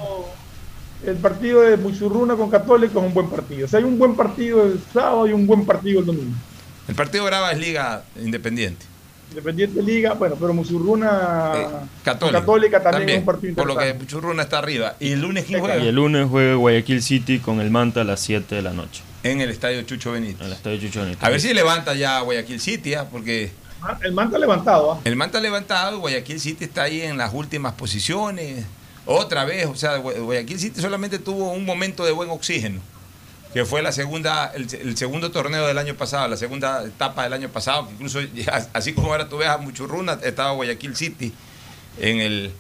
El 1.06 1.16
partido 1.18 1.62
de 1.62 1.78
Muchurruna 1.78 2.36
con 2.36 2.50
Católico 2.50 3.00
es 3.00 3.06
un 3.06 3.14
buen 3.14 3.30
partido. 3.30 3.66
O 3.66 3.70
sea, 3.70 3.80
hay 3.80 3.86
un 3.86 3.98
buen 3.98 4.16
partido 4.16 4.66
el 4.66 4.80
sábado 4.94 5.28
y 5.28 5.34
un 5.34 5.46
buen 5.46 5.66
partido 5.66 6.00
el 6.00 6.06
domingo. 6.06 6.36
El 6.88 6.96
partido 6.96 7.26
Brava 7.26 7.52
es 7.52 7.60
Liga 7.60 8.04
Independiente. 8.22 8.86
Independiente 9.30 9.82
Liga, 9.84 10.14
bueno, 10.14 10.36
pero 10.40 10.54
Muchurruna 10.54 11.52
Eh. 11.56 11.68
Católica 12.04 12.82
también, 12.82 13.10
es 13.10 13.18
un 13.20 13.26
partido 13.26 13.56
Por 13.56 13.68
lo 13.68 13.76
que. 13.78 13.94
Muchurruna 13.94 14.44
está 14.44 14.60
arriba. 14.60 14.96
¿Y 15.00 15.12
el 15.12 15.22
lunes 15.22 15.46
quién 15.46 15.60
juega? 15.60 15.78
Y 15.84 15.88
el 15.88 15.96
lunes 15.96 16.28
juega 16.30 16.56
Guayaquil 16.56 17.02
City 17.02 17.40
con 17.40 17.60
el 17.60 17.70
Manta 17.70 18.02
a 18.02 18.04
las 18.04 18.20
7 18.22 18.56
de 18.56 18.62
la 18.62 18.72
noche. 18.74 19.02
En 19.24 19.42
el 19.42 19.50
estadio 19.50 19.82
Chucho 19.84 20.14
Benítez. 20.14 20.40
En 20.42 20.48
el 20.48 20.54
estadio 20.54 20.80
Chucho 20.80 21.02
Benítez. 21.02 21.24
A 21.24 21.30
ver 21.30 21.42
si 21.42 21.54
levanta 21.54 21.94
ya 21.96 22.22
Guayaquil 22.22 22.60
City, 22.62 22.94
¿ah? 22.94 23.08
porque 23.12 23.52
El 24.02 24.14
manta 24.14 24.38
levantado, 24.38 24.94
¿ah? 24.94 25.00
el 25.04 25.16
Manta 25.16 25.40
levantado, 25.40 26.00
Guayaquil 26.00 26.40
City 26.40 26.64
está 26.66 26.84
ahí 26.84 27.02
en 27.02 27.18
las 27.18 27.34
últimas 27.34 27.74
posiciones. 27.74 28.66
Otra 29.06 29.46
vez, 29.46 29.66
o 29.68 29.76
sea, 29.76 29.98
Gua- 30.02 30.20
Guayaquil 30.20 30.60
City 30.60 30.82
solamente 30.82 31.20
tuvo 31.20 31.52
un 31.52 31.64
momento 31.66 32.04
de 32.06 32.12
buen 32.12 32.30
oxígeno, 32.30 32.80
que 33.54 33.66
fue 33.66 33.82
la 33.82 33.92
segunda, 33.92 34.52
el, 34.54 34.68
el 34.74 34.98
segundo 34.98 35.32
torneo 35.32 35.66
del 35.68 35.78
año 35.78 35.96
pasado, 35.96 36.28
la 36.28 36.38
segunda 36.38 36.84
etapa 36.84 37.24
del 37.24 37.34
año 37.34 37.50
pasado, 37.50 37.88
que 37.88 37.94
incluso 37.94 38.20
así 38.74 38.94
como 38.94 39.12
ahora 39.12 39.30
tú 39.30 39.38
ves 39.38 39.48
a 39.48 39.58
Muchurruna, 39.58 40.20
estaba 40.24 40.52
Guayaquil 40.52 40.96
City 40.96 41.34
en 42.00 42.20
el 42.20 42.54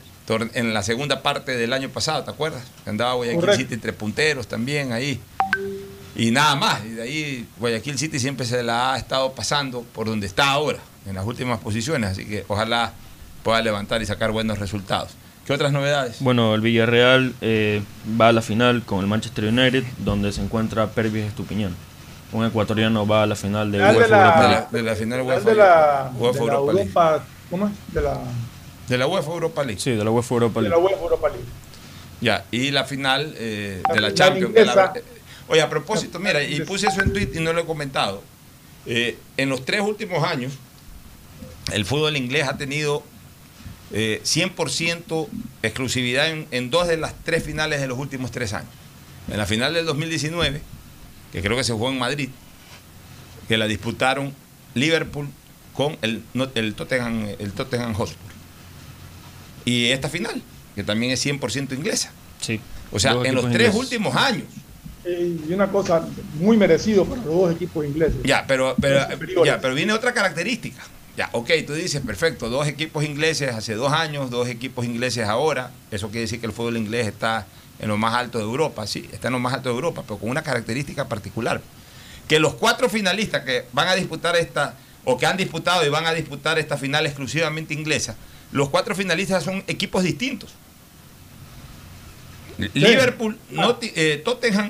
en 0.53 0.73
la 0.73 0.84
segunda 0.84 1.23
parte 1.23 1.55
del 1.55 1.72
año 1.72 1.89
pasado, 1.89 2.23
¿te 2.23 2.31
acuerdas? 2.31 2.61
Andaba 2.85 3.14
Guayaquil 3.14 3.39
Correcto. 3.39 3.61
City 3.61 3.73
entre 3.76 3.93
punteros 3.93 4.47
también 4.47 4.91
ahí. 4.91 5.22
Y 6.15 6.31
nada 6.31 6.55
más, 6.55 6.84
y 6.84 6.89
de 6.89 7.01
ahí 7.01 7.47
Guayaquil 7.59 7.97
City 7.97 8.19
siempre 8.19 8.45
se 8.45 8.61
la 8.64 8.93
ha 8.93 8.97
estado 8.97 9.31
pasando 9.34 9.84
por 9.93 10.07
donde 10.07 10.27
está 10.27 10.49
ahora, 10.49 10.80
en 11.05 11.15
las 11.15 11.26
últimas 11.26 11.59
posiciones, 11.59 12.11
así 12.11 12.26
que 12.26 12.43
ojalá 12.47 12.93
pueda 13.43 13.61
levantar 13.61 14.01
y 14.01 14.05
sacar 14.05 14.31
buenos 14.31 14.59
resultados. 14.59 15.11
¿Qué 15.48 15.53
otras 15.53 15.72
novedades? 15.72 16.18
Bueno, 16.19 16.53
el 16.53 16.60
Villarreal 16.61 17.34
eh, 17.40 17.82
va 18.19 18.28
a 18.28 18.32
la 18.34 18.41
final 18.41 18.84
con 18.84 18.99
el 18.99 19.07
Manchester 19.07 19.45
United, 19.45 19.84
donde 19.99 20.32
se 20.34 20.41
encuentra 20.41 20.88
Pervis 20.88 21.24
Estupiñán. 21.24 21.74
Un 22.34 22.45
ecuatoriano 22.45 23.07
va 23.07 23.24
a 23.24 23.26
la 23.26 23.36
final 23.38 23.72
de 23.72 23.78
de 23.78 23.84
la- 23.86 23.91
Europa 23.94 24.06
De 24.06 24.48
League. 24.49 24.65
la, 24.72 24.78
de 24.78 24.84
la 24.84 24.95
final 24.95 25.22
UEFA, 25.22 25.49
de 25.49 25.56
la, 25.56 26.11
UEFA 26.18 26.40
de 26.40 26.45
la 26.48 26.53
Europa 26.53 26.74
League. 26.74 27.22
¿cómo 27.49 27.68
es? 27.68 27.94
De 27.94 28.02
la, 28.02 28.19
De 28.90 28.98
la 28.98 29.07
UEFA 29.07 29.32
Europa 29.32 29.64
League. 29.64 29.80
Sí, 29.80 29.91
de 29.91 30.03
la 30.03 30.11
UEFA 30.11 30.34
Europa 30.36 30.61
de 30.61 30.69
League. 30.69 30.82
la 30.82 30.86
UEFA 30.90 31.02
Europa 31.03 31.30
League. 31.30 31.45
Ya, 32.19 32.44
y 32.52 32.72
la 32.72 32.84
final 32.84 33.34
eh, 33.38 33.82
La 33.88 33.95
de 33.95 34.02
la 34.02 34.14
Champions. 34.14 34.53
la- 34.53 34.60
inglesa. 34.61 34.94
oye, 35.48 35.61
a 35.61 35.69
propósito, 35.69 36.19
mira, 36.19 36.44
y 36.44 36.60
puse 36.61 36.88
eso 36.88 37.02
en 37.02 37.14
tweet 37.14 37.30
y 37.36 37.40
no 37.40 37.53
lo 37.53 37.61
he 37.61 37.65
comentado. 37.65 38.22
Eh, 38.86 39.18
en 39.38 39.48
los 39.48 39.64
tres 39.64 39.80
últimos 39.82 40.22
años, 40.26 40.52
el 41.72 41.86
fútbol 41.86 42.18
inglés 42.18 42.45
ha 42.49 42.57
tenido 42.57 43.03
eh, 43.93 44.22
100% 44.23 45.27
exclusividad 45.64 46.30
en, 46.30 46.47
en 46.51 46.69
dos 46.69 46.88
de 46.88 46.97
las 46.97 47.14
tres 47.23 47.43
finales 47.43 47.80
de 47.81 47.88
los 47.88 47.97
últimos 47.97 48.31
tres 48.31 48.53
años. 48.53 48.69
En 49.30 49.38
la 49.38 49.45
final 49.45 49.73
del 49.73 49.85
2019, 49.85 50.61
que 51.31 51.41
creo 51.41 51.57
que 51.57 51.64
se 51.64 51.73
jugó 51.73 51.89
en 51.89 51.97
Madrid, 51.99 52.30
que 53.47 53.57
la 53.57 53.68
disputaron 53.68 54.34
Liverpool 54.73 55.27
con 55.73 55.97
el, 56.01 56.23
no- 56.34 56.49
el, 56.55 56.73
Tottenham, 56.73 57.27
el 57.39 57.51
Tottenham 57.53 57.93
Hotspur. 57.93 58.31
Y 59.65 59.88
esta 59.88 60.09
final, 60.09 60.41
que 60.76 60.84
también 60.84 61.11
es 61.11 61.26
100% 61.26 61.73
inglesa. 61.77 62.11
Sí. 62.41 62.59
O 62.91 62.99
sea, 62.99 63.11
en 63.23 63.35
los 63.35 63.43
tres 63.45 63.68
ingleses. 63.68 63.76
últimos 63.76 64.15
años. 64.15 64.45
Eh, 65.03 65.38
Y 65.49 65.53
una 65.53 65.69
cosa 65.69 66.07
muy 66.39 66.55
merecido 66.57 67.05
para 67.05 67.22
los 67.22 67.34
dos 67.34 67.51
equipos 67.55 67.85
ingleses. 67.85 68.18
Ya, 68.23 68.45
pero, 68.47 68.76
pero, 68.80 69.45
ya, 69.45 69.59
pero 69.59 69.76
viene 69.76 69.93
otra 69.93 70.14
característica. 70.14 70.81
Ya, 71.18 71.30
ok, 71.34 71.49
tú 71.65 71.73
dices, 71.73 71.99
perfecto, 72.02 72.48
dos 72.48 72.68
equipos 72.68 73.03
ingleses 73.03 73.49
hace 73.53 73.73
dos 73.73 73.91
años, 73.91 74.30
dos 74.30 74.48
equipos 74.48 74.85
ingleses 74.85 75.27
ahora. 75.27 75.72
Eso 75.89 76.10
quiere 76.10 76.22
decir 76.22 76.39
que 76.39 76.45
el 76.45 76.53
fútbol 76.53 76.77
inglés 76.77 77.07
está 77.07 77.48
en 77.80 77.88
lo 77.88 77.98
más 77.98 78.14
alto 78.14 78.38
de 78.38 78.44
Europa, 78.44 78.85
sí, 78.85 79.10
está 79.11 79.30
en 79.30 79.34
lo 79.34 79.39
más 79.39 79.56
alto 79.56 79.69
de 79.69 79.76
Europa, 79.76 80.03
pero 80.03 80.19
con 80.19 80.30
una 80.30 80.44
característica 80.44 81.07
particular. 81.07 81.60
Que 82.27 82.39
los 82.39 82.53
cuatro 82.53 82.88
finalistas 82.88 83.44
que 83.44 83.65
van 83.73 83.88
a 83.88 83.95
disputar 83.95 84.35
esta, 84.35 84.76
o 85.06 85.18
que 85.18 85.26
han 85.26 85.38
disputado 85.38 85.84
y 85.84 85.89
van 85.89 86.06
a 86.06 86.14
disputar 86.14 86.60
esta 86.60 86.77
final 86.77 87.07
exclusivamente 87.07 87.73
inglesa, 87.73 88.15
los 88.52 88.69
cuatro 88.69 88.94
finalistas 88.94 89.44
son 89.44 89.64
equipos 89.68 90.03
distintos. 90.03 90.52
Liverpool, 92.76 93.38
eh, 93.81 94.22
Tottenham, 94.23 94.69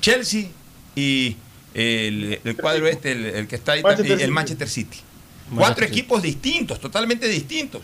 Chelsea 0.00 0.48
y 0.96 1.36
el, 1.74 2.40
el 2.44 2.56
cuadro 2.56 2.88
este, 2.88 3.12
el, 3.12 3.26
el 3.26 3.46
que 3.46 3.56
está 3.56 3.72
ahí, 3.72 3.82
Manchester 3.82 4.06
y 4.06 4.12
el 4.12 4.18
City. 4.18 4.30
Manchester 4.32 4.68
City. 4.68 5.00
Manchester 5.50 5.56
Cuatro 5.58 5.84
equipos 5.86 6.22
distintos, 6.22 6.80
totalmente 6.80 7.28
distintos. 7.28 7.82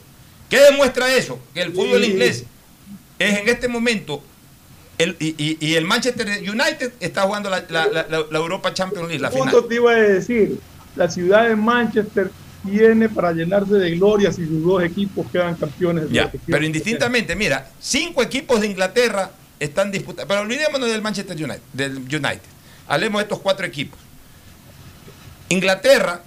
¿Qué 0.48 0.60
demuestra 0.60 1.12
eso? 1.14 1.38
Que 1.52 1.62
el 1.62 1.72
fútbol 1.72 2.02
Sí. 2.05 2.10
inglés 2.12 2.44
es 3.18 3.38
en 3.38 3.48
este 3.48 3.66
momento, 3.68 4.22
el, 4.98 5.16
y, 5.18 5.34
y- 5.36 5.59
y 5.60 5.74
el 5.74 5.84
Manchester 5.84 6.26
United 6.40 6.93
está 7.01 7.22
jugando 7.22 7.51
la, 7.51 7.64
la- 7.68 7.86
la- 7.86 8.06
la- 8.09 8.24
la 8.30 8.38
Europa 8.38 8.72
Champions 8.72 9.09
League, 9.09 9.20
la 9.20 9.30
final. 9.30 9.55
te 9.68 9.74
iba 9.74 9.90
a 9.93 9.94
decir, 9.97 10.59
la 10.94 11.10
ciudad 11.10 11.48
de 11.48 11.56
Manchester 11.56 12.30
tiene 12.64 13.09
para 13.09 13.32
llenarse 13.32 13.74
de 13.74 13.90
gloria 13.97 14.32
si 14.32 14.47
sus 14.47 14.62
dos 14.62 14.82
equipos 14.82 15.26
quedan 15.30 15.55
campeones. 15.56 16.09
de 16.09 16.14
Ya, 16.14 16.32
pero 16.47 16.64
indistintamente, 16.64 17.34
mira, 17.36 17.70
cinco 17.80 18.22
equipos 18.22 18.60
de 18.60 18.68
Inglaterra 18.68 19.30
están 19.60 19.90
disputando. 19.93 20.28
Pero 20.28 20.40
olvidémonos 20.43 20.88
del 20.88 21.02
Manchester 21.02 21.36
United, 21.36 21.60
del 21.72 21.97
United. 21.98 22.40
Hablemos 22.88 23.18
de 23.20 23.22
estos 23.24 23.40
cuatro 23.40 23.66
equipos. 23.66 23.98
Inglaterra, 25.48 26.22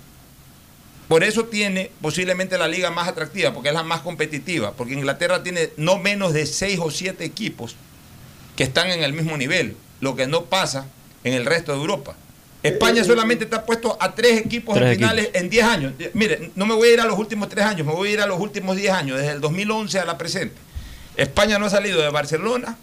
por 1.09 1.23
eso 1.23 1.45
tiene 1.45 1.91
posiblemente 2.01 2.57
la 2.59 2.67
liga 2.67 2.91
más 2.91 3.07
atractiva, 3.07 3.51
porque 3.51 3.69
es 3.69 3.75
la 3.75 3.81
más 3.81 4.01
competitiva, 4.01 4.73
porque 4.73 4.93
Inglaterra 4.93 5.41
tiene 5.41 5.71
no 5.75 5.97
menos 5.97 6.33
de 6.33 6.45
seis 6.45 6.79
o 6.79 6.91
siete 6.91 7.25
equipos 7.25 7.75
que 8.55 8.63
están 8.63 8.91
en 8.91 9.03
el 9.03 9.13
mismo 9.13 9.35
nivel, 9.35 9.75
lo 10.01 10.15
que 10.15 10.27
no 10.27 10.45
pasa 10.45 10.85
en 11.23 11.33
el 11.33 11.47
resto 11.47 11.73
de 11.73 11.79
Europa. 11.79 12.15
España 12.61 13.03
solamente 13.03 13.45
está 13.45 13.65
puesto 13.65 13.97
a 13.99 14.13
tres 14.13 14.37
equipos 14.37 14.75
Tres 14.75 14.91
en 14.91 14.95
finales 14.97 15.29
en 15.33 15.49
10 15.49 15.65
años. 15.65 15.93
Eh, 15.97 16.11
Mire, 16.13 16.51
no 16.55 16.67
me 16.67 16.75
voy 16.75 16.89
a 16.89 16.93
ir 16.93 17.01
a 17.01 17.05
los 17.05 17.17
últimos 17.17 17.49
tres 17.49 17.65
años, 17.65 17.87
me 17.87 17.93
voy 17.93 18.09
a 18.09 18.13
ir 18.13 18.21
a 18.21 18.27
los 18.27 18.39
últimos 18.39 18.75
10 18.75 18.91
años, 18.93 19.17
desde 19.17 19.31
el 19.31 19.41
2011 19.41 19.97
a 19.99 20.05
la 20.05 20.17
presente. 20.17 20.55
España 21.17 21.57
no 21.57 21.65
ha 21.65 21.69
salido 21.71 22.01
de 22.01 22.09
Barcelona, 22.09 22.77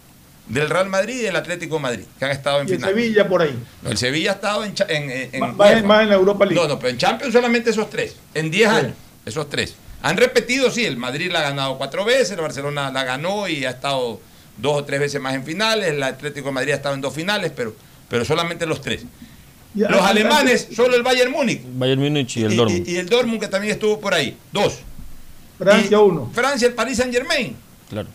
del 0.49 0.69
Real 0.69 0.87
Madrid 0.87 1.15
y 1.15 1.23
del 1.23 1.35
Atlético 1.35 1.75
de 1.75 1.81
Madrid, 1.81 2.03
que 2.17 2.25
han 2.25 2.31
estado 2.31 2.61
en 2.61 2.67
Y 2.67 2.71
el 2.71 2.77
final. 2.77 2.89
Sevilla 2.93 3.27
por 3.27 3.41
ahí. 3.41 3.59
No, 3.81 3.89
el 3.89 3.97
Sevilla 3.97 4.31
ha 4.31 4.35
estado 4.35 4.63
en, 4.63 4.73
en, 4.87 5.39
Más- 5.41 5.55
más, 5.55 5.69
UEFA. 5.75 5.87
más 5.87 6.03
en 6.03 6.09
la 6.09 6.15
Europa 6.15 6.45
League. 6.45 6.61
No, 6.61 6.67
no, 6.67 6.79
pero 6.79 6.89
en 6.89 6.97
Champions 6.97 7.33
solamente 7.33 7.69
esos 7.71 7.89
tres, 7.89 8.15
en 8.33 8.49
10 8.49 8.69
Sí. 8.69 8.75
años, 8.75 8.93
esos 9.25 9.49
tres. 9.49 9.75
Han 10.03 10.15
repetido, 10.15 10.69
sí, 10.71 10.85
el 10.85 10.95
Madrid 10.97 11.31
la 11.31 11.39
ha 11.39 11.43
ganado 11.43 11.77
cuatro 11.77 12.05
veces, 12.05 12.31
el 12.31 12.41
Barcelona 12.41 12.91
la 12.91 13.03
ganó 13.03 13.47
y 13.47 13.65
ha 13.65 13.71
estado 13.71 14.21
dos 14.57 14.77
o 14.77 14.83
tres 14.85 14.99
veces 14.99 15.19
más 15.19 15.33
en 15.35 15.43
finales, 15.43 15.89
el 15.89 16.01
Atlético 16.03 16.47
de 16.47 16.53
Madrid 16.53 16.71
ha 16.71 16.75
estado 16.75 16.95
en 16.95 17.01
dos 17.01 17.13
finales, 17.13 17.51
pero, 17.55 17.75
pero 18.09 18.23
solamente 18.23 18.65
los 18.65 18.81
tres. 18.81 19.03
Los 19.75 20.01
alemanes, 20.01 20.69
solo 20.75 20.95
el 20.95 21.03
Bayern 21.03 21.31
Múnich. 21.31 21.61
Bayern 21.75 22.01
Múnich 22.01 22.37
y 22.37 22.43
el 22.43 22.53
Y- 22.53 22.55
Dortmund. 22.55 22.87
Y, 22.87 22.91
y 22.93 22.97
el 22.97 23.09
Dortmund 23.09 23.39
que 23.39 23.47
también 23.47 23.73
estuvo 23.73 23.99
por 23.99 24.13
ahí. 24.13 24.35
Dos. 24.51 24.79
Francia 25.57 25.97
Y- 25.97 26.01
uno. 26.01 26.31
Francia, 26.33 26.67
el 26.67 26.73
Paris 26.73 26.97
Saint 26.97 27.13
Germain. 27.13 27.55
Claro. 27.89 28.07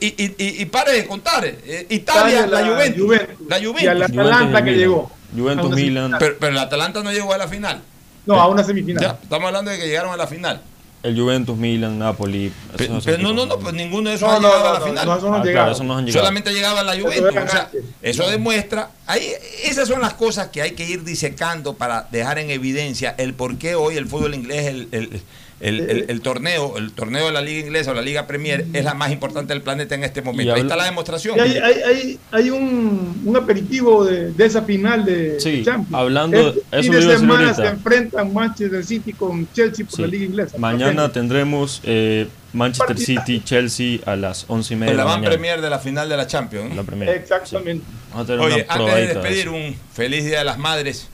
Y, 0.00 0.06
y, 0.06 0.34
y, 0.38 0.62
y 0.62 0.64
pare 0.66 0.92
de 0.92 1.06
contar. 1.06 1.44
eh, 1.44 1.86
Italia, 1.88 2.46
la, 2.46 2.60
la 2.62 2.68
Juventus. 2.72 3.02
Juventus. 3.02 3.36
La 3.48 3.58
Y 3.58 3.64
Juventus. 3.64 3.88
al 3.88 3.96
Juventus 3.98 4.18
Atalanta 4.20 4.60
y 4.60 4.62
que 4.64 4.70
Milan. 4.70 4.78
llegó. 4.80 5.10
Juventus, 5.36 5.70
Milan. 5.70 6.16
Pero, 6.18 6.36
pero 6.38 6.52
el 6.52 6.58
Atalanta 6.58 7.02
no 7.02 7.12
llegó 7.12 7.32
a 7.32 7.38
la 7.38 7.48
final. 7.48 7.82
No, 8.26 8.40
a 8.40 8.48
una 8.48 8.62
semifinal. 8.62 9.02
Ya, 9.02 9.18
estamos 9.22 9.46
hablando 9.46 9.70
de 9.70 9.78
que 9.78 9.86
llegaron 9.86 10.12
a 10.12 10.16
la 10.16 10.26
final. 10.26 10.62
El 11.02 11.18
Juventus, 11.18 11.56
Milan, 11.56 11.98
Napoli. 11.98 12.52
Pero, 12.76 12.84
esos 12.92 13.04
pero 13.06 13.16
no, 13.22 13.32
no, 13.32 13.46
no, 13.46 13.58
pues 13.58 13.72
ninguno 13.72 14.10
de 14.10 14.16
esos 14.16 14.28
No, 14.28 14.34
ha 14.36 14.40
no, 14.40 14.48
llegado 14.48 14.62
no, 14.64 14.68
a 14.68 14.72
la 14.74 14.78
no, 14.80 14.84
final. 14.86 15.06
no, 15.06 15.16
esos 15.16 15.28
no 15.30 15.34
han 15.36 15.40
Ah, 15.40 15.50
claro, 15.50 15.72
esos 15.72 15.86
no 15.86 15.96
han 15.96 16.04
llegado. 16.04 16.20
Solamente 16.20 16.52
llegaba 16.52 16.82
la 16.82 16.94
Eso 16.94 17.02
Juventus. 17.04 17.26
O 17.42 17.48
sea, 17.48 17.70
eso 18.02 18.28
demuestra. 18.30 18.90
Ahí, 19.06 19.26
esas 19.64 19.88
son 19.88 20.02
las 20.02 20.12
cosas 20.12 20.48
que 20.48 20.60
hay 20.60 20.72
que 20.72 20.84
ir 20.84 21.02
disecando 21.02 21.72
para 21.74 22.06
dejar 22.12 22.38
en 22.38 22.50
evidencia 22.50 23.14
el 23.16 23.32
por 23.32 23.56
qué 23.56 23.74
hoy 23.76 23.96
el 23.96 24.06
fútbol 24.08 24.34
inglés, 24.34 24.66
el, 24.66 24.88
el- 24.92 25.22
el- 25.60 25.80
el- 25.90 26.04
el 26.08 26.20
torneo, 26.22 26.78
el 26.78 26.92
torneo 26.92 27.26
de 27.26 27.32
la 27.32 27.42
Liga 27.42 27.60
Inglesa 27.60 27.90
o 27.90 27.94
la 27.94 28.02
Liga 28.02 28.26
Premier 28.26 28.64
es 28.72 28.84
la 28.84 28.94
más 28.94 29.12
importante 29.12 29.52
del 29.52 29.62
planeta 29.62 29.94
en 29.94 30.04
este 30.04 30.22
momento. 30.22 30.52
Y 30.52 30.54
Ahí 30.56 30.62
está 30.62 30.74
la 30.76 30.84
demostración. 30.84 31.36
Y 31.36 31.40
hay, 31.40 31.56
hay, 31.58 31.74
hay, 31.86 32.18
hay 32.32 32.50
un, 32.50 33.22
un 33.24 33.36
aperitivo 33.36 34.04
de, 34.04 34.32
de 34.32 34.46
esa 34.46 34.62
final 34.62 35.04
de 35.04 35.38
Sí, 35.38 35.62
Champions. 35.64 35.94
hablando- 35.94 36.54
Este 36.72 36.78
eso 36.98 37.08
de 37.08 37.18
semana 37.18 37.52
se 37.54 37.66
enfrentan 37.66 38.32
Manchester 38.32 38.84
City 38.84 39.12
con 39.12 39.46
Chelsea 39.52 39.84
por 39.84 39.96
Sí. 39.96 40.02
la 40.02 40.08
Liga 40.08 40.24
Inglesa. 40.24 40.58
Mañana 40.58 41.12
tendremos 41.12 41.80
eh, 41.84 42.26
Manchester. 42.52 42.98
City, 42.98 43.42
Chelsea 43.44 43.98
a 44.06 44.16
las 44.16 44.44
11 44.48 44.74
y 44.74 44.76
media 44.76 44.90
en 44.92 44.96
la 44.96 45.02
de 45.04 45.08
la 45.08 45.14
van 45.14 45.22
premier 45.24 45.60
de 45.60 45.70
la 45.70 45.78
final 45.78 46.08
de 46.08 46.16
la 46.16 46.26
Champions. 46.26 46.70
¿no? 46.70 46.74
La 46.76 46.82
Premier, 46.82 47.10
Exactamente. 47.10 47.84
sí. 47.86 47.92
Vamos 48.10 48.24
a 48.24 48.26
tener 48.26 48.40
Oye, 48.40 48.64
una 48.64 48.74
antes 48.74 48.94
de 48.94 49.00
de 49.00 49.06
despedir 49.14 49.40
eso. 49.40 49.52
un 49.52 49.76
feliz 49.92 50.24
Día 50.24 50.38
de 50.40 50.44
las 50.44 50.58
Madres 50.58 51.08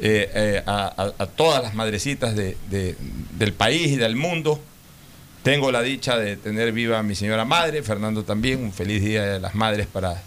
eh, 0.00 0.30
eh, 0.34 0.62
a, 0.66 0.86
a- 0.96 1.22
a 1.22 1.26
todas 1.26 1.62
las 1.62 1.74
madrecitas 1.74 2.34
de- 2.34 2.56
de- 2.70 2.96
del 3.38 3.52
país 3.52 3.88
y 3.92 3.96
del 3.96 4.16
mundo, 4.16 4.60
Tengo 5.42 5.72
la 5.72 5.80
dicha 5.80 6.18
de 6.18 6.36
tener 6.36 6.70
viva 6.70 6.98
a 6.98 7.02
mi 7.02 7.14
señora 7.14 7.46
madre, 7.46 7.82
Fernando 7.82 8.24
también, 8.24 8.62
un 8.62 8.74
feliz 8.74 9.02
día 9.02 9.24
de 9.24 9.40
las 9.40 9.54
madres 9.54 9.86
para 9.86 10.20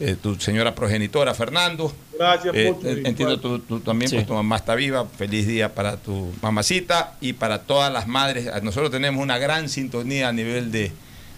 eh, 0.00 0.16
tu 0.20 0.36
señora 0.40 0.74
progenitora, 0.74 1.34
Fernando. 1.34 1.92
Gracias, 2.18 2.54
Eh, 2.56 2.72
Pocho. 2.72 2.88
entiendo 2.88 3.38
tú, 3.38 3.58
tú 3.58 3.80
también, 3.80 4.10
pues 4.10 4.26
tu 4.26 4.32
mamá 4.32 4.56
está 4.56 4.74
viva, 4.74 5.06
feliz 5.18 5.46
día 5.46 5.74
para 5.74 5.98
tu 5.98 6.32
mamacita 6.40 7.12
y 7.20 7.34
para 7.34 7.58
todas 7.64 7.92
las 7.92 8.06
madres. 8.08 8.48
Nosotros 8.62 8.90
tenemos 8.90 9.22
una 9.22 9.36
gran 9.36 9.68
sintonía 9.68 10.28
a 10.28 10.32
nivel 10.32 10.72
de, 10.72 10.92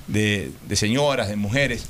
de- 0.07 0.53
de 0.69 0.77
señoras, 0.77 1.27
de 1.29 1.35
mujeres. 1.35 1.89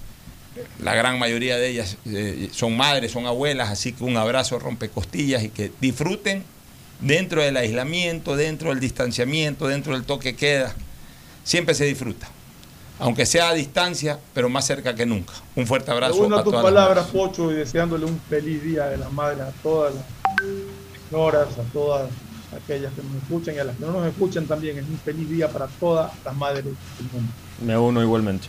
La 0.83 0.95
gran 0.95 1.19
mayoría 1.19 1.57
de 1.57 1.69
ellas 1.69 1.97
eh, 2.07 2.49
son 2.53 2.77
madres, 2.77 3.13
son 3.13 3.27
abuelas, 3.27 3.71
así 3.71 3.93
que 3.93 4.05
un 4.05 4.17
abrazo 4.17 4.59
rompe 4.59 4.89
costillas 4.89 5.43
y 5.43 5.49
que 5.49 5.73
disfruten 5.81 6.45
dentro 7.01 7.43
del 7.43 7.57
aislamiento, 7.57 8.37
dentro 8.37 8.71
del 8.71 8.81
distanciamiento, 8.81 9.69
dentro 9.69 9.95
del 9.95 10.05
toque 10.05 10.35
queda. 10.37 10.75
Siempre 11.45 11.75
se 11.75 11.85
disfruta, 11.85 12.29
aunque 12.99 13.27
sea 13.27 13.51
a 13.51 13.55
distancia, 13.55 14.19
pero 14.35 14.49
más 14.49 14.67
cerca 14.67 14.95
que 14.95 15.07
nunca. 15.07 15.33
Un 15.55 15.67
fuerte 15.67 15.91
abrazo 15.91 16.17
Una 16.17 16.41
a 16.41 16.43
tus 16.43 16.53
todas 16.53 16.65
las 16.65 16.73
palabras, 16.73 17.07
Pocho, 17.07 17.53
y 17.53 17.55
deseándole 17.55 18.05
un 18.05 18.21
feliz 18.29 18.63
día 18.63 18.87
de 18.87 18.97
la 18.97 19.09
madre 19.11 19.43
a 19.43 19.51
todas 19.63 19.95
las 19.95 20.05
señoras, 21.09 21.49
a 21.59 21.73
todas 21.73 22.11
aquellas 22.57 22.93
que 22.95 23.03
nos 23.03 23.23
escuchan 23.23 23.55
y 23.55 23.59
a 23.59 23.65
las 23.65 23.77
que 23.77 23.85
no 23.85 23.93
nos 23.93 24.07
escuchan 24.07 24.47
también. 24.47 24.79
Es 24.79 24.85
un 24.89 24.99
feliz 24.99 25.29
día 25.29 25.49
para 25.49 25.67
todas 25.67 26.13
las 26.25 26.35
madres 26.35 26.65
del 26.65 26.75
mundo. 27.13 27.33
Me 27.63 27.77
uno 27.77 28.03
igualmente. 28.03 28.49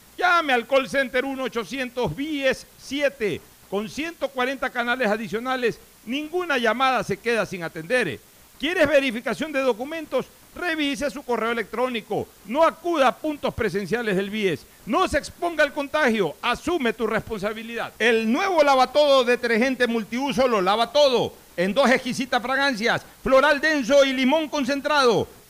Llame 0.21 0.53
al 0.53 0.67
call 0.67 0.87
center 0.87 1.25
1-800 1.25 2.15
BIES 2.15 2.67
7 2.77 3.41
con 3.71 3.89
140 3.89 4.69
canales 4.69 5.07
adicionales. 5.07 5.79
Ninguna 6.05 6.59
llamada 6.59 7.03
se 7.03 7.17
queda 7.17 7.43
sin 7.43 7.63
atender. 7.63 8.19
¿Quieres 8.59 8.87
verificación 8.87 9.51
de 9.51 9.61
documentos? 9.61 10.27
Revise 10.55 11.09
su 11.09 11.23
correo 11.23 11.49
electrónico. 11.49 12.27
No 12.45 12.63
acuda 12.63 13.07
a 13.07 13.15
puntos 13.15 13.51
presenciales 13.55 14.15
del 14.15 14.29
BIES. 14.29 14.67
No 14.85 15.07
se 15.07 15.17
exponga 15.17 15.63
al 15.63 15.73
contagio. 15.73 16.35
Asume 16.43 16.93
tu 16.93 17.07
responsabilidad. 17.07 17.91
El 17.97 18.31
nuevo 18.31 18.61
lavatodo 18.61 19.23
detergente 19.23 19.87
multiuso 19.87 20.47
lo 20.47 20.61
lava 20.61 20.91
todo. 20.91 21.33
En 21.57 21.73
dos 21.73 21.89
exquisitas 21.89 22.43
fragancias, 22.43 23.01
floral 23.23 23.59
denso 23.59 24.05
y 24.05 24.13
limón 24.13 24.49
concentrado. 24.49 25.27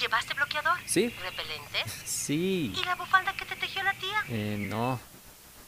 ¿Llevaste 0.00 0.34
bloqueador? 0.34 0.78
Sí. 0.86 1.08
¿Repelente? 1.22 1.84
Sí. 2.04 2.72
¿Y 2.76 2.84
la 2.84 2.94
bufanda 2.96 3.32
que 3.34 3.44
te 3.44 3.56
tejió 3.56 3.82
la 3.82 3.94
tía? 3.94 4.24
Eh, 4.28 4.56
no. 4.68 5.00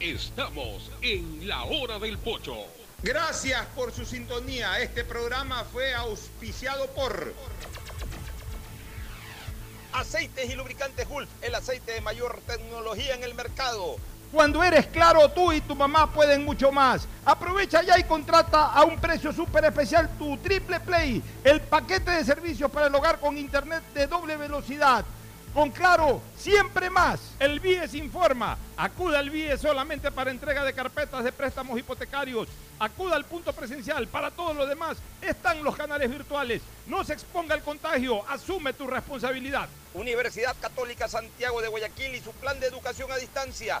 Estamos 0.00 0.90
en 1.02 1.46
la 1.46 1.64
hora 1.64 1.98
del 1.98 2.18
pocho. 2.18 2.54
Gracias 3.02 3.66
por 3.74 3.92
su 3.92 4.04
sintonía. 4.04 4.80
Este 4.80 5.04
programa 5.04 5.64
fue 5.64 5.94
auspiciado 5.94 6.86
por 6.94 7.34
Aceites 9.94 10.50
y 10.50 10.56
lubricantes 10.56 11.08
Gulf, 11.08 11.28
el 11.40 11.54
aceite 11.54 11.92
de 11.92 12.00
mayor 12.00 12.40
tecnología 12.48 13.14
en 13.14 13.22
el 13.22 13.32
mercado. 13.34 13.96
Cuando 14.32 14.64
eres 14.64 14.86
claro, 14.86 15.28
tú 15.28 15.52
y 15.52 15.60
tu 15.60 15.76
mamá 15.76 16.12
pueden 16.12 16.44
mucho 16.44 16.72
más. 16.72 17.06
Aprovecha 17.24 17.80
ya 17.82 17.96
y 17.96 18.02
contrata 18.02 18.72
a 18.72 18.82
un 18.82 18.98
precio 18.98 19.32
súper 19.32 19.64
especial 19.66 20.10
tu 20.18 20.36
Triple 20.38 20.80
Play, 20.80 21.22
el 21.44 21.60
paquete 21.60 22.10
de 22.10 22.24
servicios 22.24 22.68
para 22.72 22.88
el 22.88 22.94
hogar 22.96 23.20
con 23.20 23.38
internet 23.38 23.84
de 23.94 24.08
doble 24.08 24.36
velocidad. 24.36 25.04
Con 25.54 25.70
Claro, 25.70 26.20
siempre 26.36 26.90
más. 26.90 27.20
El 27.38 27.60
BIES 27.60 27.94
informa. 27.94 28.58
Acuda 28.76 29.20
al 29.20 29.30
BIES 29.30 29.60
solamente 29.60 30.10
para 30.10 30.32
entrega 30.32 30.64
de 30.64 30.72
carpetas 30.72 31.22
de 31.22 31.30
préstamos 31.30 31.78
hipotecarios. 31.78 32.48
Acuda 32.80 33.14
al 33.14 33.24
punto 33.24 33.52
presencial. 33.52 34.08
Para 34.08 34.32
todo 34.32 34.52
lo 34.52 34.66
demás 34.66 34.96
están 35.22 35.62
los 35.62 35.76
canales 35.76 36.10
virtuales. 36.10 36.60
No 36.88 37.04
se 37.04 37.12
exponga 37.12 37.54
al 37.54 37.62
contagio. 37.62 38.28
Asume 38.28 38.72
tu 38.72 38.88
responsabilidad. 38.88 39.68
Universidad 39.94 40.56
Católica 40.60 41.06
Santiago 41.06 41.62
de 41.62 41.68
Guayaquil 41.68 42.16
y 42.16 42.20
su 42.20 42.32
plan 42.32 42.58
de 42.58 42.66
educación 42.66 43.12
a 43.12 43.16
distancia 43.16 43.80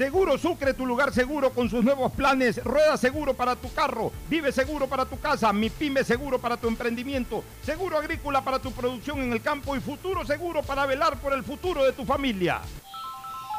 Seguro 0.00 0.38
Sucre, 0.38 0.72
tu 0.72 0.86
lugar 0.86 1.12
seguro 1.12 1.52
con 1.52 1.68
sus 1.68 1.84
nuevos 1.84 2.10
planes. 2.12 2.64
Rueda 2.64 2.96
seguro 2.96 3.34
para 3.34 3.54
tu 3.54 3.70
carro, 3.74 4.10
vive 4.30 4.50
seguro 4.50 4.86
para 4.86 5.04
tu 5.04 5.20
casa, 5.20 5.52
mi 5.52 5.68
pyme 5.68 6.02
seguro 6.04 6.38
para 6.38 6.56
tu 6.56 6.68
emprendimiento, 6.68 7.44
seguro 7.62 7.98
agrícola 7.98 8.42
para 8.42 8.58
tu 8.58 8.72
producción 8.72 9.20
en 9.20 9.30
el 9.30 9.42
campo 9.42 9.76
y 9.76 9.80
futuro 9.80 10.24
seguro 10.24 10.62
para 10.62 10.86
velar 10.86 11.18
por 11.18 11.34
el 11.34 11.44
futuro 11.44 11.84
de 11.84 11.92
tu 11.92 12.06
familia. 12.06 12.62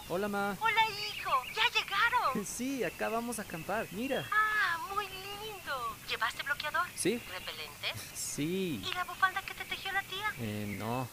Hola, 0.09 0.27
ma. 0.27 0.57
Hola, 0.59 0.81
hijo. 0.89 1.29
¿Ya 1.55 1.79
llegaron? 1.79 2.43
Sí, 2.57 2.83
acá 2.83 3.09
vamos 3.09 3.37
a 3.37 3.43
acampar. 3.43 3.85
Mira. 3.91 4.25
Ah, 4.31 4.79
muy 4.95 5.05
lindo. 5.05 5.95
¿Llevaste 6.09 6.41
bloqueador? 6.41 6.87
Sí. 6.95 7.21
¿Repelente? 7.31 7.87
Sí. 8.15 8.83
¿Y 8.83 8.93
la 8.95 9.03
bufanda 9.03 9.43
que 9.43 9.53
te 9.53 9.65
tejió 9.65 9.91
la 9.91 10.01
tía? 10.01 10.33
Eh, 10.39 10.75
no. 10.79 11.07